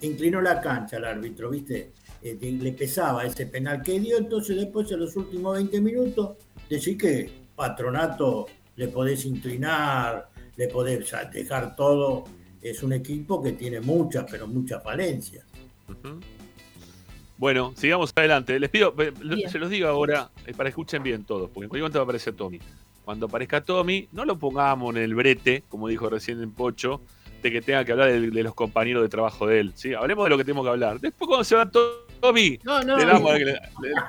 Inclinó 0.00 0.40
la 0.40 0.60
cancha 0.60 0.96
el 0.96 1.04
árbitro, 1.04 1.50
¿viste? 1.50 1.92
Eh, 2.22 2.34
de- 2.34 2.52
le 2.52 2.72
pesaba 2.72 3.24
ese 3.24 3.46
penal 3.46 3.82
que 3.82 4.00
dio, 4.00 4.18
entonces 4.18 4.56
después 4.56 4.90
en 4.90 5.00
los 5.00 5.14
últimos 5.16 5.56
20 5.56 5.80
minutos 5.80 6.36
decir 6.68 6.96
que 6.98 7.30
patronato 7.54 8.46
le 8.76 8.88
podés 8.88 9.24
inclinar, 9.26 10.28
le 10.56 10.68
podés 10.68 11.12
dejar 11.32 11.76
todo. 11.76 12.24
Es 12.60 12.82
un 12.82 12.92
equipo 12.92 13.40
que 13.40 13.52
tiene 13.52 13.80
muchas, 13.80 14.24
pero 14.28 14.46
muchas 14.48 14.82
falencias. 14.82 15.44
Ujú. 15.88 16.18
Bueno, 17.38 17.72
sigamos 17.76 18.12
adelante. 18.16 18.58
Les 18.58 18.68
pido, 18.68 18.92
eh, 18.98 19.12
Bien. 19.22 19.48
se 19.48 19.58
los 19.58 19.70
digo 19.70 19.88
ahora 19.88 20.30
eh, 20.44 20.52
para 20.52 20.64
que 20.64 20.70
escuchen 20.70 21.02
bien 21.02 21.24
todos, 21.24 21.48
porque 21.50 21.64
en 21.64 21.68
cualquier 21.68 21.82
momento 21.84 21.98
va 22.00 22.02
a 22.02 22.04
aparecer 22.04 22.34
Tommy. 22.34 22.58
Cuando 23.04 23.26
aparezca 23.26 23.62
Tommy, 23.64 24.08
no 24.12 24.24
lo 24.24 24.38
pongamos 24.38 24.94
en 24.96 25.02
el 25.02 25.14
brete, 25.14 25.62
como 25.68 25.88
dijo 25.88 26.10
recién 26.10 26.42
en 26.42 26.52
Pocho, 26.52 27.00
de 27.42 27.50
que 27.52 27.62
tenga 27.62 27.84
que 27.84 27.92
hablar 27.92 28.10
de, 28.10 28.30
de 28.30 28.42
los 28.42 28.54
compañeros 28.54 29.02
de 29.02 29.08
trabajo 29.08 29.46
de 29.46 29.60
él. 29.60 29.72
¿sí? 29.76 29.94
Hablemos 29.94 30.24
de 30.26 30.30
lo 30.30 30.36
que 30.36 30.44
tenemos 30.44 30.64
que 30.66 30.70
hablar. 30.70 31.00
Después, 31.00 31.26
cuando 31.28 31.44
se 31.44 31.54
va 31.54 31.70
To- 31.70 32.06
Tommy, 32.20 32.58
No, 32.64 32.82
no. 32.82 32.98
le, 32.98 33.06
damos 33.06 33.30
a 33.32 33.38
que 33.38 33.44
le, 33.44 33.52
le- 33.52 33.60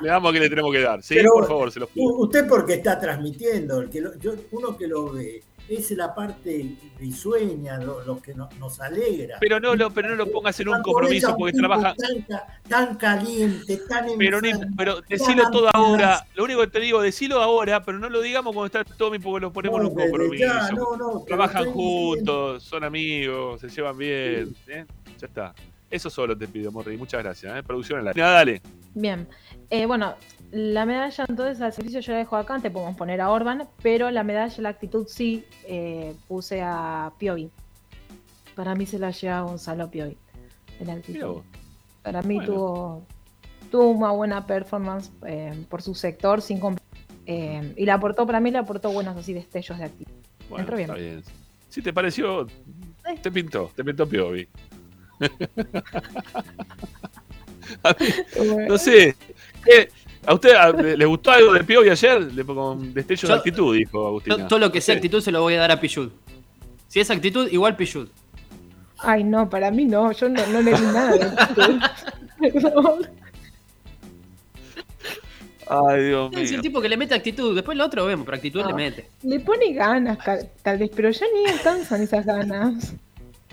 le 0.02 0.08
damos 0.10 0.30
a 0.32 0.34
que 0.34 0.40
le 0.40 0.50
tenemos 0.50 0.72
que 0.72 0.82
dar. 0.82 1.04
¿sí? 1.04 1.14
Pero- 1.14 1.32
Por 1.34 1.48
favor, 1.48 1.72
se 1.72 1.80
los 1.80 1.90
pido. 1.90 2.08
Usted 2.18 2.48
porque 2.48 2.74
está 2.74 3.00
transmitiendo, 3.00 3.80
el 3.82 3.90
que 3.92 4.02
lo- 4.02 4.18
yo- 4.18 4.34
uno 4.52 4.76
que 4.76 4.88
lo 4.88 5.14
ve, 5.14 5.44
es 5.70 5.92
la 5.92 6.14
parte 6.16 6.76
risueña, 7.00 7.78
lo, 7.80 8.04
lo 8.04 8.22
que 8.22 8.34
no- 8.34 8.50
nos 8.60 8.80
alegra. 8.80 9.38
Pero 9.40 9.60
no, 9.60 9.76
lo, 9.76 9.90
pero 9.92 10.10
no 10.10 10.16
lo 10.16 10.32
pongas 10.32 10.60
en 10.60 10.70
un 10.70 10.82
compromiso 10.82 11.36
porque 11.38 11.58
trabaja. 11.58 11.96
Tan, 11.96 12.22
ca- 12.24 12.48
tan 12.68 12.96
caliente, 12.98 13.78
tan 13.88 14.06
Pero, 14.18 14.42
no- 14.42 14.48
enfermo, 14.48 14.74
pero 14.78 15.02
decilo 15.02 15.44
tan 15.44 15.52
todo 15.52 15.70
ahora. 15.74 16.26
Lo 16.36 16.44
único 16.44 16.62
que 16.62 16.68
te 16.68 16.80
digo, 16.80 17.02
decilo 17.02 17.42
ahora, 17.42 17.84
pero 17.84 18.00
no 18.00 18.10
lo 18.10 18.22
digamos 18.22 18.54
cuando 18.54 18.80
está 18.80 18.84
Tommy 18.96 19.20
porque 19.20 19.42
lo 19.42 19.54
ponemos 19.54 19.80
en 19.82 19.88
un 19.88 19.96
compromiso. 19.96 20.46
ya, 20.46 20.70
no, 20.72 20.96
no, 20.98 21.20
te 21.22 21.28
Trabajan 21.28 21.66
diciendo. 21.66 21.74
juntos, 21.84 22.64
son 22.64 22.84
amigos, 22.84 23.62
se 23.62 23.70
llevan 23.70 23.98
bien. 23.98 24.56
¿eh? 24.68 24.86
Ya 25.20 25.28
está. 25.28 25.54
Eso 25.92 26.10
solo 26.10 26.38
te 26.38 26.48
pido, 26.48 26.72
Morri. 26.72 26.98
Muchas 26.98 27.24
gracias. 27.24 27.58
¿eh? 27.58 27.64
Producción 27.64 28.00
en 28.00 28.06
la. 28.06 28.14
Nada, 28.14 28.34
dale. 28.34 28.62
Bien. 28.94 29.28
Eh, 29.72 29.86
bueno, 29.88 30.16
la 30.52 30.86
medalla 30.86 31.26
entonces 31.28 31.62
al 31.62 31.74
servicio 31.74 32.00
yo 32.00 32.14
la 32.14 32.20
dejo 32.20 32.36
acá, 32.36 32.60
te 32.60 32.72
podemos 32.72 32.96
poner 32.96 33.22
a 33.22 33.30
Orban, 33.30 33.68
pero 33.82 34.10
la 34.10 34.24
medalla, 34.24 34.62
la 34.62 34.70
actitud 34.70 35.06
sí, 35.08 35.46
eh, 35.66 36.16
puse 36.28 36.62
a 36.62 37.12
Piovi. 37.18 37.52
Para 38.56 38.76
mí 38.76 38.86
se 38.86 39.00
la 39.00 39.12
lleva 39.12 39.42
Gonzalo 39.42 39.90
Piovi. 39.90 40.18
En 40.80 40.88
la 40.88 40.94
actitud. 40.94 41.42
Para 42.02 42.22
mí 42.24 42.36
Bueno. 42.36 42.52
tuvo, 42.54 43.06
tuvo 43.70 43.90
una 43.92 44.12
buena 44.12 44.48
performance 44.48 45.12
eh, 45.26 45.66
por 45.70 45.82
su 45.82 45.94
sector, 45.94 46.42
sin 46.42 46.60
eh, 47.26 47.74
y 47.78 47.86
le 47.86 47.92
aportó, 47.92 48.26
para 48.26 48.40
mí 48.40 48.50
le 48.50 48.58
aportó 48.58 48.92
buenos 48.92 49.16
así 49.16 49.34
destellos 49.34 49.78
de 49.78 49.86
actitud. 49.86 50.12
Bueno, 50.50 50.64
Entró 50.64 50.78
bien. 50.78 50.90
está 50.90 51.00
bien. 51.00 51.24
Si 51.70 51.82
te 51.84 51.94
pareció, 51.94 52.48
te 53.22 53.32
pintó, 53.32 53.72
te 53.76 53.84
pintó 53.84 54.08
Piovi. 54.08 54.48
A 57.84 57.96
mí, 58.00 58.08
no 58.68 58.78
sé. 58.78 59.16
¿qué? 59.64 59.90
¿A 60.26 60.34
usted 60.34 60.52
a- 60.54 60.72
le 60.72 61.06
gustó 61.06 61.32
algo 61.32 61.54
de 61.54 61.64
Piovi 61.64 61.90
ayer? 61.90 62.22
Le, 62.34 62.44
con 62.46 62.94
destello 62.94 63.28
de 63.30 63.34
actitud, 63.36 63.76
dijo 63.76 64.08
Agustina. 64.08 64.48
todo 64.48 64.60
lo 64.60 64.72
que 64.72 64.82
sea 64.82 64.96
actitud 64.96 65.22
se 65.22 65.32
lo 65.32 65.42
voy 65.42 65.54
a 65.56 65.60
dar 65.60 65.72
a 65.72 65.80
Pichud. 65.80 66.10
Si 66.88 67.00
es 67.00 67.10
actitud, 67.10 67.48
igual 67.52 67.76
Pichud. 67.76 68.08
Ay, 69.00 69.24
no, 69.24 69.50
para 69.50 69.72
mí 69.72 69.86
no, 69.86 70.12
yo 70.12 70.28
no, 70.28 70.46
no 70.48 70.62
le 70.62 70.74
di 70.74 70.82
nada 70.82 71.12
de 71.16 71.24
actitud. 71.24 71.80
Ay, 75.72 76.04
Dios 76.08 76.32
Es 76.34 76.50
el 76.50 76.58
mío. 76.58 76.62
tipo 76.64 76.82
que 76.82 76.90
le 76.90 76.98
mete 76.98 77.14
actitud. 77.14 77.54
Después 77.56 77.78
lo 77.78 77.86
otro 77.86 78.06
vemos, 78.06 78.26
pero 78.26 78.36
actitud 78.38 78.66
le 78.66 78.72
Ah. 78.72 78.76
mete. 78.76 79.08
Le 79.24 79.40
pone 79.40 79.72
ganas, 79.74 80.18
tal 80.64 80.78
vez, 80.80 80.90
pero 80.96 81.12
ya 81.12 81.26
ni 81.34 81.50
alcanzan 81.52 82.02
esas 82.02 82.26
ganas. 82.26 82.94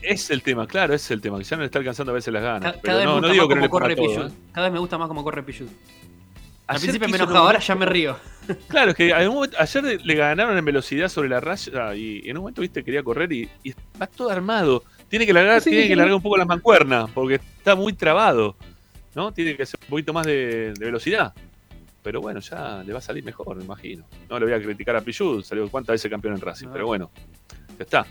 Es 0.00 0.30
el 0.30 0.42
tema, 0.42 0.66
claro, 0.66 0.94
es 0.94 1.10
el 1.10 1.20
tema, 1.20 1.38
que 1.38 1.44
ya 1.44 1.56
no 1.56 1.60
le 1.62 1.66
está 1.66 1.78
alcanzando 1.78 2.12
a 2.12 2.14
veces 2.14 2.32
las 2.32 2.42
ganas. 2.42 2.72
Pero 2.80 2.82
Cada 2.82 2.98
vez 2.98 3.06
no, 3.06 3.14
me 3.16 3.20
no 3.20 3.28
gusta 3.28 3.32
digo 3.32 3.44
más 3.44 3.48
que 3.48 3.54
no 3.56 3.60
le 3.60 3.68
cómo 3.68 3.80
corre 3.80 3.96
todo. 3.96 4.06
Pichud. 4.08 4.26
¿eh? 4.26 4.34
Cada 4.52 4.66
vez 4.66 4.72
me 4.72 4.78
gusta 4.78 4.98
más 4.98 5.08
cómo 5.08 5.24
corre 5.24 5.42
Pichud. 5.42 5.68
Al 6.66 6.80
principio 6.80 7.08
me 7.08 7.16
enojaba, 7.16 7.38
ahora 7.40 7.58
ya 7.60 7.74
me 7.74 7.86
río. 7.86 8.16
Claro, 8.68 8.92
es 8.92 8.96
que 8.96 9.12
momento- 9.12 9.56
ayer 9.58 10.00
le 10.04 10.14
ganaron 10.14 10.56
en 10.56 10.64
velocidad 10.64 11.08
sobre 11.08 11.28
la 11.28 11.40
raya 11.40 11.94
y 11.96 12.22
en 12.28 12.36
un 12.36 12.42
momento, 12.44 12.60
viste, 12.60 12.84
quería 12.84 13.02
correr 13.02 13.32
y, 13.32 13.48
y 13.64 13.70
está 13.70 14.06
todo 14.06 14.30
armado. 14.30 14.84
Tiene 15.08 15.26
que 15.26 15.32
largar, 15.32 15.60
Sí, 15.60 15.70
tiene 15.70 15.82
sí. 15.84 15.88
que 15.88 15.96
largar 15.96 16.14
un 16.14 16.22
poco 16.22 16.36
las 16.36 16.46
mancuernas 16.46 17.10
porque 17.12 17.34
está 17.36 17.74
muy 17.74 17.92
trabado. 17.92 18.56
¿No? 19.16 19.32
Tiene 19.32 19.56
que 19.56 19.62
hacer 19.64 19.80
un 19.82 19.88
poquito 19.88 20.12
más 20.12 20.26
de, 20.26 20.74
de 20.78 20.84
velocidad. 20.84 21.32
Pero 22.04 22.20
bueno, 22.20 22.38
ya 22.38 22.82
le 22.86 22.92
va 22.92 22.98
a 22.98 23.02
salir 23.02 23.24
mejor, 23.24 23.56
me 23.56 23.64
imagino. 23.64 24.04
No 24.30 24.38
le 24.38 24.44
voy 24.46 24.54
a 24.54 24.62
criticar 24.62 24.94
a 24.94 25.00
Pichud, 25.00 25.42
salió 25.42 25.68
cuántas 25.68 25.94
veces 25.94 26.08
campeón 26.10 26.34
en 26.34 26.40
Racing, 26.40 26.66
No. 26.68 26.72
pero 26.72 26.86
bueno, 26.86 27.10
ya 27.78 27.82
está. 27.84 28.06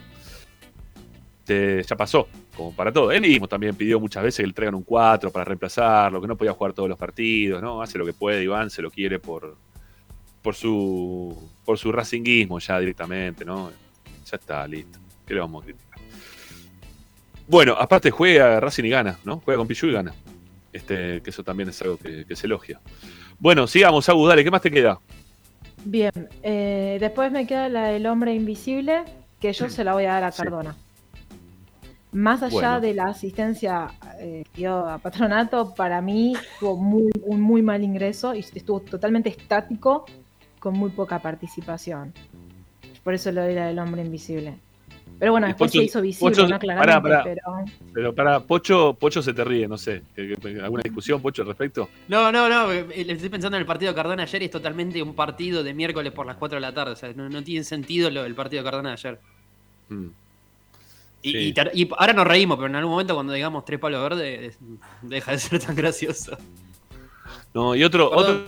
Este, 1.47 1.83
ya 1.83 1.95
pasó, 1.95 2.27
como 2.57 2.75
para 2.75 2.91
todo. 2.91 3.11
Él 3.11 3.21
mismo 3.21 3.47
también 3.47 3.75
pidió 3.75 3.99
muchas 3.99 4.23
veces 4.23 4.41
que 4.41 4.47
le 4.47 4.53
traigan 4.53 4.73
un 4.73 4.81
4 4.81 5.31
para 5.31 5.45
reemplazarlo, 5.45 6.19
que 6.19 6.27
no 6.27 6.35
podía 6.35 6.53
jugar 6.53 6.73
todos 6.73 6.89
los 6.89 6.97
partidos, 6.97 7.61
¿no? 7.61 7.83
Hace 7.83 7.99
lo 7.99 8.05
que 8.05 8.13
puede, 8.13 8.41
Iván 8.41 8.71
se 8.71 8.81
lo 8.81 8.89
quiere 8.89 9.19
por, 9.19 9.55
por 10.41 10.55
su 10.55 11.51
por 11.63 11.77
su 11.77 11.91
racinguismo 11.91 12.57
ya 12.57 12.79
directamente, 12.79 13.45
¿no? 13.45 13.69
Ya 14.25 14.37
está, 14.37 14.67
listo. 14.67 14.97
¿Qué 15.27 15.35
le 15.35 15.39
vamos 15.39 15.61
a 15.61 15.65
criticar? 15.67 15.99
Bueno, 17.47 17.73
aparte 17.73 18.09
juega 18.09 18.59
Racing 18.59 18.85
y 18.85 18.89
gana, 18.89 19.19
¿no? 19.23 19.39
Juega 19.41 19.59
con 19.59 19.67
Pichu 19.67 19.85
y 19.85 19.91
gana. 19.91 20.15
Este, 20.73 21.21
que 21.21 21.29
eso 21.29 21.43
también 21.43 21.69
es 21.69 21.79
algo 21.83 21.97
que, 21.97 22.25
que 22.25 22.35
se 22.35 22.47
elogia. 22.47 22.81
Bueno, 23.37 23.67
sigamos, 23.67 24.09
Agus, 24.09 24.29
dale, 24.29 24.43
¿qué 24.43 24.49
más 24.49 24.63
te 24.63 24.71
queda? 24.71 24.99
Bien, 25.83 26.11
eh, 26.41 26.97
después 26.99 27.31
me 27.31 27.45
queda 27.45 27.69
la 27.69 27.89
del 27.89 28.07
hombre 28.07 28.33
invisible, 28.33 29.03
que 29.39 29.53
yo 29.53 29.69
se 29.69 29.83
la 29.83 29.93
voy 29.93 30.05
a 30.05 30.13
dar 30.13 30.23
a. 30.23 30.31
Cardona. 30.31 30.75
Más 32.15 32.41
allá 32.43 32.51
Bueno. 32.53 32.79
de 32.81 32.93
la 32.93 33.03
asistencia 33.05 33.89
eh, 34.19 34.43
que 34.53 34.61
dio 34.61 34.87
a 34.87 34.97
Patronato, 34.99 35.73
para 35.75 35.99
mí 36.01 36.33
tuvo 36.61 36.77
muy, 36.77 37.11
un 37.23 37.41
muy 37.41 37.61
mal 37.61 37.83
ingreso 37.83 38.33
y 38.33 38.39
estuvo 38.39 38.79
totalmente 38.79 39.27
estático 39.29 40.05
con 40.59 40.75
muy 40.77 40.91
poca 40.91 41.19
participación. 41.19 42.13
Por 43.03 43.13
eso 43.13 43.31
lo 43.33 43.41
la 43.47 43.67
del 43.67 43.79
hombre 43.79 44.01
invisible. 44.01 44.57
Pero 45.19 45.33
bueno, 45.33 45.47
después 45.47 45.71
Pocho- 45.71 45.79
se 45.79 45.85
hizo 45.85 46.01
visible, 46.01 46.35
Pocho- 46.35 46.47
¿no? 46.47 46.57
Claramente, 46.59 47.09
pará. 47.09 47.23
pero... 47.23 47.41
Pero 47.93 48.15
para 48.15 48.39
Pocho, 48.39 48.93
Pocho 48.99 49.21
se 49.21 49.33
te 49.33 49.43
ríe, 49.43 49.67
no 49.67 49.77
sé. 49.77 50.01
¿Que- 50.15 50.35
que- 50.35 50.59
¿Alguna 50.61 50.83
discusión, 50.83 51.21
Pocho, 51.21 51.41
al 51.41 51.49
respecto? 51.49 51.89
No, 52.07 52.31
no, 52.31 52.47
no. 52.49 52.71
eh, 52.71 52.85
eh, 52.95 53.05
Estoy 53.09 53.29
pensando 53.29 53.57
en 53.57 53.61
el 53.61 53.67
partido 53.67 53.91
de 53.91 53.95
Cardona 53.95 54.23
ayer 54.23 54.41
y 54.41 54.45
es 54.45 54.51
totalmente 54.51 55.01
un 55.03 55.13
partido 55.15 55.63
de 55.63 55.73
miércoles 55.73 56.13
por 56.13 56.25
las 56.25 56.37
4 56.37 56.55
de 56.55 56.61
la 56.61 56.73
tarde. 56.73 56.93
O 56.93 56.95
sea, 56.95 57.11
no, 57.13 57.29
no 57.29 57.43
tiene 57.43 57.63
sentido 57.65 58.09
lo 58.09 58.23
del 58.23 58.35
partido 58.35 58.63
de 58.63 58.69
Cardona 58.69 58.93
ayer. 58.93 59.19
Mm. 59.89 60.07
Y, 61.25 61.31
Sí. 61.31 61.37
y 61.39 61.53
ter- 61.53 61.71
y 61.73 61.89
ahora 61.97 62.13
nos 62.13 62.27
reímos, 62.27 62.55
pero 62.57 62.67
en 62.67 62.75
algún 62.75 62.91
momento 62.91 63.15
cuando 63.15 63.33
digamos 63.33 63.65
tres 63.65 63.79
palos 63.79 64.01
verdes, 64.09 64.57
deja 65.01 65.31
de 65.31 65.39
ser 65.39 65.59
tan 65.59 65.75
gracioso. 65.75 66.37
No, 67.53 67.73
y 67.75 67.83
otro, 67.83 68.09
Perdón. 68.11 68.23
otro, 68.35 68.45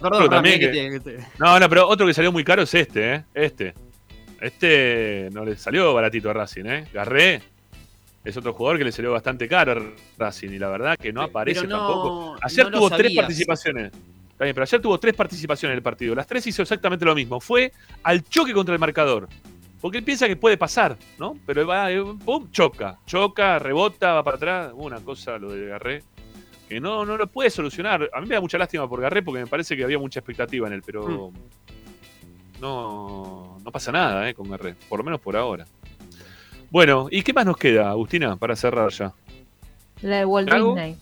Perdón, 0.00 0.22
otro 0.22 0.30
también 0.30 0.58
que 0.58 0.70
que- 0.70 0.72
te- 0.72 0.90
que 0.90 1.00
te- 1.00 1.26
No, 1.38 1.58
no, 1.60 1.68
pero 1.68 1.86
otro 1.86 2.06
que 2.06 2.14
salió 2.14 2.32
muy 2.32 2.42
caro 2.44 2.62
es 2.62 2.72
este, 2.74 3.14
¿eh? 3.16 3.24
Este. 3.34 3.74
Este 4.40 5.28
no 5.32 5.44
le 5.44 5.56
salió 5.56 5.92
baratito 5.94 6.30
a 6.30 6.32
Racing, 6.32 6.64
¿eh? 6.66 6.86
Garré 6.92 7.42
es 8.24 8.36
otro 8.36 8.52
jugador 8.54 8.78
que 8.78 8.84
le 8.84 8.92
salió 8.92 9.12
bastante 9.12 9.46
caro 9.48 9.72
a 9.72 9.82
Racing 10.18 10.48
y 10.50 10.58
la 10.58 10.68
verdad 10.68 10.96
que 10.98 11.12
no 11.12 11.22
aparece 11.22 11.66
no- 11.66 11.76
tampoco. 11.78 12.36
Ayer 12.42 12.70
no 12.70 12.78
tuvo 12.78 12.90
tres 12.96 13.14
participaciones. 13.14 13.92
Bien, 14.40 14.52
pero 14.54 14.62
ayer 14.62 14.80
tuvo 14.80 14.98
tres 14.98 15.14
participaciones 15.14 15.74
en 15.74 15.76
el 15.78 15.82
partido. 15.82 16.14
Las 16.14 16.26
tres 16.26 16.46
hizo 16.46 16.62
exactamente 16.62 17.04
lo 17.04 17.14
mismo. 17.14 17.40
Fue 17.40 17.72
al 18.02 18.24
choque 18.28 18.52
contra 18.52 18.74
el 18.74 18.80
marcador. 18.80 19.28
Porque 19.84 19.98
él 19.98 20.04
piensa 20.04 20.26
que 20.26 20.34
puede 20.34 20.56
pasar, 20.56 20.96
¿no? 21.18 21.36
Pero 21.44 21.66
va, 21.66 21.92
eh, 21.92 22.02
pum, 22.24 22.50
choca. 22.50 22.98
Choca, 23.04 23.58
rebota, 23.58 24.14
va 24.14 24.24
para 24.24 24.36
atrás. 24.38 24.72
Una 24.74 24.98
cosa 25.00 25.36
lo 25.36 25.52
de 25.52 25.66
Garré. 25.66 26.02
Que 26.66 26.80
no, 26.80 27.04
no 27.04 27.18
lo 27.18 27.26
puede 27.26 27.50
solucionar. 27.50 28.08
A 28.14 28.20
mí 28.22 28.26
me 28.26 28.34
da 28.34 28.40
mucha 28.40 28.56
lástima 28.56 28.88
por 28.88 29.02
Garré 29.02 29.22
porque 29.22 29.40
me 29.40 29.46
parece 29.46 29.76
que 29.76 29.84
había 29.84 29.98
mucha 29.98 30.20
expectativa 30.20 30.66
en 30.68 30.72
él, 30.72 30.82
pero 30.86 31.30
no, 32.62 33.58
no 33.62 33.70
pasa 33.70 33.92
nada 33.92 34.26
eh, 34.26 34.32
con 34.32 34.48
Garré. 34.48 34.74
Por 34.88 35.00
lo 35.00 35.04
menos 35.04 35.20
por 35.20 35.36
ahora. 35.36 35.66
Bueno, 36.70 37.08
¿y 37.10 37.20
qué 37.20 37.34
más 37.34 37.44
nos 37.44 37.58
queda, 37.58 37.90
Agustina, 37.90 38.36
para 38.36 38.56
cerrar 38.56 38.88
ya? 38.88 39.12
La 40.00 40.16
de 40.16 40.24
Walt. 40.24 40.50
Disney. 40.50 40.96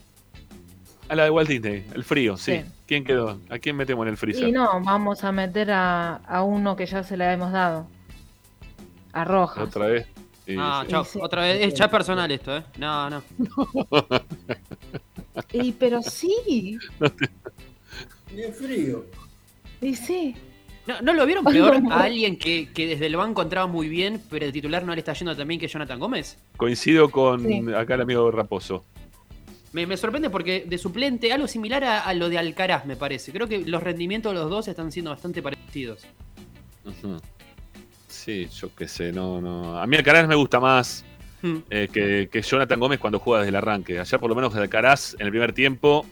A 1.07 1.15
la 1.15 1.23
de 1.23 1.29
Walt 1.29 1.47
Disney, 1.47 1.85
el 1.95 2.03
frío, 2.03 2.35
sí. 2.35 2.57
Sí. 2.57 2.65
¿Quién 2.85 3.05
quedó? 3.05 3.39
¿A 3.49 3.59
quién 3.59 3.77
metemos 3.77 4.03
en 4.03 4.09
el 4.09 4.17
freezer? 4.17 4.49
Y 4.49 4.51
no, 4.51 4.81
vamos 4.81 5.23
a 5.23 5.31
meter 5.31 5.71
a, 5.71 6.15
a 6.17 6.43
uno 6.43 6.75
que 6.75 6.85
ya 6.85 7.01
se 7.01 7.15
le 7.15 7.31
hemos 7.31 7.53
dado. 7.53 7.87
A 9.13 9.23
Rojas. 9.25 9.63
Otra 9.67 9.87
vez. 9.87 10.07
Sí, 10.45 10.55
Ah, 10.59 10.81
sí. 10.85 10.91
chao, 10.91 11.05
Sí, 11.05 11.19
otra 11.21 11.43
vez. 11.43 11.61
Es 11.65 11.73
ya 11.73 11.89
personal 11.89 12.29
esto, 12.31 12.57
¿eh? 12.57 12.63
No, 12.77 13.09
no. 13.09 13.23
Y 15.51 15.71
pero 15.71 16.01
sí. 16.01 16.77
Es 18.35 18.57
frío. 18.57 19.05
Y 19.81 19.95
sí. 19.95 20.35
¿No, 20.85 21.01
¿no 21.01 21.13
lo 21.13 21.25
vieron 21.25 21.45
peor 21.45 21.81
no. 21.83 21.91
a 21.91 22.03
alguien 22.03 22.37
que, 22.37 22.69
que 22.73 22.87
desde 22.87 23.05
el 23.07 23.15
banco 23.15 23.41
entraba 23.41 23.67
muy 23.67 23.87
bien, 23.87 24.21
pero 24.29 24.45
el 24.45 24.51
titular 24.51 24.83
no 24.83 24.93
le 24.93 24.99
está 24.99 25.13
yendo 25.13 25.35
tan 25.35 25.47
bien 25.47 25.59
que 25.59 25.67
Jonathan 25.67 25.99
Gómez? 25.99 26.37
Coincido 26.57 27.09
con 27.09 27.45
Sí. 27.47 27.61
acá 27.75 27.95
el 27.95 28.01
amigo 28.01 28.29
Raposo. 28.31 28.83
Me, 29.71 29.87
me 29.87 29.97
sorprende 29.97 30.29
porque 30.29 30.65
de 30.67 30.77
suplente, 30.77 31.31
algo 31.33 31.47
similar 31.47 31.83
a, 31.83 32.01
a 32.01 32.13
lo 32.13 32.29
de 32.29 32.37
Alcaraz, 32.37 32.85
me 32.85 32.95
parece. 32.95 33.31
Creo 33.31 33.47
que 33.47 33.59
los 33.65 33.81
rendimientos 33.81 34.33
de 34.33 34.39
los 34.39 34.49
dos 34.49 34.67
están 34.67 34.91
siendo 34.91 35.09
bastante 35.11 35.41
parecidos. 35.41 36.03
Ujú. 36.85 37.19
Sí, 38.13 38.47
yo 38.55 38.69
qué 38.75 38.87
sé, 38.87 39.11
no, 39.11 39.41
no. 39.41 39.77
A 39.79 39.87
mí 39.87 39.97
Alcaraz 39.97 40.27
me 40.27 40.35
gusta 40.35 40.59
más 40.59 41.03
Hmm. 41.41 41.57
eh, 41.69 41.89
que, 41.91 42.29
que 42.31 42.41
Jonathan 42.41 42.79
Gómez 42.79 42.99
cuando 42.99 43.19
juega 43.19 43.41
desde 43.41 43.49
el 43.49 43.57
arranque. 43.57 43.99
Ayer 43.99 44.17
por 44.17 44.29
lo 44.29 44.35
menos 44.35 44.55
Alcaraz 44.55 45.13
en 45.19 45.25
el 45.25 45.29
primer 45.29 45.51
tiempo 45.51 46.05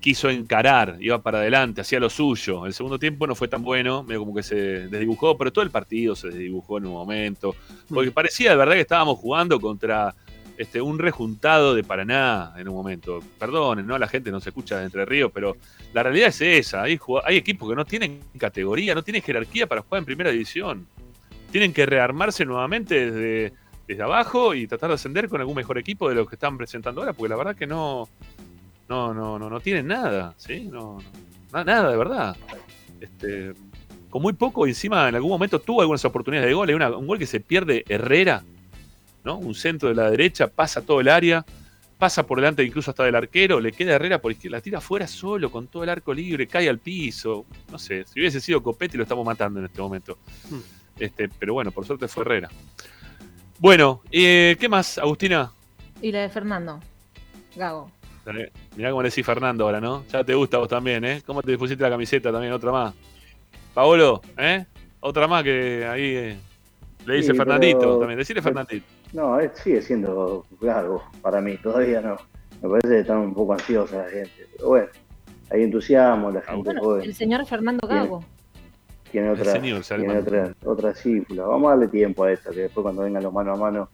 quiso 0.00 0.28
encarar, 0.28 0.96
iba 0.98 1.22
para 1.22 1.38
adelante, 1.38 1.82
hacía 1.82 2.00
lo 2.00 2.10
suyo. 2.10 2.66
El 2.66 2.72
segundo 2.72 2.98
tiempo 2.98 3.28
no 3.28 3.36
fue 3.36 3.46
tan 3.46 3.62
bueno, 3.62 4.02
medio 4.02 4.18
como 4.20 4.34
que 4.34 4.42
se 4.42 4.56
desdibujó, 4.88 5.38
pero 5.38 5.52
todo 5.52 5.62
el 5.64 5.70
partido 5.70 6.16
se 6.16 6.28
desdibujó 6.28 6.78
en 6.78 6.86
un 6.86 6.94
momento. 6.94 7.54
Porque 7.88 8.10
parecía 8.10 8.50
de 8.50 8.56
verdad 8.56 8.74
que 8.74 8.80
estábamos 8.80 9.20
jugando 9.20 9.60
contra 9.60 10.12
este, 10.58 10.82
un 10.82 10.98
rejuntado 10.98 11.76
de 11.76 11.84
Paraná 11.84 12.52
en 12.56 12.68
un 12.68 12.74
momento. 12.74 13.20
Perdonen, 13.38 13.86
¿no? 13.86 13.96
La 13.98 14.08
gente 14.08 14.32
no 14.32 14.40
se 14.40 14.48
escucha 14.48 14.78
de 14.78 14.86
Entre 14.86 15.04
Ríos, 15.04 15.30
pero 15.32 15.56
la 15.92 16.02
realidad 16.02 16.28
es 16.30 16.40
esa. 16.40 16.82
Hay 16.82 16.98
equipos 17.36 17.68
que 17.68 17.76
no 17.76 17.84
tienen 17.84 18.18
categoría, 18.36 18.96
no 18.96 19.04
tienen 19.04 19.22
jerarquía 19.22 19.68
para 19.68 19.82
jugar 19.82 20.00
en 20.00 20.06
primera 20.06 20.32
división. 20.32 20.88
Tienen 21.52 21.72
que 21.72 21.86
rearmarse 21.86 22.44
nuevamente 22.44 23.10
desde, 23.12 23.52
desde 23.86 24.02
abajo 24.02 24.54
y 24.54 24.66
tratar 24.66 24.88
de 24.88 24.94
ascender 24.94 25.28
con 25.28 25.40
algún 25.40 25.54
mejor 25.54 25.78
equipo 25.78 26.08
de 26.08 26.14
lo 26.16 26.26
que 26.26 26.34
están 26.34 26.56
presentando 26.58 27.00
ahora, 27.02 27.12
porque 27.12 27.28
la 27.28 27.36
verdad 27.36 27.54
que 27.54 27.66
no, 27.68 28.08
no, 28.88 29.14
no, 29.14 29.38
no, 29.38 29.48
no 29.48 29.60
tienen 29.60 29.86
nada, 29.86 30.34
¿sí? 30.38 30.64
No, 30.64 30.98
no, 30.98 31.02
na- 31.52 31.64
nada 31.64 31.90
de 31.90 31.96
verdad. 31.96 32.36
Este, 33.00 33.52
con 34.10 34.22
muy 34.22 34.32
poco, 34.32 34.66
encima 34.66 35.08
en 35.08 35.14
algún 35.14 35.30
momento 35.30 35.60
tuvo 35.60 35.82
algunas 35.82 36.04
oportunidades 36.04 36.48
de 36.48 36.54
gol. 36.54 36.68
Hay 36.68 36.74
un 36.74 37.06
gol 37.06 37.18
que 37.18 37.26
se 37.26 37.40
pierde 37.40 37.84
Herrera, 37.88 38.42
¿no? 39.24 39.36
Un 39.38 39.54
centro 39.54 39.88
de 39.90 39.94
la 39.94 40.10
derecha, 40.10 40.48
pasa 40.48 40.82
todo 40.82 41.00
el 41.00 41.08
área, 41.08 41.44
pasa 41.98 42.26
por 42.26 42.38
delante 42.40 42.64
incluso 42.64 42.90
hasta 42.90 43.04
del 43.04 43.14
arquero, 43.14 43.60
le 43.60 43.72
queda 43.72 43.94
Herrera 43.94 44.20
por 44.20 44.32
izquierda, 44.32 44.56
la 44.56 44.60
tira 44.62 44.78
afuera 44.78 45.06
solo, 45.06 45.50
con 45.50 45.66
todo 45.68 45.84
el 45.84 45.90
arco 45.90 46.12
libre, 46.14 46.46
cae 46.46 46.68
al 46.68 46.78
piso. 46.78 47.44
No 47.70 47.78
sé, 47.78 48.04
si 48.06 48.20
hubiese 48.20 48.40
sido 48.40 48.62
Copetti 48.62 48.96
lo 48.96 49.02
estamos 49.04 49.24
matando 49.24 49.60
en 49.60 49.66
este 49.66 49.80
momento. 49.80 50.18
Hmm. 50.50 50.58
Este, 50.98 51.28
pero 51.28 51.54
bueno, 51.54 51.70
por 51.72 51.84
suerte 51.86 52.08
fue 52.08 52.22
Herrera. 52.24 52.48
Bueno, 53.58 54.02
eh, 54.10 54.56
¿qué 54.58 54.68
más, 54.68 54.98
Agustina? 54.98 55.52
Y 56.00 56.10
la 56.12 56.20
de 56.22 56.28
Fernando. 56.28 56.80
Gago. 57.56 57.90
Dale, 58.24 58.52
Mirá 58.76 58.90
cómo 58.90 59.02
le 59.02 59.08
decís 59.08 59.26
Fernando 59.26 59.64
ahora, 59.64 59.80
¿no? 59.80 60.04
Ya 60.06 60.22
te 60.24 60.34
gusta 60.34 60.56
a 60.56 60.60
vos 60.60 60.68
también, 60.68 61.04
¿eh? 61.04 61.22
¿Cómo 61.26 61.42
te 61.42 61.56
pusiste 61.58 61.82
la 61.82 61.90
camiseta 61.90 62.30
también? 62.32 62.52
Otra 62.52 62.70
más. 62.72 62.94
Paolo, 63.74 64.20
¿eh? 64.38 64.64
Otra 65.00 65.26
más 65.26 65.42
que 65.42 65.84
ahí 65.86 66.02
eh, 66.14 66.36
le 67.06 67.14
dice 67.16 67.32
Sí, 67.32 67.36
Fernandito 67.38 67.78
pero- 67.80 67.98
también. 67.98 68.18
Decirle 68.18 68.42
Fernandito. 68.42 68.86
No, 69.12 69.38
es- 69.40 69.58
sigue 69.58 69.82
siendo 69.82 70.46
largo 70.60 71.02
para 71.20 71.40
mí, 71.40 71.56
todavía 71.58 72.00
no. 72.00 72.16
Me 72.62 72.68
parece 72.68 72.88
que 72.88 73.00
están 73.00 73.18
un 73.18 73.34
poco 73.34 73.54
ansiosa 73.54 74.04
la 74.04 74.08
gente. 74.10 74.48
Pero 74.56 74.68
bueno, 74.68 74.88
hay 75.50 75.62
entusiasmo, 75.64 76.30
la 76.30 76.40
gente 76.42 76.62
Bueno, 76.62 76.80
joven 76.80 77.02
el 77.02 77.14
señor 77.14 77.44
Fernando 77.46 77.86
Bien. 77.88 78.08
Tiene 79.12 79.30
otra, 79.30 79.52
tiene 79.60 80.18
otra, 80.18 80.54
otra 80.64 80.94
cifra. 80.94 81.44
Vamos 81.46 81.68
a 81.68 81.70
darle 81.76 81.88
tiempo 81.88 82.24
a 82.24 82.32
esta, 82.32 82.50
que 82.50 82.60
después 82.62 82.82
cuando 82.82 83.02
vengan 83.02 83.22
los 83.22 83.32
mano 83.32 83.52
a 83.52 83.56
mano 83.56 83.88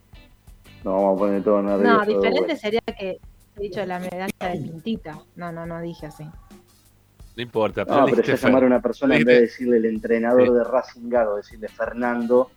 nos 0.85 0.95
vamos 0.95 1.17
a 1.17 1.19
poner 1.19 1.43
todo 1.43 1.61
nerviosos. 1.61 1.85
No, 1.99 2.01
de 2.07 2.15
diferente 2.15 2.57
sería 2.57 2.81
que 2.81 3.19
he 3.57 3.61
dicho 3.61 3.85
la 3.85 3.99
medalla 3.99 4.29
de 4.41 4.61
pintita. 4.61 5.19
No, 5.35 5.51
no, 5.51 5.67
no 5.67 5.81
dije 5.83 6.07
así. 6.07 6.23
No 6.25 7.43
importa. 7.43 7.85
No, 7.85 8.07
pero 8.07 8.23
ya 8.23 8.37
llamar 8.37 8.63
a 8.63 8.67
una 8.67 8.81
persona 8.81 9.17
en 9.17 9.25
vez 9.25 9.35
de 9.37 9.41
decirle 9.43 9.77
el 9.79 9.87
entrenador 9.87 10.47
Sí. 10.47 10.53
de 10.55 10.65
Racing 10.65 11.09
Gago, 11.09 11.37
decirle 11.37 11.69
Fernando, 11.69 12.51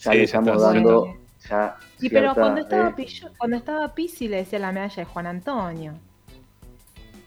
ya 0.00 0.10
Sí, 0.12 0.18
le 0.18 0.24
estamos 0.24 0.60
dando 0.60 1.16
ya 1.48 1.76
Sí, 1.98 2.08
pero 2.08 2.20
cierta, 2.32 2.40
cuando 2.40 2.60
estaba, 2.62 2.88
eh, 2.88 2.94
Pillo- 2.96 3.30
cuando 3.38 3.56
estaba 3.56 3.94
Pizzi 3.94 4.26
le 4.28 4.36
decía 4.38 4.58
la 4.58 4.72
medalla 4.72 4.96
de 4.96 5.04
Juan 5.04 5.26
Antonio. 5.28 5.92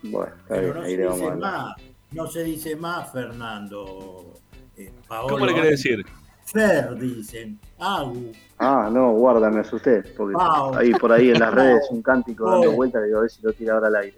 Bueno, 0.03 0.34
está 0.35 0.56
Pero 0.56 0.61
bien, 0.61 0.76
no 0.76 0.81
ahí 0.84 0.91
se 0.91 0.97
le 0.97 1.06
vamos 1.06 1.22
a 1.22 1.23
dice 1.26 1.30
dar. 1.31 1.39
más. 1.39 1.76
No 2.11 2.27
se 2.27 2.43
dice 2.43 2.76
más, 2.77 3.11
Fernando. 3.11 4.34
Eh, 4.77 4.91
Paolo. 5.07 5.30
¿Cómo 5.34 5.45
le 5.45 5.53
querés 5.53 5.72
decir? 5.72 6.06
Fer, 6.45 6.95
dicen. 6.97 7.60
Agu. 7.80 8.31
Ah, 8.60 8.89
no, 8.91 9.11
guarda, 9.14 9.49
me 9.49 9.61
asusté. 9.61 10.03
Porque 10.15 10.34
Pau. 10.34 10.76
ahí 10.76 10.91
por 10.93 11.11
ahí 11.11 11.30
en 11.30 11.39
las 11.39 11.53
redes 11.53 11.88
un 11.89 12.02
cántico 12.02 12.49
dando 12.49 12.72
vueltas, 12.72 13.03
digo, 13.03 13.18
a 13.18 13.22
ver 13.22 13.30
si 13.30 13.41
lo 13.41 13.52
tira 13.53 13.73
ahora 13.73 13.88
al 13.88 13.95
aire. 13.95 14.18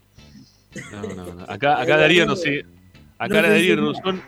No, 0.92 1.02
no, 1.16 1.34
no. 1.34 1.44
Acá, 1.48 1.82
acá 1.82 1.98
Darío 1.98 2.26
no 2.26 2.36
sigue. 2.36 2.66
Acá 3.18 3.42
No 3.42 3.48
Darío 3.48 3.76
Rusón. 3.78 4.22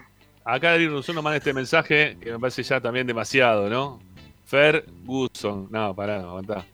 Acá 0.45 0.71
Darío 0.71 0.89
Rusón 0.91 1.15
nos 1.15 1.23
manda 1.23 1.37
este 1.37 1.53
mensaje 1.53 2.17
que 2.19 2.31
me 2.31 2.39
parece 2.39 2.63
ya 2.63 2.79
también 2.81 3.05
demasiado, 3.05 3.69
¿no? 3.69 3.99
Fer 4.45 4.85
Gusson. 5.03 5.67
No, 5.69 5.93
pará, 5.93 6.21
aguantá. 6.21 6.65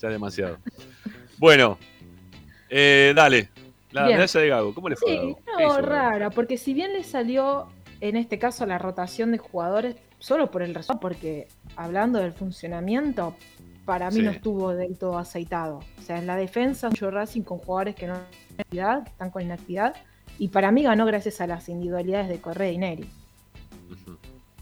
Ya 0.00 0.08
es 0.08 0.14
demasiado. 0.14 0.58
Bueno, 1.38 1.78
eh, 2.68 3.12
dale. 3.14 3.50
La 3.92 4.06
Bien. 4.06 4.18
medalla 4.18 4.40
de 4.40 4.48
Gago. 4.48 4.74
¿Cómo 4.74 4.88
le 4.88 4.96
fue 4.96 5.10
Sí, 5.12 5.36
no, 5.60 5.80
rara, 5.80 6.30
porque 6.30 6.56
si 6.58 6.74
bien 6.74 6.92
le 6.92 7.04
salió 7.04 7.68
en 8.00 8.16
este 8.16 8.38
caso 8.38 8.66
la 8.66 8.78
rotación 8.78 9.32
de 9.32 9.38
jugadores, 9.38 9.96
solo 10.18 10.50
por 10.50 10.62
el 10.62 10.74
resultado, 10.74 11.00
porque 11.00 11.48
hablando 11.76 12.18
del 12.18 12.32
funcionamiento, 12.32 13.34
para 13.84 14.08
mí 14.10 14.16
Sí. 14.16 14.22
no 14.22 14.30
estuvo 14.30 14.74
del 14.74 14.96
todo 14.96 15.18
aceitado. 15.18 15.80
O 15.98 16.02
sea, 16.02 16.18
en 16.18 16.26
la 16.26 16.36
defensa, 16.36 16.88
mucho 16.88 17.10
Racing 17.10 17.42
con 17.42 17.58
jugadores 17.58 17.94
que 17.94 18.06
no 18.06 18.14
tienen 18.14 18.60
actividad, 18.60 19.02
que 19.04 19.10
están 19.10 19.30
con 19.30 19.42
inactividad, 19.42 19.94
y 20.38 20.48
para 20.48 20.70
mí 20.72 20.82
ganó 20.82 21.04
gracias 21.06 21.40
a 21.40 21.46
las 21.46 21.68
individualidades 21.68 22.28
de 22.28 22.40
Correa 22.40 22.70
y 22.72 22.78
Neri. 22.78 23.08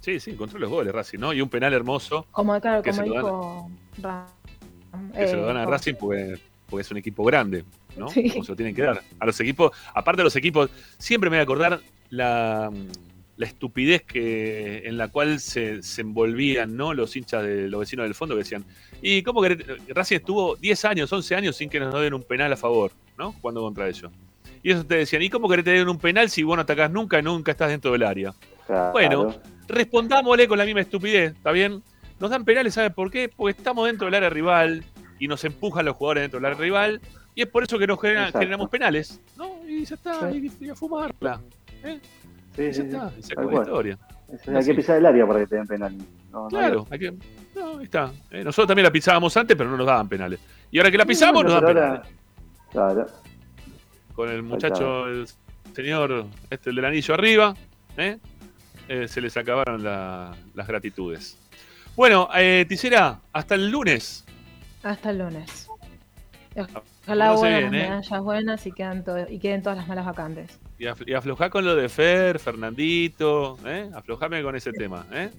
Sí, 0.00 0.18
sí, 0.18 0.32
encontró 0.32 0.58
los 0.58 0.68
goles 0.68 0.92
Racing, 0.92 1.18
¿no? 1.20 1.32
Y 1.32 1.40
un 1.40 1.48
penal 1.48 1.72
hermoso 1.72 2.26
Como, 2.32 2.60
claro, 2.60 2.82
Que 2.82 2.90
como 2.90 3.02
dan- 3.02 3.12
dijo 3.12 3.70
Ra- 4.02 4.26
que 5.14 5.28
se 5.28 5.36
lo 5.36 5.42
eh, 5.44 5.46
dan 5.46 5.56
a 5.58 5.60
Jorge. 5.60 5.70
Racing 5.70 5.94
porque, 5.94 6.38
porque 6.68 6.80
es 6.82 6.90
un 6.90 6.96
equipo 6.96 7.22
grande, 7.24 7.64
¿no? 7.96 8.08
Sí. 8.08 8.28
Como 8.30 8.42
se 8.44 8.52
lo 8.52 8.56
tienen 8.56 8.74
que 8.74 8.82
dar. 8.82 9.00
A 9.20 9.26
los 9.26 9.38
equipos, 9.40 9.70
aparte 9.94 10.18
de 10.20 10.24
los 10.24 10.34
equipos, 10.34 10.70
siempre 10.98 11.30
me 11.30 11.36
voy 11.36 11.40
a 11.40 11.44
acordar 11.44 11.80
la, 12.10 12.70
la 13.42 13.48
estupidez 13.48 14.02
que 14.02 14.86
en 14.88 14.96
la 14.96 15.08
cual 15.08 15.38
se, 15.40 15.82
se 15.82 16.00
envolvían, 16.00 16.76
¿no? 16.76 16.94
Los 16.94 17.14
hinchas 17.16 17.42
de 17.42 17.68
los 17.68 17.80
vecinos 17.80 18.04
del 18.04 18.14
fondo 18.14 18.34
que 18.34 18.40
decían, 18.40 18.64
¿y 19.02 19.22
cómo 19.22 19.42
querés? 19.42 19.58
Racing 19.88 20.16
estuvo 20.16 20.56
10 20.56 20.84
años, 20.86 21.12
11 21.12 21.34
años 21.36 21.56
sin 21.56 21.68
que 21.68 21.78
nos 21.80 21.92
den 22.00 22.14
un 22.14 22.22
penal 22.22 22.52
a 22.52 22.56
favor, 22.56 22.92
¿no? 23.18 23.32
Jugando 23.32 23.60
contra 23.62 23.88
ellos. 23.88 24.10
Y 24.62 24.70
ellos 24.70 24.86
te 24.86 24.94
decían, 24.96 25.22
¿y 25.22 25.28
cómo 25.28 25.48
querés 25.48 25.64
te 25.64 25.72
den 25.72 25.88
un 25.88 25.98
penal 25.98 26.30
si 26.30 26.42
vos 26.44 26.56
no 26.56 26.62
atacás 26.62 26.90
nunca 26.90 27.18
y 27.18 27.22
nunca 27.22 27.50
estás 27.52 27.68
dentro 27.70 27.90
del 27.92 28.04
área? 28.04 28.32
Claro. 28.66 28.92
Bueno, 28.92 29.34
respondámosle 29.66 30.46
con 30.48 30.58
la 30.58 30.64
misma 30.64 30.80
estupidez, 30.82 31.32
¿está 31.34 31.50
bien? 31.52 31.82
Nos 32.20 32.30
dan 32.30 32.44
penales, 32.44 32.74
¿sabe 32.74 32.90
por 32.90 33.10
qué? 33.10 33.28
Porque 33.28 33.56
estamos 33.58 33.86
dentro 33.86 34.06
del 34.06 34.14
área 34.14 34.30
rival 34.30 34.84
y 35.18 35.26
nos 35.26 35.44
empujan 35.44 35.84
los 35.84 35.96
jugadores 35.96 36.22
dentro 36.24 36.38
del 36.38 36.46
área 36.46 36.58
rival 36.58 37.00
y 37.34 37.42
es 37.42 37.48
por 37.48 37.64
eso 37.64 37.78
que 37.78 37.86
nos 37.86 38.00
genera- 38.00 38.30
generamos 38.30 38.68
penales, 38.70 39.20
¿no? 39.36 39.50
Y 39.66 39.84
ya 39.84 39.94
está, 39.96 40.30
Sí. 40.30 40.50
y, 40.60 40.66
y 40.66 40.68
a 40.68 40.74
fumarla. 40.76 41.40
¿eh? 41.82 41.98
Sí, 42.54 42.62
Y 42.62 42.66
ya 42.66 42.72
sí, 42.72 42.80
sí. 42.82 42.86
está, 42.88 43.10
se 43.20 43.32
acabó 43.32 43.50
la 43.50 43.60
historia. 43.62 43.98
Es- 44.32 44.48
Hay 44.48 44.64
que 44.64 44.74
pisar 44.74 44.96
el 44.98 45.06
área 45.06 45.26
para 45.26 45.40
que 45.40 45.46
te 45.46 45.56
den 45.56 45.66
penal. 45.66 45.96
No, 45.98 46.04
no 46.32 46.44
hay 46.44 46.50
Claro, 46.50 46.84
que, 46.86 47.12
no, 47.54 47.78
ahí 47.78 47.84
está. 47.84 48.10
Eh, 48.30 48.42
nosotros 48.44 48.68
también 48.68 48.84
la 48.84 48.90
pisábamos 48.92 49.36
antes, 49.36 49.56
pero 49.56 49.70
no 49.70 49.76
nos 49.76 49.86
daban 49.86 50.08
penales. 50.08 50.40
Y 50.70 50.78
ahora 50.78 50.90
que 50.90 50.98
la 50.98 51.04
pisamos, 51.06 51.44
nos 51.44 51.52
dan 51.54 51.64
penales. 51.64 52.00
ahora- 52.74 52.94
Claro. 52.94 53.06
Con 54.14 54.28
el 54.30 54.42
muchacho, 54.42 55.06
el 55.06 55.26
señor, 55.74 56.26
este, 56.50 56.70
el 56.70 56.76
del 56.76 56.84
anillo 56.86 57.14
arriba, 57.14 57.54
¿eh? 57.96 58.18
Eh, 58.88 59.08
se 59.08 59.20
les 59.20 59.36
acabaron 59.36 59.82
la- 59.84 60.34
las 60.54 60.66
gratitudes. 60.66 61.38
Bueno, 61.96 62.28
eh, 62.34 62.64
Tisera, 62.68 63.20
hasta 63.32 63.54
el 63.54 63.70
lunes. 63.70 64.24
Hasta 64.82 65.10
el 65.10 65.18
lunes. 65.18 65.68
Ojalá 66.54 67.32
Pórtase 67.32 67.40
vuelvan 67.40 67.70
bien, 67.70 67.72
las 67.72 67.72
¿eh? 67.72 67.88
medallas 67.90 68.20
buenas 68.22 68.66
y, 68.66 68.72
quedan 68.72 69.04
y 69.28 69.38
queden 69.38 69.62
todas 69.62 69.78
las 69.78 69.88
malas 69.88 70.04
vacantes. 70.06 70.58
Y, 70.82 70.86
af- 70.86 71.04
y 71.06 71.14
aflojá 71.14 71.48
con 71.48 71.64
lo 71.64 71.76
de 71.76 71.88
Fer, 71.88 72.40
Fernandito, 72.40 73.56
¿eh? 73.64 73.88
Aflojame 73.94 74.42
con 74.42 74.56
ese 74.56 74.72
tema, 74.72 75.06
¿eh? 75.12 75.30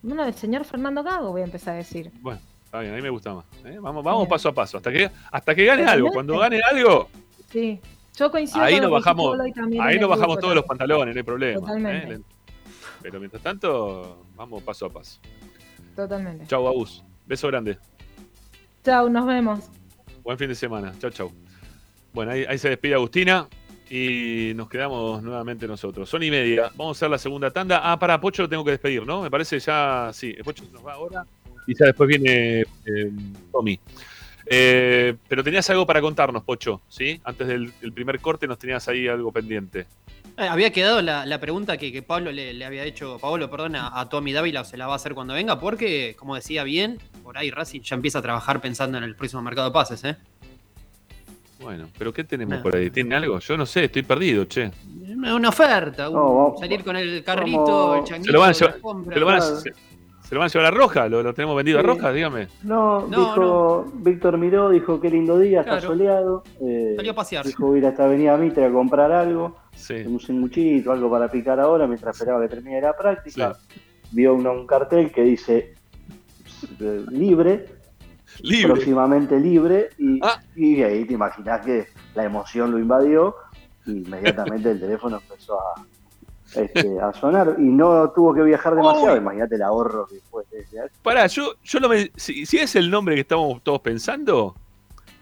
Bueno, 0.00 0.24
el 0.24 0.32
señor 0.32 0.64
Fernando 0.64 1.02
Gago 1.02 1.30
voy 1.30 1.42
a 1.42 1.44
empezar 1.44 1.74
a 1.74 1.76
decir. 1.76 2.10
Bueno, 2.22 2.40
está 2.64 2.80
bien, 2.80 2.94
a 2.94 2.96
mí 2.96 3.02
me 3.02 3.10
gusta 3.10 3.34
más. 3.34 3.44
¿eh? 3.66 3.76
Vamos, 3.78 4.02
vamos 4.02 4.20
Bien. 4.22 4.30
paso 4.30 4.48
a 4.48 4.54
paso, 4.54 4.78
hasta 4.78 4.90
que, 4.90 5.10
hasta 5.30 5.54
que 5.54 5.66
gane 5.66 5.82
algo. 5.84 6.06
Totalmente. 6.08 6.14
Cuando 6.14 6.38
gane 6.38 6.60
algo, 6.70 7.08
Sí. 7.50 7.78
Yo 8.16 8.30
coincido 8.30 8.64
ahí 8.64 8.74
con 8.80 8.84
nos 8.84 8.92
bajamos, 8.92 9.38
ahí 9.78 9.98
nos 9.98 10.08
bajamos 10.08 10.38
todos 10.38 10.54
los 10.54 10.64
pantalones, 10.64 11.14
no 11.14 11.18
hay 11.18 11.22
problema. 11.22 11.60
Totalmente. 11.60 12.14
¿eh? 12.14 12.20
Pero 13.02 13.18
mientras 13.18 13.42
tanto, 13.42 14.24
vamos 14.34 14.62
paso 14.62 14.86
a 14.86 14.90
paso. 14.90 15.20
Totalmente. 15.94 16.46
Chau, 16.46 16.66
Abus. 16.66 17.04
Beso 17.26 17.48
grande. 17.48 17.76
Chau, 18.82 19.10
nos 19.10 19.26
vemos. 19.26 19.60
Buen 20.22 20.38
fin 20.38 20.48
de 20.48 20.54
semana. 20.54 20.94
Chau, 20.98 21.10
chau. 21.10 21.30
Bueno, 22.14 22.32
ahí, 22.32 22.46
ahí 22.48 22.56
se 22.56 22.70
despide 22.70 22.94
Agustina 22.94 23.46
y 23.94 24.54
nos 24.54 24.70
quedamos 24.70 25.22
nuevamente 25.22 25.68
nosotros. 25.68 26.08
Son 26.08 26.22
y 26.22 26.30
media. 26.30 26.70
Vamos 26.76 26.96
a 26.96 26.98
hacer 26.98 27.10
la 27.10 27.18
segunda 27.18 27.50
tanda. 27.50 27.80
Ah, 27.82 27.98
para 27.98 28.18
Pocho 28.18 28.42
lo 28.42 28.48
tengo 28.48 28.64
que 28.64 28.70
despedir, 28.70 29.04
¿no? 29.06 29.20
Me 29.20 29.30
parece 29.30 29.58
ya. 29.60 30.10
Sí, 30.14 30.34
Pocho 30.42 30.64
nos 30.72 30.84
va 30.84 30.94
ahora 30.94 31.26
y 31.66 31.74
ya 31.78 31.86
después 31.86 32.08
viene 32.08 32.62
eh, 32.62 33.12
Tommy. 33.52 33.78
Eh, 34.46 35.14
pero 35.28 35.44
tenías 35.44 35.68
algo 35.68 35.86
para 35.86 36.00
contarnos, 36.00 36.42
Pocho, 36.42 36.80
¿sí? 36.88 37.20
Antes 37.22 37.46
del, 37.46 37.70
primer 37.92 38.18
corte 38.20 38.46
nos 38.46 38.58
tenías 38.58 38.88
ahí 38.88 39.08
algo 39.08 39.30
pendiente. 39.30 39.86
Eh, 40.38 40.48
había 40.48 40.72
quedado 40.72 41.02
la, 41.02 41.38
pregunta 41.38 41.76
que, 41.76 42.02
Pablo 42.02 42.32
le, 42.32 42.64
había 42.64 42.84
hecho, 42.84 43.18
Pablo, 43.20 43.50
perdón, 43.50 43.76
a, 43.76 44.00
a 44.00 44.08
Tommy 44.08 44.32
Dávila, 44.32 44.64
se 44.64 44.78
la 44.78 44.86
va 44.86 44.94
a 44.94 44.96
hacer 44.96 45.12
cuando 45.12 45.34
venga, 45.34 45.60
porque, 45.60 46.16
como 46.18 46.34
decía 46.34 46.64
bien, 46.64 46.98
por 47.22 47.36
ahí 47.36 47.50
Racing 47.50 47.82
ya 47.82 47.94
empieza 47.94 48.20
a 48.20 48.22
trabajar 48.22 48.62
pensando 48.62 48.96
en 48.96 49.04
el 49.04 49.14
próximo 49.14 49.42
mercado 49.42 49.68
de 49.68 49.74
pases, 49.74 50.02
¿eh? 50.04 50.16
Bueno, 51.62 51.88
pero 51.98 52.12
¿qué 52.12 52.24
tenemos 52.24 52.58
por 52.58 52.74
ahí? 52.76 52.90
¿Tiene 52.90 53.14
algo? 53.14 53.38
Yo 53.38 53.56
no 53.56 53.66
sé, 53.66 53.84
estoy 53.84 54.02
perdido, 54.02 54.44
che. 54.46 54.70
Una 55.16 55.36
una 55.36 55.48
oferta, 55.50 56.08
un- 56.08 56.16
No, 56.16 56.34
vamos- 56.36 56.60
salir 56.60 56.82
con 56.82 56.96
el 56.96 57.22
carrito, 57.22 57.64
vamos- 57.64 57.98
el 57.98 58.04
changuito, 58.04 58.26
¿Se 58.26 58.32
lo 58.32 58.40
van 58.40 58.50
a 58.50 58.52
llevar, 58.52 58.74
se 59.14 59.20
lo 59.20 59.26
van 59.26 59.36
a- 59.36 59.40
se- 59.40 59.72
se 60.22 60.34
lo 60.34 60.40
van 60.40 60.46
a 60.46 60.52
llevar 60.52 60.66
a 60.66 60.70
Roja? 60.76 61.08
¿Lo, 61.08 61.22
lo 61.22 61.32
tenemos 61.34 61.56
vendido 61.56 61.78
Sí. 61.78 61.84
a 61.84 61.86
Roja? 61.86 62.12
Dígame. 62.12 62.48
No, 62.64 63.06
No, 63.06 63.18
dijo, 63.20 63.92
Víctor 63.94 64.38
miró, 64.38 64.70
dijo 64.70 65.00
qué 65.00 65.10
lindo 65.10 65.38
día, 65.38 65.60
está 65.60 65.80
soleado. 65.80 66.42
eh, 66.60 66.94
Salió 66.96 67.12
a 67.12 67.14
pasear. 67.14 67.46
Dijo 67.46 67.76
ir 67.76 67.86
hasta 67.86 68.04
Avenida 68.04 68.36
Mitre 68.36 68.64
a 68.64 68.70
comprar 68.72 69.12
algo, 69.12 69.56
Sí. 69.76 69.94
un 70.06 70.18
sanguchito, 70.18 70.90
algo 70.90 71.08
para 71.10 71.28
picar 71.28 71.60
ahora 71.60 71.86
mientras 71.86 72.16
esperaba 72.16 72.40
que 72.42 72.48
termine 72.48 72.80
la 72.80 72.96
práctica. 72.96 73.56
Vio 74.10 74.34
una- 74.34 74.50
un 74.50 74.66
cartel 74.66 75.10
que 75.12 75.22
dice 75.22 75.74
eh, 76.80 77.04
libre, 77.10 77.66
Libre. 78.40 78.72
próximamente 78.72 79.38
libre, 79.38 79.90
y, 79.98 80.18
Ah. 80.22 80.40
y 80.56 80.82
ahí 80.82 81.04
te 81.04 81.14
imaginas 81.14 81.64
que 81.64 81.86
la 82.14 82.24
emoción 82.24 82.70
lo 82.70 82.78
invadió 82.78 83.34
y 83.86 83.98
inmediatamente 83.98 84.70
el 84.70 84.80
teléfono 84.80 85.20
empezó 85.22 85.58
a, 85.60 85.84
este, 86.60 87.00
a 87.00 87.12
sonar 87.12 87.56
y 87.58 87.62
no 87.62 88.10
tuvo 88.10 88.34
que 88.34 88.42
viajar 88.42 88.74
demasiado. 88.74 89.12
Uy. 89.14 89.18
Imagínate 89.18 89.54
el 89.56 89.62
ahorro 89.62 90.06
que 90.06 90.16
fue. 90.30 90.44
ese. 90.52 90.78
Pará, 91.02 91.26
yo, 91.26 91.54
yo 91.64 91.78
lo 91.80 91.88
me- 91.88 92.10
si, 92.16 92.44
si 92.46 92.58
es 92.58 92.74
el 92.76 92.90
nombre 92.90 93.14
que 93.14 93.22
estamos 93.22 93.62
todos 93.62 93.80
pensando. 93.80 94.54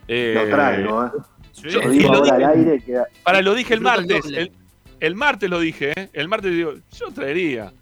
eh, 0.08 0.32
Lo 0.34 0.50
traigo, 0.56 1.04
¿eh? 1.06 1.10
yo- 1.54 1.80
Lo 1.82 1.92
y 1.92 1.98
digo 1.98 2.12
lo 2.12 2.18
ahora 2.18 2.34
al 2.48 2.58
dije- 2.58 2.70
aire. 2.70 2.84
Que, 2.84 3.02
Para, 3.22 3.42
lo 3.42 3.54
dije 3.54 3.74
el 3.74 3.80
martes. 3.80 4.24
El, 4.26 4.52
el 4.98 5.14
martes 5.14 5.48
lo 5.48 5.60
dije, 5.60 5.92
¿eh? 5.96 6.10
El 6.12 6.28
martes 6.28 6.50
digo, 6.52 6.72
yo 6.92 7.10
traería. 7.14 7.72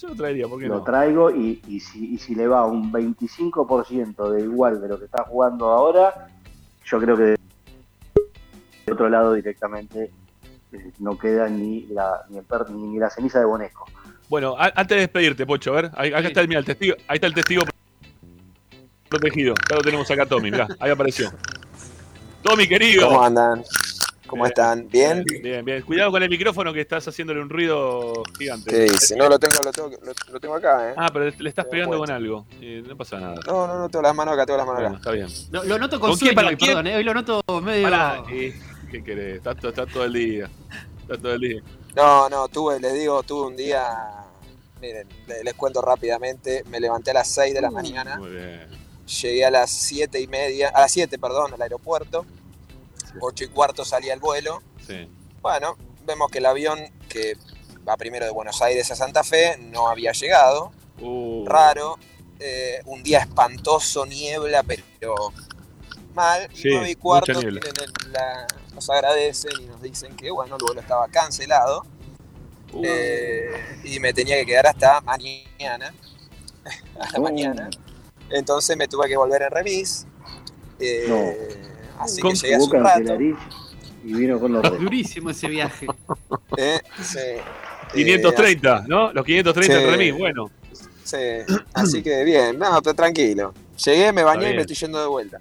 Yo 0.00 0.08
lo 0.08 0.14
traería, 0.14 0.46
¿por 0.46 0.60
qué 0.60 0.66
lo 0.68 0.76
no? 0.78 0.84
traigo 0.84 1.30
y, 1.30 1.60
y 1.66 1.80
si, 1.80 2.14
y 2.14 2.18
si 2.18 2.34
le 2.36 2.46
va 2.46 2.64
un 2.66 2.92
25% 2.92 4.30
de 4.30 4.42
igual 4.42 4.80
de 4.80 4.88
lo 4.88 4.96
que 4.98 5.06
está 5.06 5.24
jugando 5.24 5.66
ahora, 5.66 6.28
yo 6.84 7.00
creo 7.00 7.16
que 7.16 7.22
de 8.86 8.92
otro 8.92 9.08
lado 9.08 9.32
directamente 9.34 10.12
eh, 10.72 10.92
no 11.00 11.18
queda 11.18 11.48
ni 11.48 11.86
la, 11.88 12.20
ni, 12.28 12.38
el 12.38 12.44
per- 12.44 12.70
ni, 12.70 12.86
ni 12.86 12.98
la 12.98 13.10
ceniza 13.10 13.40
de 13.40 13.44
Bonesco. 13.46 13.86
Bueno, 14.28 14.54
a- 14.56 14.72
antes 14.76 14.96
de 14.96 15.00
despedirte, 15.00 15.44
Pocho, 15.46 15.72
a 15.72 15.82
ver, 15.82 15.90
ahí, 15.96 16.12
acá 16.12 16.28
está 16.28 16.42
el, 16.42 16.48
mira, 16.48 16.60
el 16.60 16.66
testigo, 16.66 16.94
ahí 17.08 17.16
está 17.16 17.26
el 17.26 17.34
testigo 17.34 17.64
protegido. 19.08 19.54
Ya 19.68 19.76
lo 19.76 19.82
tenemos 19.82 20.08
acá, 20.10 20.26
Tommy, 20.26 20.50
mirá, 20.52 20.68
ahí 20.78 20.90
apareció. 20.92 21.30
Tommy, 22.42 22.68
querido. 22.68 23.08
¿Cómo 23.08 23.24
andan? 23.24 23.64
¿Cómo 24.28 24.46
están? 24.46 24.88
¿Bien? 24.88 25.24
Bien, 25.42 25.64
bien. 25.64 25.82
Cuidado 25.82 26.10
con 26.12 26.22
el 26.22 26.28
micrófono 26.30 26.72
que 26.72 26.80
estás 26.82 27.06
haciéndole 27.08 27.40
un 27.40 27.48
ruido 27.48 28.22
gigante. 28.38 28.70
¿Qué 28.70 28.78
dice? 28.84 29.16
No, 29.16 29.28
lo 29.28 29.38
tengo, 29.38 29.62
lo 29.64 29.72
tengo, 29.72 29.88
lo, 29.90 30.12
lo 30.32 30.40
tengo 30.40 30.54
acá, 30.54 30.90
¿eh? 30.90 30.94
Ah, 30.96 31.10
pero 31.12 31.30
le 31.36 31.48
estás 31.48 31.64
pegando 31.66 31.98
con 31.98 32.10
algo. 32.10 32.46
Eh, 32.60 32.82
no 32.86 32.96
pasa 32.96 33.18
nada. 33.18 33.34
No, 33.46 33.66
no, 33.66 33.78
no, 33.78 33.88
tengo 33.88 34.02
las 34.02 34.14
manos 34.14 34.34
acá, 34.34 34.46
tengo 34.46 34.58
las 34.58 34.66
manos 34.66 34.82
Bueno, 34.82 34.96
acá. 34.96 34.98
está 34.98 35.10
bien. 35.12 35.28
Lo, 35.50 35.64
lo 35.64 35.78
noto 35.78 35.98
con, 35.98 36.10
¿Con 36.10 36.18
sueño? 36.18 36.34
¿Para 36.34 36.56
perdón, 36.56 36.86
¿eh? 36.86 36.96
Hoy 36.96 37.04
lo 37.04 37.14
noto 37.14 37.42
medio... 37.62 37.82
Pará, 37.90 38.22
eh, 38.30 38.54
¿Qué 38.90 39.02
querés? 39.02 39.36
Está, 39.38 39.52
está 39.52 39.86
todo 39.86 40.04
el 40.04 40.12
día. 40.12 40.48
Está 41.02 41.16
todo 41.16 41.32
el 41.34 41.40
día. 41.40 41.62
No, 41.96 42.28
no, 42.28 42.48
tuve, 42.48 42.78
les 42.80 42.94
digo, 42.94 43.22
tuve 43.22 43.46
un 43.48 43.56
día. 43.56 43.82
Miren, 44.80 45.08
le- 45.26 45.42
les 45.44 45.54
cuento 45.54 45.80
rápidamente. 45.82 46.62
Me 46.70 46.78
levanté 46.80 47.10
a 47.10 47.14
las 47.14 47.28
6 47.28 47.54
de 47.54 47.60
la 47.60 47.70
mañana, 47.70 48.18
Muy 48.18 48.30
bien. 48.30 48.66
llegué 49.06 49.44
a 49.44 49.50
las 49.50 49.70
7 49.70 50.20
y 50.20 50.26
media, 50.26 50.68
a 50.68 50.82
las 50.82 50.92
7, 50.92 51.18
perdón, 51.18 51.52
al 51.54 51.60
aeropuerto. 51.62 52.24
8 53.20 53.44
y 53.44 53.48
cuarto 53.48 53.84
salía 53.84 54.14
el 54.14 54.20
vuelo. 54.20 54.62
Sí. 54.86 55.08
Bueno, 55.40 55.76
vemos 56.04 56.30
que 56.30 56.38
el 56.38 56.46
avión 56.46 56.78
que 57.08 57.36
va 57.88 57.96
primero 57.96 58.24
de 58.26 58.30
Buenos 58.32 58.60
Aires 58.62 58.90
a 58.90 58.96
Santa 58.96 59.22
Fe 59.24 59.56
no 59.58 59.88
había 59.88 60.12
llegado. 60.12 60.72
Uh, 61.00 61.46
Raro. 61.46 61.98
eh, 62.40 62.80
un 62.86 63.02
día 63.02 63.18
espantoso, 63.20 64.06
niebla, 64.06 64.62
pero 64.62 65.14
mal. 66.14 66.48
Sí, 66.54 66.68
9 66.72 66.90
y 66.90 66.94
cuarto 66.94 67.32
tienen 67.32 67.48
el- 67.48 68.12
la- 68.12 68.46
nos 68.74 68.88
agradecen 68.90 69.50
y 69.60 69.66
nos 69.66 69.82
dicen 69.82 70.14
que 70.16 70.30
bueno, 70.30 70.56
el 70.56 70.62
vuelo 70.64 70.80
estaba 70.80 71.08
cancelado. 71.08 71.84
Uh. 72.72 72.82
eh, 72.84 73.50
y 73.84 73.98
me 73.98 74.12
tenía 74.12 74.36
que 74.36 74.46
quedar 74.46 74.66
hasta 74.68 75.00
mañana. 75.00 75.92
a 77.00 77.10
la 77.12 77.18
mañana. 77.20 77.70
Entonces 78.30 78.76
me 78.76 78.86
tuve 78.86 79.08
que 79.08 79.16
volver 79.16 79.42
en 79.42 79.50
remis. 79.50 80.06
eh, 80.78 81.06
Así 81.98 82.22
que 82.22 82.32
llegué 82.34 82.54
hace 82.56 82.64
un 82.64 82.84
rato. 82.84 83.14
y 84.04 84.12
vino 84.14 84.38
con 84.40 84.52
los. 84.52 84.78
Durísimo 84.78 85.30
ese 85.30 85.48
viaje. 85.48 85.86
eh, 86.56 86.80
sí, 87.02 87.18
530, 87.94 88.84
¿no? 88.86 89.12
Los 89.12 89.24
530 89.24 89.76
Sí. 89.78 89.84
en 89.84 89.90
remis, 89.90 90.18
bueno. 90.18 90.50
Sí, 91.04 91.16
así 91.72 92.02
que 92.02 92.22
bien, 92.24 92.58
no, 92.58 92.80
pero 92.82 92.94
tranquilo. 92.94 93.54
Llegué, 93.84 94.12
me 94.12 94.22
bañé 94.22 94.50
y 94.52 94.54
me 94.54 94.60
estoy 94.62 94.76
yendo 94.76 95.00
de 95.00 95.06
vuelta. 95.06 95.38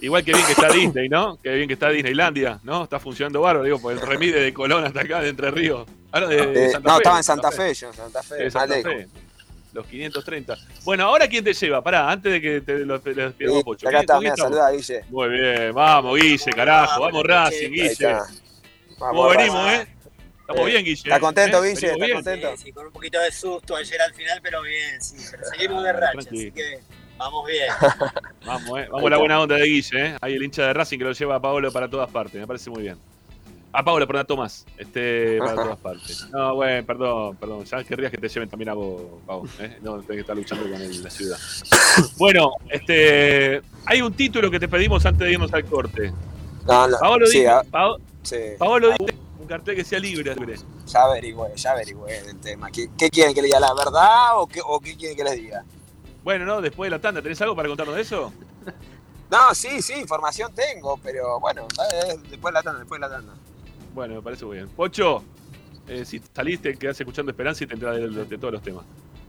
Igual 0.00 0.24
que 0.24 0.32
bien 0.32 0.46
que 0.46 0.52
está 0.52 0.68
Disney, 0.72 1.08
¿no? 1.08 1.36
Que 1.42 1.50
bien 1.54 1.68
que 1.68 1.74
está 1.74 1.90
Disneylandia, 1.90 2.58
¿no? 2.64 2.84
Está 2.84 2.98
funcionando 2.98 3.40
bárbaro, 3.42 3.64
digo, 3.64 3.78
por 3.78 3.92
el 3.92 4.00
remis 4.00 4.32
de 4.34 4.52
Colón 4.54 4.84
hasta 4.84 5.02
acá, 5.02 5.20
de 5.20 5.28
Entre 5.28 5.50
Ríos. 5.50 5.86
Ahora 6.10 6.28
de, 6.28 6.46
de 6.46 6.66
Eh, 6.66 6.70
Santa 6.70 6.88
no, 6.88 6.94
Fe, 6.94 6.98
estaba 7.02 7.16
en 7.18 7.24
Santa 7.24 7.50
Fe, 7.52 7.74
yo 7.74 7.88
en 7.88 7.94
Santa 7.94 8.22
Fe, 8.22 8.34
De 8.36 8.50
Santa. 8.50 8.74
Fe. 8.82 9.08
Los 9.72 9.86
530. 9.86 10.56
Bueno, 10.84 11.04
ahora 11.06 11.26
quién 11.28 11.42
te 11.42 11.54
lleva, 11.54 11.82
pará, 11.82 12.10
antes 12.10 12.30
de 12.32 12.40
que 12.42 12.60
te 12.60 12.80
lo, 12.80 13.00
te 13.00 13.14
lo 13.14 13.26
despidamos 13.28 13.58
Sí, 13.60 13.64
Pocho. 13.64 13.88
acá 13.88 13.98
¿Quién- 13.98 14.02
está, 14.02 14.18
estamos? 14.18 14.38
saludá, 14.38 14.70
Guille. 14.70 15.04
Muy 15.08 15.28
bien, 15.30 15.72
vamos, 15.74 16.20
Guille, 16.20 16.52
carajo, 16.54 17.00
vamos 17.00 17.22
Racing, 17.24 17.70
Guille. 17.70 18.16
¿Cómo 18.98 19.28
venimos, 19.30 19.72
eh? 19.72 19.86
Estamos 20.42 20.62
Eh, 20.62 20.70
bien, 20.72 20.84
Guille. 20.84 21.02
¿Está 21.04 21.20
contento, 21.20 21.64
¿eh? 21.64 21.68
Guille? 21.74 21.86
¿Está 21.86 22.04
bien. 22.04 22.14
contento? 22.16 22.56
Sí, 22.58 22.72
con 22.72 22.86
un 22.86 22.92
poquito 22.92 23.18
de 23.20 23.32
susto 23.32 23.76
ayer 23.76 24.00
al 24.02 24.12
final, 24.14 24.40
pero 24.42 24.60
bien, 24.62 25.00
sí. 25.00 25.16
Pero 25.30 25.44
seguimos 25.50 25.82
de 25.84 25.92
racha, 25.92 26.18
así 26.18 26.52
que 26.52 26.80
vamos 27.16 27.46
bien. 27.46 27.68
Vamos, 28.44 28.78
eh. 28.80 28.88
Vamos 28.90 29.06
a 29.06 29.10
la 29.10 29.16
buena 29.18 29.40
onda 29.40 29.54
de 29.56 29.64
Guille, 29.64 30.06
¿eh? 30.06 30.16
Ahí 30.20 30.34
el 30.34 30.42
hincha 30.42 30.66
de 30.66 30.72
Racing 30.74 30.98
que 30.98 31.04
lo 31.04 31.12
lleva 31.12 31.36
a 31.36 31.40
Paolo 31.40 31.70
para 31.72 31.88
todas 31.88 32.10
partes, 32.10 32.34
me 32.40 32.46
parece 32.46 32.68
muy 32.70 32.82
bien. 32.82 32.98
A 33.74 33.82
Paolo, 33.82 34.06
perdón, 34.06 34.20
a 34.22 34.24
Tomás, 34.24 34.66
este, 34.76 35.38
para 35.38 35.54
todas 35.62 35.78
partes. 35.78 36.28
No, 36.30 36.54
bueno, 36.56 36.86
perdón, 36.86 37.36
perdón. 37.36 37.64
Ya 37.64 37.82
querrías 37.84 38.10
que 38.10 38.18
te 38.18 38.28
lleven 38.28 38.48
también 38.48 38.68
a 38.68 38.74
vos, 38.74 39.02
Pau, 39.26 39.46
¿eh? 39.60 39.78
No 39.80 39.94
tenés 40.00 40.06
que 40.08 40.20
estar 40.20 40.36
luchando 40.36 40.64
con 40.64 41.02
la 41.02 41.10
ciudad. 41.10 41.38
Bueno, 42.18 42.52
este, 42.68 43.62
hay 43.86 44.02
un 44.02 44.12
título 44.12 44.50
que 44.50 44.60
te 44.60 44.68
pedimos 44.68 45.04
antes 45.06 45.26
de 45.26 45.32
irnos 45.32 45.52
al 45.54 45.64
corte. 45.64 46.12
No, 46.66 46.86
no, 46.86 46.98
Paolo 46.98 47.26
sí, 47.26 47.38
dice, 47.40 47.50
Pao- 47.70 47.98
sí. 48.22 48.36
Paolo 48.58 48.90
dice 48.98 49.16
un 49.40 49.46
cartel 49.46 49.74
que 49.74 49.84
sea 49.84 49.98
libre. 49.98 50.34
Ya 50.86 51.02
averigüé, 51.04 51.48
ya 51.56 51.70
averigüé 51.72 52.18
el 52.18 52.38
tema. 52.40 52.70
¿Qué, 52.70 52.88
qué 52.96 53.08
quieren 53.08 53.34
que 53.34 53.40
le 53.40 53.46
diga 53.48 53.58
la 53.60 53.72
verdad 53.74 54.38
o 54.38 54.46
qué, 54.46 54.60
o 54.64 54.78
qué 54.80 54.96
quieren 54.96 55.16
que 55.16 55.24
les 55.24 55.34
diga? 55.34 55.64
Bueno, 56.22 56.44
no, 56.44 56.60
después 56.60 56.86
de 56.86 56.96
la 56.96 57.00
tanda, 57.00 57.20
¿tenés 57.22 57.40
algo 57.40 57.56
para 57.56 57.68
contarnos 57.68 57.96
de 57.96 58.02
eso? 58.02 58.32
No, 59.30 59.54
sí, 59.54 59.80
sí, 59.80 59.94
información 59.94 60.52
tengo, 60.54 60.98
pero 61.02 61.40
bueno, 61.40 61.66
eh, 61.94 62.16
después 62.28 62.52
de 62.52 62.58
la 62.58 62.62
tanda, 62.62 62.80
después 62.80 63.00
de 63.00 63.08
la 63.08 63.14
tanda. 63.16 63.32
Bueno, 63.94 64.14
me 64.14 64.22
parece 64.22 64.44
muy 64.44 64.56
bien. 64.56 64.68
Pocho, 64.68 65.22
eh, 65.88 66.04
si 66.04 66.20
saliste, 66.34 66.76
quedás 66.76 66.98
escuchando 67.00 67.30
Esperanza 67.30 67.64
y 67.64 67.66
te 67.66 67.74
enterás 67.74 67.96
de, 67.96 68.08
de- 68.08 68.24
de 68.24 68.38
todos 68.38 68.52
los 68.54 68.62
temas. 68.62 68.84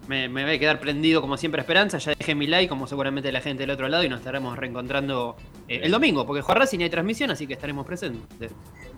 me, 0.08 0.28
me 0.30 0.44
voy 0.44 0.56
a 0.56 0.60
quedar 0.60 0.80
prendido 0.80 1.22
como 1.22 1.38
siempre 1.38 1.60
a 1.62 1.64
Esperanza. 1.64 1.98
Ya 1.98 2.14
dejé 2.16 2.36
mi 2.36 2.48
like, 2.48 2.70
como 2.70 2.88
seguramente 2.88 3.32
la 3.32 3.42
gente 3.42 3.64
del 3.64 3.72
otro 3.72 3.88
lado, 3.88 4.04
y 4.04 4.10
nos 4.10 4.20
estaremos 4.20 4.58
reencontrando 4.58 5.36
eh, 5.68 5.82
el 5.84 5.92
domingo, 5.92 6.26
porque 6.26 6.42
juega 6.42 6.60
Racing 6.62 6.80
y 6.80 6.84
hay 6.84 6.90
transmisión, 6.90 7.32
así 7.32 7.48
que 7.48 7.54
estaremos 7.54 7.86
presentes. 7.86 8.52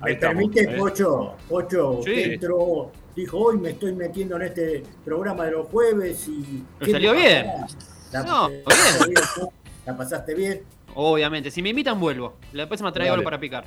¿Me 0.04 0.16
permite, 0.16 0.62
eh. 0.64 0.76
Pocho? 0.78 1.36
Pocho 1.48 2.02
Sí. 2.04 2.14
entró, 2.24 2.92
dijo, 3.16 3.38
hoy 3.38 3.58
me 3.58 3.70
estoy 3.72 3.94
metiendo 3.94 4.36
en 4.36 4.42
este 4.44 4.84
programa 5.04 5.46
de 5.46 5.52
los 5.52 5.68
jueves 5.68 6.28
y... 6.28 6.64
Pero 6.80 6.92
salió 6.92 7.14
bien. 7.14 7.46
La, 8.12 8.24
No, 8.24 8.50
eh, 8.50 8.64
bien. 9.08 9.48
¿La 9.86 9.96
pasaste 9.98 10.34
bien? 10.36 10.62
Obviamente, 10.96 11.50
si 11.52 11.62
me 11.62 11.70
invitan, 11.70 12.00
vuelvo. 12.00 12.36
La 12.54 12.68
próxima 12.68 12.92
traigo 12.92 13.14
algo 13.14 13.24
para 13.24 13.40
picar. 13.40 13.66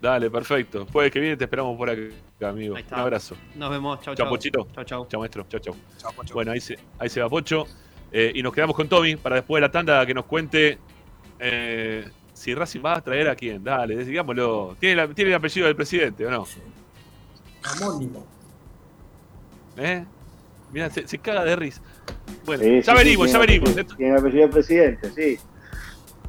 Dale, 0.00 0.30
perfecto. 0.30 0.86
Jueves 0.92 1.10
que 1.12 1.20
viene 1.20 1.36
te 1.36 1.44
esperamos 1.44 1.76
por 1.76 1.88
acá, 1.90 2.00
amigo. 2.48 2.74
Un 2.74 2.80
está. 2.80 2.96
abrazo. 3.00 3.34
Nos 3.54 3.70
vemos. 3.70 3.96
Chau, 4.00 4.14
Chao, 4.14 4.26
chau. 4.26 4.28
Pochito. 4.28 4.66
Chau, 4.74 4.84
chau. 4.84 5.06
Chao, 5.08 5.20
maestro. 5.20 5.46
Chao, 5.48 5.60
chao. 5.60 5.74
Bueno, 6.34 6.52
ahí 6.52 6.60
se, 6.60 6.78
ahí 6.98 7.08
se 7.08 7.20
va 7.20 7.28
Pocho. 7.28 7.66
Eh, 8.12 8.32
y 8.34 8.42
nos 8.42 8.52
quedamos 8.52 8.76
con 8.76 8.88
Tommy 8.88 9.16
para 9.16 9.36
después 9.36 9.60
de 9.60 9.66
la 9.66 9.70
tanda 9.72 10.04
que 10.06 10.14
nos 10.14 10.26
cuente 10.26 10.78
eh, 11.40 12.08
si 12.34 12.54
Racing 12.54 12.80
va 12.84 12.96
a 12.96 13.00
traer 13.00 13.28
a 13.28 13.34
quién. 13.34 13.64
Dale, 13.64 14.04
digámoslo. 14.04 14.76
¿Tiene, 14.78 14.96
la- 14.96 15.08
tiene 15.08 15.30
el 15.30 15.36
apellido 15.36 15.66
del 15.66 15.76
presidente 15.76 16.24
o 16.26 16.30
no? 16.30 16.46
Homónimo. 17.82 18.24
¿Eh? 19.78 20.04
Mira, 20.72 20.90
se, 20.90 21.06
se 21.08 21.18
caga 21.18 21.44
de 21.44 21.56
risa. 21.56 21.80
Bueno, 22.44 22.62
Sí, 22.62 22.80
ya 22.82 22.92
sí, 22.92 22.98
venimos, 22.98 23.26
sí, 23.28 23.32
ya 23.32 23.46
tiene 23.46 23.60
venimos. 23.64 23.96
Tiene 23.96 24.16
apellido 24.18 24.46
de 24.46 24.52
presidente, 24.52 25.10
sí. 25.12 25.38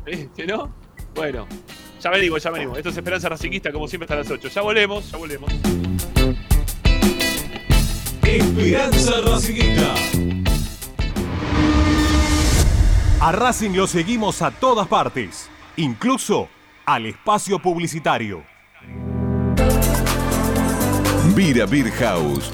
¿Viste, 0.05 0.47
no? 0.47 0.73
Bueno, 1.15 1.47
ya 1.99 2.09
venimos, 2.09 2.43
ya 2.43 2.51
venimos. 2.51 2.77
Esto 2.77 2.89
es 2.89 2.97
Esperanza 2.97 3.29
Racinguista, 3.29 3.71
como 3.71 3.87
siempre, 3.87 4.05
hasta 4.05 4.15
las 4.15 4.29
8. 4.29 4.49
Ya 4.49 4.61
volvemos, 4.61 5.11
ya 5.11 5.17
volvemos. 5.17 5.51
Esperanza 8.23 9.21
Racinguista. 9.21 9.93
A 13.19 13.31
Racing 13.31 13.71
lo 13.71 13.87
seguimos 13.87 14.41
a 14.41 14.51
todas 14.51 14.87
partes, 14.87 15.49
incluso 15.75 16.49
al 16.85 17.07
espacio 17.07 17.59
publicitario. 17.59 18.43
Vira 21.35 21.65
Beer 21.65 21.91
House. 21.91 22.51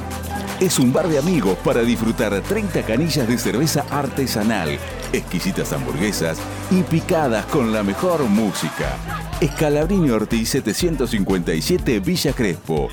Es 0.60 0.80
un 0.80 0.94
bar 0.94 1.08
de 1.08 1.18
amigos 1.20 1.58
para 1.64 1.82
disfrutar 1.82 2.40
30 2.42 2.84
canillas 2.84 3.28
de 3.28 3.38
cerveza 3.38 3.86
artesanal, 3.90 4.80
exquisitas 5.14 5.72
hamburguesas 5.72 6.38
y 6.72 6.82
picadas 6.84 7.46
con 7.46 7.72
la 7.72 7.84
mejor 7.84 8.24
música. 8.24 8.98
Escalabrini 9.40 10.10
Ortiz 10.10 10.50
757 10.50 12.00
Villa 12.00 12.34
Crespo. 12.34 12.90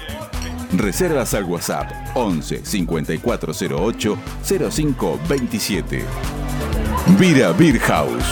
Reservas 0.76 1.34
al 1.34 1.44
WhatsApp 1.44 1.90
11 2.14 2.64
5408 2.64 4.18
0527. 4.44 6.04
Vira 7.18 7.52
Beer 7.52 7.78
House. 7.80 8.24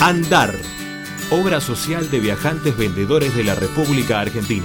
Andar, 0.00 0.54
obra 1.30 1.60
social 1.60 2.10
de 2.10 2.20
viajantes 2.20 2.76
vendedores 2.76 3.34
de 3.34 3.44
la 3.44 3.54
República 3.54 4.20
Argentina. 4.20 4.64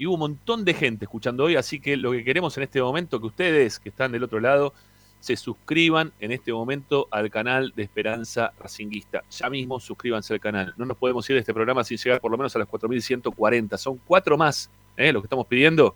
Y 0.00 0.06
hubo 0.06 0.14
un 0.14 0.20
montón 0.20 0.64
de 0.64 0.72
gente 0.72 1.04
escuchando 1.04 1.44
hoy, 1.44 1.56
así 1.56 1.78
que 1.78 1.94
lo 1.94 2.12
que 2.12 2.24
queremos 2.24 2.56
en 2.56 2.62
este 2.62 2.80
momento, 2.80 3.20
que 3.20 3.26
ustedes 3.26 3.78
que 3.78 3.90
están 3.90 4.10
del 4.12 4.24
otro 4.24 4.40
lado, 4.40 4.72
se 5.20 5.36
suscriban 5.36 6.10
en 6.20 6.32
este 6.32 6.54
momento 6.54 7.06
al 7.10 7.30
canal 7.30 7.74
de 7.76 7.82
Esperanza 7.82 8.50
Racinguista. 8.58 9.22
Ya 9.30 9.50
mismo 9.50 9.78
suscríbanse 9.78 10.32
al 10.32 10.40
canal. 10.40 10.72
No 10.78 10.86
nos 10.86 10.96
podemos 10.96 11.28
ir 11.28 11.34
de 11.34 11.40
este 11.40 11.52
programa 11.52 11.84
sin 11.84 11.98
llegar 11.98 12.18
por 12.18 12.30
lo 12.30 12.38
menos 12.38 12.56
a 12.56 12.60
las 12.60 12.68
4.140. 12.68 13.76
Son 13.76 14.00
cuatro 14.06 14.38
más, 14.38 14.70
¿eh? 14.96 15.12
lo 15.12 15.20
que 15.20 15.26
estamos 15.26 15.46
pidiendo. 15.46 15.94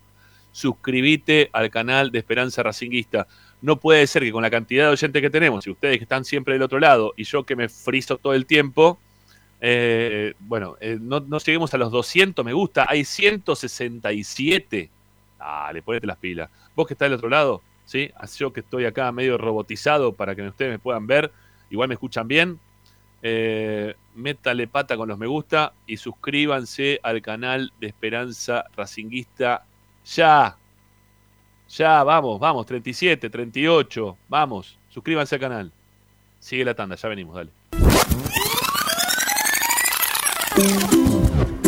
Suscríbete 0.51 1.49
al 1.51 1.71
canal 1.71 2.11
de 2.11 2.19
Esperanza 2.19 2.61
Racinguista. 2.61 3.25
No 3.59 3.79
puede 3.79 4.05
ser 4.05 4.21
que 4.21 4.31
con 4.31 4.43
la 4.43 4.51
cantidad 4.51 4.85
de 4.85 4.91
oyentes 4.91 5.19
que 5.19 5.31
tenemos, 5.31 5.65
y 5.65 5.71
ustedes 5.71 5.97
que 5.97 6.03
están 6.03 6.25
siempre 6.25 6.53
del 6.53 6.61
otro 6.61 6.77
lado, 6.77 7.13
y 7.17 7.23
yo 7.23 7.43
que 7.43 7.55
me 7.55 7.69
friso 7.69 8.17
todo 8.17 8.35
el 8.35 8.45
tiempo, 8.45 8.99
eh, 9.67 10.35
bueno, 10.41 10.77
eh, 10.79 10.99
no, 11.01 11.19
lleguemos 11.39 11.73
a 11.73 11.79
los 11.79 11.91
200 11.91 12.45
me 12.45 12.53
gusta. 12.53 12.85
Hay 12.87 13.03
167. 13.03 14.91
Dale, 15.39 15.81
ponete 15.81 16.05
las 16.05 16.17
pilas. 16.17 16.51
Vos 16.75 16.85
que 16.85 16.93
estás 16.93 17.07
del 17.07 17.17
otro 17.17 17.29
lado, 17.29 17.63
¿sí? 17.83 18.11
Así 18.15 18.37
Yo 18.37 18.53
que 18.53 18.59
estoy 18.59 18.85
acá 18.85 19.11
medio 19.11 19.39
robotizado 19.39 20.13
para 20.13 20.35
que 20.35 20.43
ustedes 20.43 20.71
me 20.71 20.77
puedan 20.77 21.07
ver, 21.07 21.31
igual 21.71 21.87
me 21.87 21.95
escuchan 21.95 22.27
bien. 22.27 22.59
Eh, 23.23 23.95
métale 24.13 24.67
pata 24.67 24.95
con 24.97 25.09
los 25.09 25.17
me 25.17 25.25
gusta 25.25 25.73
y 25.87 25.97
suscríbanse 25.97 26.99
al 27.01 27.23
canal 27.23 27.73
de 27.79 27.87
Esperanza 27.87 28.65
Racinguista 28.77 29.65
ya. 30.05 30.57
Ya, 31.69 32.03
vamos, 32.03 32.39
vamos, 32.39 32.67
37, 32.67 33.31
38, 33.31 34.15
vamos, 34.29 34.77
suscríbanse 34.89 35.33
al 35.33 35.41
canal. 35.41 35.71
Sigue 36.37 36.63
la 36.63 36.75
tanda, 36.75 36.95
ya 36.95 37.09
venimos, 37.09 37.35
dale. 37.35 37.49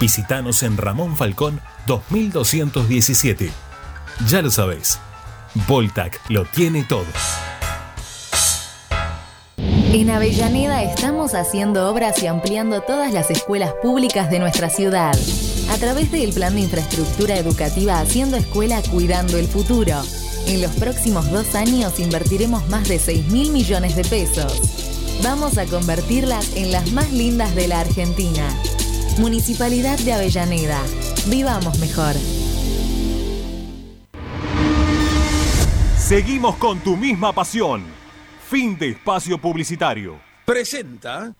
Visítanos 0.00 0.62
en 0.62 0.78
Ramón 0.78 1.14
Falcón 1.14 1.60
2217. 1.86 3.50
Ya 4.28 4.40
lo 4.40 4.50
sabés, 4.50 4.98
Voltac 5.68 6.18
lo 6.30 6.46
tiene 6.46 6.84
todo. 6.84 7.04
En 9.92 10.08
Avellaneda 10.08 10.82
estamos 10.82 11.34
haciendo 11.34 11.90
obras 11.90 12.22
y 12.22 12.28
ampliando 12.28 12.80
todas 12.80 13.12
las 13.12 13.30
escuelas 13.30 13.74
públicas 13.82 14.30
de 14.30 14.38
nuestra 14.38 14.70
ciudad. 14.70 15.12
A 15.70 15.76
través 15.76 16.10
del 16.10 16.32
Plan 16.32 16.54
de 16.54 16.62
Infraestructura 16.62 17.36
Educativa 17.36 18.00
Haciendo 18.00 18.36
Escuela 18.36 18.80
Cuidando 18.90 19.36
el 19.36 19.48
Futuro. 19.48 20.00
En 20.46 20.62
los 20.62 20.70
próximos 20.72 21.30
dos 21.30 21.54
años 21.54 22.00
invertiremos 22.00 22.66
más 22.68 22.88
de 22.88 22.98
6 22.98 23.26
mil 23.26 23.52
millones 23.52 23.96
de 23.96 24.04
pesos. 24.04 24.62
Vamos 25.22 25.58
a 25.58 25.66
convertirlas 25.66 26.56
en 26.56 26.72
las 26.72 26.90
más 26.92 27.12
lindas 27.12 27.54
de 27.54 27.68
la 27.68 27.80
Argentina. 27.80 28.48
Municipalidad 29.20 29.98
de 29.98 30.14
Avellaneda. 30.14 30.82
Vivamos 31.26 31.78
mejor. 31.78 32.14
Seguimos 35.98 36.56
con 36.56 36.80
tu 36.80 36.96
misma 36.96 37.30
pasión. 37.34 37.84
Fin 38.48 38.78
de 38.78 38.92
espacio 38.92 39.38
publicitario. 39.38 40.18
Presenta 40.46 41.34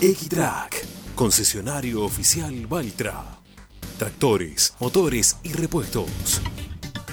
Equitrack, 0.00 0.84
concesionario 1.14 2.02
oficial 2.02 2.66
Valtra. 2.66 3.22
Tractores, 3.98 4.74
motores 4.80 5.36
y 5.44 5.52
repuestos. 5.52 6.40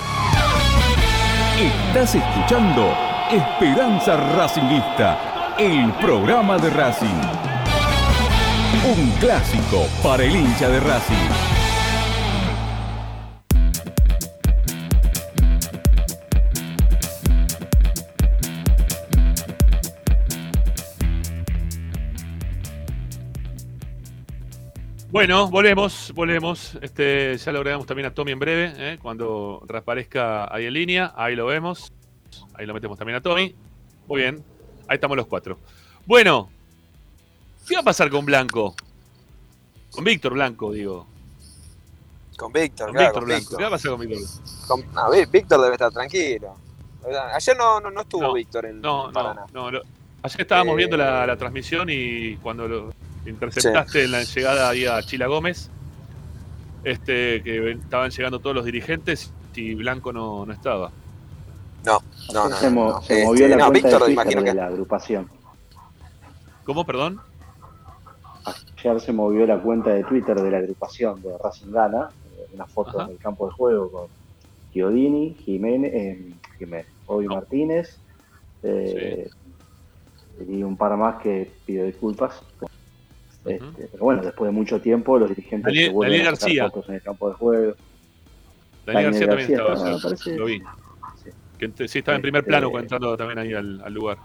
Estás 1.61 2.15
escuchando 2.15 2.97
Esperanza 3.31 4.17
Racingista, 4.35 5.55
el 5.59 5.93
programa 5.95 6.57
de 6.59 6.71
Racing. 6.71 7.21
Un 8.97 9.11
clásico 9.21 9.87
para 10.03 10.25
el 10.25 10.35
hincha 10.35 10.69
de 10.69 10.81
Racing. 10.81 11.54
Bueno, 25.15 25.49
volvemos, 25.49 26.11
volvemos. 26.13 26.77
Este, 26.83 27.37
ya 27.39 27.53
lo 27.53 27.59
agregamos 27.59 27.87
también 27.87 28.07
a 28.07 28.13
Tommy 28.13 28.33
en 28.33 28.41
breve, 28.41 28.73
¿eh? 28.77 28.99
cuando 29.01 29.63
reaparezca 29.65 30.53
ahí 30.53 30.67
en 30.67 30.73
línea. 30.73 31.13
Ahí 31.15 31.37
lo 31.37 31.47
vemos. 31.47 31.93
Ahí 32.55 32.67
lo 32.67 32.75
metemos 32.75 32.99
también 32.99 33.19
a 33.19 33.21
Tommy. 33.21 33.55
Muy 34.09 34.23
bien. 34.23 34.45
Ahí 34.89 34.97
estamos 34.97 35.17
los 35.17 35.29
cuatro. 35.29 35.57
Bueno, 36.05 36.51
¿qué 37.69 37.77
va 37.77 37.83
a 37.83 37.85
pasar 37.85 38.11
con 38.11 38.25
Blanco? 38.27 38.75
Con 39.93 40.03
Víctor 40.03 40.33
Blanco, 40.35 40.73
digo. 40.73 41.07
Con 42.37 42.53
Víctor, 42.53 42.87
Con 42.89 42.97
claro, 42.97 43.07
Víctor 43.13 43.25
Blanco. 43.25 43.41
Víctor. 43.41 43.57
¿Qué 43.59 43.63
va 43.63 43.69
a 43.69 43.71
pasar 43.71 43.91
con 43.93 44.01
Víctor? 44.01 44.29
Con- 44.67 44.93
no, 44.95 45.11
Víctor 45.31 45.61
debe 45.61 45.75
estar 45.75 45.93
tranquilo. 45.93 46.57
Ayer 47.35 47.57
no, 47.57 47.81
no, 47.81 47.89
no 47.93 48.01
estuvo 48.01 48.33
Víctor 48.33 48.67
en, 48.67 48.81
No, 48.81 49.13
no, 49.13 49.33
no. 49.53 49.69
ayer 49.69 50.41
estábamos 50.41 50.73
Eh, 50.73 50.77
viendo 50.77 50.97
la, 50.97 51.25
la 51.25 51.37
transmisión 51.37 51.87
y 51.89 52.35
cuando 52.39 52.67
lo 52.67 52.93
interceptaste 53.27 54.05
en 54.05 54.13
la 54.13 54.23
llegada 54.23 54.69
ahí 54.69 54.85
a 54.87 55.01
Chila 55.03 55.27
Gómez, 55.27 55.69
este, 56.83 57.43
que 57.43 57.73
estaban 57.73 58.11
llegando 58.11 58.39
todos 58.39 58.55
los 58.57 58.65
dirigentes 58.65 59.33
y 59.55 59.75
Blanco 59.75 60.13
no, 60.13 60.45
no 60.45 60.53
estaba. 60.53 60.91
No, 61.85 62.01
no, 62.33 62.51
se, 62.51 62.71
mo- 62.71 62.91
no. 62.91 63.03
se 63.03 63.15
Este, 63.15 63.25
movió 63.27 63.49
la 63.49 63.57
no, 63.57 63.67
cuenta 63.69 63.89
Víctor, 63.89 63.93
de 63.93 63.99
Twitter 63.99 64.13
imagino 64.13 64.41
de 64.43 64.51
que- 64.51 64.55
la 64.55 64.67
agrupación. 64.67 65.29
¿Cómo, 66.65 66.85
perdón? 66.87 67.21
Ayer 68.79 69.01
se 69.01 69.13
movió 69.13 69.47
la 69.47 69.59
cuenta 69.61 69.91
de 69.91 70.05
Twitter 70.05 70.39
de 70.41 70.51
la 70.51 70.59
agrupación 70.59 71.23
de 71.23 71.37
Racing 71.43 71.71
Gana, 71.73 72.11
eh, 72.39 72.47
una 72.55 72.67
foto 72.67 72.99
Ajá. 73.01 73.05
en 73.09 73.13
el 73.13 73.19
campo 73.19 73.47
de 73.47 73.53
juego 73.53 73.91
con 73.91 74.07
Chiodini, 74.73 75.35
Jiménez, 75.45 75.93
eh, 75.95 76.33
Jiménez 76.59 76.87
Bobby 77.07 77.27
Martínez 77.29 77.99
eh, 78.63 79.29
y 80.49 80.63
un 80.63 80.77
par 80.77 80.97
más 80.97 81.23
que 81.23 81.51
pido 81.67 81.85
disculpas. 81.87 82.43
Este, 83.47 83.89
pero 83.93 84.05
bueno, 84.05 84.23
después 84.23 84.49
de 84.49 84.53
mucho 84.53 84.81
tiempo 84.81 85.19
los 85.19 85.29
dirigentes 85.29 85.65
Daniel- 85.67 85.87
se 85.87 85.93
vuelven 85.93 86.13
Daniel 86.19 86.27
a 86.27 86.31
García. 86.31 86.65
fotos 86.71 86.89
en 86.89 86.95
el 86.97 87.03
campo 87.03 87.29
de 87.29 87.35
juego. 87.35 87.75
Daniel 88.87 89.05
García 89.05 89.27
también 89.29 89.51
estaba, 89.51 89.75
estaba, 89.75 89.89
ayer, 89.91 89.97
me 89.97 90.03
parece. 90.03 90.37
lo 90.37 90.45
vi. 90.47 90.63
Que 91.59 91.89
sí, 91.89 91.99
estaba 91.99 92.17
en 92.17 92.23
primer 92.23 92.41
Este- 92.41 92.49
plano 92.51 92.79
entrando 92.79 93.17
también 93.17 93.39
ahí 93.39 93.53
al, 93.55 93.81
al 93.83 93.93
lugar. 93.95 94.19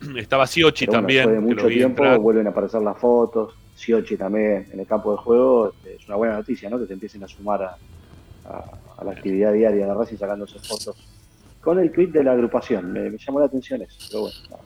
Estaba 0.16 0.46
Siochi 0.46 0.86
bueno, 0.86 0.98
también, 1.00 1.28
después 1.28 1.34
de 1.36 1.54
mucho 1.54 1.66
tiempo 1.68 2.02
entrar. 2.04 2.18
vuelven 2.18 2.46
a 2.46 2.50
aparecer 2.50 2.82
las 2.82 2.98
fotos. 2.98 3.54
Siochi 3.74 4.16
también 4.16 4.68
en 4.72 4.80
el 4.80 4.86
campo 4.86 5.12
de 5.12 5.18
juego. 5.18 5.68
este, 5.72 5.94
es 5.96 6.06
una 6.08 6.16
buena 6.16 6.34
noticia, 6.36 6.68
¿no? 6.70 6.78
Que 6.78 6.86
se 6.86 6.92
empiecen 6.92 7.22
a 7.24 7.28
sumar 7.28 7.62
a, 7.62 7.76
a- 8.46 8.78
a 8.98 9.04
la 9.04 9.12
actividad 9.12 9.52
diaria 9.52 9.86
de 9.86 9.94
Racing 9.94 10.16
sacándose 10.16 10.58
fotos. 10.58 10.96
Con 11.60 11.78
el 11.78 11.92
tweet 11.92 12.08
de 12.08 12.24
la 12.24 12.32
agrupación. 12.32 12.92
Me, 12.92 13.10
me 13.10 13.18
llamó 13.18 13.38
la 13.40 13.46
atención 13.46 13.82
eso. 13.82 13.96
Pero 14.10 14.20
bueno, 14.22 14.64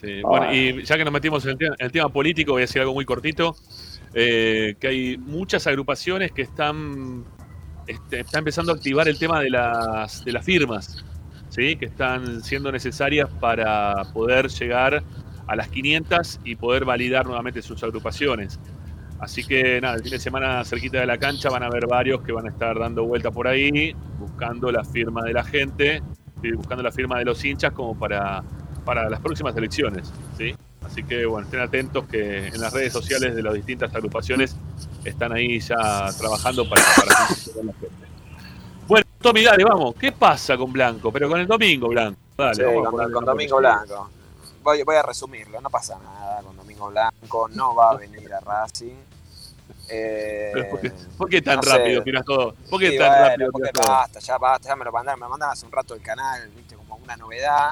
Sí, 0.00 0.20
Ah. 0.24 0.28
bueno, 0.28 0.54
y 0.54 0.82
ya 0.84 0.96
que 0.96 1.04
nos 1.04 1.12
metimos 1.12 1.44
en 1.44 1.50
el 1.50 1.58
tema, 1.58 1.74
en 1.78 1.86
el 1.86 1.92
tema 1.92 2.08
político, 2.08 2.52
voy 2.52 2.62
a 2.62 2.64
decir 2.64 2.80
algo 2.80 2.94
muy 2.94 3.04
cortito, 3.04 3.54
eh, 4.14 4.74
que 4.80 4.88
hay 4.88 5.18
muchas 5.18 5.66
agrupaciones 5.66 6.32
que 6.32 6.42
están, 6.42 7.24
este, 7.86 8.20
están 8.20 8.40
empezando 8.40 8.72
a 8.72 8.76
activar 8.76 9.08
el 9.08 9.18
tema 9.18 9.40
de 9.40 9.50
las, 9.50 10.24
de 10.24 10.32
las 10.32 10.44
firmas, 10.44 11.04
¿sí? 11.50 11.76
que 11.76 11.86
están 11.86 12.42
siendo 12.42 12.72
necesarias 12.72 13.28
para 13.40 14.04
poder 14.14 14.48
llegar 14.48 15.02
a 15.46 15.56
las 15.56 15.68
500 15.68 16.40
y 16.44 16.56
poder 16.56 16.84
validar 16.84 17.26
nuevamente 17.26 17.60
sus 17.60 17.82
agrupaciones. 17.82 18.58
Así 19.18 19.44
que 19.44 19.80
nada, 19.82 19.96
el 19.96 20.02
fin 20.02 20.12
de 20.12 20.18
semana 20.18 20.64
cerquita 20.64 21.00
de 21.00 21.06
la 21.06 21.18
cancha 21.18 21.50
van 21.50 21.62
a 21.62 21.66
haber 21.66 21.86
varios 21.86 22.22
que 22.22 22.32
van 22.32 22.46
a 22.46 22.50
estar 22.50 22.78
dando 22.78 23.04
vuelta 23.04 23.30
por 23.30 23.46
ahí, 23.46 23.94
buscando 24.18 24.72
la 24.72 24.82
firma 24.82 25.22
de 25.24 25.34
la 25.34 25.44
gente, 25.44 26.02
buscando 26.54 26.82
la 26.82 26.90
firma 26.90 27.18
de 27.18 27.26
los 27.26 27.44
hinchas 27.44 27.72
como 27.72 27.98
para, 27.98 28.42
para 28.90 29.08
las 29.08 29.20
próximas 29.20 29.56
elecciones. 29.56 30.12
¿sí? 30.36 30.52
Así 30.84 31.04
que 31.04 31.24
bueno, 31.24 31.44
estén 31.44 31.60
atentos 31.60 32.06
que 32.08 32.48
en 32.48 32.60
las 32.60 32.72
redes 32.72 32.92
sociales 32.92 33.36
de 33.36 33.40
las 33.40 33.54
distintas 33.54 33.94
agrupaciones 33.94 34.56
están 35.04 35.32
ahí 35.32 35.60
ya 35.60 36.08
trabajando 36.18 36.68
para, 36.68 36.82
para 36.96 37.14
conquistar 37.28 37.64
la 37.66 37.72
gente. 37.72 37.88
Bueno, 38.88 39.06
Tommy, 39.20 39.44
dale, 39.44 39.62
vamos. 39.62 39.94
¿Qué 39.94 40.10
pasa 40.10 40.56
con 40.56 40.72
Blanco? 40.72 41.12
Pero 41.12 41.28
con 41.28 41.38
el 41.38 41.46
domingo, 41.46 41.86
Blanco. 41.86 42.18
Dale, 42.36 42.54
Sí, 42.56 42.62
vamos 42.64 43.00
a 43.00 43.12
con, 43.12 43.24
Domingo. 43.24 43.58
Blanco. 43.58 44.10
Voy, 44.64 44.82
voy 44.82 44.96
a 44.96 45.02
resumirlo, 45.02 45.60
no 45.60 45.70
pasa 45.70 45.96
nada 46.02 46.42
con 46.42 46.56
Domingo 46.56 46.88
Blanco, 46.88 47.48
no 47.50 47.76
va 47.76 47.92
a 47.92 47.96
venir 47.96 48.28
a 48.34 48.40
Racing. 48.40 48.96
Eh, 49.88 50.66
¿Por 50.68 50.80
qué, 50.80 50.92
por 51.16 51.28
qué 51.28 51.42
tan 51.42 51.56
no 51.56 51.62
rápido 51.62 52.02
tiras 52.02 52.24
todo? 52.24 52.56
¿Por 52.68 52.80
qué 52.80 52.98
tan 52.98 53.08
bueno, 53.08 53.28
rápido 53.28 53.52
porque 53.52 53.70
basta, 53.86 54.18
ya 54.18 54.36
basta, 54.36 54.68
ya 54.68 54.74
me 54.74 54.84
lo 54.84 54.90
mandaron, 54.90 55.20
me 55.20 55.26
lo 55.26 55.30
mandaron 55.30 55.52
hace 55.52 55.64
un 55.64 55.70
rato 55.70 55.94
del 55.94 56.02
canal, 56.02 56.50
viste, 56.56 56.74
como 56.74 56.96
una 56.96 57.16
novedad. 57.16 57.70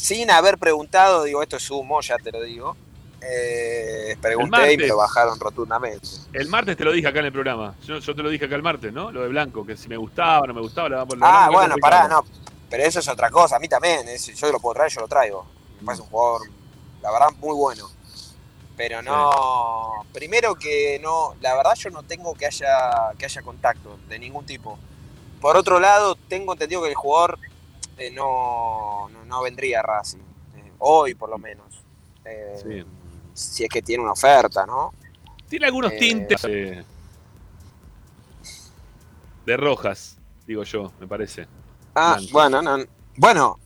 Sin 0.00 0.30
haber 0.30 0.56
preguntado, 0.58 1.24
digo, 1.24 1.42
esto 1.42 1.56
es 1.56 1.70
humo, 1.70 2.00
ya 2.00 2.16
te 2.16 2.32
lo 2.32 2.40
digo. 2.42 2.74
Eh, 3.22 4.16
pregunté 4.20 4.72
y 4.72 4.76
me 4.78 4.86
lo 4.86 4.96
bajaron 4.96 5.38
rotundamente. 5.38 6.08
El 6.32 6.48
martes 6.48 6.74
te 6.76 6.84
lo 6.84 6.92
dije 6.92 7.06
acá 7.06 7.18
en 7.20 7.26
el 7.26 7.32
programa. 7.32 7.74
Yo, 7.86 7.98
yo 7.98 8.14
te 8.14 8.22
lo 8.22 8.30
dije 8.30 8.46
acá 8.46 8.54
el 8.56 8.62
martes, 8.62 8.92
¿no? 8.94 9.12
Lo 9.12 9.20
de 9.22 9.28
Blanco, 9.28 9.66
que 9.66 9.76
si 9.76 9.88
me 9.88 9.98
gustaba 9.98 10.40
o 10.40 10.46
no 10.46 10.54
me 10.54 10.62
gustaba, 10.62 10.88
la 10.88 10.96
damos 10.96 11.14
por 11.16 11.18
Ah, 11.28 11.50
bueno, 11.52 11.76
pará, 11.78 12.08
no. 12.08 12.24
Pero 12.70 12.82
eso 12.84 13.00
es 13.00 13.08
otra 13.08 13.28
cosa, 13.30 13.56
a 13.56 13.58
mí 13.58 13.68
también. 13.68 14.08
es- 14.08 14.26
yo 14.34 14.50
lo 14.50 14.58
puedo 14.58 14.74
traer, 14.74 14.90
yo 14.90 15.02
lo 15.02 15.08
traigo. 15.08 15.44
Me 15.80 15.86
parece 15.86 16.02
un 16.02 16.08
jugador, 16.08 16.48
la 17.02 17.10
verdad, 17.12 17.28
muy 17.38 17.54
bueno. 17.54 17.90
Pero 18.76 19.02
no. 19.02 20.06
Primero 20.14 20.54
que 20.54 20.98
no. 21.02 21.34
La 21.42 21.54
verdad, 21.54 21.74
yo 21.74 21.90
no 21.90 22.02
tengo 22.04 22.32
que 22.34 22.46
haya, 22.46 23.12
que 23.18 23.26
haya 23.26 23.42
contacto 23.42 23.98
de 24.08 24.18
ningún 24.18 24.46
tipo. 24.46 24.78
por 25.42 25.56
otro 25.56 25.80
lado, 25.80 26.16
tengo 26.28 26.52
entendido 26.52 26.82
que 26.82 26.88
el 26.90 26.94
jugador 26.94 27.38
eh, 28.00 28.10
no, 28.10 29.08
no, 29.10 29.24
no 29.24 29.42
vendría 29.42 29.80
a 29.80 29.82
Racing. 29.82 30.18
eh, 30.56 30.72
hoy, 30.78 31.14
por 31.14 31.28
lo 31.30 31.38
menos. 31.38 31.66
Eh, 32.24 32.56
Sí. 32.62 32.84
Si 33.32 33.64
es 33.64 33.70
que 33.70 33.80
tiene 33.80 34.02
una 34.02 34.12
oferta, 34.12 34.66
¿no? 34.66 34.92
Tiene 35.48 35.66
algunos 35.66 35.92
Eh, 35.92 35.98
tintes 35.98 36.44
eh, 36.44 36.84
de 39.46 39.56
rojas, 39.56 40.16
digo 40.46 40.62
yo, 40.64 40.92
me 41.00 41.06
parece. 41.06 41.46
Ah, 41.94 42.16
Blanco. 42.18 42.32
bueno, 42.32 42.62
no, 42.62 42.84
bueno, 43.16 43.58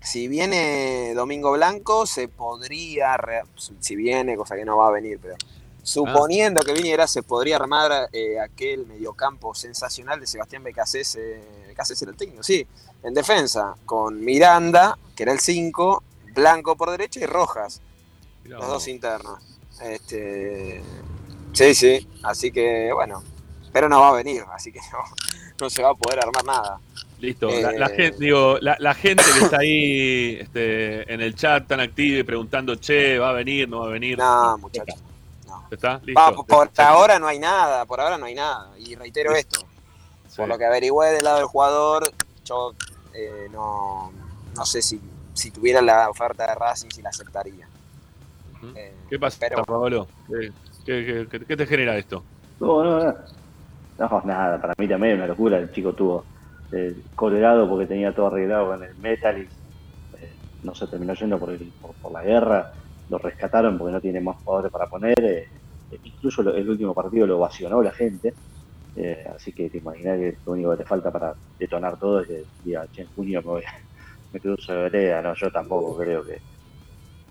si 0.00 0.28
viene 0.28 1.12
Domingo 1.14 1.52
Blanco, 1.52 2.06
se 2.06 2.28
podría, 2.28 3.16
re- 3.16 3.42
si 3.80 3.96
viene, 3.96 4.36
cosa 4.36 4.54
que 4.56 4.64
no 4.64 4.76
va 4.76 4.88
a 4.88 4.92
venir, 4.92 5.18
pero 5.20 5.34
suponiendo 5.84 6.60
Ah. 6.60 6.64
que 6.64 6.72
viniera, 6.72 7.06
se 7.06 7.22
podría 7.22 7.56
armar 7.56 8.08
eh, 8.12 8.40
aquel 8.40 8.86
mediocampo 8.86 9.54
sensacional 9.54 10.18
de 10.18 10.26
Sebastián 10.26 10.64
Becasés, 10.64 11.14
eh, 11.14 11.40
Becasés 11.68 12.02
era 12.02 12.10
el 12.10 12.16
técnico, 12.16 12.42
sí, 12.42 12.66
en 13.04 13.14
defensa, 13.14 13.76
con 13.86 14.18
Miranda, 14.24 14.98
que 15.14 15.22
era 15.22 15.32
el 15.32 15.38
5, 15.40 16.02
Blanco 16.34 16.74
por 16.76 16.90
derecha 16.90 17.20
y 17.20 17.26
Rojas, 17.26 17.80
Mirá 18.42 18.58
los 18.58 18.66
dos 18.66 18.88
internos. 18.88 19.38
Este, 19.80 20.82
sí, 21.52 21.74
sí, 21.74 22.08
así 22.24 22.50
que 22.50 22.90
bueno, 22.92 23.22
pero 23.72 23.88
no 23.88 24.00
va 24.00 24.08
a 24.08 24.12
venir, 24.12 24.42
así 24.52 24.72
que 24.72 24.80
no, 24.92 24.98
no 25.60 25.70
se 25.70 25.82
va 25.82 25.90
a 25.90 25.94
poder 25.94 26.18
armar 26.20 26.44
nada. 26.44 26.80
Listo. 27.20 27.48
La, 27.48 27.72
la 27.72 27.86
Eh, 27.86 27.96
gente, 27.96 28.16
digo, 28.18 28.58
la, 28.60 28.76
la 28.80 28.92
gente 28.94 29.22
que 29.38 29.44
está 29.44 29.58
ahí 29.60 30.38
este, 30.40 31.12
en 31.12 31.20
el 31.20 31.34
chat 31.34 31.66
tan 31.66 31.80
activa 31.80 32.18
y 32.18 32.22
preguntando, 32.22 32.74
che, 32.76 33.18
¿va 33.18 33.30
a 33.30 33.32
venir? 33.32 33.68
¿No 33.68 33.80
va 33.80 33.86
a 33.86 33.90
venir? 33.90 34.18
No, 34.18 34.58
muchachos. 34.58 34.96
¿Está? 35.70 36.00
Listo. 36.04 36.20
Va, 36.20 36.32
por 36.44 36.70
ahora 36.78 37.18
no 37.18 37.26
hay 37.26 37.38
nada, 37.38 37.84
por 37.86 38.00
ahora 38.00 38.18
no 38.18 38.26
hay 38.26 38.34
nada. 38.34 38.70
Y 38.78 38.94
reitero 38.94 39.32
esto, 39.34 39.66
por 40.36 40.48
lo 40.48 40.58
que 40.58 40.64
averigüé 40.66 41.08
del 41.12 41.24
lado 41.24 41.38
del 41.38 41.46
jugador, 41.46 42.10
yo 42.44 42.72
eh, 43.14 43.48
no, 43.50 44.12
no 44.54 44.66
sé 44.66 44.82
si, 44.82 45.00
si 45.32 45.50
tuviera 45.50 45.80
la 45.82 46.08
oferta 46.10 46.46
de 46.46 46.54
Racing, 46.54 46.88
si 46.90 47.02
la 47.02 47.08
aceptaría. 47.10 47.66
Eh, 48.74 48.94
¿Qué 49.10 49.18
pasa, 49.18 49.36
pero- 49.40 49.64
Pablo? 49.64 50.08
¿Qué, 50.28 50.52
qué- 50.86 51.26
qué- 51.30 51.44
qué 51.46 51.56
te 51.56 51.66
genera 51.66 51.96
esto? 51.96 52.24
No, 52.60 52.82
no, 52.84 53.04
no. 53.04 53.14
No, 53.96 54.22
nada, 54.24 54.60
para 54.60 54.74
mí 54.76 54.88
también 54.88 55.12
es 55.14 55.18
una 55.18 55.26
locura. 55.28 55.58
El 55.58 55.70
chico 55.72 55.92
tuvo 55.92 56.24
eh, 56.72 56.96
colgado 57.14 57.68
porque 57.68 57.86
tenía 57.86 58.12
todo 58.14 58.26
arreglado 58.26 58.66
con 58.70 58.82
el 58.82 58.94
metal 58.96 59.38
y 59.38 59.42
eh, 60.20 60.32
no 60.64 60.74
se 60.74 60.86
terminó 60.88 61.14
yendo 61.14 61.38
por, 61.38 61.50
el- 61.50 61.72
por, 61.80 61.92
por 61.94 62.10
la 62.12 62.22
guerra. 62.22 62.72
Lo 63.08 63.18
rescataron 63.18 63.78
porque 63.78 63.92
no 63.92 64.00
tiene 64.00 64.20
más 64.20 64.36
jugadores 64.38 64.72
para 64.72 64.86
poner. 64.88 65.14
eh, 65.24 65.48
incluso 66.02 66.42
lo- 66.42 66.54
el 66.56 66.68
último 66.68 66.94
partido 66.94 67.26
lo 67.26 67.38
ovacionó 67.38 67.82
la 67.82 67.92
gente. 67.92 68.34
eh, 68.96 69.24
así 69.34 69.52
que 69.52 69.70
te 69.70 69.78
imaginas 69.78 70.18
que 70.18 70.38
lo 70.46 70.52
único 70.52 70.70
que 70.72 70.78
te 70.78 70.84
falta 70.86 71.12
para 71.12 71.36
detonar 71.58 71.98
todo 71.98 72.20
es 72.20 72.28
que 72.28 72.44
diga, 72.62 72.86
che, 72.88 73.02
en 73.02 73.08
junio 73.08 73.40
me, 73.42 73.46
voy 73.50 73.62
me 74.32 74.40
cruzo 74.40 74.72
de 74.72 74.82
vereda. 74.84 75.22
No, 75.22 75.34
yo 75.34 75.50
tampoco 75.50 75.96
creo 75.98 76.24
que, 76.24 76.38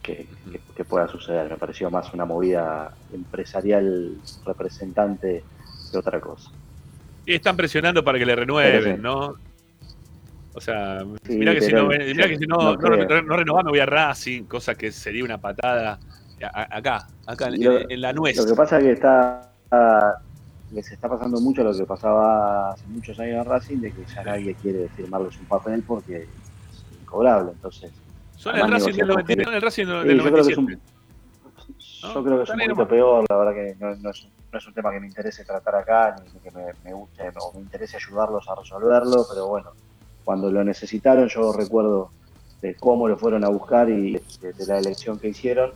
que, 0.02 0.28
que- 0.28 0.64
que 0.76 0.86
pueda 0.86 1.08
suceder. 1.08 1.50
Me 1.50 1.58
pareció 1.58 1.90
más 1.92 2.14
una 2.14 2.26
movida 2.26 2.92
empresarial 3.12 4.22
representante 4.46 5.44
que 5.92 5.98
otra 5.98 6.20
cosa. 6.22 6.50
Y 7.26 7.36
están 7.36 7.56
presionando 7.58 8.04
para 8.04 8.20
que 8.20 8.26
le 8.26 8.36
renueven, 8.36 8.98
sí. 8.98 9.02
¿no? 9.02 9.36
O 10.56 10.62
sea, 10.62 11.04
Sí, 11.26 11.38
mirá 11.38 11.54
que 11.54 11.62
si 11.62 11.74
no, 11.74 11.92
yo 11.92 12.16
mirá 12.16 12.28
que 12.28 12.38
si 12.38 12.46
no, 12.46 12.76
no 12.76 13.22
no, 13.22 13.38
renovás, 13.38 13.64
me 13.66 13.72
voy 13.72 13.80
a 13.80 13.86
Racing, 13.86 14.44
cosa 14.46 14.76
que 14.76 14.92
sería 14.92 15.24
una 15.24 15.40
patada 15.40 16.00
a- 16.42 16.78
acá, 16.78 17.08
acá 17.26 17.48
en, 17.48 17.64
Lo- 17.64 17.90
en 17.90 18.02
la 18.02 18.14
nuez. 18.14 18.38
Lo 18.38 18.46
que 18.46 18.54
pasa 18.56 18.78
es 18.78 18.84
que 18.84 18.92
está 18.92 19.50
se 20.82 20.96
está 20.96 21.08
pasando 21.08 21.40
mucho 21.40 21.64
lo 21.64 21.72
que 21.76 21.86
pasaba 21.86 22.72
hace 22.72 22.88
muchos 22.88 23.20
años 23.20 23.46
en 23.46 23.52
Racing, 23.52 23.78
de 23.80 23.92
que 23.92 24.04
ya 24.06 24.24
nadie 24.24 24.56
quiere 24.56 24.90
firmarles 24.90 25.38
un 25.40 25.46
papel 25.46 25.84
porque 25.86 26.18
es 26.24 26.86
incobrable. 27.00 27.52
Entonces, 27.52 27.92
Son 28.36 28.56
el 28.56 28.62
Racing 28.64 28.94
del 28.94 29.08
negociar 29.08 29.08
con 29.08 29.16
99, 29.18 29.28
gente- 29.28 29.44
son 29.46 29.54
el 29.54 29.62
Racing 29.62 29.86
del 29.86 30.18
yo 30.18 30.24
creo 30.32 30.46
que 30.46 30.52
es 30.52 30.58
97. 30.58 30.62
un, 30.62 32.14
yo 32.14 32.24
creo 32.24 32.38
que 32.38 32.44
es 32.44 32.50
un 32.50 32.60
poquito 32.60 32.88
peor, 32.88 33.26
la 33.30 33.38
verdad 33.38 33.54
que 33.54 33.76
no, 33.80 33.96
no 33.96 34.10
es, 34.10 34.28
no 34.52 34.58
es 34.58 34.68
un 34.68 34.74
tema 34.74 34.92
que 34.92 35.00
me 35.00 35.08
interese 35.08 35.46
tratar 35.46 35.76
acá, 35.76 36.16
ni 36.34 36.40
que 36.40 36.52
me, 36.52 36.66
me 36.84 36.94
guste 36.94 37.24
o 37.40 37.54
me 37.54 37.62
interese 37.62 37.98
ayudarlos 37.98 38.48
a 38.50 38.56
resolverlo, 38.56 39.26
pero 39.30 39.48
bueno, 39.48 39.72
cuando 40.24 40.52
lo 40.52 40.64
necesitaron 40.64 41.28
yo 41.30 41.54
recuerdo 41.54 42.12
de 42.62 42.76
cómo 42.76 43.08
lo 43.08 43.18
fueron 43.18 43.44
a 43.44 43.50
buscar 43.50 43.90
y 43.90 44.14
de, 44.14 44.66
la 44.68 44.80
elección 44.80 45.20
que 45.20 45.28
hicieron, 45.28 45.72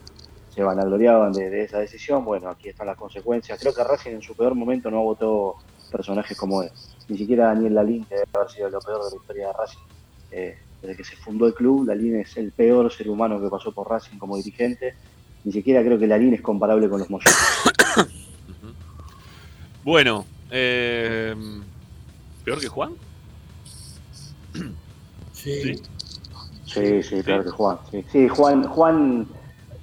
se 0.50 0.64
vanagloriaban 0.64 1.34
de, 1.34 1.50
de 1.50 1.64
esa 1.64 1.80
decisión, 1.80 2.24
bueno, 2.24 2.50
aquí 2.50 2.70
están 2.70 2.88
las 2.88 2.98
consecuencias. 2.98 3.60
Creo 3.60 3.74
que 3.74 3.84
Racing 3.84 4.12
en 4.12 4.22
su 4.22 4.36
peor 4.36 4.56
momento 4.56 4.90
no 4.90 5.04
votó 5.04 5.56
personajes 5.92 6.38
como 6.38 6.64
él, 6.64 6.72
ni 7.10 7.18
siquiera 7.18 7.48
Daniel 7.48 7.76
Lalín, 7.76 8.06
debe 8.10 8.24
haber 8.34 8.50
sido 8.50 8.70
lo 8.70 8.80
peor 8.80 9.04
de 9.04 9.12
la 9.12 9.16
historia 9.18 9.48
de 9.48 9.54
Racing. 9.54 9.80
Eh, 10.32 10.58
desde 10.82 10.96
que 10.96 11.04
se 11.04 11.16
fundó 11.18 11.48
el 11.48 11.54
club, 11.54 11.86
Lalín 11.88 12.16
es 12.18 12.38
el 12.38 12.52
peor 12.52 12.92
ser 12.92 13.10
humano 13.10 13.42
que 13.42 13.50
pasó 13.50 13.72
por 13.72 13.90
Racing 13.90 14.18
como 14.18 14.38
dirigente. 14.38 14.96
Ni 15.44 15.52
siquiera 15.52 15.84
creo 15.84 15.98
que 15.98 16.08
Lalín 16.08 16.34
es 16.34 16.42
comparable 16.42 16.90
con 16.90 17.00
los 17.00 17.10
Moyos. 17.10 17.34
Bueno, 19.84 20.26
eh, 20.52 21.34
¿peor 22.44 22.60
que 22.60 22.68
Juan? 22.68 22.92
Sí. 25.34 25.82
Sí, 26.66 27.04
sí, 27.04 27.22
claro 27.24 27.44
que 27.44 27.50
Juan. 27.52 27.78
Sí, 27.92 28.06
Sí, 28.12 28.28
Juan, 28.28 28.64
Juan, 28.68 29.28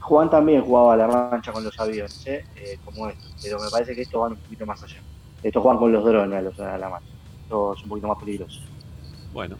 Juan 0.01 0.30
también 0.30 0.62
jugaba 0.62 0.94
a 0.94 0.96
la 0.96 1.06
mancha 1.06 1.51
con 1.52 1.64
los 1.64 1.78
aviones, 1.80 2.26
¿eh? 2.26 2.44
Eh, 2.56 2.78
como 2.84 3.09
esto. 3.09 3.24
Pero 3.42 3.59
me 3.59 3.70
parece 3.70 3.94
que 3.94 4.02
estos 4.02 4.20
van 4.20 4.32
un 4.32 4.38
poquito 4.38 4.66
más 4.66 4.82
allá. 4.82 5.01
Estos 5.42 5.62
juegan 5.62 5.78
con 5.78 5.92
los 5.92 6.05
drones 6.05 6.38
a, 6.38 6.42
los, 6.42 6.60
a 6.60 6.76
la 6.78 6.88
mancha. 6.90 7.06
Esto 7.42 7.74
es 7.74 7.82
un 7.82 7.88
poquito 7.88 8.09
más 8.09 8.18
peligroso. 8.18 8.60
Bueno. 9.32 9.56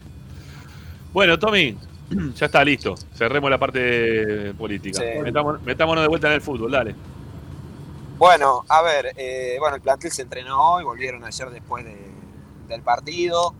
Bueno, 1.13 1.39
Tommy, 1.39 1.77
ya 2.35 2.45
está 2.45 2.63
listo. 2.63 2.95
Cerremos 3.15 3.49
la 3.49 3.57
parte 3.57 4.53
política. 4.53 5.01
Sí. 5.01 5.31
Metámonos 5.65 6.03
de 6.03 6.07
vuelta 6.07 6.27
en 6.27 6.33
el 6.33 6.41
fútbol, 6.41 6.71
dale. 6.71 6.93
Bueno, 8.17 8.63
a 8.69 8.81
ver, 8.81 9.13
eh, 9.17 9.57
bueno, 9.59 9.75
el 9.75 9.81
plantel 9.81 10.11
se 10.11 10.21
entrenó 10.21 10.75
hoy, 10.75 10.83
volvieron 10.83 11.23
ayer 11.25 11.49
después 11.49 11.83
de- 11.83 12.11
del 12.69 12.81
partido, 12.81 13.53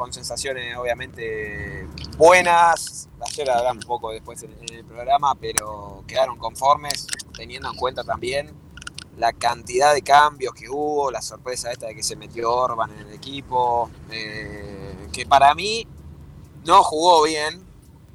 con 0.00 0.14
sensaciones 0.14 0.74
obviamente 0.78 1.86
buenas. 2.16 3.10
Ayer 3.20 3.50
hablamos 3.50 3.84
un 3.84 3.88
poco 3.88 4.12
después 4.12 4.42
en, 4.42 4.56
el 4.72 4.82
programa, 4.82 5.34
pero 5.34 6.04
quedaron 6.06 6.38
conformes, 6.38 7.06
teniendo 7.36 7.68
en 7.68 7.76
cuenta 7.76 8.02
también 8.02 8.50
la 9.18 9.34
cantidad 9.34 9.92
de 9.92 10.00
cambios 10.00 10.54
que 10.54 10.70
hubo, 10.70 11.10
la 11.10 11.20
sorpresa 11.20 11.70
esta 11.70 11.88
de 11.88 11.94
que 11.94 12.02
se 12.02 12.16
metió 12.16 12.50
Orban 12.50 12.90
en 12.92 13.08
el 13.08 13.12
equipo, 13.12 13.90
eh, 14.10 14.94
que 15.12 15.26
para 15.26 15.54
mí 15.54 15.86
no 16.64 16.82
jugó 16.82 17.24
bien, 17.24 17.62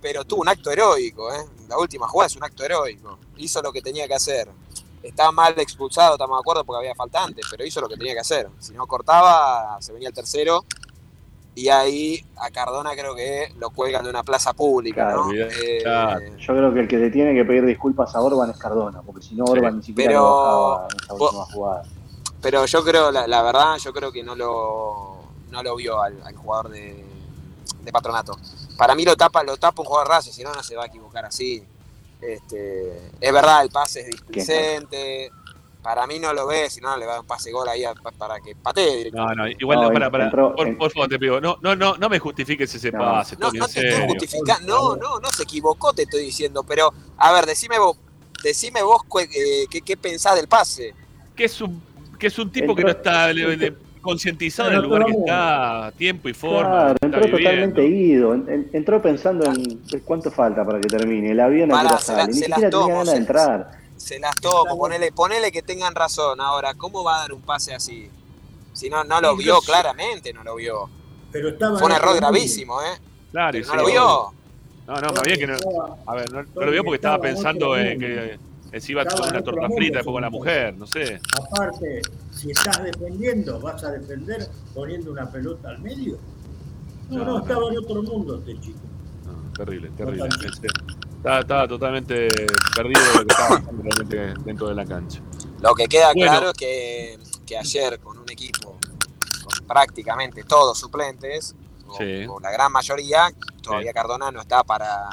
pero 0.02 0.26
tuvo 0.26 0.42
un 0.42 0.50
acto 0.50 0.72
heroico, 0.72 1.32
¿eh? 1.32 1.46
La 1.70 1.78
última 1.78 2.08
jugada 2.08 2.26
es 2.26 2.36
un 2.36 2.44
acto 2.44 2.64
heroico. 2.64 3.20
Hizo 3.38 3.62
lo 3.62 3.72
que 3.72 3.84
tenía 3.84 4.08
que 4.08 4.16
hacer. 4.16 4.50
Estaba 5.04 5.32
mal 5.32 5.54
expulsado, 5.60 6.14
estamos 6.14 6.36
de 6.36 6.42
acuerdo 6.42 6.66
porque 6.66 6.80
había 6.80 6.96
faltante, 6.96 7.42
pero 7.52 7.64
hizo 7.64 7.80
lo 7.80 7.88
que 7.88 7.96
tenía 7.96 8.16
que 8.16 8.22
hacer. 8.22 8.50
Si 8.58 8.74
no 8.74 8.88
cortaba, 8.88 9.80
se 9.82 9.94
venía 9.94 10.08
el 10.08 10.16
tercero. 10.16 10.66
Y 11.58 11.70
ahí 11.70 12.26
a 12.38 12.52
Cardona 12.52 12.92
creo 12.92 13.16
que 13.16 13.54
lo 13.58 13.70
cuelgan 13.70 14.04
de 14.04 14.10
una 14.10 14.24
plaza 14.24 14.52
pública, 14.54 15.06
Claro, 15.06 15.28
¿no? 15.28 15.34
Eh, 15.34 15.82
Yo 16.38 16.54
creo 16.54 16.74
que 16.74 16.80
el 16.82 16.88
que 16.88 16.98
le 16.98 17.10
tiene 17.12 17.34
que 17.34 17.46
pedir 17.46 17.66
disculpas 17.66 18.14
a 18.14 18.22
Orban 18.22 18.50
es 18.50 18.58
Cardona, 18.58 19.02
porque 19.02 19.22
si 19.26 19.36
no 19.36 19.46
Orban 19.46 19.78
ni 19.78 19.84
siquiera 19.84 20.10
Pero- 20.12 20.20
lo 20.22 20.36
bajaba 20.36 20.88
en 20.92 20.98
esa 21.04 21.14
vos- 21.14 21.22
última 21.34 21.46
jugada. 21.46 21.84
Pero 22.42 22.66
yo 22.66 22.84
creo, 22.84 23.10
la, 23.12 23.26
la 23.26 23.42
verdad, 23.42 23.78
yo 23.78 23.94
creo 23.94 24.12
que 24.12 24.22
no 24.22 24.36
lo, 24.36 25.18
no 25.50 25.64
lo 25.64 25.76
vio 25.78 26.02
al, 26.02 26.22
al 26.24 26.36
jugador 26.36 26.70
de, 26.70 27.06
de 27.84 27.92
patronato. 27.92 28.38
Para 28.78 28.94
mí 28.94 29.06
lo 29.06 29.16
tapa, 29.16 29.42
lo 29.42 29.56
tapa 29.56 29.82
un 29.82 29.88
jugador 29.88 30.10
raso, 30.10 30.32
si 30.34 30.44
no, 30.44 30.54
no 30.54 30.62
se 30.62 30.76
va 30.76 30.84
a 30.84 30.88
equivocar 30.88 31.24
así. 31.26 31.64
Este, 32.22 33.12
es 33.22 33.34
verdad, 33.34 33.64
el 33.64 33.70
pase 33.70 34.02
es 34.02 34.08
displicente. 34.08 35.32
Para 35.86 36.08
mí 36.08 36.18
no 36.18 36.34
lo 36.34 36.48
ve, 36.48 36.68
si 36.68 36.82
no 36.82 36.98
le 36.98 37.06
va 37.06 37.12
a 37.12 37.16
dar 37.18 37.22
un 37.22 37.28
pase 37.28 37.52
gol 37.52 37.70
ahí 37.70 37.84
a- 37.84 37.94
pa- 37.94 38.10
para 38.10 38.40
que 38.40 38.56
patee 38.56 38.86
No, 38.90 38.98
directamente. 38.98 39.36
no, 39.36 39.48
igual 39.50 39.78
No, 39.78 39.84
no, 39.84 39.94
para, 39.94 40.10
para, 40.10 40.26
entró- 40.32 40.56
por, 40.56 40.92
favor 40.92 41.08
te 41.08 41.20
pido, 41.20 41.40
no, 41.40 41.58
no, 41.62 41.76
no, 41.76 41.96
no 41.96 42.10
me 42.10 42.18
justifiques 42.18 42.74
ese 42.74 42.92
No. 42.92 42.98
pase, 42.98 43.36
No, 43.40 43.52
no 43.52 43.66
estoy 43.68 44.08
justificando, 44.08 44.76
no, 44.76 44.96
no, 44.96 45.20
no 45.20 45.30
se 45.30 45.44
equivocó, 45.44 45.94
te 45.94 46.02
estoy 46.02 46.24
diciendo, 46.24 46.64
pero 46.64 46.92
a 47.18 47.32
ver, 47.34 47.46
decime 47.46 47.78
vos, 47.78 47.98
decime 48.44 48.82
vos 48.82 49.04
eh, 49.22 49.68
qué, 49.70 49.82
qué 49.82 49.96
pensás 49.96 50.36
del 50.36 50.48
pase. 50.48 50.96
Que 51.36 51.46
es 51.46 51.62
un, 51.62 51.80
que 52.18 52.28
es 52.28 52.40
un 52.40 52.52
tipo 52.52 52.74
que 52.74 52.82
no 52.84 52.90
está 52.90 53.32
le- 53.32 53.56
le- 53.56 53.76
concientizado 54.02 54.70
en 54.70 54.76
el 54.78 54.82
lugar 54.82 55.06
que 55.06 55.12
está, 55.12 55.92
tiempo 55.98 56.30
y 56.30 56.34
forma. 56.34 56.70
Claro, 56.70 56.96
entró 57.02 57.22
viviendo. 57.22 57.38
totalmente 57.38 57.86
ido. 57.88 58.34
En- 58.34 58.50
en- 58.50 58.70
entró 58.74 59.02
pensando 59.04 59.46
en 59.46 59.80
cuánto 60.04 60.32
falta 60.32 60.66
para 60.66 60.80
que 60.82 60.88
termine. 60.88 61.32
El 61.32 61.40
avión 61.40 61.72
a 61.72 61.98
se 62.00 62.14
la-. 62.14 62.26
Ni 62.28 62.34
se 62.34 62.48
las 62.50 62.60
siquiera 62.60 62.70
tenía 62.72 62.88
ganas 62.88 63.06
de 63.06 63.12
se- 63.12 63.18
entrar. 63.18 63.85
Se 63.98 64.20
las 64.20 64.36
tomo, 64.36 64.78
ponele, 64.78 65.12
ponele 65.12 65.52
que 65.52 65.62
tengan 65.62 65.96
razón. 65.96 66.42
Ahora, 66.42 66.74
¿cómo 66.74 67.04
va 67.04 67.18
a 67.18 67.20
dar 67.22 67.34
un 67.34 67.42
pase 67.42 67.74
así? 67.74 68.10
Si 68.74 68.90
no, 68.90 69.04
no 69.04 69.22
lo 69.22 69.36
vio 69.36 69.60
claramente, 69.62 70.34
no 70.34 70.44
lo 70.44 70.56
vio. 70.56 70.90
Pero 71.32 71.50
estaba 71.50 71.78
Fue 71.80 71.88
un 71.88 71.94
error 71.94 72.16
gravísimo, 72.16 72.82
¿eh? 72.82 73.00
Claro, 73.32 73.58
y 73.58 73.62
Pero 73.62 73.72
sí, 73.72 73.78
no 73.78 73.82
lo 73.84 73.88
vio. 73.90 74.34
No, 74.88 74.96
no, 74.96 75.14
más 75.14 75.24
bien 75.24 75.40
que 75.40 75.48
no. 75.48 75.56
A 76.06 76.16
ver, 76.16 76.32
no, 76.32 76.44
no 76.44 76.62
lo 76.62 76.72
vio 76.72 76.84
porque 76.84 76.96
estaba 76.96 77.20
pensando 77.20 77.76
en 77.78 78.00
que 78.00 78.40
Encima 78.76 79.04
Estaba 79.04 79.22
con 79.22 79.30
en 79.30 79.36
una 79.36 79.44
torta 79.44 79.70
frita, 79.70 79.98
después 80.00 80.14
con 80.14 80.22
la 80.22 80.30
mujer, 80.30 80.76
no 80.76 80.86
sé. 80.86 81.22
Aparte, 81.34 82.02
si 82.32 82.52
estás 82.52 82.84
defendiendo, 82.84 83.58
vas 83.62 83.82
a 83.86 83.92
defender 83.92 84.50
poniendo 84.74 85.14
una 85.14 85.32
pelota 85.32 85.70
al 85.70 85.80
medio. 85.80 86.18
No, 87.10 87.20
no, 87.20 87.26
No, 87.26 87.32
no. 87.32 87.40
estaba 87.40 87.70
en 87.70 87.78
otro 87.78 88.04
mundo 88.04 88.36
este 88.40 88.60
chico. 88.60 88.80
No, 89.26 89.54
terrible, 89.54 89.90
terrible. 89.96 90.28
Estaba, 91.26 91.40
estaba 91.40 91.68
totalmente 91.68 92.28
perdido 92.76 93.02
de 93.02 93.14
lo 93.16 93.26
que 93.26 93.34
estaba 93.34 93.64
realmente 93.82 94.34
dentro 94.46 94.68
de 94.68 94.76
la 94.76 94.86
cancha. 94.86 95.20
Lo 95.60 95.74
que 95.74 95.88
queda 95.88 96.14
Bueno. 96.14 96.32
claro 96.32 96.48
es 96.52 96.54
que, 96.54 97.20
que 97.48 97.58
ayer 97.58 98.00
con 98.00 98.20
un 98.20 98.30
equipo 98.30 98.78
con 99.44 99.68
prácticamente 99.68 100.44
todos 100.44 100.78
suplentes, 100.78 101.56
o, 101.88 101.98
Sí. 101.98 102.28
o 102.30 102.40
la 102.40 102.52
gran 102.52 102.72
mayoría, 102.72 103.32
todavía 103.64 103.92
Cardona 103.92 104.30
no 104.30 104.40
está 104.42 104.64
para, 104.64 105.10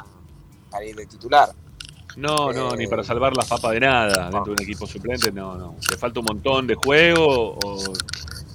para 0.69 0.85
ir 0.85 0.95
de 0.95 1.07
titular. 1.07 1.49
No, 2.15 2.53
no, 2.53 2.73
Eh. 2.75 2.77
ni 2.77 2.85
para 2.85 3.03
salvar 3.03 3.35
la 3.35 3.43
papa 3.43 3.71
de 3.71 3.79
nada 3.79 4.25
dentro 4.29 4.43
de 4.45 4.51
un 4.51 4.61
equipo 4.61 4.85
suplente, 4.85 5.31
no, 5.31 5.55
no. 5.55 5.77
Le 5.89 5.97
falta 5.97 6.19
un 6.19 6.27
montón 6.27 6.67
de 6.67 6.75
juego 6.75 7.57
o 7.57 7.93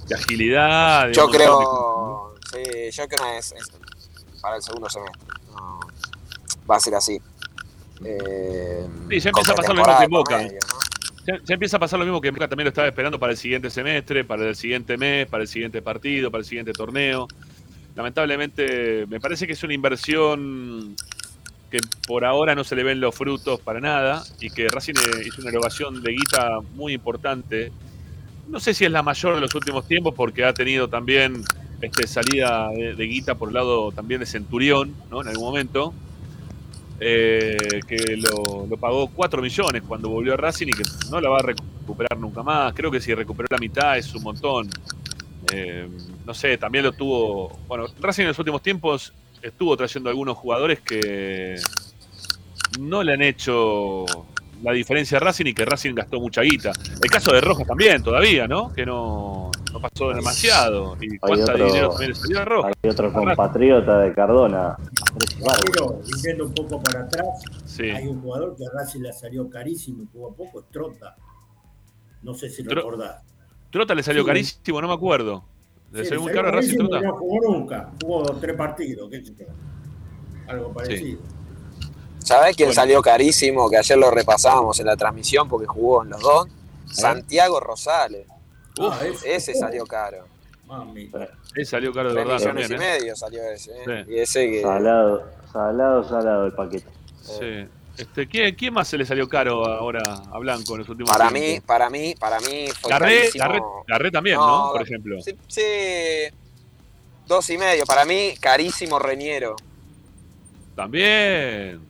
de 0.07 0.15
agilidad. 0.15 1.07
de 1.07 1.13
Yo 1.13 1.23
montón 1.23 1.31
de 1.33 1.37
creo, 1.45 2.35
sí, 2.53 2.91
yo 2.97 3.07
creo 3.09 3.21
que 3.25 3.37
es, 3.37 3.51
es 3.51 3.69
para 4.41 4.55
el 4.55 4.61
segundo 4.63 4.89
semestre. 4.89 5.27
No, 5.53 5.81
va 6.71 6.77
a 6.77 6.79
ser 6.79 6.95
así. 6.95 7.19
Eh, 8.03 8.87
Sí, 9.09 9.19
ya 9.19 9.29
empieza 9.29 9.51
a 9.51 9.55
pasar 9.55 9.75
lo 9.75 9.99
mismo 9.99 10.23
que 10.23 10.35
en. 10.35 10.51
Ya, 11.25 11.39
ya 11.43 11.53
empieza 11.53 11.77
a 11.77 11.79
pasar 11.79 11.99
lo 11.99 12.05
mismo 12.05 12.21
que 12.21 12.29
en 12.29 12.35
Boca 12.35 12.47
también 12.47 12.65
lo 12.65 12.69
estaba 12.69 12.87
esperando 12.87 13.19
para 13.19 13.31
el 13.31 13.37
siguiente 13.37 13.69
semestre, 13.69 14.23
para 14.23 14.47
el 14.47 14.55
siguiente 14.55 14.97
mes, 14.97 15.27
para 15.27 15.43
el 15.43 15.47
siguiente 15.47 15.81
partido, 15.81 16.31
para 16.31 16.39
el 16.39 16.45
siguiente 16.45 16.73
torneo. 16.73 17.27
Lamentablemente, 17.95 19.05
me 19.07 19.19
parece 19.19 19.45
que 19.45 19.53
es 19.53 19.63
una 19.63 19.73
inversión 19.73 20.95
que 21.69 21.79
por 22.07 22.25
ahora 22.25 22.55
no 22.55 22.63
se 22.63 22.75
le 22.75 22.83
ven 22.83 22.99
los 22.99 23.13
frutos 23.13 23.59
para 23.59 23.79
nada 23.79 24.23
y 24.39 24.49
que 24.49 24.67
Racing 24.69 24.93
eh, 24.95 25.23
hizo 25.27 25.41
una 25.41 25.51
erogación 25.51 26.01
de 26.01 26.11
guita 26.13 26.59
muy 26.75 26.93
importante. 26.93 27.71
No 28.47 28.59
sé 28.59 28.73
si 28.73 28.85
es 28.85 28.91
la 28.91 29.03
mayor 29.03 29.35
de 29.35 29.41
los 29.41 29.53
últimos 29.53 29.87
tiempos 29.87 30.15
porque 30.15 30.45
ha 30.45 30.53
tenido 30.53 30.87
también 30.87 31.43
este, 31.81 32.07
salida 32.07 32.69
de, 32.69 32.95
de 32.95 33.05
guita 33.05 33.35
por 33.35 33.49
el 33.49 33.55
lado 33.55 33.91
también 33.91 34.19
de 34.19 34.25
Centurión, 34.25 34.95
¿no? 35.11 35.21
En 35.21 35.27
algún 35.27 35.45
momento 35.45 35.93
eh, 36.99 37.79
que 37.87 38.17
lo, 38.17 38.67
pagó 38.77 39.09
4 39.09 39.41
millones 39.41 39.83
cuando 39.87 40.09
volvió 40.09 40.33
a 40.33 40.37
Racing 40.37 40.67
y 40.67 40.73
que 40.73 40.83
no 41.09 41.21
la 41.21 41.29
va 41.29 41.39
a 41.39 41.43
recuperar 41.43 42.17
nunca 42.17 42.43
más. 42.43 42.73
Creo 42.73 42.91
que 42.91 42.99
si 42.99 43.13
recuperó 43.13 43.47
la 43.49 43.57
mitad 43.57 43.97
es 43.97 44.13
un 44.13 44.23
montón. 44.23 44.69
Eh, 45.53 45.87
no 46.25 46.33
sé, 46.33 46.57
también 46.57 46.83
lo 46.83 46.91
tuvo. 46.91 47.59
Bueno, 47.67 47.85
Racing 47.99 48.23
en 48.23 48.27
los 48.29 48.39
últimos 48.39 48.61
tiempos 48.61 49.13
estuvo 49.41 49.75
trayendo 49.77 50.09
algunos 50.09 50.37
jugadores 50.37 50.81
que 50.81 51.55
no 52.79 53.03
le 53.03 53.13
han 53.13 53.21
hecho 53.21 54.05
la 54.61 54.73
diferencia 54.73 55.17
a 55.17 55.21
Racing 55.21 55.45
y 55.45 55.53
que 55.53 55.65
Racing 55.65 55.95
gastó 55.95 56.19
mucha 56.19 56.41
guita. 56.41 56.71
El 57.01 57.09
caso 57.09 57.31
de 57.33 57.41
Rojas 57.41 57.65
también, 57.65 58.03
todavía, 58.03 58.47
¿no? 58.47 58.73
Que 58.73 58.85
no, 58.85 59.51
no 59.73 59.79
pasó 59.79 60.09
demasiado. 60.09 60.97
¿Y 60.99 61.17
cuánto 61.17 61.43
otro- 61.43 61.65
dinero 61.67 61.89
también 61.89 62.09
le 62.11 62.15
salió 62.15 62.39
a 62.39 62.45
Rojas? 62.45 62.73
Hay 62.83 62.89
otro 62.89 63.13
compatriota 63.13 63.99
de 63.99 64.13
Cardona. 64.13 64.77
Pero, 65.73 66.01
yendo 66.23 66.45
un 66.45 66.53
poco 66.53 66.81
para 66.81 67.01
atrás, 67.01 67.27
Sí. 67.65 67.89
hay 67.89 68.07
un 68.07 68.21
jugador 68.21 68.55
que 68.55 68.65
a 68.65 68.69
Racing 68.73 69.01
le 69.01 69.13
salió 69.13 69.49
carísimo 69.49 70.03
y 70.03 70.07
jugó 70.11 70.33
poco, 70.33 70.59
es 70.61 70.65
Trota. 70.71 71.15
No 72.23 72.33
sé 72.33 72.49
si 72.49 72.63
lo 72.63 72.71
Tro- 72.71 72.75
recordás. 72.77 73.23
Trota 73.71 73.95
le 73.95 74.03
salió 74.03 74.23
Sí. 74.23 74.27
carísimo, 74.27 74.81
no 74.81 74.87
me 74.87 74.93
acuerdo. 74.93 75.43
Le 75.91 76.03
Sí, 76.03 76.09
salió 76.09 76.21
muy 76.23 76.33
caro 76.33 76.47
a 76.49 76.51
Racing 76.51 76.77
Trota. 76.77 77.01
No 77.01 77.15
jugó 77.17 77.47
nunca, 77.51 77.91
jugó 78.01 78.23
tres 78.39 78.55
partidos, 78.55 79.09
qué 79.09 79.23
yo. 79.23 79.33
Algo 80.47 80.73
parecido. 80.73 81.19
¿Sabés 82.19 82.55
quién 82.55 82.67
Bueno. 82.69 82.81
salió 82.81 83.01
carísimo? 83.01 83.69
Que 83.69 83.77
ayer 83.77 83.97
lo 83.97 84.11
repasábamos 84.11 84.79
en 84.79 84.87
la 84.87 84.97
transmisión 84.97 85.47
porque 85.47 85.65
jugó 85.67 86.03
en 86.03 86.09
los 86.09 86.21
dos. 86.21 86.47
Santiago 86.91 87.59
Rosales. 87.59 88.27
Ah, 88.79 88.99
ese 89.25 89.53
salió 89.53 89.85
caro. 89.85 90.25
Mami. 90.65 91.11
Él 91.55 91.65
salió 91.65 91.91
caro 91.93 92.09
de 92.13 92.15
3 92.15 92.27
verdad 92.27 92.39
millones 92.53 92.69
también, 92.69 92.71
y 92.71 92.73
¿eh? 92.85 92.99
medio 92.99 93.15
salió 93.15 93.43
ese. 93.43 93.71
¿eh? 93.71 93.83
Sí. 94.07 94.11
Y 94.13 94.19
ese 94.19 94.49
que. 94.51 94.61
Salado, 94.61 95.27
salado, 95.51 96.03
salado 96.07 96.45
el 96.45 96.53
paquete. 96.53 96.87
Sí. 97.21 97.67
Este, 97.97 98.27
¿quién, 98.27 98.55
quién 98.55 98.73
más 98.73 98.87
se 98.87 98.97
le 98.97 99.05
salió 99.05 99.27
caro 99.27 99.65
ahora 99.65 100.01
a 100.31 100.37
Blanco 100.39 100.73
en 100.73 100.79
los 100.79 100.89
últimos 100.89 101.11
Para 101.11 101.27
tiempos? 101.29 101.49
mí, 101.55 101.59
para 101.65 101.89
mí, 101.89 102.15
para 102.17 102.39
mí 102.39 102.67
fue 102.79 102.89
Garré, 102.91 103.17
carísimo. 103.17 103.43
Garré, 103.43 103.59
Garré 103.87 104.11
también, 104.11 104.37
¿no? 104.37 104.69
Por 104.71 104.81
ejemplo. 104.83 105.21
Sí, 105.21 105.35
sí, 105.47 105.61
dos 107.27 107.49
y 107.49 107.57
medio. 107.57 107.85
Para 107.85 108.05
mí, 108.05 108.35
carísimo 108.39 108.99
Reñero. 108.99 109.55
También. 110.75 111.81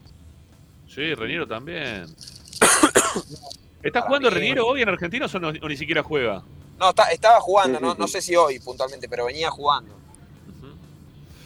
Sí, 0.87 1.13
Reniero 1.13 1.47
también. 1.47 2.05
¿Está 3.83 4.01
jugando 4.01 4.29
mí- 4.29 4.33
Reniero 4.35 4.65
hoy 4.65 4.81
en 4.81 4.89
Argentina 4.89 5.27
o, 5.31 5.39
no- 5.39 5.49
o 5.49 5.67
ni 5.69 5.77
siquiera 5.77 6.01
juega? 6.01 6.43
No, 6.79 6.89
está- 6.89 7.11
estaba 7.11 7.39
jugando, 7.41 7.77
Sí, 7.77 7.83
sí, 7.83 7.85
no, 7.87 7.93
sí. 7.93 7.99
no 7.99 8.07
sé 8.07 8.21
si 8.21 8.35
hoy 8.35 8.59
puntualmente, 8.59 9.09
pero 9.09 9.25
venía 9.25 9.49
jugando. 9.49 9.93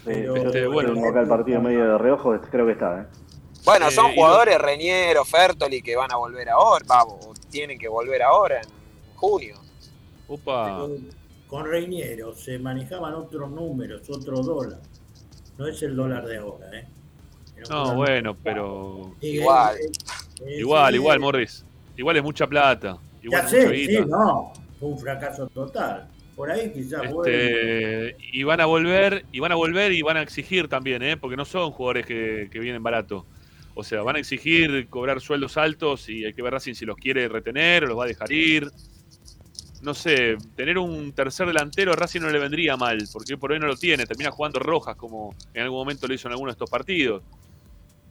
Pero, 0.06 0.36
Este, 0.36 0.68
bueno. 0.68 0.94
tengo 0.94 1.10
acá 1.10 1.22
el 1.22 1.28
partido 1.30 1.62
medio 1.62 1.86
de 1.94 1.98
reojo, 1.98 2.38
creo 2.52 2.66
que 2.66 2.74
está, 2.74 3.02
¿eh? 3.02 3.06
Bueno, 3.64 3.88
Eh, 3.88 3.92
son 3.92 4.14
jugadores 4.14 4.58
Reñero, 4.60 5.24
Fertoli 5.24 5.82
que 5.82 5.96
van 5.96 6.12
a 6.12 6.18
volver 6.18 6.50
ahora, 6.50 6.84
vamos, 6.88 7.26
o 7.26 7.34
tienen 7.50 7.80
que 7.80 7.88
volver 7.88 8.22
ahora 8.22 8.60
en 8.62 8.68
junio. 9.16 9.56
Opa. 10.28 10.88
Con, 11.48 11.66
Reiniero 11.66 12.36
se 12.36 12.58
manejaban 12.60 13.14
otros 13.14 13.50
números, 13.52 14.02
otro 14.10 14.42
dólar. 14.42 14.80
No 15.58 15.68
es 15.68 15.82
el 15.84 15.96
dólar 15.96 16.26
de 16.26 16.38
ahora, 16.38 16.66
¿eh? 16.78 16.88
Era 17.56 17.66
No, 17.70 17.96
bueno, 17.96 18.36
pero. 18.44 19.16
Igual. 19.22 19.78
eh, 19.78 19.92
eh, 20.46 20.60
Igual, 20.60 20.96
igual, 20.96 21.20
Morris. 21.20 21.64
Igual 21.96 22.18
es 22.18 22.24
mucha 22.24 22.48
plata. 22.48 22.98
Igual 23.22 23.42
Ya 23.42 23.46
es 23.46 23.52
sé, 23.52 23.86
sí, 23.86 24.00
no. 24.08 24.52
Fue 24.84 24.92
un 24.92 25.00
fracaso 25.00 25.48
total. 25.48 26.10
Por 26.36 26.52
ahí 26.52 26.74
quizás. 26.74 27.04
Este, 27.06 28.18
y 28.34 28.44
van 28.44 28.60
a 28.60 28.66
volver, 28.66 29.26
y 29.32 29.40
van 29.40 29.54
a 29.54 29.56
volver 29.56 29.94
y 29.94 30.02
van 30.02 30.18
a 30.18 30.22
exigir 30.22 30.68
también, 30.68 31.02
¿eh? 31.04 31.16
porque 31.16 31.38
no 31.38 31.46
son 31.46 31.72
jugadores 31.72 32.06
que, 32.06 32.50
que 32.52 32.60
vienen 32.60 32.84
barato. 32.84 33.26
O 33.76 33.84
sea, 33.86 34.02
van 34.02 34.18
a 34.18 34.20
exigir 34.20 34.90
cobrar 34.90 35.22
sueldos 35.22 35.56
altos 35.56 36.10
y 36.10 36.26
hay 36.26 36.34
que 36.34 36.42
ver 36.42 36.52
Racing 36.52 36.74
si 36.74 36.86
los 36.86 36.98
quiere 36.98 37.30
retener 37.30 37.86
o 37.86 37.88
los 37.88 37.98
va 37.98 38.04
a 38.04 38.08
dejar 38.08 38.30
ir. 38.30 38.70
No 39.82 39.94
sé, 39.94 40.36
tener 40.58 40.78
un 40.78 41.14
tercer 41.14 41.48
delantero 41.48 41.94
a 41.94 41.96
Racing 41.96 42.20
no 42.20 42.30
le 42.30 42.40
vendría 42.40 42.76
mal, 42.76 42.98
porque 43.14 43.38
por 43.38 43.54
hoy 43.54 43.60
no 43.60 43.68
lo 43.68 43.78
tiene. 43.78 44.06
Termina 44.06 44.32
jugando 44.32 44.60
Rojas, 44.60 44.98
como 44.98 45.34
en 45.54 45.64
algún 45.64 45.80
momento 45.80 46.10
lo 46.10 46.14
hizo 46.14 46.28
en 46.28 46.34
alguno 46.34 46.50
de 46.50 46.56
estos 46.56 46.70
partidos. 46.70 47.24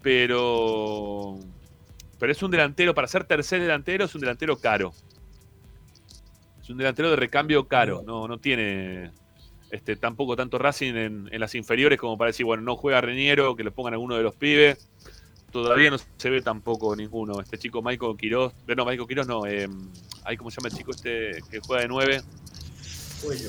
Pero. 0.01 1.39
Pero 2.19 2.33
es 2.33 2.43
un 2.43 2.51
delantero, 2.51 2.95
para 2.95 3.09
ser 3.09 3.25
tercer 3.25 3.61
delantero, 3.61 4.07
es 4.07 4.15
un 4.15 4.23
delantero 4.23 4.57
caro. 4.57 4.95
Es 6.63 6.71
un 6.71 6.79
delantero 6.79 7.11
de 7.11 7.17
recambio 7.17 7.67
caro. 7.67 8.03
No, 8.07 8.29
no 8.29 8.39
tiene 8.39 9.11
este, 9.73 9.97
tampoco 9.97 10.37
tanto 10.37 10.59
Racing 10.59 10.95
en, 10.95 11.29
en 11.33 11.41
las 11.41 11.55
inferiores 11.55 11.99
como 11.99 12.19
para 12.19 12.29
decir, 12.29 12.45
bueno, 12.45 12.63
no 12.63 12.77
juega 12.77 13.01
Reñero, 13.01 13.57
que 13.57 13.65
le 13.65 13.71
pongan 13.71 13.95
a 13.95 13.97
alguno 13.97 14.17
de 14.17 14.23
los 14.23 14.35
pibes. 14.35 14.89
Todavía 15.51 15.91
no 15.91 15.97
se 15.99 16.31
ve 16.31 16.41
tampoco 16.41 16.95
ninguno. 16.95 17.41
Este 17.41 17.59
chico 17.59 17.83
Michael 17.83 18.17
Quiroz, 18.17 18.55
eh, 18.69 18.75
no, 18.75 18.85
Michael 18.85 19.09
Quiroz 19.09 19.27
no, 19.27 19.47
eh, 19.47 19.69
ay, 20.25 20.37
¿cómo 20.37 20.51
se 20.51 20.61
llama 20.61 20.69
el 20.69 20.77
chico 20.77 20.93
este 20.93 21.43
que 21.51 21.61
juega 21.61 21.83
de 21.83 21.89
9? 21.89 22.23
Cuello. 23.23 23.49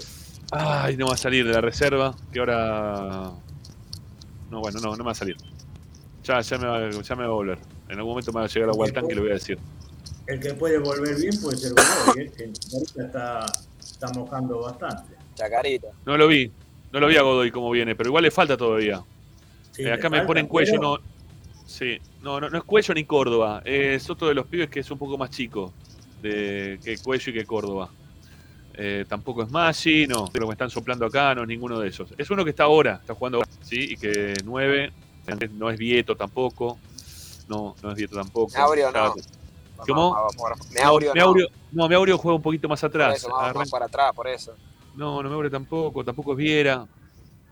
Ay, 0.52 0.98
no 0.98 1.08
va 1.08 1.14
a 1.14 1.18
salir 1.18 1.46
de 1.46 1.54
la 1.54 1.62
reserva, 1.62 2.16
que 2.32 2.40
ahora... 2.40 3.32
No, 4.50 4.60
bueno, 4.60 4.80
no, 4.82 4.92
no 4.92 4.98
me 4.98 5.04
va 5.04 5.12
a 5.12 5.16
salir. 5.16 5.36
Ya, 6.24 6.40
ya, 6.42 6.58
me 6.58 6.68
va, 6.68 6.90
ya 6.90 7.16
me 7.16 7.24
va 7.24 7.30
a 7.30 7.34
volver. 7.34 7.58
En 7.90 7.98
algún 7.98 8.12
momento 8.12 8.32
me 8.32 8.40
va 8.40 8.46
a 8.46 8.50
llegar 8.50 8.70
a 8.70 8.74
Waltán 8.74 9.08
que 9.08 9.16
le 9.16 9.22
voy 9.22 9.32
a 9.32 9.34
decir. 9.34 9.58
El 10.28 10.40
que 10.40 10.54
puede 10.54 10.78
volver 10.78 11.16
bien 11.20 11.40
puede 11.42 11.58
ser 11.58 11.72
Godoy, 11.74 12.24
¿eh? 12.26 12.32
que 12.36 12.44
ahorita 12.74 13.04
está, 13.06 13.46
está 13.80 14.08
mojando 14.14 14.62
bastante. 14.62 15.16
Chacarita. 15.36 15.88
No 16.06 16.18
lo 16.18 16.28
vi, 16.28 16.50
no 16.92 17.00
lo 17.00 17.08
vi 17.08 17.18
a 17.18 17.22
Godoy 17.22 17.52
cómo 17.52 17.70
viene, 17.72 17.96
pero 17.96 18.10
igual 18.10 18.24
le 18.24 18.32
falta 18.32 18.56
todavía. 18.56 19.04
Sí, 19.72 19.84
Eh, 19.84 19.92
acá 19.92 20.10
me 20.10 20.18
falta, 20.18 20.28
ponen 20.28 20.48
cuello, 20.48 20.72
pero- 20.74 20.82
no. 20.98 21.14
Sí, 21.66 21.98
no, 22.22 22.40
no, 22.40 22.50
no 22.50 22.58
es 22.58 22.64
cuello 22.66 22.94
ni 22.94 23.04
Córdoba. 23.06 23.62
Es 23.66 24.10
otro 24.10 24.28
de 24.28 24.34
los 24.36 24.46
pibes 24.46 24.70
que 24.70 24.82
es 24.82 24.92
un 24.92 24.98
poco 24.98 25.18
más 25.18 25.30
chico 25.32 25.74
de, 26.22 26.80
que 26.84 26.98
cuello 27.00 27.32
y 27.32 27.34
que 27.34 27.46
Córdoba. 27.46 27.90
Eh, 28.76 29.06
tampoco 29.08 29.44
es 29.44 29.50
Maggi, 29.52 30.08
no. 30.08 30.26
Lo 30.34 30.40
que 30.42 30.46
me 30.46 30.52
están 30.54 30.70
soplando 30.70 31.06
acá 31.06 31.34
no 31.36 31.42
es 31.44 31.48
ninguno 31.48 31.80
de 31.80 31.90
esos. 31.90 32.14
Es 32.18 32.30
uno 32.30 32.44
que 32.44 32.50
está 32.52 32.64
ahora, 32.64 32.98
está 33.02 33.14
jugando 33.16 33.38
ahora, 33.40 33.50
¿sí? 33.64 33.94
Y 33.94 33.98
que 33.98 34.34
nueve, 34.46 34.92
no 35.54 35.70
es 35.70 35.78
Vieto 35.78 36.16
tampoco. 36.16 36.78
No, 37.48 37.76
no 37.82 37.92
es 37.92 37.98
Vieto 37.98 38.16
tampoco. 38.16 38.48
Está- 38.48 38.92
no. 39.08 39.16
¿Cómo? 39.88 40.12
Vamos, 40.14 40.36
Meaurio 40.74 41.10
no, 41.10 41.14
no. 41.14 41.14
Meaurio, 41.16 41.48
no, 41.72 41.90
Meaurio 41.90 42.18
juega 42.18 42.36
un 42.36 42.42
poquito 42.42 42.68
más 42.70 42.84
atrás. 42.84 43.18
eso, 43.18 43.30
vamos 43.30 43.42
más 43.44 43.56
Arranca- 43.56 43.72
para 43.72 43.86
atrás, 43.86 44.14
por 44.16 44.28
eso. 44.28 44.54
no, 44.96 45.22
no 45.24 45.30
me 45.30 45.36
abre 45.36 45.50
tampoco, 45.50 46.04
tampoco 46.04 46.32
es 46.34 46.38
Viera. 46.38 46.86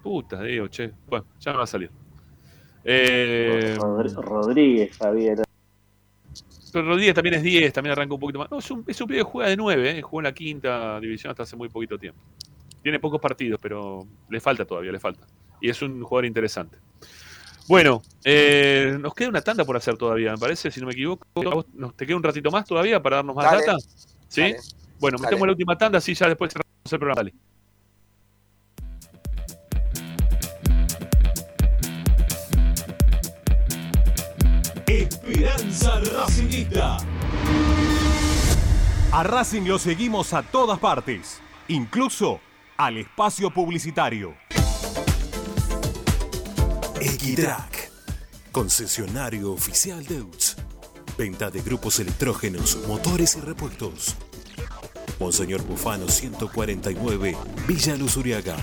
Puta, 0.04 0.42
digo, 0.42 0.68
che. 0.68 0.92
Bueno, 1.08 1.26
ya 1.40 1.52
me 1.52 1.58
va 1.60 1.64
a 1.64 1.68
salir. 1.68 1.92
Eh, 2.84 3.78
Rodríguez, 3.80 4.98
Javier. 4.98 5.42
pero 6.74 6.88
Rodríguez 6.88 7.14
también 7.14 7.36
es 7.36 7.44
10, 7.44 7.72
también 7.74 7.92
arranca 7.92 8.14
un 8.16 8.20
poquito 8.20 8.40
más. 8.40 8.50
No, 8.50 8.60
es 8.60 8.72
un, 8.72 8.84
es 8.88 9.00
un 9.00 9.08
pibe 9.08 9.20
que 9.20 9.24
juega 9.24 9.50
de 9.50 9.58
9, 9.58 10.00
eh, 10.00 10.02
jugó 10.02 10.20
en 10.22 10.24
la 10.26 10.34
quinta 10.34 11.00
división 11.00 11.32
hasta 11.32 11.44
hace 11.44 11.56
muy 11.56 11.70
poquito 11.70 11.98
tiempo. 12.00 12.20
Tiene 12.82 13.00
pocos 13.00 13.22
partidos, 13.22 13.60
pero 13.62 14.08
le 14.30 14.40
falta 14.40 14.66
todavía, 14.66 14.92
le 14.92 15.00
falta. 15.00 15.28
Y 15.60 15.70
es 15.70 15.80
un 15.84 16.02
jugador 16.04 16.26
interesante. 16.26 16.78
Bueno, 17.72 18.02
eh, 18.26 18.98
nos 19.00 19.14
queda 19.14 19.30
una 19.30 19.42
tanda 19.42 19.64
por 19.64 19.78
hacer 19.78 19.96
todavía, 19.96 20.34
me 20.34 20.38
parece, 20.38 20.70
si 20.72 20.82
no 20.82 20.88
me 20.88 20.92
equivoco. 20.92 21.26
¿A 21.36 21.56
vos 21.56 21.66
¿Nos 21.74 21.96
te 21.96 22.06
queda 22.06 22.18
un 22.18 22.24
ratito 22.24 22.52
más 22.52 22.66
todavía 22.66 23.02
para 23.02 23.16
darnos 23.16 23.34
más 23.34 23.46
Dale. 23.46 23.66
data? 23.66 23.78
¿Sí? 24.28 24.42
Dale. 24.42 24.58
Bueno, 25.00 25.18
Dale. 25.18 25.28
metemos 25.28 25.48
la 25.48 25.52
última 25.54 25.78
tanda, 25.78 26.00
así 26.00 26.14
ya 26.14 26.28
después 26.28 26.52
cerramos 26.52 26.92
el 26.92 27.00
programa. 27.00 27.22
Dale. 27.22 27.34
Esperanza 34.86 36.02
Racingista. 36.14 36.98
A 39.14 39.24
Racing 39.24 39.62
lo 39.62 39.80
seguimos 39.80 40.34
a 40.34 40.44
todas 40.44 40.78
partes, 40.78 41.40
incluso 41.70 42.42
al 42.76 42.98
espacio 42.98 43.50
publicitario. 43.50 44.36
Equitrack, 47.22 47.92
concesionario 48.52 49.52
oficial 49.52 50.04
de 50.08 50.22
UTS. 50.22 50.56
Venta 51.20 51.52
de 51.52 51.62
grupos 51.62 52.00
electrógenos, 52.00 52.80
motores 52.88 53.36
y 53.36 53.42
repuestos. 53.42 54.16
Monseñor 55.20 55.62
Bufano 55.62 56.08
149, 56.08 57.38
Villa 57.68 57.96
Luz 57.96 58.18
Uriaga. 58.18 58.58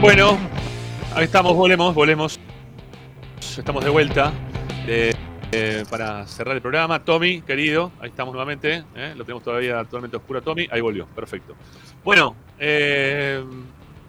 Bueno, 0.00 0.38
ahí 1.14 1.24
estamos, 1.24 1.54
volvemos, 1.54 1.94
volvemos. 1.94 2.40
Estamos 3.58 3.84
de 3.84 3.90
vuelta 3.90 4.32
para 5.90 6.26
cerrar 6.26 6.56
el 6.56 6.62
programa. 6.62 7.04
Tommy, 7.04 7.42
querido, 7.42 7.92
ahí 8.00 8.08
estamos 8.08 8.32
nuevamente. 8.32 8.84
eh, 8.94 9.12
Lo 9.14 9.24
tenemos 9.24 9.42
todavía 9.42 9.84
totalmente 9.84 10.16
oscuro 10.16 10.38
a 10.38 10.42
Tommy. 10.42 10.66
Ahí 10.70 10.80
volvió, 10.80 11.06
perfecto. 11.06 11.54
Bueno, 12.02 12.34
eh, 12.58 13.44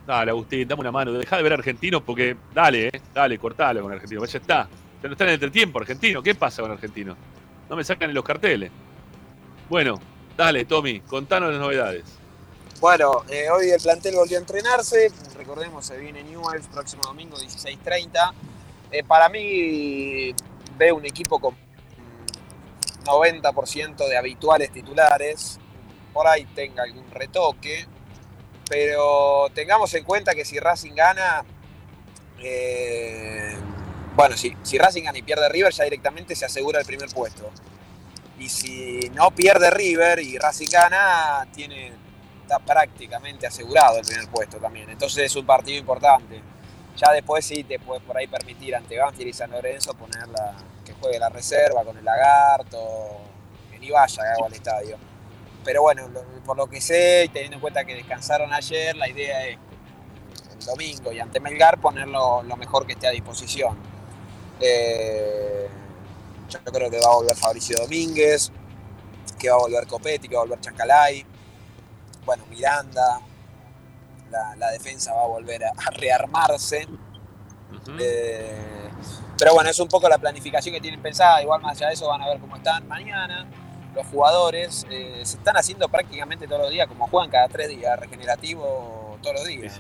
dale, 0.08 0.32
Agustín, 0.32 0.66
dame 0.68 0.80
una 0.80 0.92
mano. 0.92 1.12
Deja 1.12 1.36
de 1.36 1.44
ver 1.44 1.54
argentinos 1.54 2.02
porque, 2.04 2.38
dale, 2.54 2.88
eh, 2.88 3.02
dale, 3.14 3.38
cortalo 3.38 3.82
con 3.82 3.92
argentino. 3.92 4.24
Ya 4.24 4.40
está. 4.40 4.70
Ya 5.04 5.10
no 5.10 5.12
está 5.14 5.26
en 5.26 5.30
el 5.32 5.34
entretiempo 5.36 5.80
argentino. 5.80 6.24
¿Qué 6.24 6.36
pasa 6.36 6.62
con 6.62 6.72
argentino? 6.72 7.18
No 7.70 7.76
me 7.76 7.84
sacan 7.84 8.10
en 8.10 8.16
los 8.16 8.24
carteles. 8.24 8.72
Bueno, 9.70 10.00
dale, 10.38 10.64
Tommy, 10.64 11.02
contanos 11.02 11.52
las 11.52 11.60
novedades. 11.60 12.21
Bueno, 12.82 13.24
eh, 13.30 13.48
hoy 13.52 13.70
el 13.70 13.80
plantel 13.80 14.16
volvió 14.16 14.38
a 14.38 14.40
entrenarse. 14.40 15.12
Recordemos, 15.38 15.86
se 15.86 15.96
viene 15.98 16.24
Newell's 16.24 16.66
próximo 16.66 17.04
domingo 17.04 17.38
16.30. 17.38 18.34
Eh, 18.92 19.04
para 19.04 19.30
mí 19.30 20.34
veo 20.80 20.96
un 20.96 21.06
equipo 21.06 21.38
con 21.38 21.56
90% 23.06 24.08
de 24.08 24.18
habituales 24.18 24.72
titulares. 24.72 25.60
Por 26.12 26.26
ahí 26.26 26.46
tenga 26.56 26.82
algún 26.82 27.08
retoque. 27.12 27.86
Pero 28.68 29.52
tengamos 29.54 29.94
en 29.94 30.04
cuenta 30.04 30.34
que 30.34 30.44
si 30.44 30.58
Racing 30.58 30.96
gana, 30.96 31.46
eh, 32.40 33.58
bueno, 34.16 34.36
si, 34.36 34.58
si 34.64 34.80
Racing 34.80 35.04
gana 35.04 35.20
y 35.20 35.22
pierde 35.22 35.48
River, 35.50 35.72
ya 35.72 35.84
directamente 35.84 36.36
se 36.36 36.46
asegura 36.46 36.80
el 36.80 36.86
primer 36.88 37.10
puesto. 37.10 37.48
Y 38.40 38.50
si 38.50 39.12
no 39.14 39.30
pierde 39.30 39.70
River 39.70 40.20
y 40.20 40.40
Racing 40.40 40.70
gana, 40.72 41.48
tiene, 41.54 42.01
está 42.52 42.60
prácticamente 42.60 43.48
asegurado 43.48 43.98
el 43.98 44.06
primer 44.06 44.28
puesto 44.28 44.58
también. 44.58 44.90
Entonces 44.90 45.26
es 45.26 45.36
un 45.36 45.46
partido 45.46 45.80
importante. 45.80 46.42
Ya 46.98 47.14
después 47.14 47.46
sí 47.46 47.64
te 47.64 47.80
puedes 47.80 48.04
por 48.04 48.18
ahí 48.18 48.28
permitir 48.28 48.76
ante 48.76 48.98
Banfield 48.98 49.30
y 49.30 49.34
San 49.34 49.52
Lorenzo 49.52 49.94
ponerla, 49.94 50.54
que 50.84 50.94
juegue 50.94 51.18
la 51.18 51.30
reserva 51.30 51.86
con 51.86 51.98
el 51.98 52.04
lagarto, 52.04 53.22
que 53.72 53.80
ni 53.80 53.90
vaya 53.90 54.24
al 54.46 54.54
estadio. 54.54 54.98
Pero 55.64 55.84
bueno, 55.84 56.10
por 56.46 56.58
lo 56.58 56.68
que 56.68 56.82
sé, 56.82 57.30
teniendo 57.32 57.56
en 57.56 57.62
cuenta 57.62 57.86
que 57.86 57.96
descansaron 57.96 58.52
ayer, 58.52 58.96
la 58.98 59.08
idea 59.08 59.48
es 59.48 59.58
el 60.60 60.66
domingo 60.66 61.12
y 61.14 61.20
ante 61.20 61.40
Melgar 61.40 61.80
ponerlo 61.80 62.44
lo 62.44 62.58
mejor 62.58 62.86
que 62.86 62.94
esté 62.94 63.08
a 63.08 63.12
disposición. 63.12 63.78
Eh, 64.60 65.70
yo 66.50 66.60
creo 66.66 66.92
que 66.92 67.00
va 67.00 67.12
a 67.14 67.16
volver 67.16 67.36
Fabricio 67.38 67.78
Domínguez, 67.78 68.52
que 69.40 69.50
va 69.50 69.56
a 69.56 69.60
volver 69.60 69.88
Copetti, 69.88 70.28
que 70.28 70.36
va 70.36 70.42
a 70.42 70.44
volver 70.44 70.60
Chancalay, 70.60 71.26
bueno, 72.26 72.44
Miranda, 72.50 73.22
la, 74.30 74.56
la 74.56 74.72
defensa 74.72 75.14
va 75.14 75.24
a 75.24 75.28
volver 75.28 75.66
a, 75.66 75.72
a 75.76 75.90
rearmarse. 75.92 76.88
Eh, 78.00 78.90
pero 79.38 79.54
bueno, 79.54 79.70
es 79.70 79.80
un 79.80 79.88
poco 79.88 80.08
la 80.08 80.18
planificación 80.18 80.76
que 80.76 80.82
tienen 80.82 81.02
pensada, 81.02 81.42
igual 81.42 81.62
más 81.62 81.78
allá 81.78 81.88
de 81.88 81.94
eso 81.94 82.08
van 82.08 82.22
a 82.22 82.28
ver 82.28 82.40
cómo 82.40 82.56
están 82.56 82.88
mañana. 82.88 83.48
Los 83.96 84.06
jugadores 84.08 84.86
eh, 84.90 85.22
se 85.24 85.38
están 85.38 85.58
haciendo 85.58 85.90
prácticamente 85.90 86.48
todos 86.48 86.62
los 86.62 86.72
días, 86.72 86.88
como 86.88 87.08
juegan 87.08 87.30
cada 87.30 87.48
tres 87.48 87.70
días, 87.70 88.00
regenerativo 88.00 89.18
todos 89.22 89.36
los 89.38 89.48
días. 89.48 89.74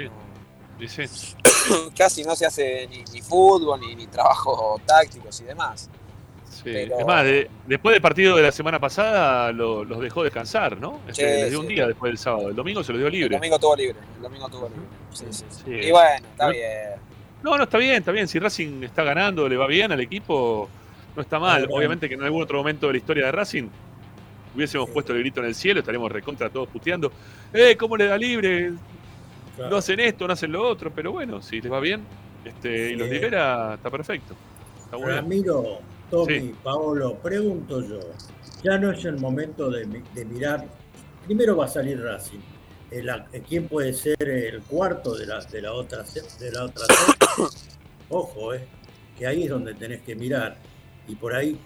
Casi 1.97 2.23
no 2.23 2.35
se 2.35 2.45
hace 2.45 2.87
ni, 2.87 3.03
ni 3.13 3.21
fútbol, 3.21 3.79
ni, 3.79 3.95
ni 3.95 4.07
trabajo 4.07 4.81
tácticos 4.85 5.39
y 5.41 5.43
demás. 5.45 5.89
Sí. 6.63 6.69
Pero- 6.71 6.99
Es 6.99 7.05
más, 7.05 7.23
de- 7.23 7.49
después 7.67 7.93
del 7.93 8.01
partido 8.01 8.35
de 8.35 8.43
la 8.43 8.51
semana 8.51 8.79
pasada 8.79 9.51
lo- 9.51 9.83
los 9.83 9.99
dejó 9.99 10.23
descansar, 10.23 10.77
¿no? 10.77 10.99
Este, 11.07 11.13
Sí, 11.13 11.41
les 11.41 11.49
dio 11.49 11.59
un 11.59 11.67
día 11.67 11.87
después 11.87 12.09
del 12.11 12.17
sábado. 12.17 12.49
El 12.49 12.55
domingo 12.55 12.83
se 12.83 12.91
lo 12.91 12.99
dio 12.99 13.07
El 13.07 13.13
libre. 13.13 13.35
domingo 13.37 13.57
tuvo 13.59 13.75
libre, 13.75 13.97
el 14.17 14.21
domingo 14.21 14.47
tuvo 14.49 14.69
libre. 14.69 14.85
Sí, 15.11 15.25
sí, 15.31 15.45
sí. 15.49 15.61
Sí. 15.65 15.71
Y 15.87 15.91
bueno, 15.91 16.15
está 16.31 16.45
¿No? 16.45 16.51
bien. 16.51 16.71
No, 17.43 17.57
no, 17.57 17.63
está 17.63 17.77
bien, 17.79 17.95
está 17.95 18.11
bien. 18.11 18.27
Si 18.27 18.37
Racing 18.37 18.83
está 18.83 19.03
ganando, 19.03 19.49
le 19.49 19.57
va 19.57 19.65
bien 19.65 19.91
al 19.91 19.99
equipo, 19.99 20.69
no 21.15 21.21
está 21.23 21.39
mal. 21.39 21.67
Obviamente 21.71 22.07
que 22.07 22.13
en 22.13 22.21
algún 22.21 22.43
otro 22.43 22.59
momento 22.59 22.85
de 22.87 22.93
la 22.93 22.97
historia 22.99 23.25
de 23.25 23.31
Racing 23.31 23.67
hubiésemos 24.55 24.89
puesto 24.91 25.13
el 25.13 25.19
grito 25.19 25.39
en 25.39 25.47
el 25.47 25.55
cielo, 25.55 25.79
estaríamos 25.79 26.11
recontra 26.11 26.49
todos 26.51 26.69
puteando. 26.69 27.11
¡Eh, 27.53 27.75
cómo 27.77 27.97
le 27.97 28.05
da 28.05 28.17
libre! 28.17 28.71
No 29.57 29.77
hacen 29.77 29.99
esto, 29.99 30.27
no 30.27 30.33
hacen 30.33 30.51
lo 30.51 30.67
otro, 30.67 30.91
pero 30.93 31.11
bueno, 31.11 31.41
si 31.41 31.59
les 31.61 31.71
va 31.71 31.79
bien 31.79 32.01
este, 32.45 32.91
y 32.91 32.95
los 32.95 33.09
libera, 33.09 33.73
está 33.75 33.89
perfecto. 33.89 34.35
Está 34.85 34.97
bien. 34.97 35.09
Ramiro, 35.09 35.79
Tommy, 36.11 36.39
Sí. 36.39 36.55
Paolo, 36.61 37.15
pregunto 37.15 37.81
yo, 37.81 37.99
ya 38.63 38.77
no 38.77 38.91
es 38.91 39.03
el 39.05 39.17
momento 39.17 39.69
de, 39.71 39.85
mi- 39.85 40.03
de 40.13 40.25
mirar, 40.25 40.67
primero 41.25 41.55
va 41.57 41.65
a 41.65 41.69
salir 41.69 41.99
Racing, 42.03 42.39
El 42.91 43.09
a- 43.09 43.25
¿quién 43.47 43.67
puede 43.69 43.93
ser 43.93 44.17
el 44.21 44.61
cuarto 44.63 45.15
de 45.15 45.25
la, 45.25 45.39
de 45.39 45.61
la 45.61 45.71
otra 45.73 46.03
de 46.03 46.51
la 46.51 46.65
otra? 46.65 46.85
Ojo, 48.09 48.53
eh, 48.53 48.65
que 49.17 49.25
ahí 49.25 49.43
es 49.45 49.49
donde 49.49 49.73
tenés 49.73 50.01
que 50.01 50.13
mirar, 50.15 50.57
y 51.07 51.15
por 51.15 51.33
ahí 51.33 51.57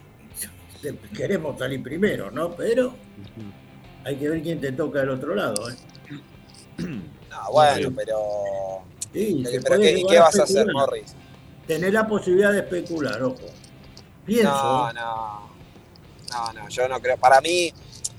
te- 0.83 0.95
queremos 1.17 1.57
salir 1.57 1.81
primero, 1.81 2.29
¿no? 2.29 2.51
Pero 2.55 2.93
hay 4.03 4.15
que 4.17 4.29
ver 4.29 4.43
quién 4.43 4.61
te 4.61 4.71
toca 4.73 4.99
del 4.99 5.09
otro 5.09 5.33
lado, 5.33 5.67
¿eh? 5.71 5.75
No, 6.77 7.03
bueno, 7.51 7.91
pero. 7.95 8.19
Sí, 9.11 9.43
pero 9.63 9.79
¿qué, 9.79 10.03
qué 10.07 10.19
vas 10.19 10.39
a 10.39 10.43
hacer. 10.43 10.71
Morris? 10.71 11.15
Tenés 11.65 11.91
la 11.93 12.05
posibilidad 12.07 12.51
de 12.51 12.59
especular, 12.59 13.23
ojo. 13.23 13.39
No, 14.43 14.91
no. 14.93 15.49
No, 16.31 16.53
no, 16.53 16.69
yo 16.69 16.87
no 16.87 16.99
creo. 16.99 17.17
Para 17.17 17.39
mí, 17.41 17.71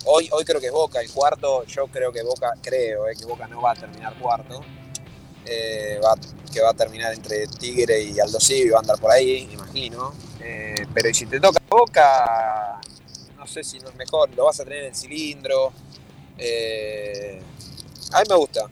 hoy, 0.05 0.29
hoy 0.33 0.45
creo 0.45 0.61
que 0.61 0.67
es 0.67 0.73
Boca 0.73 1.01
el 1.01 1.11
cuarto. 1.11 1.65
Yo 1.65 1.87
creo 1.89 2.13
que 2.13 2.23
Boca, 2.23 2.55
creo 2.63 3.09
eh, 3.09 3.17
que 3.17 3.25
Boca 3.25 3.47
no 3.49 3.61
va 3.61 3.73
a 3.73 3.75
terminar 3.75 4.15
cuarto. 4.15 4.61
Eh, 5.45 6.01
va- 6.05 6.17
que 6.53 6.61
va 6.61 6.71
a 6.71 6.75
terminar 6.75 7.13
entre 7.13 7.47
Tigre 7.49 8.01
y 8.03 8.19
Aldo 8.19 8.41
Civi, 8.41 8.71
va 8.71 8.79
a 8.79 8.81
andar 8.81 8.99
por 8.99 9.11
ahí, 9.11 9.49
imagino. 9.53 10.13
Eh, 10.41 10.87
pero 10.95 11.13
si 11.13 11.27
te 11.27 11.39
toca 11.41 11.61
Boca, 11.69 12.81
no 13.37 13.47
sé 13.47 13.63
si 13.63 13.79
no 13.81 13.89
es 13.91 13.95
mejor, 13.97 14.31
lo 14.35 14.45
vas 14.47 14.61
a 14.61 14.65
tener 14.65 14.81
en 14.81 14.85
el 14.87 14.95
cilindro. 14.95 15.73
Eh, 16.39 17.43
a 18.13 18.21
mí 18.21 18.25
me 18.31 18.37
gusta. 18.37 18.67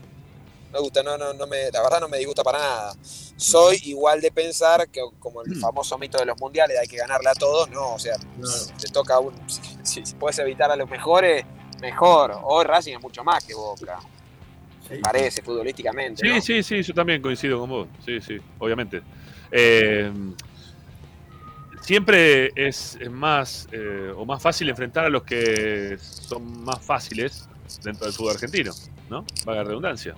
Me 0.73 0.79
gusta, 0.79 1.03
no, 1.03 1.17
no, 1.17 1.33
no 1.33 1.47
me, 1.47 1.69
la 1.71 1.81
verdad 1.83 1.99
no 2.01 2.07
me 2.09 2.17
disgusta 2.17 2.43
para 2.43 2.59
nada. 2.59 2.95
Soy 3.37 3.79
igual 3.83 4.21
de 4.21 4.31
pensar 4.31 4.87
que 4.89 5.01
como 5.19 5.41
el 5.41 5.55
famoso 5.57 5.97
mito 5.97 6.17
de 6.17 6.25
los 6.25 6.39
mundiales, 6.39 6.77
hay 6.79 6.87
que 6.87 6.97
ganarle 6.97 7.29
a 7.29 7.33
todos, 7.33 7.69
no, 7.69 7.93
o 7.95 7.99
sea, 7.99 8.15
te 8.79 8.87
toca 8.87 9.19
un, 9.19 9.33
si, 9.83 10.05
si 10.05 10.15
puedes 10.15 10.39
evitar 10.39 10.71
a 10.71 10.75
los 10.75 10.89
mejores, 10.89 11.45
mejor. 11.81 12.39
Hoy 12.43 12.65
Racing 12.65 12.95
es 12.95 13.01
mucho 13.01 13.23
más 13.23 13.43
que 13.43 13.53
Boca. 13.53 13.99
Me 14.89 14.99
parece, 14.99 15.41
futbolísticamente. 15.41 16.21
Sí, 16.21 16.33
¿no? 16.33 16.41
sí, 16.41 16.63
sí, 16.63 16.83
yo 16.83 16.93
también 16.93 17.21
coincido 17.21 17.59
con 17.59 17.69
vos. 17.69 17.87
Sí, 18.05 18.21
sí, 18.21 18.37
obviamente. 18.59 19.01
Eh, 19.51 20.11
siempre 21.81 22.51
es, 22.55 22.97
es 22.99 23.09
más 23.09 23.67
eh, 23.71 24.11
o 24.15 24.25
más 24.25 24.41
fácil 24.41 24.69
enfrentar 24.69 25.05
a 25.05 25.09
los 25.09 25.23
que 25.23 25.97
son 25.99 26.63
más 26.63 26.83
fáciles 26.83 27.47
dentro 27.83 28.05
del 28.05 28.13
fútbol 28.13 28.33
argentino, 28.33 28.73
¿no? 29.09 29.25
Vaga 29.45 29.63
redundancia. 29.63 30.15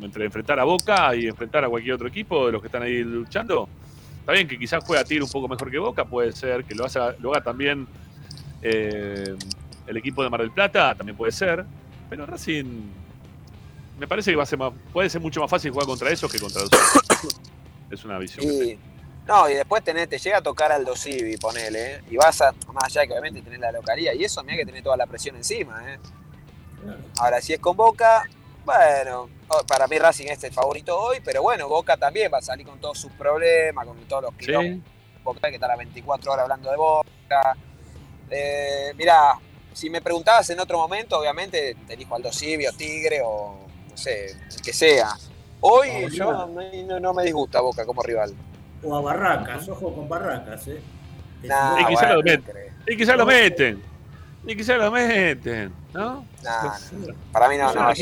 Entre 0.00 0.24
enfrentar 0.24 0.58
a 0.58 0.64
Boca 0.64 1.14
y 1.14 1.26
enfrentar 1.26 1.64
a 1.64 1.68
cualquier 1.68 1.94
otro 1.94 2.08
equipo 2.08 2.46
de 2.46 2.52
los 2.52 2.60
que 2.60 2.68
están 2.68 2.82
ahí 2.82 3.02
luchando. 3.02 3.68
Está 4.20 4.32
bien 4.32 4.46
que 4.46 4.58
quizás 4.58 4.82
juega 4.84 5.04
Tigre 5.04 5.24
un 5.24 5.30
poco 5.30 5.48
mejor 5.48 5.70
que 5.70 5.78
Boca, 5.78 6.04
puede 6.04 6.32
ser 6.32 6.64
que 6.64 6.74
lo 6.74 6.84
haga, 6.84 7.14
lo 7.18 7.32
haga 7.32 7.42
también 7.42 7.86
eh, 8.62 9.36
el 9.86 9.96
equipo 9.96 10.22
de 10.22 10.30
Mar 10.30 10.40
del 10.40 10.52
Plata, 10.52 10.94
también 10.94 11.16
puede 11.16 11.32
ser. 11.32 11.64
Pero 12.08 12.26
Racing 12.26 12.64
me 13.98 14.06
parece 14.06 14.30
que 14.30 14.36
va 14.36 14.42
a 14.42 14.46
ser 14.46 14.58
más, 14.58 14.72
puede 14.92 15.08
ser 15.08 15.20
mucho 15.20 15.40
más 15.40 15.50
fácil 15.50 15.70
jugar 15.70 15.86
contra 15.86 16.10
esos 16.10 16.30
que 16.30 16.38
contra 16.38 16.62
los 16.62 16.68
otros. 16.68 17.40
Es 17.90 18.04
una 18.04 18.18
visión. 18.18 18.46
que 18.46 18.64
Y, 18.64 18.78
no, 19.26 19.48
y 19.48 19.54
después 19.54 19.84
tenés, 19.84 20.08
te 20.08 20.18
llega 20.18 20.38
a 20.38 20.42
tocar 20.42 20.72
Aldo 20.72 20.96
Civi, 20.96 21.36
ponele, 21.36 21.94
¿eh? 21.94 22.00
y 22.10 22.16
vas 22.16 22.40
a, 22.40 22.52
más 22.72 22.84
allá 22.84 23.02
de 23.02 23.06
que 23.06 23.12
obviamente 23.12 23.42
tenés 23.42 23.60
la 23.60 23.70
localía, 23.70 24.14
y 24.14 24.24
eso 24.24 24.42
mira 24.42 24.56
que 24.56 24.66
tenés 24.66 24.82
toda 24.82 24.96
la 24.96 25.06
presión 25.06 25.36
encima, 25.36 25.92
¿eh? 25.92 25.98
Ahora, 27.18 27.40
si 27.40 27.52
es 27.52 27.60
con 27.60 27.76
Boca, 27.76 28.24
bueno, 28.64 29.28
para 29.66 29.86
mí 29.86 29.98
Racing 29.98 30.26
es 30.28 30.42
el 30.44 30.52
favorito 30.52 30.98
hoy, 30.98 31.18
pero 31.24 31.42
bueno, 31.42 31.68
Boca 31.68 31.96
también 31.96 32.30
va 32.32 32.38
a 32.38 32.42
salir 32.42 32.66
con 32.66 32.78
todos 32.80 32.98
sus 32.98 33.12
problemas, 33.12 33.86
con 33.86 33.96
todos 34.04 34.22
los 34.24 34.34
quilombos. 34.34 34.84
Boca 35.24 35.48
que 35.48 35.54
está 35.54 35.66
a 35.66 35.70
las 35.70 35.78
24 35.78 36.32
horas 36.32 36.42
hablando 36.44 36.70
de 36.70 36.76
Boca. 36.76 37.56
Eh, 38.30 38.92
mirá, 38.96 39.34
si 39.72 39.90
me 39.90 40.00
preguntabas 40.00 40.48
en 40.50 40.60
otro 40.60 40.78
momento, 40.78 41.18
obviamente 41.18 41.76
te 41.86 41.94
elijo 41.94 42.14
Aldo 42.16 42.32
Civi 42.32 42.66
o 42.66 42.72
Tigre 42.72 43.20
o 43.24 43.56
no 43.90 43.96
sé, 43.96 44.30
el 44.30 44.62
que 44.62 44.72
sea. 44.72 45.08
Hoy 45.60 45.88
No, 46.02 46.08
yo 46.08 46.32
no, 46.32 46.46
no- 46.86 47.00
no 47.00 47.14
me 47.14 47.24
disgusta 47.24 47.60
Boca 47.60 47.84
como 47.86 48.02
rival. 48.02 48.34
O 48.82 48.96
a 48.96 49.00
Barracas, 49.00 49.68
ojo 49.68 49.94
con 49.94 50.08
Barracas, 50.08 50.66
¿eh? 50.68 50.80
Nah, 51.44 51.80
y 51.80 51.84
quizás 51.86 52.00
bueno, 52.02 52.14
lo 52.14 52.22
no 52.22 52.24
meten. 52.24 52.56
Y 52.86 52.96
quizás 52.96 53.16
lo 53.16 53.26
meten. 53.26 53.82
Y 54.44 54.56
quizás 54.56 54.78
lo 54.78 54.90
meten, 54.90 55.72
¿no? 55.92 56.26
Nah, 56.42 56.78
no, 56.92 57.14
para 57.30 57.48
mí 57.48 57.56
no, 57.58 57.72
no 57.72 57.80
va 57.80 57.94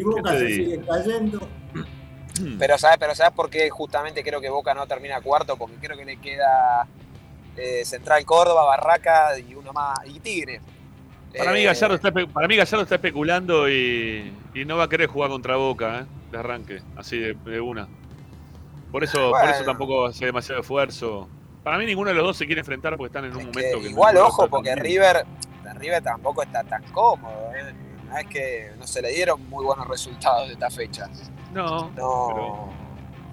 a 0.00 0.04
¿Quién 0.04 0.22
te- 0.22 0.30
llegar. 0.30 0.38
Si 0.38 0.38
Boca 0.38 0.38
se 0.38 0.46
sigue 0.48 0.80
cayendo, 0.86 1.48
Pero 2.58 2.78
¿sabes, 2.78 2.98
pero 2.98 3.14
¿sabes 3.16 3.32
por 3.32 3.50
qué 3.50 3.68
justamente 3.68 4.22
creo 4.22 4.40
que 4.40 4.48
Boca 4.48 4.72
no 4.72 4.86
termina 4.86 5.20
cuarto? 5.20 5.56
Porque 5.56 5.74
creo 5.80 5.96
que 5.96 6.04
le 6.04 6.18
queda 6.18 6.86
eh, 7.56 7.84
Central 7.84 8.24
Córdoba, 8.24 8.64
Barraca 8.64 9.36
y 9.40 9.54
uno 9.54 9.72
más, 9.72 9.98
y 10.06 10.20
Tigre. 10.20 10.60
Para, 11.36 11.52
mí 11.52 11.60
Eh, 11.60 11.64
Gallardo 11.64 11.96
está, 11.96 12.12
para 12.12 12.46
mí 12.46 12.54
Gallardo 12.56 12.82
está 12.82 12.94
especulando 12.94 13.68
y, 13.68 14.32
y 14.54 14.64
no 14.64 14.76
va 14.76 14.84
a 14.84 14.88
querer 14.88 15.08
jugar 15.08 15.30
contra 15.30 15.56
Boca, 15.56 16.00
¿eh? 16.00 16.06
De 16.30 16.38
arranque, 16.38 16.80
así 16.96 17.18
de, 17.18 17.34
de 17.34 17.60
una. 17.60 17.88
Por 18.92 19.02
eso, 19.02 19.32
por 19.32 19.48
eso 19.50 19.64
tampoco 19.64 20.06
hace 20.06 20.26
demasiado 20.26 20.60
esfuerzo. 20.60 21.28
Para 21.64 21.76
mí 21.76 21.86
ninguno 21.86 22.10
de 22.10 22.14
los 22.14 22.24
dos 22.24 22.36
se 22.36 22.46
quiere 22.46 22.60
enfrentar 22.60 22.96
porque 22.96 23.08
están 23.08 23.24
en 23.24 23.36
un 23.36 23.46
momento 23.46 23.80
que... 23.80 23.88
Igual, 23.88 24.16
ojo, 24.18 24.48
porque. 24.48 24.76
River, 24.76 25.26
River 25.74 26.02
tampoco 26.04 26.42
está 26.42 26.62
tan 26.62 26.82
cómodo. 26.92 27.50
¿eh? 27.56 27.74
No 28.08 28.16
es 28.16 28.26
que 28.26 28.72
no 28.78 28.86
se 28.86 29.02
le 29.02 29.10
dieron 29.10 29.48
muy 29.48 29.64
buenos 29.64 29.86
resultados 29.86 30.48
de 30.48 30.54
esta 30.54 30.70
fecha. 30.70 31.08
No, 31.52 31.90
No. 31.90 32.88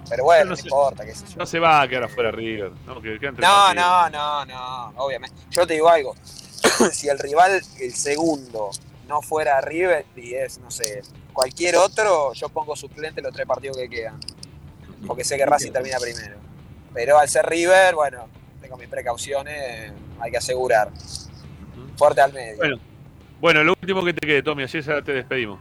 Pero, 0.08 0.22
bueno, 0.22 0.52
no 0.52 0.56
importa, 0.56 1.04
qué 1.04 1.14
sé 1.14 1.26
yo. 1.26 1.36
No 1.36 1.46
se 1.46 1.58
va 1.58 1.82
a 1.82 1.88
quedar 1.88 2.04
afuera 2.04 2.30
River, 2.30 2.70
¿no? 2.86 3.00
Que 3.00 3.18
no, 3.18 3.74
no, 4.08 4.44
no, 4.44 4.92
obviamente. 4.98 5.36
Yo 5.50 5.66
te 5.66 5.74
digo 5.74 5.88
algo. 5.88 6.14
si 6.92 7.08
el 7.08 7.18
rival, 7.18 7.60
el 7.80 7.94
segundo, 7.94 8.70
no 9.08 9.22
fuera 9.22 9.60
River 9.60 10.06
y 10.14 10.34
es, 10.34 10.58
no 10.58 10.70
sé, 10.70 11.02
cualquier 11.32 11.76
otro, 11.76 12.32
yo 12.34 12.48
pongo 12.48 12.76
suplente 12.76 13.20
los 13.20 13.32
tres 13.32 13.46
partidos 13.46 13.76
que 13.76 13.88
quedan. 13.88 14.20
Porque 15.06 15.24
sé 15.24 15.36
que 15.36 15.46
Racing 15.46 15.72
termina 15.72 15.98
primero. 15.98 16.36
Pero 16.94 17.18
al 17.18 17.28
ser 17.28 17.46
River, 17.46 17.94
bueno, 17.94 18.28
tengo 18.60 18.76
mis 18.76 18.88
precauciones, 18.88 19.92
hay 20.20 20.30
que 20.30 20.36
asegurar. 20.38 20.90
Fuerte 21.96 22.20
al 22.20 22.32
medio. 22.32 22.56
Bueno, 22.56 22.80
bueno, 23.40 23.62
lo 23.64 23.72
último 23.80 24.04
que 24.04 24.12
te 24.14 24.26
quede, 24.26 24.42
Tommy, 24.42 24.64
así 24.64 24.80
ya 24.80 25.02
te 25.02 25.12
despedimos. 25.12 25.58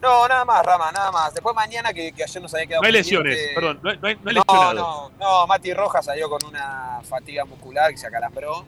No, 0.00 0.28
nada 0.28 0.44
más, 0.44 0.64
Rama, 0.64 0.92
nada 0.92 1.10
más. 1.10 1.32
Después 1.34 1.54
mañana, 1.56 1.92
que, 1.92 2.12
que 2.12 2.22
ayer 2.22 2.42
nos 2.42 2.52
había 2.54 2.66
quedado 2.66 2.82
No 2.82 2.86
hay 2.86 2.92
lesiones, 2.92 3.38
perdón, 3.54 3.80
no 3.82 3.90
hay, 3.90 3.98
no 3.98 4.08
hay- 4.08 4.18
no 4.22 4.30
hay 4.30 4.36
No, 4.36 4.74
no, 4.74 5.10
no, 5.18 5.46
Mati 5.46 5.72
Rojas 5.74 6.04
salió 6.04 6.28
con 6.28 6.44
una 6.44 7.00
fatiga 7.02 7.44
muscular 7.44 7.90
que 7.90 7.96
se 7.96 8.06
acalambró. 8.06 8.64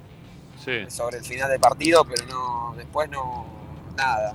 Sí. 0.65 0.91
sobre 0.91 1.19
el 1.19 1.25
final 1.25 1.49
del 1.49 1.61
partido, 1.61 2.05
pero 2.05 2.27
no 2.27 2.75
después 2.77 3.09
no 3.09 3.47
nada. 3.97 4.35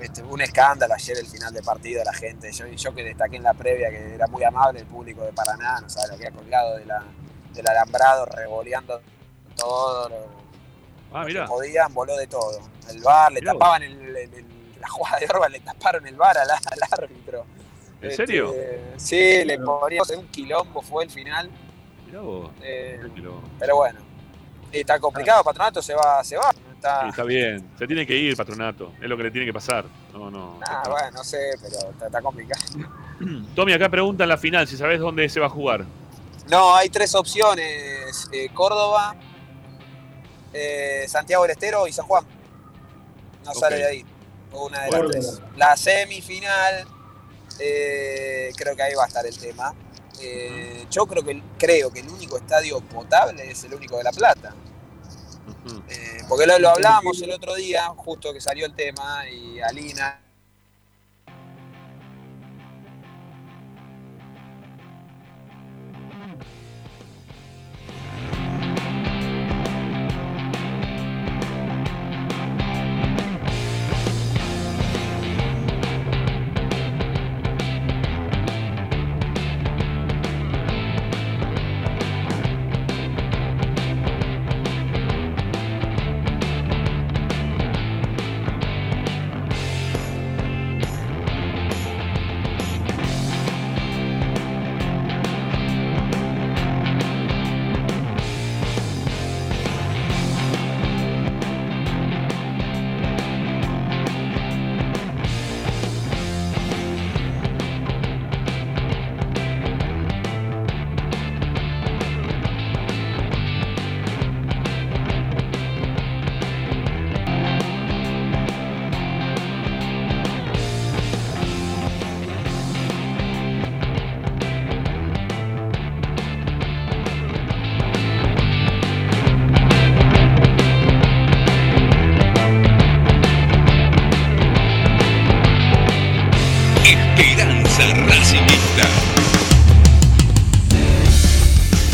Este, 0.00 0.22
un 0.22 0.40
escándalo 0.40 0.94
ayer 0.94 1.18
el 1.18 1.26
final 1.26 1.52
del 1.52 1.62
partido, 1.62 2.02
la 2.02 2.14
gente. 2.14 2.50
Yo, 2.50 2.66
yo 2.66 2.94
que 2.94 3.04
destaqué 3.04 3.36
en 3.36 3.42
la 3.42 3.52
previa 3.52 3.90
que 3.90 4.14
era 4.14 4.26
muy 4.26 4.42
amable 4.42 4.80
el 4.80 4.86
público 4.86 5.22
de 5.22 5.32
Paraná, 5.34 5.80
no 5.82 5.88
sabe 5.90 6.12
lo 6.12 6.18
que 6.18 6.28
ha 6.28 6.30
colgado 6.30 6.76
de 6.76 6.86
la, 6.86 7.04
del 7.52 7.66
alambrado, 7.68 8.24
revoleando 8.24 9.00
todo 9.54 10.08
Ah, 11.14 11.24
mirá. 11.24 11.46
podían, 11.46 11.92
voló 11.94 12.16
de 12.16 12.26
todo. 12.26 12.58
El 12.90 13.00
bar, 13.00 13.32
le 13.32 13.40
Mirá 13.40 13.52
tapaban 13.52 13.82
el, 13.82 13.92
el- 13.92 14.16
el- 14.16 14.44
la 14.80 14.88
jugada 14.88 15.18
de 15.18 15.26
Orba, 15.26 15.48
le 15.48 15.60
taparon 15.60 16.06
el 16.06 16.16
bar 16.16 16.36
al, 16.36 16.50
al 16.50 16.58
árbitro. 16.90 17.46
¿En 18.02 18.10
Este, 18.10 18.26
serio? 18.26 18.54
Sí, 18.96 19.44
le 19.44 19.58
poníamos 19.58 20.10
un 20.10 20.26
quilombo, 20.28 20.82
fue 20.82 21.04
el 21.04 21.10
final. 21.10 21.48
Mirá 22.06 22.20
vos. 22.20 22.50
Eh, 22.62 23.00
Pero- 23.14 23.40
pero 23.58 23.76
bueno, 23.76 24.00
está 24.70 24.98
complicado, 25.00 25.42
Patronato 25.42 25.80
se 25.80 25.94
va, 25.94 26.22
se 26.22 26.36
va. 26.36 26.50
Está, 26.74 27.02
sí, 27.04 27.08
está 27.08 27.22
bien. 27.24 27.66
Se 27.78 27.86
tiene 27.86 28.06
que 28.06 28.14
ir, 28.14 28.36
patronato. 28.36 28.92
Es 29.00 29.08
lo 29.08 29.16
que 29.16 29.22
le 29.22 29.30
tiene 29.30 29.46
que 29.46 29.54
pasar. 29.54 29.86
No, 30.12 30.30
no. 30.30 30.60
ah, 30.68 30.82
bueno, 30.86 31.10
no 31.12 31.24
sé, 31.24 31.52
pero 31.62 31.90
está, 31.92 32.06
está 32.06 32.20
complicado. 32.20 32.62
Tommy, 33.54 33.72
acá 33.72 33.88
pregunta 33.88 34.24
en 34.24 34.28
la 34.28 34.36
final 34.36 34.68
si 34.68 34.76
sabes 34.76 35.00
dónde 35.00 35.26
se 35.30 35.40
va 35.40 35.46
a 35.46 35.50
jugar. 35.50 35.86
No, 36.50 36.74
hay 36.76 36.90
tres 36.90 37.14
opciones: 37.14 38.28
eh, 38.32 38.50
Córdoba, 38.52 39.16
eh, 40.54 41.04
Santiago 41.08 41.42
del 41.42 41.50
Estero 41.52 41.86
y 41.86 41.92
San 41.92 42.06
Juan. 42.06 42.24
No 43.44 43.52
sale 43.54 43.76
de 43.76 43.84
ahí. 43.86 44.06
Una 44.52 44.84
de 44.84 44.90
las 44.90 45.10
tres. 45.10 45.40
La 45.56 45.76
semifinal, 45.76 46.86
eh, 47.58 48.52
creo 48.56 48.74
que 48.76 48.82
ahí 48.82 48.94
va 48.94 49.04
a 49.04 49.08
estar 49.08 49.26
el 49.26 49.36
tema. 49.36 49.74
Eh, 50.20 50.86
yo 50.90 51.06
creo 51.06 51.24
que, 51.24 51.32
el- 51.32 51.42
creo 51.58 51.90
que 51.92 52.00
el 52.00 52.08
único 52.08 52.36
estadio 52.38 52.80
potable 52.80 53.50
es 53.50 53.64
el 53.64 53.74
único 53.74 53.98
de 53.98 54.04
La 54.04 54.12
Plata. 54.12 54.54
Eh, 55.88 56.18
porque 56.28 56.46
lo, 56.46 56.58
lo 56.58 56.70
hablábamos 56.70 57.20
el 57.20 57.30
otro 57.32 57.54
día, 57.54 57.88
justo 57.96 58.32
que 58.32 58.40
salió 58.40 58.64
el 58.64 58.74
tema, 58.74 59.28
y 59.28 59.60
Alina 59.60 60.20